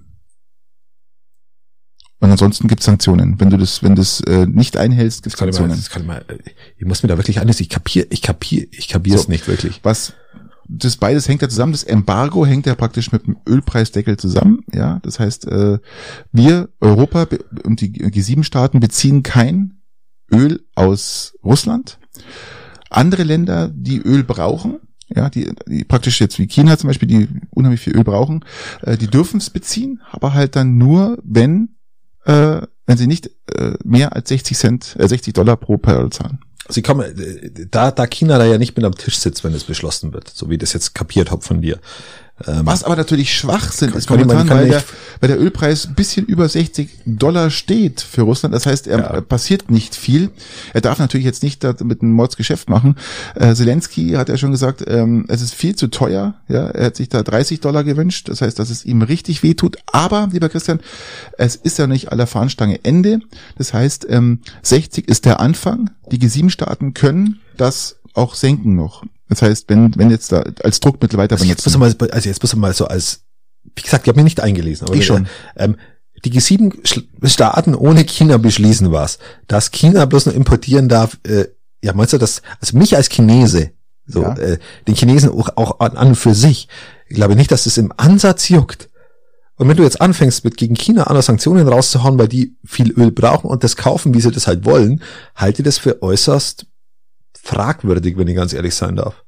Und 2.22 2.30
ansonsten 2.30 2.68
gibt 2.68 2.80
es 2.80 2.86
Sanktionen. 2.86 3.40
Wenn 3.40 3.48
du 3.50 3.56
das, 3.56 3.82
wenn 3.82 3.94
das 3.94 4.20
äh, 4.22 4.46
nicht 4.46 4.76
einhältst, 4.76 5.22
gibt 5.22 5.26
Das 5.26 5.34
es 5.34 5.38
kann 5.38 5.48
ich 5.48 5.54
mal, 5.58 5.68
Sanktionen. 5.70 5.80
das 5.80 5.90
kann 5.90 6.02
ich 6.02 6.08
mal, 6.08 6.24
ich 6.76 6.84
muss 6.86 7.02
mir 7.02 7.08
da 7.08 7.16
wirklich 7.16 7.40
alles, 7.40 7.60
ich 7.60 7.70
kapier, 7.70 8.06
ich 8.10 8.20
kapier, 8.20 8.66
ich 8.72 8.88
kapier's 8.88 9.22
So. 9.22 9.30
nicht 9.30 9.48
wirklich. 9.48 9.80
Was 9.82 10.12
das 10.72 10.96
beides 10.96 11.26
hängt 11.28 11.42
ja 11.42 11.48
zusammen. 11.48 11.72
Das 11.72 11.82
Embargo 11.82 12.46
hängt 12.46 12.66
ja 12.66 12.74
praktisch 12.74 13.10
mit 13.10 13.26
dem 13.26 13.38
Ölpreisdeckel 13.48 14.16
zusammen. 14.18 14.60
Ja, 14.72 15.00
das 15.02 15.18
heißt, 15.18 15.46
äh, 15.48 15.78
wir 16.30 16.68
Europa 16.80 17.26
und 17.64 17.80
die 17.80 17.90
G7-Staaten 17.92 18.78
beziehen 18.80 19.22
kein 19.22 19.80
Öl 20.32 20.64
aus 20.76 21.34
Russland. 21.42 21.98
Andere 22.88 23.24
Länder, 23.24 23.68
die 23.74 23.98
Öl 23.98 24.22
brauchen, 24.22 24.78
ja, 25.14 25.28
die, 25.28 25.52
die 25.66 25.84
praktisch 25.84 26.20
jetzt 26.20 26.38
wie 26.38 26.46
China 26.46 26.78
zum 26.78 26.88
Beispiel, 26.88 27.08
die 27.08 27.28
unheimlich 27.50 27.80
viel 27.80 27.96
Öl 27.96 28.04
brauchen, 28.04 28.44
äh, 28.82 28.96
die 28.96 29.08
dürfen 29.08 29.38
es 29.38 29.50
beziehen, 29.50 30.00
aber 30.10 30.34
halt 30.34 30.56
dann 30.56 30.78
nur, 30.78 31.18
wenn 31.24 31.76
äh, 32.24 32.62
wenn 32.86 32.96
sie 32.96 33.06
nicht 33.06 33.30
äh, 33.54 33.74
mehr 33.84 34.14
als 34.16 34.28
60 34.28 34.56
Cent, 34.56 34.96
äh, 34.98 35.06
60 35.06 35.32
Dollar 35.32 35.56
pro 35.56 35.76
Barrel 35.76 36.10
zahlen. 36.10 36.40
Sie 36.68 36.82
kommen, 36.82 37.16
äh, 37.18 37.66
da, 37.70 37.90
da 37.90 38.06
China 38.06 38.38
da 38.38 38.44
ja 38.44 38.58
nicht 38.58 38.76
mit 38.76 38.84
am 38.84 38.94
Tisch 38.94 39.18
sitzt, 39.18 39.44
wenn 39.44 39.54
es 39.54 39.64
beschlossen 39.64 40.12
wird, 40.12 40.28
so 40.28 40.50
wie 40.50 40.54
ich 40.54 40.60
das 40.60 40.72
jetzt 40.72 40.94
kapiert 40.94 41.30
habe 41.30 41.42
von 41.42 41.62
dir, 41.62 41.78
Was 42.46 42.84
aber 42.84 42.96
natürlich 42.96 43.34
Schwachsinn 43.34 43.92
ist 43.92 44.06
kann 44.06 44.18
ich 44.20 44.26
mal- 44.26 44.34
momentan, 44.34 44.58
weil 44.58 44.68
der, 44.68 44.82
weil 45.20 45.28
der 45.28 45.40
Ölpreis 45.40 45.86
ein 45.86 45.94
bisschen 45.94 46.24
über 46.26 46.48
60 46.48 46.88
Dollar 47.04 47.50
steht 47.50 48.00
für 48.00 48.22
Russland. 48.22 48.54
Das 48.54 48.64
heißt, 48.66 48.86
er 48.86 48.98
Ja. 48.98 49.20
passiert 49.20 49.70
nicht 49.70 49.94
viel. 49.94 50.30
Er 50.72 50.80
darf 50.80 50.98
natürlich 50.98 51.26
jetzt 51.26 51.42
nicht 51.42 51.62
mit 51.84 52.02
einem 52.02 52.12
Mordsgeschäft 52.12 52.70
machen. 52.70 52.96
Äh, 53.34 53.54
Zelensky 53.54 54.12
hat 54.12 54.28
ja 54.30 54.36
schon 54.38 54.50
gesagt, 54.52 54.84
ähm, 54.86 55.26
es 55.28 55.42
ist 55.42 55.54
viel 55.54 55.76
zu 55.76 55.88
teuer. 55.88 56.34
Ja, 56.48 56.66
er 56.68 56.86
hat 56.86 56.96
sich 56.96 57.08
da 57.10 57.22
30 57.22 57.60
Dollar 57.60 57.84
gewünscht. 57.84 58.28
Das 58.28 58.40
heißt, 58.40 58.58
dass 58.58 58.70
es 58.70 58.84
ihm 58.86 59.02
richtig 59.02 59.42
wehtut. 59.42 59.76
Aber, 59.92 60.28
lieber 60.32 60.48
Christian, 60.48 60.80
es 61.36 61.56
ist 61.56 61.78
ja 61.78 61.86
nicht 61.86 62.10
aller 62.10 62.26
Fahnenstange 62.26 62.80
Ende. 62.84 63.20
Das 63.58 63.74
heißt, 63.74 64.06
ähm, 64.08 64.40
60 64.62 65.08
ist 65.08 65.26
der 65.26 65.40
Anfang. 65.40 65.90
Die 66.10 66.18
G7-Staaten 66.18 66.94
können 66.94 67.40
das 67.56 67.96
auch 68.14 68.34
senken 68.34 68.74
noch. 68.76 69.04
Das 69.30 69.40
heißt, 69.42 69.64
wenn, 69.68 69.96
wenn 69.96 70.10
jetzt 70.10 70.32
da 70.32 70.44
als 70.62 70.80
Druckmittel 70.80 71.18
weiter 71.18 71.36
Also 71.36 71.46
jetzt 71.46 71.64
benutzen. 71.64 71.82
er 72.00 72.06
mal, 72.06 72.10
also 72.12 72.28
jetzt 72.28 72.42
muss 72.42 72.52
er 72.52 72.58
mal 72.58 72.74
so 72.74 72.86
als, 72.86 73.22
wie 73.76 73.82
gesagt, 73.82 74.04
ich 74.06 74.08
habe 74.08 74.18
mich 74.18 74.24
nicht 74.24 74.40
eingelesen. 74.40 74.86
Aber 74.88 74.96
Ich 74.96 75.06
schon. 75.06 75.26
Ähm, 75.56 75.76
die 76.24 76.32
G7-Staaten 76.32 77.74
ohne 77.74 78.04
China 78.04 78.36
beschließen 78.36 78.92
was, 78.92 79.18
dass 79.46 79.70
China 79.70 80.04
bloß 80.04 80.26
noch 80.26 80.34
importieren 80.34 80.88
darf. 80.88 81.18
Äh, 81.26 81.46
ja, 81.82 81.94
meinst 81.94 82.12
du 82.12 82.18
das? 82.18 82.42
Also 82.60 82.76
mich 82.76 82.94
als 82.96 83.08
Chinese, 83.08 83.70
so 84.06 84.22
Ja. 84.22 84.34
äh, 84.34 84.58
den 84.86 84.94
Chinesen 84.94 85.30
auch, 85.30 85.48
auch 85.56 85.80
an, 85.80 85.96
an 85.96 86.08
und 86.08 86.14
für 86.16 86.34
sich, 86.34 86.68
ich 87.08 87.16
glaube 87.16 87.36
nicht, 87.36 87.50
dass 87.50 87.64
das 87.64 87.78
im 87.78 87.92
Ansatz 87.96 88.48
juckt. 88.48 88.88
Und 89.56 89.68
wenn 89.68 89.76
du 89.76 89.82
jetzt 89.82 90.00
anfängst, 90.00 90.44
mit 90.44 90.56
gegen 90.56 90.74
China 90.74 91.04
andere 91.04 91.22
Sanktionen 91.22 91.68
rauszuhauen, 91.68 92.18
weil 92.18 92.28
die 92.28 92.56
viel 92.64 92.92
Öl 92.92 93.10
brauchen 93.12 93.48
und 93.48 93.62
das 93.62 93.76
kaufen, 93.76 94.14
wie 94.14 94.20
sie 94.20 94.30
das 94.30 94.46
halt 94.46 94.64
wollen, 94.64 95.02
halte 95.34 95.62
ich 95.62 95.64
das 95.66 95.78
für 95.78 96.02
äußerst 96.02 96.66
fragwürdig, 97.42 98.16
wenn 98.16 98.28
ich 98.28 98.36
ganz 98.36 98.52
ehrlich 98.52 98.74
sein 98.74 98.96
darf. 98.96 99.24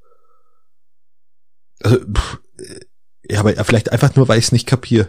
Also, 1.82 1.98
pff, 1.98 2.38
ja, 3.28 3.40
aber 3.40 3.52
vielleicht 3.64 3.92
einfach 3.92 4.14
nur, 4.16 4.28
weil 4.28 4.38
ich 4.38 4.46
es 4.46 4.52
nicht 4.52 4.66
kapier. 4.66 5.08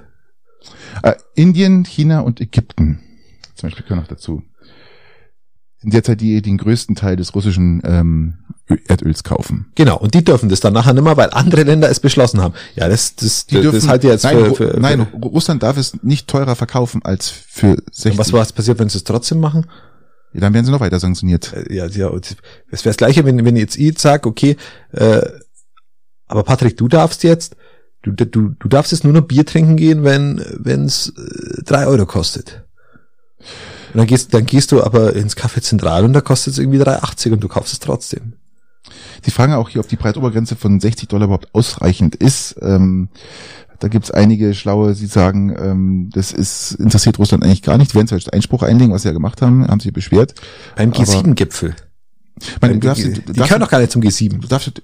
Äh, 1.02 1.16
Indien, 1.36 1.84
China 1.84 2.22
und 2.22 2.40
Ägypten 2.40 3.02
zum 3.64 3.70
Beispiel 3.70 3.84
gehören 3.84 4.00
noch 4.00 4.08
dazu. 4.08 4.44
Sind 5.78 5.94
derzeit 5.94 6.20
die, 6.22 6.36
die 6.36 6.42
den 6.42 6.58
größten 6.58 6.96
Teil 6.96 7.16
des 7.16 7.34
russischen 7.36 7.82
ähm, 7.86 8.40
Erdöls 8.88 9.24
kaufen. 9.24 9.68
Genau, 9.76 9.98
und 9.98 10.14
die 10.14 10.24
dürfen 10.24 10.50
das 10.50 10.60
dann 10.60 10.74
nachher 10.74 10.94
nicht 10.94 11.04
mehr, 11.04 11.18
weil 11.18 11.30
andere 11.32 11.64
Länder 11.64 11.90
es 11.90 12.00
beschlossen 12.00 12.42
haben. 12.42 12.54
Ja, 12.76 12.88
das, 12.88 13.16
das, 13.16 13.46
Die 13.46 13.56
das, 13.56 13.64
dürfen, 13.64 13.80
das 13.80 13.88
halte 13.88 14.08
ich 14.08 14.14
jetzt 14.14 14.24
nein, 14.24 14.38
für, 14.38 14.56
für, 14.56 14.80
nein, 14.80 15.02
Russland 15.02 15.64
darf 15.64 15.78
es 15.78 16.02
nicht 16.04 16.28
teurer 16.28 16.56
verkaufen 16.56 17.04
als 17.04 17.30
für 17.30 17.78
60. 17.92 18.12
und 18.12 18.18
was 18.18 18.34
was 18.34 18.54
passiert, 18.54 18.80
wenn 18.80 18.90
sie 18.90 18.98
es 18.98 19.04
trotzdem 19.04 19.40
machen? 19.40 19.66
Ja, 20.34 20.40
dann 20.42 20.54
werden 20.54 20.66
sie 20.66 20.72
noch 20.72 20.80
weiter 20.80 21.00
sanktioniert. 21.00 21.54
Äh, 21.54 21.74
Ja, 21.74 21.86
ja, 21.88 22.10
es 22.10 22.32
wäre 22.84 22.90
das 22.90 22.98
gleiche, 22.98 23.26
wenn, 23.26 23.44
wenn 23.46 23.56
jetzt 23.56 23.78
ich 23.78 24.00
sag, 24.00 24.26
okay, 24.26 24.58
äh, 24.92 25.22
aber 26.28 26.44
Patrick, 26.44 26.78
du 26.78 26.88
darfst 26.88 27.24
jetzt, 27.24 27.56
du, 28.02 28.12
du, 28.12 28.50
du 28.50 28.68
darfst 28.68 28.92
jetzt 28.92 29.04
nur 29.04 29.14
noch 29.14 29.22
Bier 29.22 29.46
trinken 29.46 29.76
gehen, 29.76 30.04
wenn 30.04 30.40
es 30.86 31.10
äh, 31.10 31.64
drei 31.64 31.86
Euro 31.86 32.06
kostet. 32.06 32.64
Und 33.94 34.00
dann 34.00 34.08
gehst, 34.08 34.34
dann 34.34 34.46
gehst 34.46 34.72
du 34.72 34.84
aber 34.84 35.16
ins 35.16 35.38
Café 35.38 35.62
Zentral 35.62 36.04
und 36.04 36.14
da 36.14 36.22
kostet 36.22 36.54
es 36.54 36.60
irgendwie 36.60 36.82
3,80 36.82 37.34
und 37.34 37.44
du 37.44 37.48
kaufst 37.48 37.74
es 37.74 37.80
trotzdem. 37.80 38.34
Sie 39.24 39.32
fragen 39.32 39.54
auch 39.54 39.70
hier, 39.70 39.82
ob 39.82 39.88
die 39.88 39.96
Preisobergrenze 39.96 40.56
von 40.56 40.80
60 40.80 41.08
Dollar 41.08 41.26
überhaupt 41.26 41.54
ausreichend 41.54 42.16
ist. 42.16 42.56
Ähm, 42.62 43.10
da 43.84 43.90
gibt's 43.90 44.10
einige 44.12 44.54
Schlaue, 44.54 44.94
die 44.94 45.06
sagen, 45.08 45.54
ähm, 45.60 46.10
das 46.14 46.32
ist 46.32 46.72
interessiert 46.80 47.20
Russland 47.20 47.44
eigentlich 47.44 47.62
gar 47.62 47.78
nicht. 47.78 47.92
Die 47.92 47.96
werden 47.96 48.08
zwar 48.08 48.18
jetzt 48.18 48.32
Einspruch 48.34 48.64
einlegen, 48.64 48.94
was 48.94 49.02
sie 49.02 49.10
ja 49.10 49.14
gemacht 49.14 49.42
haben, 49.42 49.68
haben 49.68 49.82
sich 49.82 49.92
beschwert. 49.92 50.34
Beim 50.78 50.92
Aber- 50.94 51.04
G7-Gipfel. 51.04 51.76
Man, 52.62 52.80
Die, 52.80 52.88
die, 52.90 53.12
die 53.22 53.34
gehören 53.34 53.60
doch 53.62 53.70
gar 53.70 53.80
nicht 53.80 53.92
zum 53.92 54.02
G7. 54.02 54.40
du 54.40 54.48
darfst 54.48 54.82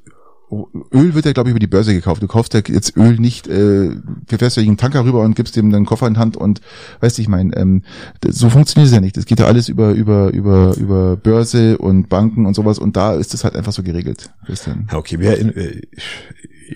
Öl 0.92 1.14
wird 1.14 1.26
ja 1.26 1.32
glaube 1.34 1.50
ich 1.50 1.52
über 1.52 1.60
die 1.60 1.68
Börse 1.68 1.94
gekauft. 1.94 2.24
Du 2.24 2.28
kaufst 2.28 2.56
ja 2.56 2.62
jetzt 2.68 2.98
Öl 2.98 3.20
nicht, 3.20 3.48
äh, 3.48 3.90
du 3.92 4.38
fährst 4.38 4.58
ja 4.58 4.64
einen 4.64 4.78
Tanker 4.78 5.06
rüber 5.06 5.22
und 5.22 5.36
gibst 5.36 5.56
dem 5.56 5.70
dann 5.70 5.78
einen 5.78 5.86
Koffer 5.86 6.08
in 6.08 6.18
Hand 6.18 6.36
und 6.38 6.60
weißt 7.02 7.18
du, 7.20 7.22
ich 7.22 7.28
meine, 7.28 7.56
ähm, 7.56 7.84
so 8.28 8.50
funktioniert 8.50 8.88
es 8.88 8.94
ja 8.96 9.00
nicht. 9.00 9.16
Das 9.16 9.26
geht 9.26 9.40
ja 9.40 9.46
alles 9.46 9.70
über 9.70 9.92
über 9.92 10.32
über 10.34 10.76
über 10.78 11.18
Börse 11.18 11.78
und 11.78 12.10
Banken 12.10 12.48
und 12.48 12.56
sowas 12.56 12.80
und 12.80 12.96
da 12.98 13.14
ist 13.14 13.34
es 13.36 13.44
halt 13.44 13.56
einfach 13.56 13.74
so 13.74 13.84
geregelt. 13.84 14.32
Christian. 14.46 14.88
Okay, 14.92 15.18
wer 15.20 15.38
in, 15.38 15.56
äh, 15.56 15.82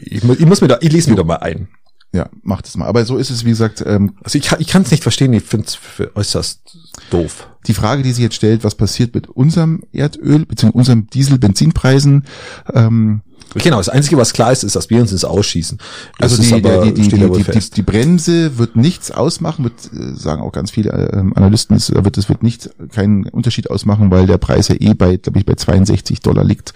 ich, 0.05 0.23
mu- 0.23 0.35
ich 0.37 0.45
muss 0.45 0.61
mir 0.61 0.67
da, 0.67 0.77
ich 0.81 0.91
lese 0.91 1.09
mir 1.09 1.15
da 1.15 1.23
mal 1.23 1.37
ein. 1.37 1.67
Ja, 2.13 2.29
mach 2.43 2.61
das 2.61 2.77
mal. 2.77 2.85
Aber 2.85 3.03
so 3.05 3.17
ist 3.17 3.31
es, 3.31 3.43
wie 3.43 3.49
gesagt, 3.49 3.83
ähm, 3.85 4.13
Also 4.23 4.37
ich 4.37 4.45
kann 4.45 4.61
ich 4.61 4.67
kann 4.67 4.83
es 4.83 4.91
nicht 4.91 5.01
verstehen, 5.01 5.33
ich 5.33 5.43
finde 5.43 5.65
es 5.65 5.79
äußerst 6.13 6.77
doof. 7.09 7.47
die 7.65 7.73
Frage, 7.73 8.03
die 8.03 8.11
sich 8.11 8.23
jetzt 8.23 8.35
stellt, 8.35 8.63
was 8.63 8.75
passiert 8.75 9.15
mit 9.15 9.27
unserem 9.27 9.83
Erdöl 9.91 10.45
bzw. 10.45 10.71
unserem 10.73 11.07
Diesel-Benzinpreisen? 11.09 12.25
Ähm, 12.71 13.21
Genau, 13.55 13.77
das 13.77 13.89
Einzige, 13.89 14.17
was 14.17 14.33
klar 14.33 14.51
ist, 14.51 14.63
ist, 14.63 14.75
dass 14.75 14.89
wir 14.89 14.99
uns 14.99 15.11
ins 15.11 15.25
Ausschießen. 15.25 15.77
Das 16.17 16.31
Also 16.31 16.41
die, 16.41 16.65
aber, 16.65 16.85
die, 16.85 16.93
die, 16.93 17.07
die, 17.07 17.17
die, 17.17 17.43
die, 17.43 17.69
die 17.69 17.81
Bremse 17.81 18.57
wird 18.57 18.75
nichts 18.75 19.11
ausmachen, 19.11 19.65
wird, 19.65 19.73
äh, 19.93 20.15
sagen 20.15 20.41
auch 20.41 20.51
ganz 20.51 20.71
viele 20.71 20.89
ähm, 21.13 21.33
Analysten, 21.35 21.75
es 21.75 21.91
wird, 21.93 22.17
es 22.17 22.29
wird 22.29 22.41
nicht 22.41 22.69
keinen 22.91 23.25
Unterschied 23.27 23.69
ausmachen, 23.69 24.09
weil 24.11 24.25
der 24.25 24.37
Preis 24.37 24.69
ja 24.69 24.75
eh 24.79 24.93
bei, 24.93 25.17
glaube 25.17 25.39
ich, 25.39 25.45
bei 25.45 25.53
62 25.53 26.21
Dollar 26.21 26.43
liegt. 26.43 26.73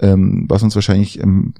Ähm, 0.00 0.44
was 0.48 0.62
uns 0.62 0.74
wahrscheinlich 0.74 1.20
ähm, 1.20 1.54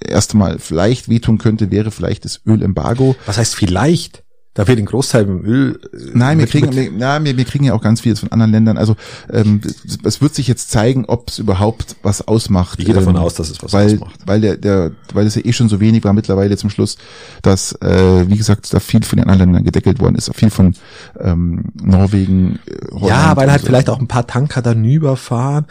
erst 0.00 0.34
mal 0.34 0.58
vielleicht 0.58 1.08
wehtun 1.08 1.38
könnte, 1.38 1.70
wäre 1.70 1.90
vielleicht 1.90 2.24
das 2.24 2.40
Ölembargo. 2.46 3.16
Was 3.26 3.38
heißt 3.38 3.54
vielleicht? 3.56 4.22
Da 4.52 4.66
wir 4.66 4.74
den 4.74 4.86
Großteil 4.86 5.22
im 5.26 5.44
Öl. 5.44 5.78
äh, 5.92 6.10
Nein, 6.12 6.38
wir 6.38 6.42
mit- 6.42 6.50
kriegen, 6.50 6.66
mit- 6.70 6.76
wir, 6.76 6.90
na, 6.92 7.22
wir, 7.24 7.36
wir 7.36 7.44
kriegen 7.44 7.64
ja 7.64 7.72
auch 7.72 7.80
ganz 7.80 8.00
vieles 8.00 8.18
von 8.18 8.32
anderen 8.32 8.50
Ländern. 8.50 8.78
Also 8.78 8.96
ähm, 9.32 9.60
es, 9.64 9.96
es 10.02 10.20
wird 10.20 10.34
sich 10.34 10.48
jetzt 10.48 10.72
zeigen, 10.72 11.04
ob 11.06 11.28
es 11.30 11.38
überhaupt 11.38 11.94
was 12.02 12.26
ausmacht. 12.26 12.80
Ich 12.80 12.84
gehe 12.86 12.94
davon 12.94 13.14
ähm, 13.14 13.22
aus, 13.22 13.34
dass 13.34 13.48
es 13.48 13.62
was 13.62 13.72
weil, 13.72 13.94
ausmacht. 13.94 14.18
Weil 14.26 14.40
der, 14.40 14.56
der, 14.56 14.90
weil 15.14 15.26
es 15.28 15.36
ja 15.36 15.44
eh 15.44 15.52
schon 15.52 15.68
so 15.68 15.78
wenig 15.78 16.02
war 16.02 16.12
mittlerweile 16.14 16.56
zum 16.56 16.68
Schluss, 16.68 16.98
dass, 17.42 17.72
äh, 17.80 18.28
wie 18.28 18.36
gesagt, 18.36 18.74
da 18.74 18.80
viel 18.80 19.04
von 19.04 19.18
den 19.18 19.28
anderen 19.28 19.50
Ländern 19.50 19.64
gedeckelt 19.64 20.00
worden 20.00 20.16
ist, 20.16 20.34
viel 20.34 20.50
von 20.50 20.74
ähm, 21.20 21.66
Norwegen, 21.80 22.58
äh, 22.66 22.86
Holland 22.90 23.08
Ja, 23.08 23.36
weil 23.36 23.52
halt 23.52 23.60
so. 23.60 23.66
vielleicht 23.68 23.88
auch 23.88 24.00
ein 24.00 24.08
paar 24.08 24.26
Tanker 24.26 24.62
da 24.62 24.72
rüberfahren. 24.72 25.66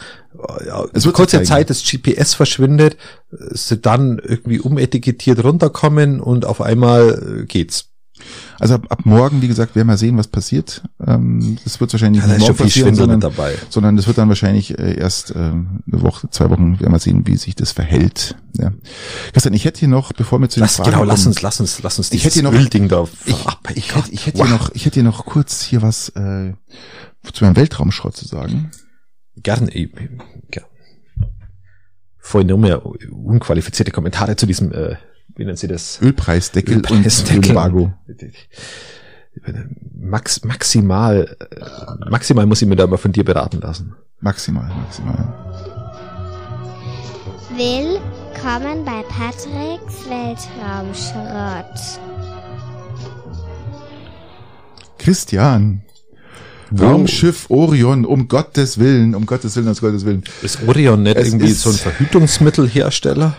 Ja, 0.66 0.82
Es 0.84 0.92
wird 0.92 1.04
wird 1.06 1.14
kurze 1.16 1.38
sich 1.38 1.48
zeigen. 1.48 1.66
Zeit 1.66 1.70
das 1.70 1.82
GPS 1.84 2.34
verschwindet, 2.34 2.96
sie 3.52 3.76
dann 3.78 4.18
irgendwie 4.18 4.60
umetikettiert 4.60 5.42
runterkommen 5.44 6.20
und 6.20 6.44
auf 6.44 6.60
einmal 6.60 7.40
äh, 7.42 7.46
geht's. 7.46 7.86
Also 8.58 8.74
ab, 8.74 8.84
ab 8.90 9.00
morgen, 9.06 9.40
wie 9.40 9.48
gesagt, 9.48 9.74
werden 9.76 9.88
wir 9.88 9.96
sehen, 9.96 10.18
was 10.18 10.26
passiert. 10.28 10.82
Ähm, 11.06 11.56
das 11.64 11.80
wird 11.80 11.90
wahrscheinlich 11.94 12.20
Ja, 12.22 12.28
nicht 12.28 12.40
morgen 12.40 12.54
passieren, 12.56 12.94
sondern, 12.94 13.18
dabei. 13.20 13.54
sondern 13.70 13.96
das 13.96 14.06
wird 14.06 14.18
dann 14.18 14.28
wahrscheinlich 14.28 14.78
äh, 14.78 14.94
erst 14.98 15.30
äh, 15.30 15.36
eine 15.38 15.66
Woche, 15.86 16.28
zwei 16.28 16.50
Wochen, 16.50 16.78
werden 16.80 16.92
wir 16.92 16.98
sehen, 16.98 17.26
wie 17.26 17.38
sich 17.38 17.54
das 17.54 17.72
verhält. 17.72 18.36
Ja. 18.58 18.72
Christian, 19.32 19.54
ich 19.54 19.64
hätte 19.64 19.80
hier 19.80 19.88
noch, 19.88 20.12
bevor 20.12 20.38
wir 20.38 20.50
zu 20.50 20.60
den 20.60 20.64
Lass, 20.64 20.76
Fragen 20.76 20.90
genau, 20.90 21.04
lass 21.04 21.24
uns, 21.26 21.40
lass 21.40 21.60
uns, 21.60 21.82
lass 21.82 21.96
uns 21.96 22.12
Ich 22.12 22.24
hätte 22.24 22.34
hier 22.34 22.42
noch- 22.42 22.52
Ölding 22.52 22.88
da. 22.88 23.06
Ich, 23.24 23.34
ich, 23.76 23.88
Gott. 23.88 24.04
hätte, 24.04 24.12
ich, 24.12 24.26
hätte 24.26 24.38
Wow. 24.40 24.46
hier 24.48 24.56
noch, 24.56 24.70
ich 24.74 24.84
hätte 24.84 24.94
hier 24.94 25.02
noch 25.04 25.24
kurz 25.24 25.62
hier 25.62 25.80
was 25.80 26.10
äh, 26.10 26.52
zu 27.32 27.44
meinem 27.44 27.56
Weltraumschrott 27.56 28.16
zu 28.16 28.26
sagen. 28.28 28.70
Gerne, 29.42 29.70
ich- 29.70 29.90
gern. 30.50 30.64
Vorhin 32.18 32.48
nur 32.48 32.58
mehr 32.58 32.84
unqualifizierte 32.84 33.90
Kommentare 33.92 34.36
zu 34.36 34.46
diesem, 34.46 34.72
äh, 34.72 34.96
wie 35.36 35.44
nennt 35.44 35.58
sie 35.58 35.68
das? 35.68 36.00
Ölpreisdeckel 36.02 36.76
und 36.76 36.90
Ölpreisdeckel. 36.90 37.44
Ölembargo. 37.44 37.92
Max, 39.94 40.44
maximal, 40.44 41.36
maximal 42.10 42.46
muss 42.46 42.60
ich 42.62 42.68
mir 42.68 42.76
da 42.76 42.86
mal 42.86 42.96
von 42.98 43.12
dir 43.12 43.24
beraten 43.24 43.60
lassen. 43.60 43.94
Maximal, 44.20 44.68
maximal. 44.68 45.34
Willkommen 47.56 48.84
bei 48.84 49.02
Patricks 49.08 50.04
Weltraumschrott. 50.08 52.00
Christian. 54.98 55.82
Raumschiff 56.78 57.46
Orion, 57.50 58.04
um 58.04 58.28
Gottes 58.28 58.78
Willen, 58.78 59.14
um 59.14 59.26
Gottes 59.26 59.56
Willen, 59.56 59.68
aus 59.68 59.80
Gottes 59.80 60.04
Willen. 60.04 60.22
Ist 60.42 60.58
Orion 60.66 61.02
nicht 61.02 61.16
Es 61.16 61.28
irgendwie 61.28 61.48
ist- 61.48 61.62
so 61.62 61.70
ein 61.70 61.76
Verhütungsmittelhersteller? 61.76 63.36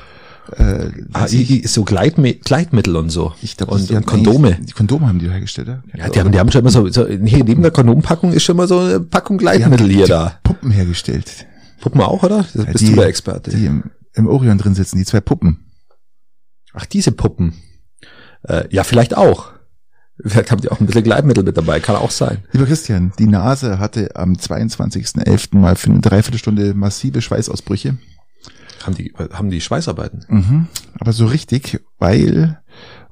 Äh, 0.58 0.90
Ah, 1.14 1.22
weiß 1.24 1.34
ich, 1.34 1.50
i- 1.52 1.64
i- 1.64 1.68
so 1.68 1.84
Gleitme 1.84 2.34
Gleitmittel 2.34 2.96
und 2.96 3.10
so. 3.10 3.34
ich 3.42 3.56
glaub, 3.58 3.72
und, 3.72 3.90
die 3.90 3.94
und 3.96 4.06
Kondome. 4.08 4.58
Die 4.60 4.74
Kondome 4.74 5.08
haben 5.08 5.20
die 5.20 5.30
hergestellt, 5.30 5.68
ja? 5.68 5.84
Ja, 5.96 6.10
die 6.10 6.20
haben, 6.20 6.32
die 6.32 6.40
haben 6.40 6.52
schon 6.52 6.62
immer 6.62 6.72
so, 6.72 6.88
so 6.90 7.08
hier 7.08 7.44
neben 7.44 7.62
der 7.62 7.72
Kondompackung 7.72 8.34
ist 8.34 8.44
schon 8.44 8.58
mal 8.58 8.68
so 8.68 8.80
eine 8.80 9.00
Packung 9.00 9.38
Gleitmittel 9.38 9.88
hier 9.90 10.08
da. 10.08 10.40
Puppen 10.44 10.72
hergestellt. 10.72 11.46
Puppen 11.80 12.02
auch, 12.02 12.24
oder? 12.24 12.46
Das 12.54 12.66
bist 12.66 12.82
die, 12.82 12.90
du 12.90 12.96
der 12.96 13.06
Experte. 13.06 13.52
Die 13.52 13.66
im, 13.66 13.84
im 14.14 14.28
Orion 14.28 14.58
drin 14.58 14.74
sitzen, 14.76 14.98
die 14.98 15.06
zwei 15.06 15.22
Puppen. 15.22 15.60
Ach, 16.74 16.86
diese 16.86 17.12
Puppen. 17.12 17.54
Äh, 18.44 18.64
ja, 18.72 18.84
vielleicht 18.84 19.16
auch. 19.16 19.52
Vielleicht 20.26 20.52
haben 20.52 20.62
die 20.62 20.70
auch 20.70 20.80
ein 20.80 20.86
bisschen 20.86 21.04
Gleitmittel 21.04 21.44
mit 21.44 21.58
dabei, 21.58 21.80
kann 21.80 21.96
auch 21.96 22.12
sein. 22.12 22.40
Lieber 22.52 22.66
Christian, 22.66 23.14
die 23.18 23.28
NASA 23.28 23.80
hatte 23.80 24.16
am 24.16 24.34
22.11. 24.34 25.58
mal 25.58 25.76
für 25.76 25.90
eine 25.90 26.00
Dreiviertelstunde 26.00 26.74
massive 26.74 27.22
Schweißausbrüche. 27.22 27.98
Haben 28.84 28.96
die, 28.96 29.14
haben 29.32 29.50
die 29.50 29.62
Schweißarbeiten? 29.62 30.26
Mhm. 30.28 30.68
Aber 31.00 31.14
so 31.14 31.26
richtig, 31.26 31.80
weil 32.00 32.60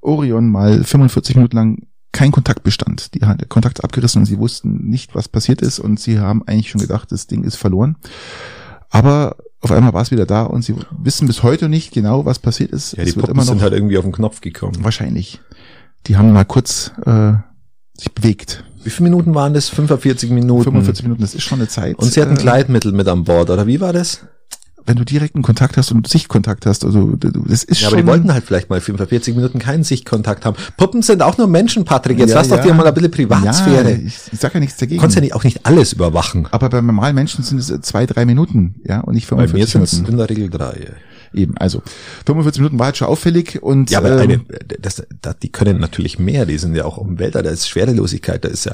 Orion 0.01 0.49
mal 0.49 0.83
45 0.83 1.35
Minuten 1.35 1.55
lang 1.55 1.77
kein 2.11 2.31
Kontakt 2.31 2.63
bestand. 2.63 3.13
Die 3.13 3.21
hat 3.25 3.47
Kontakt 3.49 3.83
abgerissen 3.83 4.21
und 4.21 4.25
sie 4.25 4.39
wussten 4.39 4.89
nicht, 4.89 5.13
was 5.15 5.27
passiert 5.27 5.61
ist 5.61 5.79
und 5.79 5.99
sie 5.99 6.19
haben 6.19 6.43
eigentlich 6.47 6.71
schon 6.71 6.81
gedacht, 6.81 7.11
das 7.11 7.27
Ding 7.27 7.43
ist 7.43 7.55
verloren. 7.55 7.97
Aber 8.89 9.37
auf 9.61 9.71
einmal 9.71 9.93
war 9.93 10.01
es 10.01 10.11
wieder 10.11 10.25
da 10.25 10.43
und 10.43 10.63
sie 10.63 10.75
wissen 10.97 11.27
bis 11.27 11.43
heute 11.43 11.69
nicht 11.69 11.91
genau, 11.91 12.25
was 12.25 12.39
passiert 12.39 12.71
ist. 12.71 12.93
Ja, 12.93 13.03
die 13.03 13.09
es 13.09 13.15
wird 13.15 13.27
Puppen 13.27 13.41
sind 13.43 13.61
halt 13.61 13.73
irgendwie 13.73 13.97
auf 13.97 14.05
den 14.05 14.13
Knopf 14.13 14.41
gekommen. 14.41 14.83
wahrscheinlich. 14.83 15.41
Die 16.07 16.17
haben 16.17 16.31
mal 16.33 16.45
kurz 16.45 16.91
äh, 17.05 17.33
sich 17.97 18.11
bewegt. 18.13 18.63
Wie 18.83 18.89
viele 18.89 19.09
Minuten 19.09 19.35
waren 19.35 19.53
das? 19.53 19.69
45 19.69 20.29
Minuten. 20.31 20.63
45 20.63 21.03
Minuten, 21.03 21.21
das 21.21 21.35
ist 21.35 21.43
schon 21.43 21.59
eine 21.59 21.67
Zeit. 21.67 21.97
Und 21.99 22.11
sie 22.11 22.21
hatten 22.21 22.37
Äh, 22.37 22.41
Gleitmittel 22.41 22.91
mit 22.93 23.07
an 23.07 23.23
Bord, 23.25 23.49
oder 23.49 23.67
wie 23.67 23.79
war 23.81 23.93
das? 23.93 24.21
wenn 24.85 24.95
du 24.95 25.03
direkten 25.05 25.43
Kontakt 25.43 25.77
hast 25.77 25.91
und 25.91 26.07
Sichtkontakt 26.07 26.65
hast, 26.65 26.83
also 26.83 27.15
du- 27.15 27.29
du- 27.29 27.43
das 27.47 27.63
ist 27.63 27.79
Ja, 27.79 27.89
schon. 27.89 27.99
aber 27.99 28.01
die 28.01 28.07
wollten 28.07 28.33
halt 28.33 28.43
vielleicht 28.43 28.71
mal 28.71 28.81
45 28.81 29.35
Minuten 29.35 29.59
keinen 29.59 29.83
Sichtkontakt 29.83 30.45
haben. 30.45 30.57
Puppen 30.77 31.03
sind 31.03 31.21
auch 31.21 31.37
nur 31.37 31.45
Menschen, 31.45 31.85
Patrick. 31.85 32.17
Jetzt 32.17 32.31
Ja, 32.31 32.37
lass 32.37 32.47
doch 32.47 32.57
ja. 32.57 32.63
dir 32.63 32.73
mal 32.73 32.87
ein 32.87 32.93
bisschen 32.95 33.11
Privatsphäre. 33.11 33.91
Ja, 33.91 33.97
ich, 33.97 34.15
ich 34.31 34.39
sag 34.39 34.51
ja 34.55 34.59
nichts 34.59 34.77
du 34.77 34.85
dagegen. 34.85 34.99
kannst 34.99 35.15
ja 35.15 35.21
nicht, 35.21 35.35
auch 35.35 35.43
nicht 35.43 35.63
alles 35.67 35.93
überwachen. 35.93 36.47
aber 36.49 36.69
bei 36.69 36.81
normalen 36.81 37.13
Menschen 37.13 37.43
sind 37.43 37.59
es 37.59 37.69
äh, 37.69 37.81
zwei, 37.81 38.07
drei 38.07 38.25
Minuten, 38.25 38.81
ja, 38.83 39.01
und 39.01 39.13
nicht 39.13 39.29
Bei 39.29 39.35
mir 39.35 39.47
45 39.49 39.71
sind 39.73 39.83
es 39.83 39.93
Minuten. 39.93 40.11
in 40.13 40.17
der 40.17 40.29
Regel 40.31 40.49
drei. 40.49 40.87
Eben, 41.33 41.57
also 41.57 41.81
45 42.25 42.61
Minuten 42.61 42.79
war 42.79 42.87
halt 42.87 42.97
schon 42.97 43.07
auffällig 43.07 43.61
und 43.61 43.89
Ja, 43.91 43.99
aber 43.99 44.11
ähm, 44.11 44.19
eine, 44.19 44.41
das, 44.81 45.03
das, 45.21 45.37
die 45.39 45.49
können 45.49 45.79
natürlich 45.79 46.19
mehr. 46.19 46.45
Die 46.45 46.57
sind 46.57 46.75
ja 46.75 46.85
auch 46.85 46.97
um 46.97 47.19
Welt, 47.19 47.35
da 47.35 47.39
ist 47.41 47.67
Schwerelosigkeit, 47.69 48.43
da 48.43 48.49
ist 48.49 48.65
ja, 48.65 48.73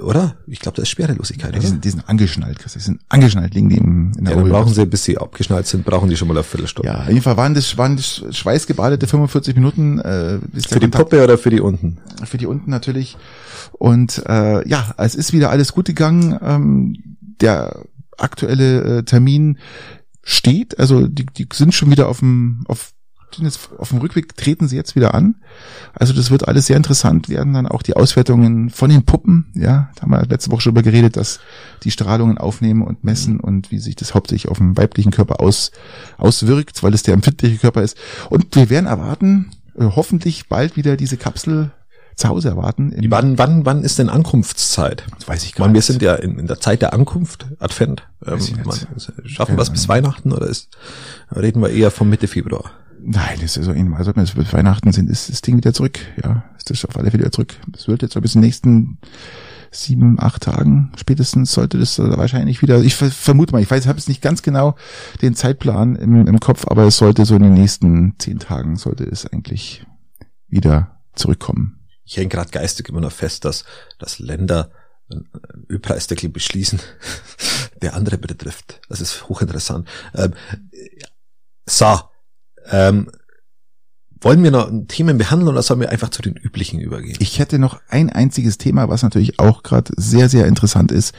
oder? 0.00 0.36
Ich 0.46 0.60
glaube, 0.60 0.76
da 0.76 0.82
ist 0.82 0.88
Schwerelosigkeit, 0.90 1.52
die 1.54 1.58
oder? 1.58 1.66
sind, 1.66 1.84
die 1.84 1.90
sind 1.90 2.08
angeschnallt, 2.08 2.58
Chris, 2.60 2.74
die 2.74 2.78
sind 2.78 3.00
angeschnallt, 3.08 3.54
liegen 3.54 3.68
die 3.68 3.76
im, 3.78 4.12
in 4.16 4.24
der 4.24 4.34
Ja, 4.34 4.40
dann 4.40 4.48
brauchen 4.50 4.72
sie, 4.72 4.86
bis 4.86 5.04
sie 5.04 5.18
abgeschnallt 5.18 5.66
sind, 5.66 5.84
brauchen 5.84 6.08
die 6.08 6.16
schon 6.16 6.28
mal 6.28 6.34
eine 6.34 6.44
Viertelstunde. 6.44 6.88
Ja, 6.90 7.00
auf 7.02 7.08
jeden 7.08 7.22
Fall 7.22 7.36
waren 7.36 7.54
das, 7.54 7.76
waren 7.76 7.96
das 7.96 8.22
schweißgebadete 8.30 9.06
45 9.06 9.54
Minuten. 9.56 9.98
Äh, 9.98 10.02
der 10.04 10.40
Für 10.40 10.78
die 10.80 10.80
Kontakt- 10.88 11.10
Puppe 11.10 11.24
oder 11.24 11.38
für 11.38 11.50
die 11.50 11.60
unten? 11.60 11.98
für 12.24 12.38
die 12.38 12.46
unten 12.46 12.70
natürlich. 12.70 13.16
Und 13.72 14.22
äh, 14.26 14.66
ja, 14.68 14.94
es 14.98 15.14
ist 15.16 15.32
wieder 15.32 15.50
alles 15.50 15.72
gut 15.72 15.86
gegangen. 15.86 16.38
Ähm, 16.40 17.16
der 17.40 17.80
aktuelle 18.16 18.98
äh, 18.98 19.02
Termin 19.02 19.58
steht, 20.24 20.78
also 20.78 21.06
die, 21.06 21.26
die 21.26 21.48
sind 21.52 21.74
schon 21.74 21.90
wieder 21.90 22.08
auf 22.08 22.20
dem 22.20 22.64
auf 22.68 22.92
jetzt 23.42 23.70
auf 23.78 23.88
dem 23.88 23.98
Rückweg 23.98 24.36
treten 24.36 24.68
sie 24.68 24.76
jetzt 24.76 24.94
wieder 24.94 25.14
an. 25.14 25.36
Also 25.92 26.12
das 26.12 26.30
wird 26.30 26.46
alles 26.46 26.66
sehr 26.66 26.76
interessant 26.76 27.28
werden. 27.28 27.54
Dann 27.54 27.66
auch 27.66 27.82
die 27.82 27.96
Auswertungen 27.96 28.70
von 28.70 28.90
den 28.90 29.04
Puppen. 29.04 29.46
Ja, 29.54 29.90
da 29.96 30.02
haben 30.02 30.10
wir 30.10 30.24
letzte 30.26 30.50
Woche 30.50 30.60
schon 30.60 30.74
drüber 30.74 30.88
geredet, 30.88 31.16
dass 31.16 31.40
die 31.82 31.90
Strahlungen 31.90 32.38
aufnehmen 32.38 32.82
und 32.82 33.04
messen 33.04 33.40
und 33.40 33.70
wie 33.70 33.78
sich 33.78 33.96
das 33.96 34.14
hauptsächlich 34.14 34.50
auf 34.50 34.58
dem 34.58 34.76
weiblichen 34.76 35.10
Körper 35.10 35.40
aus, 35.40 35.72
auswirkt, 36.16 36.82
weil 36.82 36.94
es 36.94 37.02
der 37.02 37.14
empfindliche 37.14 37.58
Körper 37.58 37.82
ist. 37.82 37.96
Und 38.30 38.54
wir 38.54 38.70
werden 38.70 38.86
erwarten, 38.86 39.50
äh, 39.76 39.84
hoffentlich 39.84 40.48
bald 40.48 40.76
wieder 40.76 40.96
diese 40.96 41.16
Kapsel 41.16 41.72
zu 42.16 42.28
Hause 42.28 42.48
erwarten. 42.50 42.94
Wann, 43.08 43.38
wann, 43.38 43.64
wann 43.66 43.82
ist 43.82 43.98
denn 43.98 44.08
Ankunftszeit? 44.08 45.04
weiß 45.26 45.44
ich 45.44 45.54
gar 45.54 45.66
Man, 45.66 45.74
wir 45.74 45.78
nicht. 45.78 45.86
sind 45.86 46.02
ja 46.02 46.14
in, 46.14 46.38
in 46.38 46.46
der 46.46 46.60
Zeit 46.60 46.82
der 46.82 46.92
Ankunft, 46.92 47.46
Advent. 47.58 48.02
Ähm, 48.24 48.38
man, 48.64 48.78
schaffen 49.24 49.56
wir 49.56 49.62
es 49.62 49.70
bis 49.70 49.88
Weihnachten 49.88 50.32
oder 50.32 50.46
ist, 50.46 50.76
reden 51.34 51.60
wir 51.62 51.70
eher 51.70 51.90
von 51.90 52.08
Mitte 52.08 52.28
Februar? 52.28 52.70
Nein, 53.06 53.38
das 53.42 53.56
ist 53.56 53.66
so 53.66 53.72
eben, 53.72 53.94
also 53.94 54.14
wenn 54.16 54.22
es 54.22 54.32
bis 54.32 54.52
Weihnachten 54.52 54.90
sind, 54.92 55.10
ist 55.10 55.28
das 55.28 55.42
Ding 55.42 55.56
wieder 55.56 55.74
zurück. 55.74 55.98
Ja, 56.22 56.44
ist 56.56 56.70
das 56.70 56.84
auf 56.86 56.96
alle 56.96 57.10
Fälle 57.10 57.24
wieder 57.24 57.32
zurück. 57.32 57.54
Es 57.76 57.86
wird 57.86 58.02
jetzt 58.02 58.14
so 58.14 58.20
bis 58.20 58.34
in 58.34 58.40
den 58.40 58.46
nächsten 58.46 58.98
sieben, 59.70 60.16
acht 60.20 60.44
Tagen 60.44 60.92
spätestens 60.96 61.52
sollte 61.52 61.78
das 61.78 61.98
wahrscheinlich 61.98 62.62
wieder, 62.62 62.80
ich 62.80 62.94
ver- 62.94 63.10
vermute 63.10 63.52
mal, 63.52 63.60
ich 63.60 63.68
weiß, 63.70 63.82
ich 63.82 63.88
habe 63.88 63.98
jetzt 63.98 64.08
nicht 64.08 64.22
ganz 64.22 64.42
genau 64.42 64.76
den 65.20 65.34
Zeitplan 65.34 65.96
im, 65.96 66.26
im 66.28 66.38
Kopf, 66.40 66.66
aber 66.68 66.84
es 66.84 66.96
sollte 66.96 67.24
so 67.26 67.34
in 67.34 67.42
den 67.42 67.54
nächsten 67.54 68.14
zehn 68.18 68.38
Tagen 68.38 68.76
sollte 68.76 69.02
es 69.04 69.26
eigentlich 69.26 69.84
wieder 70.48 70.92
zurückkommen. 71.14 71.80
Ich 72.04 72.16
hänge 72.16 72.28
gerade 72.28 72.50
geistig 72.50 72.88
immer 72.88 73.00
noch 73.00 73.12
fest, 73.12 73.44
dass, 73.44 73.64
dass 73.98 74.18
Länder 74.18 74.70
einen 75.10 75.28
Ölpreisdeckel 75.68 76.28
beschließen, 76.28 76.80
der 77.82 77.94
andere 77.94 78.18
betrifft. 78.18 78.80
Das 78.88 79.00
ist 79.00 79.28
hochinteressant. 79.28 79.88
Ähm, 80.14 80.34
so, 81.66 82.00
ähm, 82.70 83.10
wollen 84.20 84.42
wir 84.42 84.50
noch 84.50 84.70
Themen 84.88 85.18
behandeln 85.18 85.48
oder 85.50 85.62
sollen 85.62 85.80
wir 85.80 85.90
einfach 85.90 86.08
zu 86.08 86.22
den 86.22 86.34
üblichen 86.34 86.80
übergehen? 86.80 87.16
Ich 87.20 87.38
hätte 87.38 87.58
noch 87.58 87.80
ein 87.88 88.10
einziges 88.10 88.56
Thema, 88.56 88.88
was 88.88 89.02
natürlich 89.02 89.38
auch 89.38 89.62
gerade 89.62 89.92
sehr, 89.96 90.30
sehr 90.30 90.46
interessant 90.46 90.92
ist. 90.92 91.14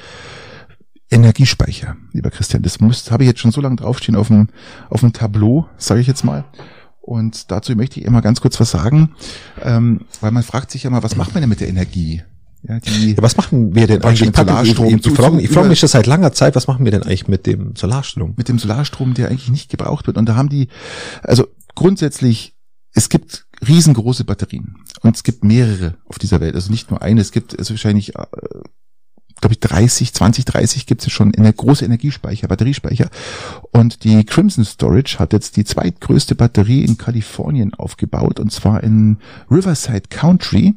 Energiespeicher, 1.11 1.97
lieber 2.13 2.31
Christian. 2.31 2.63
Das 2.63 2.79
muss, 2.79 3.11
habe 3.11 3.23
ich 3.23 3.29
jetzt 3.29 3.39
schon 3.39 3.51
so 3.51 3.61
lange 3.61 3.75
draufstehen 3.75 4.15
auf 4.15 4.27
dem, 4.27 4.49
auf 4.89 5.01
dem 5.01 5.13
Tableau, 5.13 5.69
sage 5.77 6.01
ich 6.01 6.07
jetzt 6.07 6.23
mal. 6.23 6.45
Und 7.05 7.51
dazu 7.51 7.75
möchte 7.75 7.99
ich 7.99 8.05
immer 8.07 8.21
ganz 8.23 8.41
kurz 8.41 8.59
was 8.59 8.71
sagen, 8.71 9.11
ähm, 9.61 10.01
weil 10.21 10.31
man 10.31 10.41
fragt 10.41 10.71
sich 10.71 10.81
ja 10.83 10.89
mal, 10.89 11.03
was 11.03 11.15
macht 11.15 11.35
man 11.35 11.41
denn 11.41 11.49
mit 11.49 11.59
der 11.61 11.67
Energie? 11.69 12.23
Ja, 12.67 12.79
die, 12.79 13.11
Ja, 13.11 13.21
was 13.21 13.37
machen 13.37 13.75
wir 13.75 13.85
denn 13.85 14.01
eigentlich? 14.03 14.31
Patrick, 14.31 14.49
Solarstrom 14.49 14.87
ich, 14.87 14.93
ich, 14.95 15.05
ich 15.05 15.13
frage 15.13 15.41
ich 15.41 15.49
frag 15.49 15.59
über- 15.61 15.69
mich 15.69 15.79
schon 15.79 15.89
seit 15.89 16.07
langer 16.07 16.33
Zeit, 16.33 16.55
was 16.55 16.65
machen 16.65 16.83
wir 16.83 16.91
denn 16.91 17.03
eigentlich 17.03 17.27
mit 17.27 17.45
dem 17.45 17.75
Solarstrom? 17.75 18.33
mit 18.37 18.49
dem 18.49 18.57
Solarstrom, 18.57 19.13
der 19.13 19.29
eigentlich 19.29 19.51
nicht 19.51 19.69
gebraucht 19.69 20.07
wird. 20.07 20.17
Und 20.17 20.27
da 20.27 20.35
haben 20.35 20.49
die, 20.49 20.69
also 21.21 21.45
grundsätzlich, 21.75 22.55
es 22.93 23.09
gibt 23.09 23.45
riesengroße 23.67 24.23
Batterien 24.23 24.77
und 25.03 25.15
es 25.15 25.21
gibt 25.21 25.43
mehrere 25.43 25.93
auf 26.05 26.17
dieser 26.17 26.39
Welt. 26.41 26.55
Also 26.55 26.71
nicht 26.71 26.89
nur 26.89 27.03
eine, 27.03 27.21
es 27.21 27.31
gibt 27.31 27.57
also 27.59 27.75
wahrscheinlich, 27.75 28.15
äh, 28.15 28.25
glaube 29.41 29.53
ich, 29.53 29.59
30, 29.59 30.13
20, 30.13 30.45
30 30.45 30.85
gibt 30.85 31.05
es 31.05 31.11
schon 31.11 31.33
eine 31.35 31.51
große 31.51 31.85
Energiespeicher, 31.85 32.47
Batteriespeicher. 32.47 33.09
Und 33.71 34.03
die 34.03 34.23
Crimson 34.25 34.65
Storage 34.65 35.19
hat 35.19 35.33
jetzt 35.33 35.57
die 35.57 35.65
zweitgrößte 35.65 36.35
Batterie 36.35 36.83
in 36.83 36.97
Kalifornien 36.97 37.73
aufgebaut 37.73 38.39
und 38.39 38.51
zwar 38.51 38.83
in 38.83 39.17
Riverside 39.51 40.03
Country. 40.09 40.75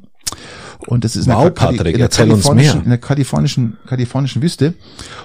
Und 0.86 1.04
das 1.04 1.16
ist 1.16 1.26
in, 1.26 1.32
Wow, 1.32 1.42
der, 1.42 1.50
Kali- 1.52 1.76
Patrick, 1.76 1.94
in, 1.94 1.98
der 2.00 2.08
kalifornischen, 2.08 2.82
in 2.84 2.88
der 2.88 2.98
kalifornischen, 2.98 3.76
kalifornischen 3.86 4.42
Wüste. 4.42 4.74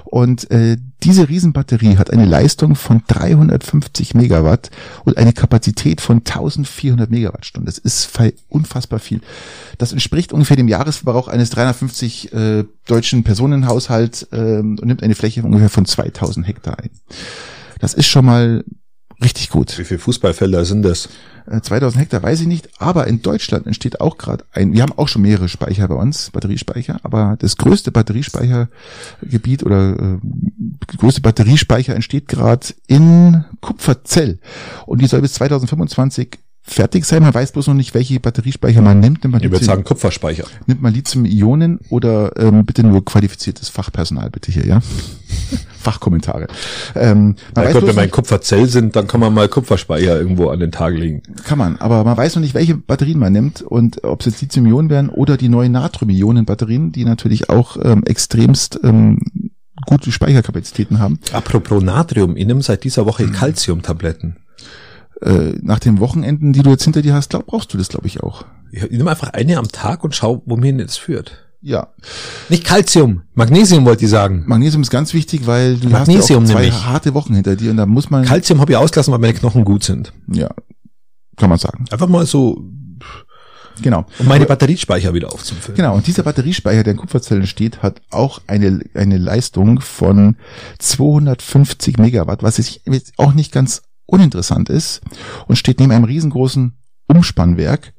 Und 0.04 0.49
äh, 0.51 0.78
diese 1.04 1.30
Riesenbatterie 1.30 1.97
hat 1.97 2.12
eine 2.12 2.26
Leistung 2.26 2.76
von 2.76 3.04
350 3.08 4.16
Megawatt 4.16 4.72
und 5.06 5.18
eine 5.18 5.34
Kapazität 5.34 6.01
von 6.01 6.18
1400 6.18 7.10
Megawattstunden. 7.10 7.66
Das 7.66 7.78
ist 7.78 8.10
unfassbar 8.49 8.99
viel. 8.99 9.22
Das 9.78 9.91
entspricht 9.91 10.34
ungefähr 10.34 10.58
dem 10.58 10.68
Jahresverbrauch 10.68 11.28
eines 11.28 11.49
350 11.51 12.34
äh, 12.34 12.64
deutschen 12.88 13.24
Personenhaushalts 13.24 14.28
ähm, 14.32 14.78
und 14.82 14.86
nimmt 14.88 15.04
eine 15.04 15.16
Fläche 15.16 15.41
von 15.41 15.51
ungefähr 15.51 15.70
von 15.70 15.86
2000 15.86 16.47
Hektar 16.47 16.80
ein. 16.80 16.89
Das 17.80 17.93
ist 17.93 18.08
schon 18.08 18.26
mal 18.26 18.64
richtig 19.24 19.49
gut. 19.49 19.78
Wie 19.78 19.84
viele 19.84 19.99
Fußballfelder 19.99 20.65
sind 20.65 20.84
das? 20.84 21.09
Äh, 21.45 21.61
2000 21.61 22.01
Hektar 22.01 22.24
weiß 22.24 22.41
ich 22.41 22.47
nicht, 22.47 22.69
aber 22.80 23.07
in 23.07 23.21
Deutschland 23.21 23.65
entsteht 23.67 24.01
auch 24.01 24.17
gerade 24.17 24.45
ein, 24.51 24.74
wir 24.74 24.82
haben 24.82 24.93
auch 24.93 25.07
schon 25.07 25.21
mehrere 25.21 25.49
Speicher 25.49 25.88
bei 25.88 25.95
uns, 25.95 26.30
Batteriespeicher, 26.32 26.99
aber 27.03 27.36
das 27.39 27.57
größte 27.57 27.91
Batteriespeichergebiet 27.91 29.63
oder 29.63 29.91
äh, 29.91 30.97
größte 30.97 31.21
Batteriespeicher 31.21 31.95
entsteht 31.95 32.28
gerade 32.28 32.67
in 32.88 33.45
Kupferzell 33.61 34.39
und 34.86 35.01
die 35.01 35.07
soll 35.07 35.21
bis 35.21 35.34
2025 35.34 36.39
fertig 36.64 37.05
sein. 37.05 37.22
Man 37.22 37.34
weiß 37.34 37.51
bloß 37.51 37.68
noch 37.68 37.74
nicht, 37.74 37.93
welche 37.93 38.20
Batteriespeicher 38.20 38.82
man 38.82 38.99
nimmt. 38.99 39.24
Nimmt 39.24 39.34
man, 39.34 39.43
Ich 39.43 39.51
würde 39.51 39.64
sagen 39.66 39.84
Kupferspeicher. 39.84 40.45
nimmt 40.66 40.82
man 40.82 40.93
Lithium-Ionen 40.93 41.80
oder 41.89 42.32
ähm, 42.38 42.66
bitte 42.66 42.84
nur 42.84 43.03
qualifiziertes 43.03 43.70
Fachpersonal, 43.70 44.30
bitte 44.30 44.51
hier, 44.51 44.66
ja? 44.66 44.82
Fachkommentare. 45.80 46.47
Ähm, 46.95 47.36
man 47.53 47.66
weiß 47.66 47.74
bloß 47.74 47.88
wenn 47.89 47.95
wir 47.97 48.03
in 48.03 48.11
Kupferzell 48.11 48.68
sind, 48.70 48.95
dann 48.95 49.07
kann 49.07 49.20
man 49.20 49.34
mal 49.34 49.49
Kupferspeicher 49.49 50.18
irgendwo 50.18 50.47
an 50.47 50.59
den 50.61 50.72
Tag 50.72 50.95
legen. 50.97 51.22
Kann 51.43 51.57
man, 51.57 51.78
aber 51.78 52.05
man 52.05 52.16
weiß 52.16 52.36
noch 52.36 52.41
nicht, 52.41 52.53
welche 52.53 52.76
Batterien 52.76 53.20
man 53.20 53.34
nimmt 53.34 53.61
und 53.61 54.03
ob 54.05 54.22
es 54.22 54.28
jetzt 54.28 54.41
Lithium-Ionen 54.41 54.89
werden 54.89 55.09
oder 55.09 55.36
die 55.36 55.49
neuen 55.49 55.74
Natrium-Ionen-Batterien, 55.74 56.93
die 56.93 57.03
natürlich 57.03 57.49
auch 57.49 57.76
ähm, 57.84 58.03
extremst 58.05 58.80
ähm, 58.84 59.20
gute 59.86 60.14
Speicherkapazitäten 60.14 60.99
haben. 60.99 61.20
Apropos 61.34 61.84
Natrium, 61.84 62.38
ich 62.38 62.45
nehme 62.45 62.61
seit 62.61 62.86
dieser 62.86 63.05
Woche 63.05 63.28
Calcium-Tabletten. 63.28 64.38
Äh, 65.24 65.57
nach 65.61 65.80
den 65.80 65.99
Wochenenden, 65.99 66.51
die 66.53 66.63
du 66.63 66.71
jetzt 66.71 66.84
hinter 66.84 67.01
dir 67.01 67.13
hast, 67.13 67.30
glaub, 67.30 67.45
brauchst 67.45 67.74
du 67.74 67.78
das, 67.78 67.88
glaube 67.89 68.07
ich, 68.07 68.21
auch. 68.21 68.45
Ich 68.71 68.89
nehme 68.91 69.09
einfach 69.09 69.30
eine 69.34 69.57
am 69.57 69.69
Tag 69.69 70.03
und 70.03 70.13
schau, 70.15 70.41
wo 70.45 70.57
mir 70.57 70.74
das 70.78 70.97
führt. 70.97 71.39
Ja, 71.61 71.88
Nicht 72.49 72.65
Calcium, 72.65 73.21
Magnesium 73.36 73.86
wollte 73.86 74.03
ich 74.03 74.11
sagen. 74.11 74.43
Magnesium 74.47 74.82
ist 74.82 74.89
ganz 74.89 75.13
wichtig, 75.13 75.47
weil 75.47 75.78
du 75.78 75.88
Magnesium 75.88 76.43
hast 76.43 76.49
ja 76.49 76.55
auch 76.55 76.59
zwei 76.59 76.65
nämlich. 76.65 76.84
harte 76.86 77.13
Wochen 77.13 77.34
hinter 77.36 77.55
dir 77.55 77.71
und 77.71 77.78
da 77.78 77.86
muss 77.86 78.09
man, 78.09 78.26
Calcium 78.26 78.59
habe 78.59 78.74
ich 78.74 78.78
ausgelassen, 78.78 79.13
weil 79.13 79.19
meine 79.21 79.34
Knochen 79.34 79.63
gut 79.63 79.84
sind. 79.86 80.11
ja, 80.28 80.49
kann 81.38 81.49
man 81.49 81.57
sagen. 81.57 81.86
Einfach 81.89 82.09
mal 82.09 82.26
so, 82.26 82.61
Genau. 83.82 84.05
um 84.19 84.28
meine 84.28 84.45
Batteriespeicher 84.45 85.13
wieder 85.13 85.32
aufzufüllen. 85.34 85.78
Genau, 85.78 85.95
und 85.95 86.05
dieser 86.05 86.24
Batteriespeicher, 86.24 86.84
der 86.84 86.91
in 86.91 86.99
Kupferzellen 86.99 87.47
steht, 87.47 87.82
hat 87.82 88.01
auch 88.11 88.41
eine, 88.45 88.82
eine 88.93 89.17
Leistung 89.17 89.80
von 89.80 90.36
250 90.80 91.97
Megawatt, 91.97 92.43
was 92.43 92.57
jetzt 92.57 93.13
auch 93.17 93.34
nicht 93.34 93.51
ganz 93.51 93.84
uninteressant 94.06 94.69
ist 94.69 95.02
und 95.48 95.56
steht 95.57 95.80
neben 95.80 95.91
einem 95.91 96.06
riesengroßen 96.06 96.73
Umspannwerk. 97.07 97.94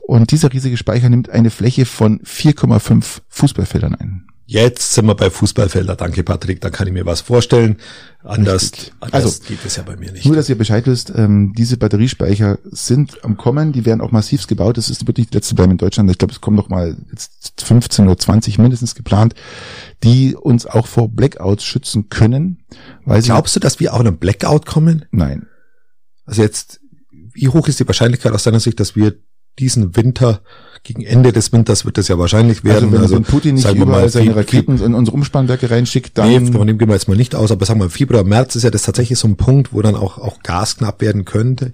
Und 0.00 0.30
dieser 0.30 0.52
riesige 0.52 0.76
Speicher 0.76 1.08
nimmt 1.08 1.30
eine 1.30 1.50
Fläche 1.50 1.86
von 1.86 2.20
4,5 2.20 3.20
Fußballfeldern 3.28 3.94
ein. 3.94 4.26
Jetzt 4.44 4.92
sind 4.92 5.06
wir 5.06 5.14
bei 5.14 5.30
Fußballfelder. 5.30 5.96
Danke, 5.96 6.24
Patrick. 6.24 6.60
Da 6.60 6.68
kann 6.68 6.86
ich 6.86 6.92
mir 6.92 7.06
was 7.06 7.22
vorstellen. 7.22 7.76
Anders, 8.22 8.70
anders 9.00 9.24
Also, 9.24 9.44
geht 9.48 9.64
es 9.64 9.76
ja 9.76 9.82
bei 9.82 9.96
mir 9.96 10.12
nicht. 10.12 10.26
Nur, 10.26 10.36
dass 10.36 10.48
ihr 10.48 10.58
Bescheid 10.58 10.86
wisst, 10.86 11.10
ähm, 11.16 11.54
diese 11.56 11.78
Batteriespeicher 11.78 12.58
sind 12.64 13.24
am 13.24 13.38
Kommen, 13.38 13.72
die 13.72 13.86
werden 13.86 14.02
auch 14.02 14.10
massivst 14.10 14.48
gebaut. 14.48 14.76
Das 14.76 14.90
ist 14.90 15.06
wirklich 15.06 15.28
die 15.28 15.36
letzte 15.36 15.54
Bleiben 15.54 15.72
in 15.72 15.78
Deutschland. 15.78 16.10
Ich 16.10 16.18
glaube, 16.18 16.34
es 16.34 16.42
kommen 16.42 16.56
noch 16.56 16.68
mal 16.68 16.96
jetzt 17.10 17.62
15 17.62 18.04
oder 18.04 18.18
20 18.18 18.58
mindestens 18.58 18.94
geplant, 18.94 19.34
die 20.02 20.34
uns 20.36 20.66
auch 20.66 20.86
vor 20.86 21.08
Blackouts 21.08 21.64
schützen 21.64 22.10
können. 22.10 22.62
Weil 23.06 23.22
Glaubst 23.22 23.56
du, 23.56 23.60
dass 23.60 23.80
wir 23.80 23.94
auch 23.94 24.00
in 24.00 24.08
einen 24.08 24.18
Blackout 24.18 24.66
kommen? 24.66 25.06
nein. 25.12 25.46
Also 26.24 26.42
jetzt, 26.42 26.80
wie 27.10 27.48
hoch 27.48 27.68
ist 27.68 27.80
die 27.80 27.86
Wahrscheinlichkeit 27.86 28.32
aus 28.32 28.44
deiner 28.44 28.60
Sicht, 28.60 28.80
dass 28.80 28.96
wir 28.96 29.14
diesen 29.58 29.96
Winter, 29.96 30.40
gegen 30.82 31.02
Ende 31.02 31.32
des 31.32 31.52
Winters 31.52 31.84
wird 31.84 31.98
es 31.98 32.08
ja 32.08 32.18
wahrscheinlich 32.18 32.64
werden. 32.64 32.94
Also 32.96 33.14
wenn, 33.14 33.24
wenn 33.24 33.30
Putin 33.30 33.54
nicht 33.54 33.70
überall 33.70 34.02
mal, 34.02 34.08
seine 34.08 34.34
Raketen 34.34 34.82
in 34.82 34.94
unsere 34.94 35.14
Umspannwerke 35.16 35.70
reinschickt, 35.70 36.18
Nee, 36.18 36.34
dann 36.34 36.52
von 36.52 36.66
dem 36.66 36.78
gehen 36.78 36.88
wir 36.88 36.94
jetzt 36.94 37.06
mal 37.06 37.16
nicht 37.16 37.34
aus, 37.34 37.52
aber 37.52 37.66
sagen 37.66 37.80
wir, 37.80 37.90
Februar, 37.90 38.24
März 38.24 38.56
ist 38.56 38.64
ja 38.64 38.70
das 38.70 38.82
tatsächlich 38.82 39.18
so 39.18 39.28
ein 39.28 39.36
Punkt, 39.36 39.72
wo 39.72 39.82
dann 39.82 39.94
auch, 39.94 40.18
auch 40.18 40.42
Gas 40.42 40.78
knapp 40.78 41.00
werden 41.00 41.24
könnte. 41.24 41.72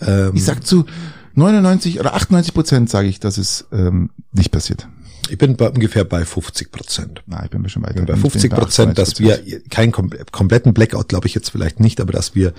Ähm, 0.00 0.32
ich 0.34 0.44
sag 0.44 0.66
zu 0.66 0.86
99 1.34 2.00
oder 2.00 2.14
98 2.14 2.54
Prozent 2.54 2.90
sage 2.90 3.08
ich, 3.08 3.20
dass 3.20 3.36
es 3.36 3.66
ähm, 3.72 4.10
nicht 4.32 4.50
passiert. 4.50 4.88
ich 5.28 5.36
bin 5.36 5.56
bei, 5.56 5.68
ungefähr 5.68 6.04
bei 6.04 6.24
50 6.24 6.72
Prozent. 6.72 7.22
Na, 7.26 7.44
ich 7.44 7.50
bin 7.50 7.60
mir 7.60 7.68
schon 7.68 7.82
weiter. 7.82 7.94
bin 7.94 8.06
bei 8.06 8.14
Ich 8.14 8.22
bin 8.22 8.30
50 8.30 8.50
Prozent, 8.50 8.98
dass 8.98 9.16
98%. 9.16 9.20
wir 9.20 9.60
keinen 9.68 9.92
kom 9.92 10.10
kompletten 10.32 10.72
Blackout, 10.72 11.08
glaube 11.08 11.26
ich 11.26 11.34
jetzt 11.34 11.50
vielleicht 11.50 11.80
nicht, 11.80 12.00
aber 12.00 12.12
dass 12.12 12.34
wir, 12.34 12.54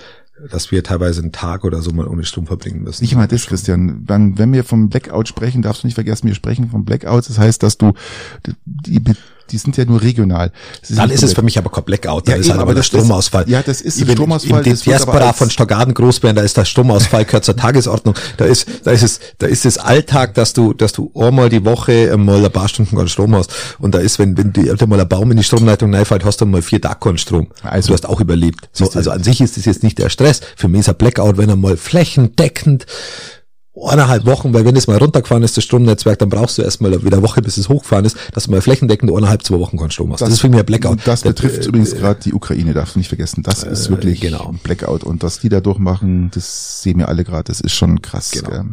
dass 0.50 0.70
wir 0.70 0.82
teilweise 0.82 1.20
einen 1.20 1.32
Tag 1.32 1.64
oder 1.64 1.82
so 1.82 1.90
mal 1.90 2.06
ohne 2.08 2.24
Strom 2.24 2.46
verbringen 2.46 2.82
müssen. 2.82 3.02
Nicht 3.02 3.12
immer 3.12 3.26
das, 3.26 3.46
Christian. 3.46 4.04
Wenn, 4.06 4.38
wenn 4.38 4.52
wir 4.52 4.64
vom 4.64 4.88
Blackout 4.88 5.28
sprechen, 5.28 5.62
darfst 5.62 5.82
du 5.82 5.86
nicht 5.86 5.94
vergessen, 5.94 6.26
wir 6.26 6.34
sprechen 6.34 6.70
vom 6.70 6.84
Blackout. 6.84 7.28
Das 7.28 7.38
heißt, 7.38 7.62
dass 7.62 7.78
du, 7.78 7.92
die, 8.64 9.02
die 9.50 9.58
sind 9.58 9.76
ja 9.76 9.84
nur 9.84 10.00
regional. 10.02 10.52
Das 10.80 10.96
Dann 10.96 11.10
ist 11.10 11.22
es 11.22 11.32
für 11.34 11.42
mich 11.42 11.58
aber 11.58 11.70
kein 11.70 11.84
Blackout, 11.84 12.28
dann 12.28 12.34
Ja, 12.34 12.40
ist 12.40 12.46
eben, 12.46 12.52
halt 12.54 12.62
aber 12.62 12.74
der 12.74 12.82
Stromausfall. 12.82 13.48
ja, 13.48 13.62
das 13.62 13.80
ist 13.80 14.00
Ich 14.00 14.08
ein 14.08 14.12
Stromausfall, 14.12 14.60
aber 14.60 14.62
Diaspora 14.62 15.32
von 15.32 15.50
Stockarden 15.50 15.94
Großbären, 15.94 16.36
da 16.36 16.42
ist 16.42 16.56
der 16.56 16.64
Stromausfall 16.64 17.24
gehört 17.24 17.44
zur 17.44 17.56
Tagesordnung. 17.56 18.14
Da 18.36 18.44
ist, 18.44 18.66
da 18.84 18.90
ist 18.90 19.02
es, 19.02 19.20
da 19.38 19.46
ist 19.46 19.66
es 19.66 19.78
Alltag, 19.78 20.34
dass 20.34 20.52
du, 20.52 20.72
dass 20.72 20.92
du 20.92 21.10
einmal 21.14 21.48
die 21.48 21.64
Woche 21.64 22.16
mal 22.16 22.44
ein 22.44 22.50
paar 22.52 22.68
Stunden 22.68 22.96
keinen 22.96 23.08
Strom 23.08 23.34
hast. 23.34 23.52
Und 23.78 23.94
da 23.94 23.98
ist, 23.98 24.18
wenn, 24.18 24.36
wenn 24.36 24.52
dir 24.52 24.76
mal 24.86 25.00
ein 25.00 25.08
Baum 25.08 25.30
in 25.30 25.36
die 25.36 25.44
Stromleitung 25.44 25.94
reinfällt, 25.94 26.24
hast 26.24 26.40
du 26.40 26.46
mal 26.46 26.62
vier 26.62 26.80
Tage 26.80 26.98
keinen 27.00 27.18
Strom. 27.18 27.48
Also- 27.62 27.88
du 27.88 27.94
hast 27.94 28.08
auch 28.08 28.20
überlebt. 28.20 28.68
So, 28.72 28.86
du. 28.86 28.96
also 28.98 29.10
an 29.10 29.22
sich 29.22 29.40
ist 29.40 29.56
das 29.56 29.64
jetzt 29.64 29.82
nicht 29.82 29.98
der 29.98 30.08
Stress. 30.10 30.40
Für 30.56 30.68
mich 30.68 30.80
ist 30.80 30.88
ein 30.88 30.94
Blackout, 30.96 31.36
wenn 31.38 31.48
er 31.48 31.56
mal 31.56 31.76
flächendeckend 31.76 32.86
eineinhalb 33.88 34.26
Wochen, 34.26 34.52
weil 34.52 34.64
wenn 34.64 34.76
es 34.76 34.86
mal 34.86 34.96
runtergefahren 34.98 35.42
ist, 35.42 35.56
das 35.56 35.64
Stromnetzwerk, 35.64 36.18
dann 36.18 36.28
brauchst 36.28 36.58
du 36.58 36.62
erstmal 36.62 36.92
wieder 37.04 37.16
eine 37.18 37.22
Woche, 37.22 37.42
bis 37.42 37.56
es 37.56 37.68
hochgefahren 37.68 38.04
ist, 38.04 38.16
dass 38.32 38.44
du 38.44 38.50
mal 38.50 38.60
flächendeckend 38.60 39.10
eineinhalb, 39.10 39.42
zwei 39.44 39.58
Wochen 39.58 39.76
keinen 39.78 39.90
Strom 39.90 40.12
hast. 40.12 40.20
Das, 40.20 40.30
ist 40.30 40.40
für 40.40 40.48
mich 40.48 40.58
ein 40.60 40.66
Blackout. 40.66 40.98
Das 41.04 41.22
betrifft 41.22 41.64
äh, 41.64 41.68
übrigens 41.68 41.94
gerade 41.94 42.20
die 42.20 42.32
Ukraine, 42.32 42.74
darfst 42.74 42.94
du 42.94 42.98
nicht 42.98 43.08
vergessen. 43.08 43.42
Das 43.42 43.62
ist 43.62 43.90
wirklich 43.90 44.20
genau. 44.20 44.48
ein 44.50 44.58
Blackout. 44.62 45.04
Und 45.04 45.22
was 45.22 45.38
die 45.40 45.48
da 45.48 45.60
durchmachen, 45.60 46.30
das 46.34 46.82
sehen 46.82 46.98
wir 46.98 47.08
alle 47.08 47.24
gerade. 47.24 47.44
Das 47.44 47.60
ist 47.60 47.72
schon 47.72 48.02
krass. 48.02 48.30
Genau. 48.30 48.50
gell. 48.50 48.64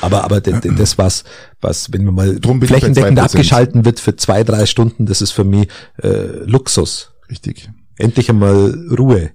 Aber, 0.00 0.24
aber 0.24 0.40
das, 0.40 0.98
was, 0.98 1.24
was, 1.60 1.92
wenn 1.92 2.04
man 2.04 2.14
mal 2.14 2.40
Drum 2.40 2.60
flächendeckend 2.62 3.18
2%. 3.18 3.22
abgeschalten 3.22 3.84
wird 3.84 4.00
für 4.00 4.16
zwei, 4.16 4.44
drei 4.44 4.66
Stunden, 4.66 5.06
das 5.06 5.20
ist 5.22 5.32
für 5.32 5.44
mich 5.44 5.68
äh, 6.02 6.44
Luxus. 6.44 7.12
Richtig. 7.30 7.68
Endlich 7.98 8.30
einmal 8.30 8.74
Ruhe. 8.96 9.30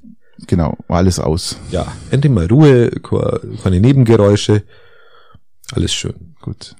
Genau. 0.47 0.77
Alles 0.87 1.19
aus. 1.19 1.57
Ja, 1.71 1.91
endlich 2.09 2.31
mal 2.33 2.47
Ruhe, 2.47 2.89
ke- 2.89 3.41
keine 3.63 3.79
Nebengeräusche. 3.79 4.63
Alles 5.71 5.93
schön. 5.93 6.35
Gut. 6.41 6.75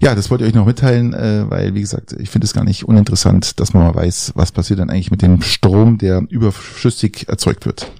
Ja, 0.00 0.14
das 0.14 0.30
wollte 0.30 0.44
ich 0.44 0.50
euch 0.50 0.54
noch 0.54 0.66
mitteilen, 0.66 1.14
äh, 1.14 1.48
weil, 1.48 1.74
wie 1.74 1.80
gesagt, 1.80 2.12
ich 2.12 2.28
finde 2.30 2.46
es 2.46 2.52
gar 2.52 2.64
nicht 2.64 2.84
uninteressant, 2.84 3.58
dass 3.60 3.72
man 3.72 3.84
mal 3.84 3.94
weiß, 3.94 4.32
was 4.34 4.52
passiert 4.52 4.80
dann 4.80 4.90
eigentlich 4.90 5.10
mit 5.10 5.22
dem 5.22 5.40
Strom, 5.42 5.98
der 5.98 6.22
überschüssig 6.28 7.28
erzeugt 7.28 7.66
wird. 7.66 7.90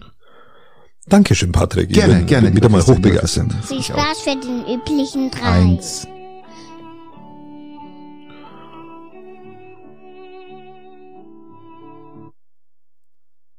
Dankeschön, 1.07 1.53
Patrick. 1.53 1.91
Ich 1.91 1.97
Gerne, 1.97 2.15
bin, 2.15 2.27
gerne. 2.27 2.47
Bin 2.49 2.57
wieder 2.57 2.69
mal 2.69 2.83
hochbegeistert. 2.83 3.53
Viel. 3.67 3.83
Spaß 3.83 4.21
für 4.21 4.37
den 4.37 4.65
üblichen 4.67 5.31
drei. 5.31 5.63
Eins. 5.63 6.07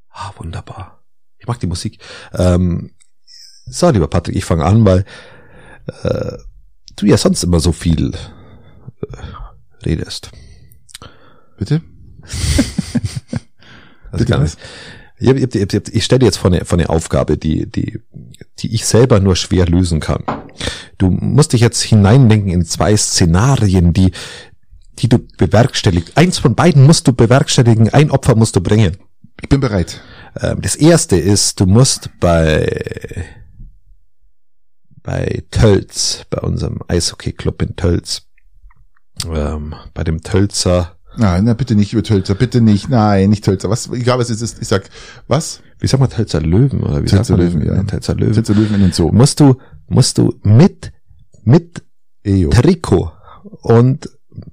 Ah, 0.10 0.32
wunderbar. 0.38 1.04
Ich 1.38 1.48
mag 1.48 1.60
die 1.60 1.68
Musik. 1.68 2.00
Ähm, 2.34 2.92
so, 3.68 3.90
lieber 3.90 4.08
Patrick, 4.08 4.36
ich 4.36 4.46
fange 4.46 4.66
an, 4.66 4.86
weil 4.86 5.06
äh, 6.04 6.38
du 6.96 7.06
ja 7.06 7.18
sonst 7.18 7.44
immer 7.44 7.60
so 7.60 7.72
viel 7.72 8.14
äh, 8.14 9.86
redest. 9.86 10.32
Bitte? 11.58 11.82
Also 14.12 14.24
Bitte 14.24 14.32
gar 14.38 14.42
was? 14.44 14.58
Ich, 15.18 15.30
ich, 15.30 15.56
ich, 15.56 15.62
hab- 15.76 15.88
ich 15.90 16.04
stelle 16.06 16.20
dir 16.20 16.26
jetzt 16.26 16.38
vor 16.38 16.52
eine, 16.52 16.64
vor 16.66 16.78
eine 16.78 16.90
Aufgabe, 16.90 17.38
die, 17.38 17.70
die, 17.70 18.00
die 18.60 18.74
ich 18.74 18.86
selber 18.86 19.20
nur 19.20 19.36
schwer 19.36 19.66
lösen 19.66 20.00
kann. 20.00 20.24
Du 20.98 21.10
musst 21.10 21.52
dich 21.54 21.62
jetzt 21.62 21.82
hineindenken 21.82 22.50
in 22.52 22.64
zwei 22.66 22.96
Szenarien, 22.96 23.92
die, 23.94 24.12
die 25.00 25.10
du 25.10 25.20
bewerkstelligst. 25.38 26.18
Eins 26.18 26.38
von 26.38 26.56
beiden 26.56 26.84
musst 26.86 27.08
du 27.08 27.14
bewerkstelligen, 27.14 27.90
ein 27.90 28.10
Opfer 28.12 28.36
musst 28.36 28.56
du 28.56 28.62
bringen. 28.62 28.96
Ich 29.42 29.50
bin 29.50 29.60
bereit. 29.60 30.00
Ähm, 30.40 30.62
das 30.62 30.76
erste 30.78 31.18
ist, 31.18 31.60
du 31.60 31.66
musst 31.66 32.10
bei, 32.22 33.26
bei 35.06 35.44
Tölz, 35.52 36.26
bei 36.30 36.42
unserem 36.42 36.80
Eishockey-Club 36.88 37.62
in 37.62 37.76
Tölz, 37.76 38.24
ähm, 39.32 39.76
bei 39.94 40.04
dem 40.04 40.22
Tölzer, 40.22 40.92
Nein, 41.18 41.46
na 41.46 41.54
bitte 41.54 41.76
nicht 41.76 41.94
über 41.94 42.04
Tölzer, 42.04 42.36
bitte 42.36 42.60
nicht. 42.60 42.90
Nein, 42.90 43.30
nicht 43.30 43.46
Tölzer. 43.46 43.70
Was? 43.70 43.90
Egal 43.90 44.20
was 44.20 44.30
es 44.30 44.42
ist. 44.42 44.62
Ich 44.62 44.68
sag, 44.68 44.90
was? 45.30 45.62
wie 45.80 45.88
sagt 45.88 46.02
man 46.02 46.10
Tölzer 46.10 46.42
Löwen 46.42 46.84
oder 46.84 47.02
wie 47.04 47.06
Tölzer 47.06 47.24
sagt 47.24 47.38
man 47.38 47.62
Löwen, 47.62 47.66
ja. 47.66 47.84
Tölzer 47.84 48.16
Löwen. 48.16 48.34
Tölzer 48.34 48.54
Löwen 48.54 48.76
in 48.76 48.82
den 48.82 48.92
Zoo. 48.92 49.12
musst 49.14 49.40
du, 49.40 49.56
musst 49.88 50.18
du 50.18 50.34
mit, 50.44 50.92
mit 51.46 51.84
Ejo. 52.24 52.50
Trikot 52.50 53.14
und 53.62 54.10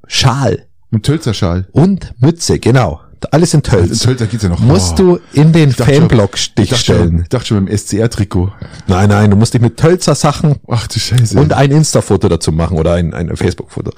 Schal 0.06 0.68
Mit 0.90 1.04
Tölzerschal. 1.04 1.66
und 1.72 2.14
Mütze, 2.20 2.60
genau. 2.60 3.00
Alles 3.30 3.54
in 3.54 3.58
In 3.58 3.62
Tölz. 3.64 4.00
Tölzer 4.00 4.26
geht's 4.26 4.42
ja 4.42 4.48
noch. 4.48 4.58
Musst 4.60 4.94
Oh. 5.00 5.16
du 5.16 5.20
in 5.32 5.52
den 5.52 5.70
Ich 5.70 5.76
Fanblock 5.76 6.34
Ich 6.34 6.42
Stich 6.42 6.70
dachte, 6.70 6.84
schon, 6.84 6.94
stellen. 6.96 7.20
ich 7.22 7.28
dachte 7.28 7.46
schon 7.46 7.64
beim 7.64 7.76
SCR-Trikot. 7.76 8.52
Nein, 8.88 9.08
nein, 9.08 9.30
du 9.30 9.36
musst 9.36 9.54
dich 9.54 9.60
mit 9.60 9.76
Tölzer 9.76 10.14
Sachen 10.14 10.56
Ach 10.68 10.86
du 10.88 10.98
Scheiße. 10.98 11.38
und 11.38 11.52
ein 11.52 11.70
Insta-Foto 11.70 12.28
dazu 12.28 12.52
machen 12.52 12.78
oder 12.78 12.94
ein, 12.94 13.14
ein 13.14 13.34
Facebook-Foto. 13.36 13.92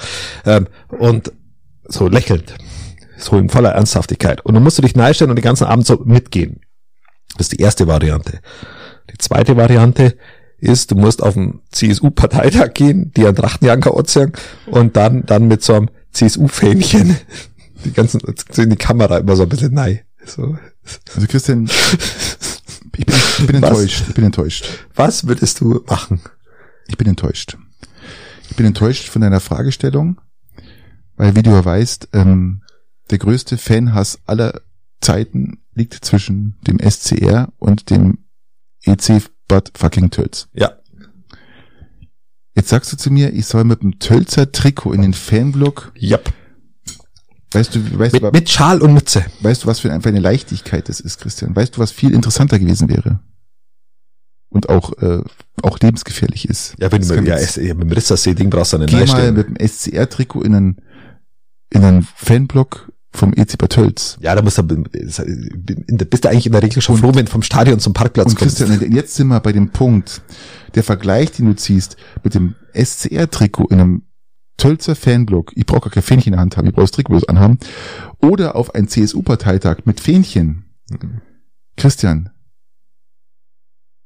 Ähm, 0.44 0.66
und 0.98 1.32
so 1.88 2.08
lächelnd. 2.08 2.54
So 3.16 3.38
in 3.38 3.48
voller 3.48 3.70
Ernsthaftigkeit. 3.70 4.40
Und 4.44 4.54
dann 4.54 4.62
musst 4.62 4.78
du 4.78 4.82
dich 4.82 4.96
neistellen 4.96 5.30
und 5.30 5.36
den 5.36 5.44
ganzen 5.44 5.64
Abend 5.64 5.86
so 5.86 6.02
mitgehen. 6.04 6.60
Das 7.36 7.46
ist 7.46 7.52
die 7.52 7.62
erste 7.62 7.86
Variante. 7.86 8.40
Die 9.12 9.18
zweite 9.18 9.56
Variante 9.56 10.16
ist, 10.58 10.90
du 10.90 10.94
musst 10.96 11.22
auf 11.22 11.34
den 11.34 11.60
CSU-Parteitag 11.72 12.74
gehen, 12.74 13.12
die 13.16 13.26
an 13.26 13.34
Trachtenjanker 13.36 13.96
anziehen 13.96 14.32
und 14.66 14.96
dann, 14.96 15.24
dann 15.26 15.46
mit 15.48 15.62
so 15.62 15.74
einem 15.74 15.90
CSU-Fähnchen 16.12 17.16
die 17.84 17.92
ganzen, 17.92 18.20
in 18.56 18.70
die 18.70 18.76
Kamera 18.76 19.18
immer 19.18 19.36
so 19.36 19.42
ein 19.42 19.48
bisschen 19.48 19.74
nein. 19.74 20.00
So. 20.24 20.56
Also 21.14 21.26
Christian, 21.26 21.66
ich 21.66 23.06
bin, 23.06 23.16
ich 23.38 23.46
bin 23.46 23.56
enttäuscht. 23.56 24.04
Ich 24.08 24.14
bin 24.14 24.24
enttäuscht. 24.24 24.66
Was 24.94 25.26
würdest 25.26 25.60
du 25.60 25.84
machen? 25.86 26.20
Ich 26.88 26.96
bin 26.96 27.06
enttäuscht. 27.06 27.56
Ich 28.50 28.56
bin 28.56 28.66
enttäuscht 28.66 29.08
von 29.08 29.22
deiner 29.22 29.40
Fragestellung, 29.40 30.20
weil 31.16 31.34
wie 31.34 31.42
du 31.42 31.50
ja 31.50 31.64
weißt, 31.64 32.08
ähm, 32.12 32.62
der 33.10 33.18
größte 33.18 33.58
Fanhass 33.58 34.18
aller 34.26 34.60
Zeiten 35.00 35.58
liegt 35.74 36.04
zwischen 36.04 36.58
dem 36.66 36.78
SCR 36.78 37.52
und 37.58 37.90
dem 37.90 38.18
EC 38.84 39.22
Bad 39.48 39.72
fucking 39.76 40.10
Tölz. 40.10 40.48
Ja. 40.54 40.72
Jetzt 42.54 42.68
sagst 42.68 42.92
du 42.92 42.96
zu 42.96 43.10
mir, 43.10 43.32
ich 43.32 43.46
soll 43.46 43.64
mit 43.64 43.82
dem 43.82 43.98
Tölzer 43.98 44.52
Trikot 44.52 44.92
in 44.92 45.02
den 45.02 45.14
Fanblock, 45.14 45.92
Yep. 46.00 46.32
Weißt 47.54 47.74
du, 47.74 47.98
weißt, 47.98 48.12
Mit, 48.14 48.22
du, 48.22 48.30
mit 48.32 48.50
Schal 48.50 48.82
und 48.82 48.94
Mütze. 48.94 49.24
weißt 49.40 49.64
du, 49.64 49.66
was 49.66 49.80
für 49.80 49.92
eine, 49.92 50.04
eine 50.04 50.20
Leichtigkeit 50.20 50.88
das 50.88 51.00
ist, 51.00 51.18
Christian? 51.20 51.54
Weißt 51.54 51.76
du, 51.76 51.80
was 51.80 51.90
viel 51.92 52.12
interessanter 52.12 52.58
gewesen 52.58 52.88
wäre? 52.88 53.20
Und 54.48 54.68
auch, 54.68 54.92
äh, 54.98 55.22
auch 55.62 55.78
lebensgefährlich 55.80 56.48
ist. 56.48 56.74
Ja, 56.78 56.90
wenn 56.92 57.00
Das 57.00 57.08
du 57.08 57.16
mit, 57.20 57.26
ja, 57.26 57.74
mit 57.74 57.82
dem 57.82 57.92
Rissersee-Ding 57.92 58.50
brauchst 58.50 58.72
du 58.72 58.76
einen 58.76 58.86
Geh 58.86 59.04
mal 59.06 59.32
mit 59.32 59.48
dem 59.48 59.56
SCR-Trikot 59.68 60.42
in 60.42 60.54
einen, 60.54 60.76
in 61.70 61.82
einen 61.82 62.02
Fanblock 62.02 62.92
vom 63.10 63.32
EC 63.32 63.58
Bad 63.58 63.70
Tölz. 63.72 64.16
Ja, 64.20 64.34
da 64.34 64.42
musst 64.42 64.58
du, 64.58 64.62
bist 64.64 66.24
du 66.24 66.28
eigentlich 66.28 66.46
in 66.46 66.52
der 66.52 66.62
Regel 66.62 66.82
schon 66.82 66.96
froh, 66.96 67.12
wenn 67.14 67.26
du 67.26 67.30
vom 67.32 67.42
Stadion 67.42 67.78
zum 67.80 67.92
Parkplatz 67.94 68.30
Und 68.30 68.38
kommst. 68.38 68.58
Christian, 68.58 68.92
jetzt 68.92 69.14
sind 69.14 69.28
wir 69.28 69.40
bei 69.40 69.52
dem 69.52 69.70
Punkt, 69.70 70.22
der 70.74 70.82
Vergleich, 70.82 71.32
den 71.32 71.46
du 71.46 71.54
ziehst, 71.56 71.96
mit 72.22 72.34
dem 72.34 72.54
SCR-Trikot 72.74 73.68
in 73.70 73.80
einem 73.80 74.02
Tölzer 74.56 74.94
Fanblock, 74.94 75.52
ich 75.54 75.66
brauche 75.66 75.80
gar 75.80 75.90
kein 75.90 76.02
Fähnchen 76.02 76.32
in 76.32 76.36
der 76.36 76.40
Hand 76.40 76.56
haben, 76.56 76.66
ich 76.66 76.72
brauche 76.72 76.84
das 76.84 76.92
Trikot 76.92 77.12
bloß 77.12 77.28
anhaben, 77.28 77.58
oder 78.18 78.56
auf 78.56 78.74
einen 78.74 78.88
CSU-Parteitag 78.88 79.78
mit 79.84 80.00
Fähnchen. 80.00 80.64
Christian, 81.76 82.30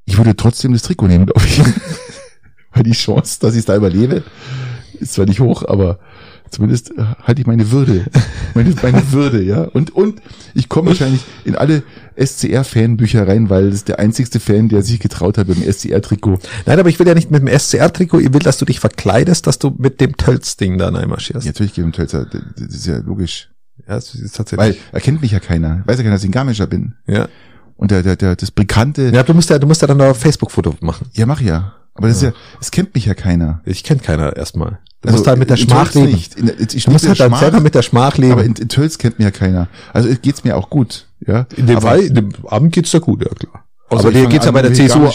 ich 0.05 0.17
würde 0.17 0.37
trotzdem 0.37 0.73
das 0.73 0.83
Trikot 0.83 1.07
nehmen, 1.07 1.27
glaube 1.27 1.47
ich. 1.47 1.61
Weil 2.73 2.83
die 2.83 2.93
Chance, 2.93 3.39
dass 3.41 3.55
ich 3.55 3.61
es 3.61 3.65
da 3.67 3.77
überlebe, 3.77 4.25
ist 4.99 5.15
zwar 5.15 5.27
nicht 5.27 5.41
hoch, 5.41 5.65
aber 5.67 5.99
zumindest 6.51 6.91
äh, 6.93 7.05
halte 7.23 7.41
ich 7.41 7.47
meine 7.47 7.71
Würde, 7.71 8.07
meine, 8.55 8.75
meine 8.83 9.13
Würde, 9.13 9.43
ja. 9.43 9.63
Und 9.63 9.91
und 9.91 10.23
ich 10.55 10.69
komme 10.69 10.89
wahrscheinlich 10.89 11.23
in 11.45 11.57
alle 11.57 11.83
SCR-Fanbücher 12.19 13.27
rein, 13.29 13.51
weil 13.51 13.67
das 13.67 13.75
ist 13.77 13.89
der 13.89 13.99
einzigste 13.99 14.41
Fan, 14.41 14.69
der 14.69 14.83
sich 14.83 15.01
getraut 15.01 15.39
hat 15.39 15.49
mit 15.49 15.59
dem 15.63 15.73
SCR-Trikot. 15.73 16.39
Nein, 16.67 16.79
aber 16.81 16.89
ich 16.89 16.99
will 16.99 17.07
ja 17.07 17.15
nicht 17.15 17.31
mit 17.31 17.41
dem 17.43 17.49
SCR-Trikot, 17.59 18.21
ich 18.21 18.33
will, 18.33 18.41
dass 18.41 18.59
du 18.59 18.65
dich 18.65 18.81
verkleidest, 18.81 19.47
dass 19.47 19.59
du 19.59 19.75
mit 19.79 20.01
dem 20.01 20.17
Tölz-Ding 20.17 20.79
da 20.79 20.89
reinmarschierst. 20.89 21.45
Ja, 21.47 21.51
natürlich 21.53 21.75
gegen 21.75 21.93
Tölzer, 21.93 22.25
das 22.27 22.41
das 22.57 22.75
ist 22.75 22.87
ja 22.87 22.99
logisch. 22.99 23.51
Ja, 23.87 23.95
das 23.95 24.15
ist 24.15 24.39
Weil 24.39 24.45
tatsächlich. 24.45 24.81
erkennt 24.93 25.23
mich 25.23 25.31
ja 25.31 25.41
keiner. 25.41 25.83
Weiß 25.87 25.99
ja 25.99 26.03
keiner, 26.03 26.17
dass 26.17 26.23
ich 26.25 26.29
ein 26.29 26.33
Garmischer 26.33 26.67
bin. 26.67 26.95
ja. 27.07 27.29
Und 27.77 27.93
der, 27.93 28.03
der, 28.03 28.17
der, 28.17 28.35
das 28.35 28.51
bekannte, 28.51 29.11
ja, 29.15 29.23
du 29.23 29.35
musst 29.35 29.51
ja, 29.51 29.59
du 29.61 29.69
musst 29.69 29.83
ja 29.83 29.87
dann 29.87 29.99
noch 29.99 30.07
ein 30.07 30.15
Facebook-Foto 30.17 30.75
machen. 30.81 31.07
ja, 31.13 31.27
mach 31.27 31.41
ja. 31.41 31.75
Aber 31.95 32.09
das 32.09 32.17
ist 32.17 32.23
ja, 32.25 32.33
es 32.61 32.73
kennt 32.73 32.93
mich 32.97 33.07
ja 33.07 33.15
keiner. 33.15 33.61
Ich 33.65 33.85
kenn 33.85 34.01
keiner 34.03 34.37
erstmal. 34.37 34.81
Du 35.01 35.09
Also, 35.09 35.19
musst 35.19 35.27
halt 35.29 35.39
mit 35.39 35.49
der 35.49 35.57
Schmach 35.57 35.95
leben. 35.95 36.11
Nicht. 36.13 36.35
In, 36.37 36.51
ich 36.75 36.85
Du 36.85 36.91
musst 36.91 37.07
halt 37.07 37.21
dann 37.21 37.35
selber 37.35 37.61
mit 37.61 37.77
der 37.77 37.83
Schmach 37.83 38.17
leben. 38.19 38.33
aber 38.33 38.45
in, 38.45 38.55
in 38.55 38.69
Tölz 38.69 38.99
kennt 38.99 39.21
mir 39.21 39.27
ja 39.27 39.31
keiner. 39.31 39.69
Also 39.93 40.09
geht's 40.21 40.43
mir 40.43 40.57
auch 40.57 40.71
gut, 40.71 41.07
ja. 41.27 41.47
in 41.57 41.67
dem 41.67 41.77
aber, 41.77 41.89
Fall, 41.89 42.01
in 42.01 42.15
dem 42.15 42.31
Abend 42.47 42.73
geht's 42.73 42.91
da 42.91 42.99
gut, 42.99 43.23
ja 43.23 43.29
klar. 43.29 43.65
außer 43.89 44.09
aber 44.09 44.13
dir 44.13 44.27
geht's 44.27 44.45
ja 44.47 44.51
bei 44.51 44.63
der 44.63 44.73
CSU. 44.75 45.09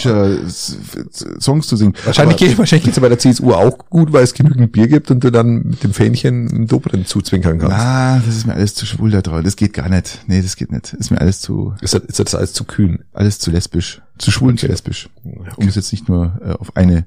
Songs 1.40 1.66
zu 1.66 1.76
singen. 1.76 1.94
Wahrscheinlich, 2.04 2.36
geht, 2.36 2.58
wahrscheinlich 2.58 2.84
geht's 2.84 2.96
ja 2.96 3.02
bei 3.02 3.08
der 3.08 3.18
CSU 3.18 3.52
auch 3.52 3.78
gut, 3.90 4.12
weil 4.12 4.24
es 4.24 4.34
genügend 4.34 4.72
Bier 4.72 4.88
gibt 4.88 5.10
und 5.10 5.22
du 5.22 5.30
dann 5.30 5.62
mit 5.62 5.82
dem 5.82 5.92
Fähnchen 5.92 6.50
einen 6.50 6.66
Dobrindt 6.66 7.08
zuzwinkern 7.08 7.58
kannst. 7.58 7.76
Na, 7.76 8.20
das 8.24 8.36
ist 8.36 8.46
mir 8.46 8.54
alles 8.54 8.74
zu 8.74 8.86
schwul 8.86 9.10
da 9.10 9.22
drauf. 9.22 9.42
Das 9.42 9.56
geht 9.56 9.72
gar 9.72 9.88
nicht. 9.88 10.20
Nee, 10.26 10.42
das 10.42 10.56
geht 10.56 10.72
nicht. 10.72 10.92
Ist 10.92 11.10
mir 11.10 11.20
alles 11.20 11.40
zu, 11.40 11.74
Ist 11.80 11.94
das, 11.94 12.02
ist 12.02 12.18
das 12.18 12.34
alles 12.34 12.52
zu 12.52 12.64
kühn? 12.64 13.04
alles 13.12 13.38
zu 13.38 13.50
lesbisch. 13.50 14.02
Zu 14.18 14.30
schwul 14.30 14.50
und 14.50 14.60
zu 14.60 14.66
lesbisch. 14.66 15.08
Um 15.22 15.68
es 15.68 15.74
jetzt 15.74 15.90
nicht 15.92 16.08
nur 16.08 16.40
äh, 16.44 16.52
auf 16.52 16.76
eine, 16.76 17.06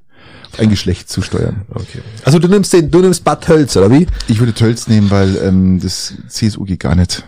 auf 0.52 0.60
ein 0.60 0.69
Geschlecht 0.69 1.10
zu 1.10 1.22
steuern. 1.22 1.61
Okay. 1.69 1.99
Also 2.26 2.40
du 2.40 2.48
nimmst 2.48 2.74
den, 2.74 2.91
du 2.91 2.99
nimmst 2.99 3.24
Bad 3.24 3.44
Tölz, 3.45 3.78
oder 3.78 3.90
wie? 3.91 4.07
Ich 4.28 4.40
würde 4.40 4.53
Tölz 4.53 4.88
nehmen, 4.88 5.10
weil 5.10 5.38
ähm, 5.38 5.80
das 5.80 6.14
CSU 6.28 6.65
geht 6.65 6.82
gar 6.82 6.95
nicht. 6.95 7.26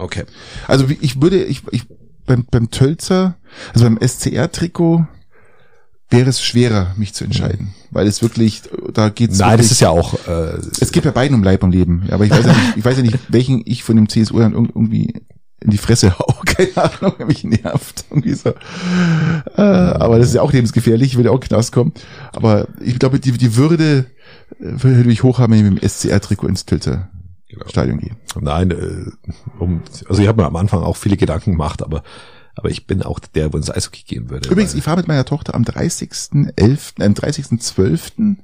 Okay. 0.00 0.24
Also 0.66 0.86
ich 1.00 1.20
würde, 1.20 1.44
ich, 1.44 1.62
ich 1.70 1.84
beim, 2.26 2.44
beim 2.50 2.70
Tölzer, 2.70 3.36
also 3.72 3.84
beim 3.84 3.98
SCR-Trikot 4.00 5.06
wäre 6.10 6.28
es 6.28 6.42
schwerer, 6.42 6.92
mich 6.96 7.14
zu 7.14 7.24
entscheiden. 7.24 7.72
Weil 7.90 8.06
es 8.06 8.20
wirklich, 8.22 8.62
da 8.92 9.08
geht's 9.10 9.38
Nein, 9.38 9.50
wirklich, 9.52 9.66
das 9.68 9.72
ist 9.72 9.80
ja 9.80 9.90
auch, 9.90 10.14
äh, 10.26 10.58
Es 10.80 10.90
geht 10.92 11.04
bei 11.04 11.10
beiden 11.12 11.36
um 11.36 11.44
Leib 11.44 11.62
und 11.62 11.72
Leben. 11.72 12.04
Ja, 12.08 12.14
aber 12.14 12.24
ich 12.24 12.30
weiß 12.30 12.46
ja 12.46 12.52
nicht, 12.52 12.76
ich 12.76 12.84
weiß 12.84 12.96
ja 12.96 13.02
nicht, 13.02 13.18
welchen 13.28 13.62
ich 13.64 13.84
von 13.84 13.96
dem 13.96 14.08
CSU 14.08 14.38
dann 14.40 14.54
irg- 14.54 14.70
irgendwie 14.74 15.14
in 15.60 15.70
die 15.70 15.78
Fresse 15.78 16.18
hau. 16.18 16.26
Keine 16.46 16.76
Ahnung, 16.76 17.14
wer 17.18 17.26
mich 17.26 17.44
nervt. 17.44 18.04
Irgendwie 18.10 18.34
so. 18.34 18.50
Äh, 19.56 19.60
aber 19.60 20.18
das 20.18 20.28
ist 20.28 20.34
ja 20.34 20.42
auch 20.42 20.52
lebensgefährlich, 20.52 21.14
ja 21.14 21.30
auch 21.30 21.40
Knast 21.40 21.72
kommen. 21.72 21.92
Aber 22.32 22.66
ich 22.80 22.98
glaube, 22.98 23.20
die, 23.20 23.32
die 23.32 23.56
Würde 23.56 24.06
äh, 24.58 24.82
würde 24.82 25.12
ich 25.12 25.22
hoch 25.22 25.38
haben, 25.38 25.52
wenn 25.52 25.64
ich 25.64 25.70
mit 25.72 25.82
dem 25.82 25.88
SCR-Trikot 25.88 26.48
ins 26.48 26.64
Tölzer 26.66 27.08
Genau. 27.50 27.66
Stadion 27.68 27.98
gehe. 27.98 28.16
Nein, 28.40 28.70
äh, 28.70 29.10
um, 29.58 29.82
also 30.08 30.22
ich 30.22 30.28
habe 30.28 30.40
mir 30.40 30.46
am 30.46 30.56
Anfang 30.56 30.82
auch 30.82 30.96
viele 30.96 31.16
Gedanken 31.16 31.52
gemacht, 31.52 31.82
aber 31.82 32.02
aber 32.56 32.68
ich 32.68 32.86
bin 32.86 33.02
auch 33.02 33.18
der, 33.20 33.52
wo 33.52 33.56
ins 33.56 33.70
Eishockey 33.70 34.02
gehen 34.02 34.28
würde. 34.28 34.48
Übrigens, 34.50 34.72
weil- 34.72 34.78
ich 34.78 34.84
fahre 34.84 34.98
mit 34.98 35.08
meiner 35.08 35.24
Tochter 35.24 35.54
am 35.54 35.62
30.11., 35.64 37.00
äh, 37.00 37.04
am 37.04 37.14
30.12. 37.14 38.36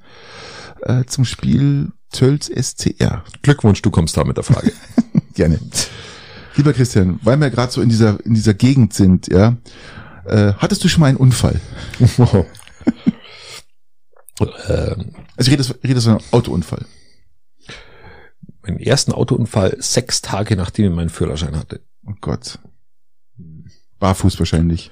Äh, 0.82 1.04
zum 1.04 1.24
Spiel 1.24 1.92
Tölz 2.12 2.48
SCR. 2.48 3.24
Glückwunsch, 3.42 3.82
du 3.82 3.90
kommst 3.90 4.16
da 4.16 4.24
mit 4.24 4.36
der 4.36 4.44
Frage. 4.44 4.72
Gerne. 5.34 5.58
Lieber 6.54 6.72
Christian, 6.72 7.20
weil 7.22 7.38
wir 7.38 7.50
gerade 7.50 7.70
so 7.72 7.82
in 7.82 7.88
dieser, 7.90 8.24
in 8.24 8.34
dieser 8.34 8.54
Gegend 8.54 8.94
sind, 8.94 9.28
ja, 9.28 9.56
äh, 10.24 10.54
hattest 10.56 10.82
du 10.84 10.88
schon 10.88 11.00
mal 11.02 11.08
einen 11.08 11.18
Unfall? 11.18 11.60
ähm, 14.68 15.12
Also 15.36 15.50
ich 15.50 15.50
rede, 15.50 15.64
rede 15.84 16.00
so 16.00 16.10
einen 16.10 16.20
Autounfall. 16.30 16.86
Meinen 18.66 18.80
ersten 18.80 19.12
Autounfall 19.12 19.76
sechs 19.78 20.22
Tage 20.22 20.56
nachdem 20.56 20.86
ich 20.86 20.96
meinen 20.96 21.08
Führerschein 21.10 21.56
hatte. 21.56 21.80
Oh 22.06 22.14
Gott. 22.20 22.58
Barfuß 23.98 24.38
wahrscheinlich. 24.38 24.90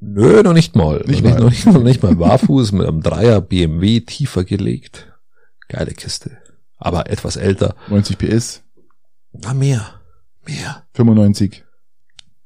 Nö, 0.00 0.42
noch 0.42 0.52
nicht 0.52 0.74
mal. 0.74 1.04
Nicht 1.06 1.22
noch, 1.22 1.38
mal. 1.38 1.44
Nicht, 1.48 1.66
noch, 1.66 1.82
nicht, 1.82 2.02
mal 2.02 2.16
barfuß 2.16 2.72
mit 2.72 2.86
einem 2.86 3.02
Dreier 3.02 3.40
BMW 3.40 4.00
tiefer 4.00 4.44
gelegt. 4.44 5.12
Geile 5.68 5.92
Kiste. 5.92 6.38
Aber 6.76 7.08
etwas 7.08 7.36
älter. 7.36 7.76
90 7.88 8.18
PS, 8.18 8.62
Na, 9.32 9.54
mehr. 9.54 10.00
Mehr. 10.44 10.84
95, 10.94 11.64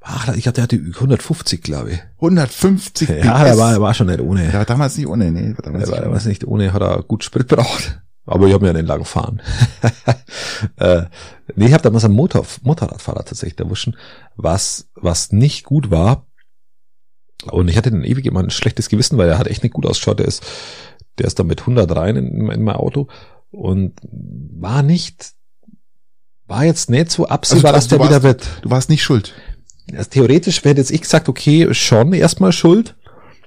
Ach, 0.08 0.36
ich 0.36 0.46
hatte, 0.46 0.56
der 0.56 0.62
hatte 0.64 0.76
150, 0.76 1.62
glaube 1.62 1.90
ich. 1.92 1.98
150 2.16 3.08
PS. 3.08 3.24
Ja, 3.24 3.42
der 3.42 3.58
war, 3.58 3.72
der 3.72 3.80
war 3.80 3.92
schon 3.92 4.06
nicht 4.06 4.20
ohne. 4.20 4.44
Der 4.44 4.52
war 4.60 4.64
damals 4.64 4.96
nicht 4.96 5.08
ohne, 5.08 5.32
nee. 5.32 5.52
War 5.56 5.64
damals 5.64 5.64
Der 5.64 5.72
war, 5.72 5.80
nicht 5.80 5.90
der 5.90 6.06
ohne. 6.10 6.20
war 6.20 6.28
nicht 6.28 6.44
ohne, 6.46 6.72
hat 6.72 6.82
er 6.82 7.02
gut 7.02 7.24
Sprit 7.24 7.48
braucht. 7.48 8.00
Aber 8.26 8.46
ich 8.46 8.52
habe 8.52 8.64
mir 8.64 8.70
einen 8.70 8.86
lang 8.86 8.98
gefahren. 8.98 9.40
äh, 10.76 11.04
nee, 11.54 11.66
ich 11.66 11.72
habe 11.72 11.82
damals 11.82 12.04
einen 12.04 12.14
Motor, 12.14 12.44
Motorradfahrer 12.62 13.24
tatsächlich 13.24 13.58
erwischen, 13.58 13.96
was, 14.34 14.88
was 14.94 15.32
nicht 15.32 15.64
gut 15.64 15.90
war. 15.90 16.26
Und 17.50 17.68
ich 17.68 17.76
hatte 17.76 17.90
dann 17.90 18.04
ewig 18.04 18.26
immer 18.26 18.42
ein 18.42 18.50
schlechtes 18.50 18.88
Gewissen, 18.88 19.16
weil 19.18 19.28
er 19.28 19.38
hat 19.38 19.46
echt 19.46 19.62
nicht 19.62 19.72
gut 19.72 19.86
ausgeschaut. 19.86 20.18
Der 20.18 20.26
ist, 20.26 20.44
der 21.18 21.26
ist 21.26 21.38
dann 21.38 21.46
mit 21.46 21.60
100 21.60 21.94
rein 21.94 22.16
in, 22.16 22.50
in 22.50 22.62
mein 22.64 22.76
Auto 22.76 23.08
und 23.50 23.94
war 24.02 24.82
nicht, 24.82 25.32
war 26.46 26.64
jetzt 26.64 26.90
nicht 26.90 27.10
so 27.10 27.26
absehbar, 27.26 27.74
Also, 27.74 27.76
dass 27.76 27.88
der 27.88 28.08
wieder 28.08 28.22
wird. 28.22 28.48
Du 28.62 28.70
warst 28.70 28.90
nicht 28.90 29.02
schuld. 29.02 29.34
Also 29.92 30.10
theoretisch 30.10 30.64
hätte 30.64 30.80
jetzt 30.80 30.90
ich 30.90 31.02
gesagt, 31.02 31.28
okay, 31.28 31.72
schon 31.72 32.12
erstmal 32.12 32.52
schuld, 32.52 32.96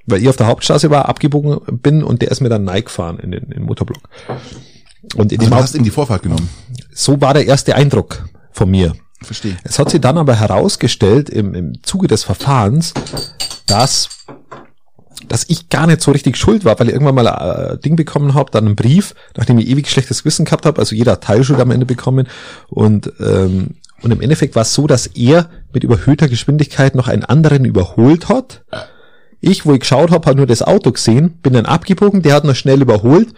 weil 0.05 0.21
ich 0.21 0.29
auf 0.29 0.37
der 0.37 0.47
Hauptstraße 0.47 0.89
war, 0.89 1.09
abgebogen 1.09 1.59
bin 1.79 2.03
und 2.03 2.21
der 2.21 2.31
ist 2.31 2.39
mir 2.39 2.49
dann 2.49 2.63
Nike 2.63 2.85
gefahren 2.85 3.19
in 3.19 3.31
den, 3.31 3.43
in 3.43 3.49
den 3.49 3.63
Motorblock. 3.63 4.07
Und 5.15 5.31
in 5.31 5.39
Also 5.39 5.49
dem 5.49 5.57
du 5.57 5.63
hast 5.63 5.75
ihm 5.75 5.83
die 5.83 5.89
Vorfahrt 5.89 6.23
genommen. 6.23 6.49
so 6.93 7.19
war 7.21 7.33
der 7.33 7.45
erste 7.45 7.75
Eindruck 7.75 8.25
von 8.51 8.69
mir. 8.69 8.93
Verstehe. 9.21 9.57
Es 9.63 9.79
hat 9.79 9.89
sich 9.89 9.99
dann 10.01 10.17
aber 10.17 10.35
herausgestellt 10.35 11.29
im, 11.29 11.53
im 11.53 11.83
Zuge 11.83 12.07
des 12.07 12.23
Verfahrens, 12.23 12.93
dass 13.65 14.09
dass 15.27 15.45
ich 15.47 15.69
gar 15.69 15.85
nicht 15.85 16.01
so 16.01 16.11
richtig 16.11 16.37
schuld 16.37 16.65
war, 16.65 16.79
weil 16.79 16.87
ich 16.87 16.93
irgendwann 16.93 17.13
mal 17.15 17.27
ein 17.27 17.75
äh, 17.75 17.77
Ding 17.77 17.95
bekommen 17.95 18.33
habe, 18.33 18.51
dann 18.51 18.65
einen 18.65 18.75
Brief, 18.75 19.13
nachdem 19.37 19.59
ich 19.59 19.67
ewig 19.67 19.89
schlechtes 19.89 20.23
Gewissen 20.23 20.45
gehabt 20.45 20.65
habe, 20.65 20.79
also 20.79 20.95
jeder 20.95 21.11
hat 21.11 21.23
Teilschuld 21.25 21.59
am 21.59 21.71
Ende 21.71 21.85
bekommen 21.85 22.27
und 22.69 23.11
ähm, 23.19 23.75
und 24.01 24.11
im 24.11 24.21
Endeffekt 24.21 24.55
war 24.55 24.61
es 24.61 24.73
so, 24.73 24.87
dass 24.87 25.07
er 25.07 25.49
mit 25.73 25.83
überhöhter 25.83 26.29
Geschwindigkeit 26.29 26.95
noch 26.95 27.09
einen 27.09 27.25
anderen 27.25 27.65
überholt 27.65 28.29
hat. 28.29 28.63
Ich, 29.41 29.65
wo 29.65 29.73
ich 29.73 29.81
geschaut 29.81 30.11
habe, 30.11 30.25
habe 30.25 30.37
nur 30.37 30.47
das 30.47 30.61
Auto 30.61 30.93
gesehen, 30.93 31.33
bin 31.41 31.51
dann 31.51 31.65
abgebogen, 31.65 32.21
der 32.21 32.33
hat 32.35 32.45
noch 32.45 32.55
schnell 32.55 32.81
überholt 32.81 33.33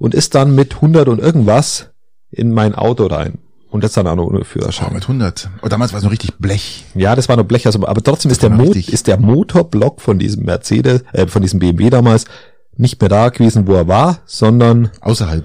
und 0.00 0.14
ist 0.14 0.34
dann 0.34 0.54
mit 0.56 0.74
100 0.76 1.06
und 1.08 1.20
irgendwas 1.20 1.90
in 2.32 2.52
mein 2.52 2.74
Auto 2.74 3.06
rein. 3.06 3.38
Und 3.70 3.84
das 3.84 3.92
dann 3.92 4.08
auch 4.08 4.16
noch 4.16 4.24
ohne 4.24 4.40
Oh, 4.40 4.44
Führerschein. 4.44 4.92
mit 4.92 5.04
100. 5.04 5.48
Oh, 5.62 5.68
damals 5.68 5.92
war 5.92 5.98
es 5.98 6.04
noch 6.04 6.10
richtig 6.10 6.34
Blech. 6.38 6.86
Ja, 6.96 7.14
das 7.14 7.28
war 7.28 7.36
noch 7.36 7.44
Blech, 7.44 7.66
also, 7.66 7.86
aber 7.86 8.02
trotzdem 8.02 8.32
ist 8.32 8.42
der, 8.42 8.50
Mo 8.50 8.64
richtig. 8.64 8.92
ist 8.92 9.06
der 9.06 9.16
Motorblock 9.20 10.00
von 10.00 10.18
diesem 10.18 10.44
Mercedes, 10.44 11.04
äh, 11.12 11.28
von 11.28 11.40
diesem 11.42 11.60
BMW 11.60 11.88
damals 11.90 12.24
nicht 12.76 13.00
mehr 13.00 13.08
da 13.08 13.28
gewesen, 13.28 13.68
wo 13.68 13.74
er 13.74 13.86
war, 13.86 14.18
sondern 14.26 14.90
Außerhalb. 15.02 15.44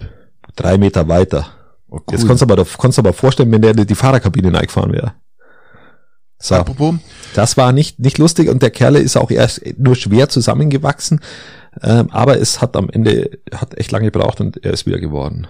drei 0.55 0.79
Meter 0.79 1.07
weiter. 1.07 1.45
Oh, 1.87 1.97
cool. 1.97 2.01
Jetzt 2.13 2.25
kannst 2.25 2.41
du 2.41 2.51
aber, 2.51 2.65
kannst 2.65 2.97
du 2.97 3.01
aber 3.01 3.13
vorstellen, 3.13 3.51
wenn 3.51 3.61
der 3.61 3.77
in 3.77 3.85
die 3.85 3.93
Fahrerkabine 3.93 4.51
reingefahren 4.53 4.91
wäre. 4.91 5.13
So, 6.39 6.55
Apropos, 6.55 6.95
das 7.33 7.57
war 7.57 7.71
nicht, 7.71 7.99
nicht 7.99 8.17
lustig 8.17 8.49
und 8.49 8.61
der 8.61 8.69
Kerle 8.71 8.99
ist 8.99 9.17
auch 9.17 9.31
erst 9.31 9.61
nur 9.77 9.95
schwer 9.95 10.29
zusammengewachsen, 10.29 11.21
ähm, 11.81 12.09
aber 12.11 12.39
es 12.39 12.61
hat 12.61 12.75
am 12.75 12.89
Ende, 12.89 13.39
hat 13.53 13.77
echt 13.77 13.91
lange 13.91 14.11
gebraucht 14.11 14.41
und 14.41 14.63
er 14.63 14.73
ist 14.73 14.85
wieder 14.85 14.99
geworden. 14.99 15.47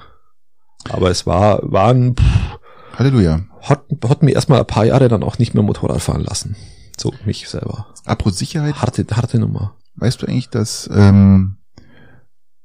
Aber 0.90 1.10
es 1.10 1.26
war, 1.26 1.60
war 1.64 1.90
ein, 1.90 2.16
pff, 2.16 2.60
Halleluja. 2.98 3.42
hat, 3.62 3.86
hat 4.08 4.24
mir 4.24 4.32
erstmal 4.32 4.60
ein 4.60 4.68
paar 4.68 4.86
Jahre 4.86 5.08
dann 5.08 5.24
auch 5.24 5.38
nicht 5.40 5.54
mehr 5.54 5.64
Motorrad 5.64 6.02
fahren 6.02 6.24
lassen. 6.24 6.56
So, 6.98 7.14
mich 7.26 7.48
selber. 7.50 7.88
Apropos 8.06 8.38
Sicherheit, 8.38 8.82
Harte, 8.82 9.06
harte 9.12 9.40
Nummer. 9.40 9.76
weißt 9.96 10.22
du 10.22 10.28
eigentlich, 10.28 10.50
dass 10.50 10.90
ähm, 10.94 11.58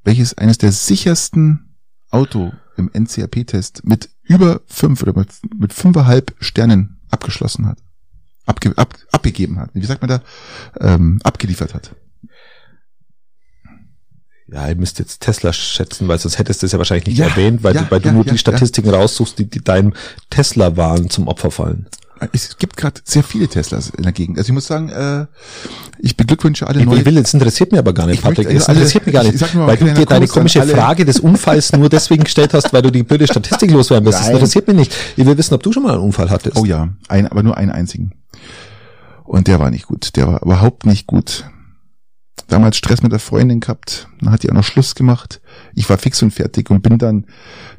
welches 0.05 0.37
eines 0.39 0.59
der 0.59 0.73
sichersten 0.73 1.77
Auto 2.11 2.53
im 2.77 2.91
NCAP-Test 2.93 3.85
mit 3.85 4.11
über 4.23 4.61
fünf 4.67 5.03
oder 5.03 5.17
mit, 5.19 5.29
mit 5.59 5.73
fünfeinhalb 5.73 6.35
Sternen 6.39 7.01
abgeschlossen 7.11 7.67
hat? 7.67 7.79
Abge, 8.47 8.73
ab, 8.77 8.95
abgegeben 9.13 9.59
hat. 9.59 9.71
Wie 9.75 9.85
sagt 9.85 10.03
man 10.03 10.09
da? 10.09 10.23
Ähm, 10.81 11.21
abgeliefert 11.25 11.75
hat. 11.75 11.95
Ja, 14.53 14.69
ihr 14.69 14.75
müsst 14.77 14.99
jetzt 14.99 15.21
Tesla 15.21 15.53
schätzen, 15.53 16.09
weil 16.09 16.19
sonst 16.19 16.39
hättest 16.39 16.63
du 16.63 16.67
es 16.67 16.73
ja 16.73 16.79
wahrscheinlich 16.79 17.07
nicht 17.07 17.19
Ja, 17.19 17.27
erwähnt, 17.27 17.63
weil, 17.63 17.75
ja, 17.75 17.83
du, 17.83 17.91
weil 17.91 18.01
ja, 18.03 18.11
du 18.11 18.17
nur 18.17 18.25
die 18.25 18.37
Statistiken 18.39 18.91
raussuchst, 18.91 19.39
die, 19.39 19.45
die 19.49 19.63
deinem 19.63 19.95
Tesla-Wahn 20.31 21.09
zum 21.09 21.29
Opfer 21.29 21.51
fallen. 21.53 21.87
Es 22.33 22.59
gibt 22.59 22.77
gerade 22.77 23.01
sehr 23.05 23.23
viele 23.23 23.49
Teslas 23.49 23.91
in 23.97 24.03
der 24.03 24.13
Gegend. 24.13 24.37
Also 24.37 24.49
ich 24.51 24.53
muss 24.53 24.67
sagen, 24.67 24.91
äh, 24.91 25.25
ich 26.01 26.19
beglückwünsche 26.19 26.67
alle 26.67 26.81
Ich, 26.81 26.85
neue. 26.85 26.99
ich 26.99 27.05
will, 27.07 27.15
das 27.15 27.33
interessiert 27.33 27.71
mich 27.73 27.79
aber 27.79 27.95
gar 27.95 28.07
nicht, 28.07 28.17
Ich 28.17 28.23
Patrick. 28.23 28.47
Das 28.53 28.69
alle- 28.69 28.79
interessiert 28.79 29.07
mich 29.07 29.15
gar 29.15 29.25
ich 29.25 29.33
nicht, 29.33 29.55
mal, 29.55 29.67
weil 29.69 29.77
du 29.79 29.95
dir 29.95 30.05
deine 30.05 30.27
komische 30.27 30.63
Frage 30.65 31.07
des 31.07 31.21
Unfalls 31.21 31.73
nur 31.73 31.89
deswegen 31.89 32.25
gestellt 32.25 32.53
hast, 32.53 32.73
weil 32.75 32.83
du 32.83 32.91
die 32.91 33.05
blöde 33.05 33.27
Statistik 33.27 33.71
loswerden 33.71 34.05
willst. 34.05 34.21
Das 34.21 34.29
interessiert 34.29 34.67
mich 34.69 34.77
nicht. 34.77 34.95
Ich 35.17 35.25
will 35.25 35.39
wissen, 35.39 35.55
ob 35.55 35.63
du 35.63 35.73
schon 35.73 35.83
mal 35.85 35.95
einen 35.95 36.03
Unfall 36.03 36.29
hattest. 36.29 36.57
Oh 36.59 36.67
ja, 36.67 36.91
ein, 37.09 37.27
aber 37.27 37.43
nur 37.43 37.57
einen 37.57 37.71
einzigen. 37.71 38.13
Und 39.25 39.47
der 39.47 39.59
war 39.61 39.71
nicht 39.71 39.87
gut. 39.87 40.17
Der 40.17 40.27
war 40.27 40.43
überhaupt 40.43 40.85
nicht 40.85 41.07
gut. 41.07 41.45
Damals 42.51 42.77
Stress 42.77 43.03
mit 43.03 43.13
der 43.13 43.19
Freundin 43.19 43.61
gehabt, 43.61 44.09
dann 44.21 44.31
hat 44.33 44.43
die 44.43 44.51
auch 44.51 44.55
noch 44.55 44.65
Schluss 44.65 44.95
gemacht. 44.95 45.41
Ich 45.75 45.89
war 45.89 45.99
fix 45.99 46.23
und 46.23 46.33
fertig 46.33 46.71
und 46.71 46.83
bin 46.83 46.99
dann 46.99 47.27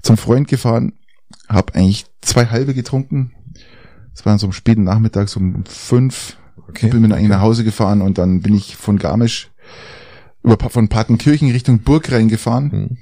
zum 0.02 0.18
Freund 0.18 0.48
gefahren, 0.48 0.94
habe 1.48 1.76
eigentlich 1.76 2.06
zwei 2.22 2.46
halbe 2.48 2.74
getrunken. 2.74 3.34
Es 4.14 4.26
war 4.26 4.38
so 4.40 4.48
am 4.48 4.54
späten 4.54 4.84
Nachmittag, 4.84 5.30
so 5.30 5.40
um 5.40 5.64
fünf. 5.66 6.38
Okay. 6.68 6.90
Bin 6.90 7.02
mit 7.02 7.12
eigentlich 7.14 7.30
nach 7.30 7.42
Hause 7.42 7.64
gefahren 7.64 8.02
und 8.02 8.18
dann 8.18 8.42
bin 8.42 8.54
ich 8.56 8.76
von 8.78 8.98
Garmisch 8.98 9.50
über 10.44 10.58
von 10.70 10.88
Patenkirchen 10.90 11.52
Richtung 11.52 11.80
Burg 11.80 12.12
reingefahren 12.12 12.72
Hm. 12.72 12.98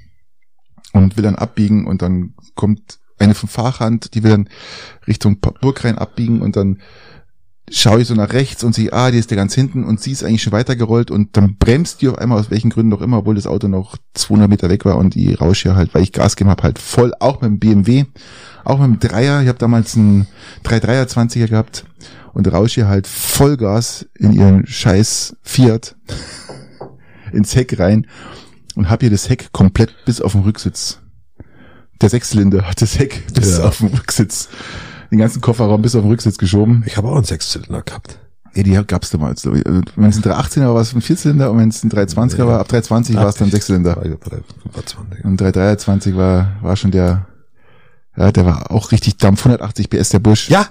und 0.92 1.16
will 1.16 1.22
dann 1.24 1.36
abbiegen 1.36 1.86
und 1.86 2.02
dann 2.02 2.34
kommt 2.54 2.98
eine 3.18 3.34
vom 3.34 3.48
Fahrrand, 3.48 4.14
die 4.14 4.22
will 4.22 4.30
dann 4.30 4.48
Richtung 5.06 5.40
Pa- 5.40 5.52
Burg 5.60 5.84
rein 5.84 5.98
abbiegen 5.98 6.40
und 6.42 6.56
dann 6.56 6.80
schaue 7.70 8.00
ich 8.02 8.08
so 8.08 8.14
nach 8.14 8.32
rechts 8.32 8.64
und 8.64 8.74
sehe, 8.74 8.92
ah, 8.92 9.10
die 9.10 9.18
ist 9.18 9.30
ja 9.30 9.36
ganz 9.36 9.54
hinten 9.54 9.84
und 9.84 10.00
sie 10.00 10.12
ist 10.12 10.24
eigentlich 10.24 10.42
schon 10.42 10.52
weitergerollt 10.52 11.10
und 11.10 11.36
dann 11.36 11.56
bremst 11.56 12.02
die 12.02 12.08
auf 12.08 12.18
einmal, 12.18 12.38
aus 12.38 12.50
welchen 12.50 12.70
Gründen 12.70 12.92
auch 12.92 13.00
immer, 13.00 13.18
obwohl 13.18 13.36
das 13.36 13.46
Auto 13.46 13.68
noch 13.68 13.96
200 14.14 14.48
Meter 14.48 14.68
weg 14.68 14.84
war 14.84 14.96
und 14.96 15.14
die 15.14 15.34
rauscht 15.34 15.64
ja 15.64 15.76
halt, 15.76 15.94
weil 15.94 16.02
ich 16.02 16.12
Gas 16.12 16.36
gegeben 16.36 16.50
habe, 16.50 16.62
halt 16.64 16.78
voll, 16.78 17.12
auch 17.20 17.40
mit 17.40 17.50
dem 17.50 17.58
BMW, 17.60 18.04
auch 18.64 18.78
mit 18.80 19.02
dem 19.02 19.08
Dreier, 19.08 19.40
ich 19.42 19.48
habe 19.48 19.58
damals 19.58 19.96
einen 19.96 20.26
323er 20.64 21.46
gehabt 21.46 21.84
und 22.32 22.52
rausche 22.52 22.82
hier 22.82 22.88
halt 22.88 23.06
Vollgas 23.06 24.06
in 24.18 24.32
ihren 24.32 24.66
scheiß 24.66 25.36
Fiat 25.42 25.96
ins 27.32 27.54
Heck 27.54 27.78
rein 27.78 28.06
und 28.74 28.90
habe 28.90 29.02
hier 29.04 29.10
das 29.10 29.28
Heck 29.28 29.52
komplett 29.52 29.94
bis 30.04 30.20
auf 30.20 30.32
den 30.32 30.42
Rücksitz. 30.42 30.98
Der 32.00 32.08
Sechszylinder 32.08 32.66
hat 32.66 32.80
das 32.82 32.98
Heck 32.98 33.22
bis 33.34 33.58
Ja. 33.58 33.64
auf 33.64 33.78
den 33.78 33.88
Rücksitz, 33.88 34.48
den 35.10 35.18
ganzen 35.18 35.40
Kofferraum 35.40 35.82
bis 35.82 35.94
auf 35.94 36.02
den 36.02 36.10
Rücksitz 36.10 36.38
geschoben. 36.38 36.84
Ich 36.86 36.96
habe 36.96 37.08
auch 37.08 37.16
einen 37.16 37.24
Sechszylinder 37.24 37.82
gehabt. 37.82 38.18
Ja, 38.54 38.62
die 38.64 38.72
gab's 38.86 39.10
damals. 39.10 39.44
Wenn 39.46 39.62
es 40.08 40.16
ein 40.16 40.22
318er 40.22 40.66
war, 40.66 40.74
war 40.74 40.80
es 40.82 40.92
ein 40.92 41.00
Vierzylinder 41.00 41.50
und 41.52 41.58
wenn 41.58 41.68
es 41.68 41.84
ein 41.84 41.90
320er 41.90 42.46
war, 42.46 42.58
ab 42.58 42.66
320 42.68 43.14
war 43.16 43.28
es 43.28 43.36
dann 43.36 43.50
Sechszylinder. 43.50 43.94
320. 43.94 45.24
Und 45.24 45.40
323 45.40 46.16
war, 46.16 46.56
war 46.60 46.76
schon 46.76 46.90
der, 46.90 47.26
ja, 48.16 48.32
der 48.32 48.46
war 48.46 48.70
auch 48.72 48.90
richtig 48.90 49.18
Dampf, 49.18 49.40
180 49.46 49.88
PS, 49.88 50.08
der 50.10 50.18
Busch. 50.18 50.48
Ja, 50.50 50.66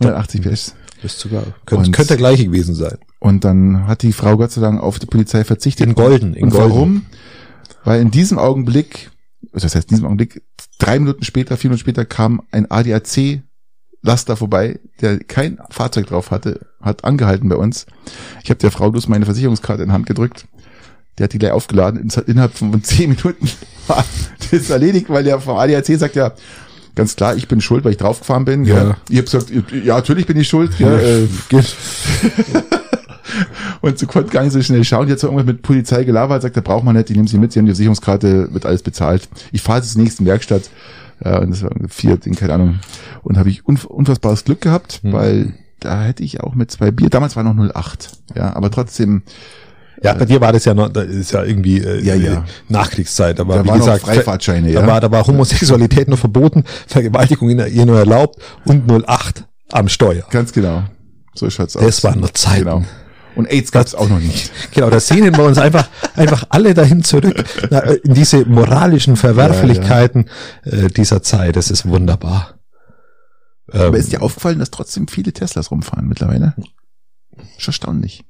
180 0.00 0.42
PS. 0.42 0.74
ist 1.02 1.18
sogar. 1.18 1.42
Könnte, 1.64 1.86
Und- 1.86 1.92
könnte 1.92 2.08
der 2.08 2.16
gleiche 2.18 2.44
gewesen 2.44 2.74
sein. 2.74 2.98
Und 3.18 3.44
dann 3.44 3.86
hat 3.86 4.02
die 4.02 4.12
Frau 4.12 4.36
Gott 4.36 4.50
sei 4.52 4.60
Dank 4.60 4.82
auf 4.82 4.98
die 4.98 5.06
Polizei 5.06 5.42
verzichtet. 5.44 5.86
In 5.86 5.94
Golden, 5.94 6.34
in 6.34 6.44
Und 6.44 6.50
Golden. 6.50 6.70
warum? 6.70 7.06
Weil 7.84 8.02
in 8.02 8.10
diesem 8.10 8.38
Augenblick, 8.38 9.10
was 9.52 9.64
heißt 9.64 9.76
in 9.76 9.88
diesem 9.88 10.04
Augenblick, 10.04 10.42
drei 10.78 10.98
Minuten 10.98 11.24
später, 11.24 11.56
vier 11.56 11.70
Minuten 11.70 11.80
später 11.80 12.04
kam 12.04 12.42
ein 12.50 12.70
ADAC 12.70 13.40
Laster 14.06 14.36
vorbei, 14.36 14.78
der 15.00 15.18
kein 15.18 15.58
Fahrzeug 15.70 16.06
drauf 16.06 16.30
hatte, 16.30 16.60
hat 16.80 17.04
angehalten 17.04 17.48
bei 17.48 17.56
uns. 17.56 17.86
Ich 18.44 18.50
habe 18.50 18.58
der 18.60 18.70
Frau 18.70 18.90
bloß 18.90 19.08
meine 19.08 19.24
Versicherungskarte 19.26 19.82
in 19.82 19.88
die 19.88 19.92
Hand 19.94 20.06
gedrückt. 20.06 20.46
Der 21.18 21.24
hat 21.24 21.32
die 21.32 21.38
gleich 21.38 21.52
aufgeladen. 21.52 22.00
In- 22.00 22.22
Innerhalb 22.26 22.54
von 22.54 22.82
zehn 22.82 23.10
Minuten 23.10 23.48
war 23.88 24.04
das 24.50 24.70
erledigt, 24.70 25.06
weil 25.08 25.24
der 25.24 25.40
vom 25.40 25.56
ADAC 25.56 25.86
sagt 25.98 26.14
ja, 26.16 26.32
ganz 26.94 27.16
klar, 27.16 27.34
ich 27.36 27.48
bin 27.48 27.60
schuld, 27.60 27.84
weil 27.84 27.92
ich 27.92 27.98
draufgefahren 27.98 28.44
bin. 28.44 28.64
Ja. 28.64 28.76
Ja. 28.76 28.96
Ich 29.10 29.16
habe 29.18 29.24
gesagt, 29.24 29.52
ja, 29.84 29.96
natürlich 29.96 30.26
bin 30.26 30.36
ich 30.38 30.48
schuld. 30.48 30.78
Ja, 30.78 30.96
äh, 30.96 31.26
und 33.80 33.98
sie 33.98 34.06
konnte 34.06 34.30
gar 34.30 34.42
nicht 34.44 34.52
so 34.52 34.62
schnell 34.62 34.84
schauen. 34.84 35.08
Jetzt 35.08 35.22
hat 35.22 35.28
irgendwas 35.30 35.46
mit 35.46 35.62
Polizei 35.62 36.04
gelabert, 36.04 36.42
sagt, 36.42 36.56
da 36.56 36.60
braucht 36.60 36.84
man 36.84 36.96
nicht, 36.96 37.08
die 37.08 37.14
nehmen 37.14 37.26
sie 37.28 37.38
mit, 37.38 37.52
sie 37.52 37.58
haben 37.58 37.66
die 37.66 37.72
Versicherungskarte, 37.72 38.52
wird 38.52 38.66
alles 38.66 38.82
bezahlt. 38.82 39.28
Ich 39.52 39.62
fahre 39.62 39.78
jetzt 39.80 39.92
zur 39.92 40.02
nächsten 40.02 40.24
Werkstatt. 40.26 40.70
Ja, 41.24 41.38
und 41.38 41.50
das 41.50 41.62
war 41.62 41.70
vier, 41.88 42.16
Ding, 42.18 42.34
keine 42.34 42.54
Ahnung. 42.54 42.78
Und 43.22 43.38
habe 43.38 43.48
ich 43.48 43.66
unf 43.66 43.84
unfassbares 43.84 44.44
Glück 44.44 44.60
gehabt, 44.60 45.00
Hm. 45.02 45.12
weil 45.12 45.54
da 45.80 46.02
hätte 46.02 46.22
ich 46.22 46.40
auch 46.40 46.54
mit 46.54 46.70
zwei 46.70 46.90
Bier, 46.90 47.10
damals 47.10 47.36
war 47.36 47.42
noch 47.42 47.54
08, 47.54 48.10
ja, 48.34 48.54
aber 48.56 48.70
trotzdem, 48.70 49.22
Ja, 50.02 50.12
bei 50.14 50.24
dir 50.26 50.40
war 50.42 50.52
das 50.52 50.64
ja 50.66 50.74
noch, 50.74 50.88
da 50.90 51.00
ist 51.02 51.32
ja 51.32 51.42
irgendwie 51.42 51.78
äh, 51.78 52.02
Ja, 52.02 52.14
ja. 52.14 52.44
Nachkriegszeit, 52.68 53.40
aber 53.40 53.56
Da 53.62 53.64
wie 53.64 53.78
gesagt, 53.78 54.02
Freifahrtscheine, 54.02 54.72
da 54.72 54.80
ja. 54.80 54.86
war, 54.86 55.00
da 55.00 55.10
war 55.10 55.26
Homosexualität 55.26 56.08
nur 56.08 56.18
verboten, 56.18 56.64
Vergewaltigung 56.86 57.48
in 57.50 57.58
ihr 57.58 57.86
nur 57.86 57.98
erlaubt 57.98 58.38
und 58.66 58.90
08 58.90 59.44
am 59.72 59.88
Steuer. 59.88 60.24
ganz 60.30 60.52
genau, 60.52 60.82
so 61.34 61.48
schaut's 61.50 61.76
aus. 61.76 61.82
Das 61.84 62.04
waren 62.04 62.20
noch 62.20 62.30
Zeiten. 62.30 62.64
Genau. 62.64 62.84
Und 63.36 63.46
AIDS 63.46 63.70
gab's 63.70 63.94
auch 63.94 64.08
noch 64.08 64.18
nicht. 64.18 64.50
Genau, 64.72 64.90
da 64.90 64.98
sehnen 65.00 65.36
wir 65.36 65.44
uns 65.44 65.58
einfach, 65.58 65.88
einfach 66.16 66.44
alle 66.50 66.74
dahin 66.74 67.04
zurück, 67.04 67.44
äh, 67.70 67.96
in 68.02 68.14
diese 68.14 68.44
moralischen 68.44 69.16
Verwerflichkeiten 69.16 70.28
Äh, 70.64 70.88
dieser 70.88 71.22
Zeit. 71.22 71.56
Das 71.56 71.70
ist 71.70 71.86
wunderbar. 71.86 72.54
Ähm, 73.72 73.80
Aber 73.82 73.96
ist 73.98 74.12
dir 74.12 74.22
aufgefallen, 74.22 74.58
dass 74.58 74.70
trotzdem 74.70 75.08
viele 75.08 75.32
Teslas 75.32 75.70
rumfahren 75.70 76.08
mittlerweile? 76.08 76.54
Ist 77.58 77.66
erstaunlich. 77.66 78.24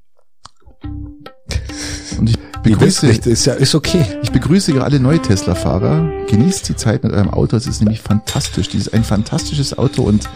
Und 2.19 2.29
ich 2.29 2.37
begrüße, 2.63 3.05
nicht, 3.05 3.25
ist 3.27 3.45
ja, 3.45 3.53
ist 3.53 3.75
okay. 3.75 4.03
ich 4.23 4.31
begrüße 4.31 4.73
gerade 4.73 4.85
alle 4.85 4.99
neue 4.99 5.21
Tesla-Fahrer. 5.21 6.09
Genießt 6.29 6.67
die 6.69 6.75
Zeit 6.75 7.03
mit 7.03 7.13
eurem 7.13 7.29
Auto. 7.29 7.55
Es 7.55 7.67
ist 7.67 7.81
nämlich 7.81 8.01
fantastisch. 8.01 8.69
Dieses 8.69 8.91
ein 8.93 9.03
fantastisches 9.03 9.77
Auto 9.77 10.03
und 10.03 10.27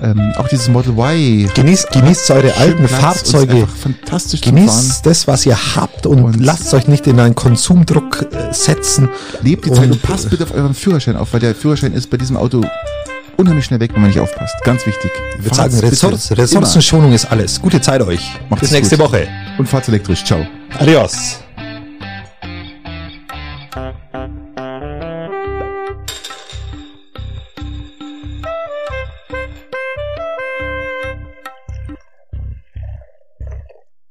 ähm, 0.00 0.32
auch 0.36 0.48
dieses 0.48 0.68
Model 0.68 0.92
Y. 0.98 1.48
Genießt, 1.54 1.90
genießt 1.92 2.30
eure 2.32 2.54
alten 2.56 2.84
Platz 2.84 3.00
Fahrzeuge. 3.00 3.66
fantastisch. 3.66 4.40
Genießt 4.40 5.06
das, 5.06 5.26
was 5.28 5.46
ihr 5.46 5.56
habt 5.76 6.06
und, 6.06 6.22
Und- 6.22 6.44
lasst 6.44 6.74
euch 6.74 6.88
nicht 6.88 7.06
in 7.06 7.20
einen 7.20 7.34
Konsumdruck 7.34 8.26
äh, 8.32 8.52
setzen. 8.52 9.08
Lebt 9.42 9.64
die 9.66 9.70
Zeit 9.70 9.84
Und- 9.84 9.92
und 9.92 10.02
passt 10.02 10.28
bitte 10.30 10.44
auf 10.44 10.52
euren 10.54 10.74
Führerschein 10.74 11.16
auf, 11.16 11.32
weil 11.32 11.40
der 11.40 11.54
Führerschein 11.54 11.92
ist 11.92 12.10
bei 12.10 12.16
diesem 12.16 12.36
Auto 12.36 12.62
unheimlich 13.36 13.64
schnell 13.64 13.80
weg, 13.80 13.90
wenn 13.94 14.00
man 14.02 14.10
nicht 14.10 14.20
aufpasst. 14.20 14.54
Ganz 14.64 14.86
wichtig. 14.86 15.10
Ich 15.38 15.44
würde 15.44 15.54
Fahrt's 15.54 15.74
sagen, 15.74 15.90
bitte 15.90 15.92
Ressource, 15.92 16.30
immer. 16.30 16.42
Ressourcenschonung 16.42 17.12
ist 17.12 17.24
alles. 17.26 17.60
Gute 17.60 17.80
Zeit 17.80 18.02
euch. 18.02 18.30
Macht's 18.48 18.62
Bis 18.62 18.72
nächste 18.72 18.96
gut. 18.96 19.06
Woche. 19.06 19.28
Und 19.58 19.68
fahrt's 19.68 19.88
elektrisch. 19.88 20.24
Ciao. 20.24 20.46
Adios. 20.78 21.40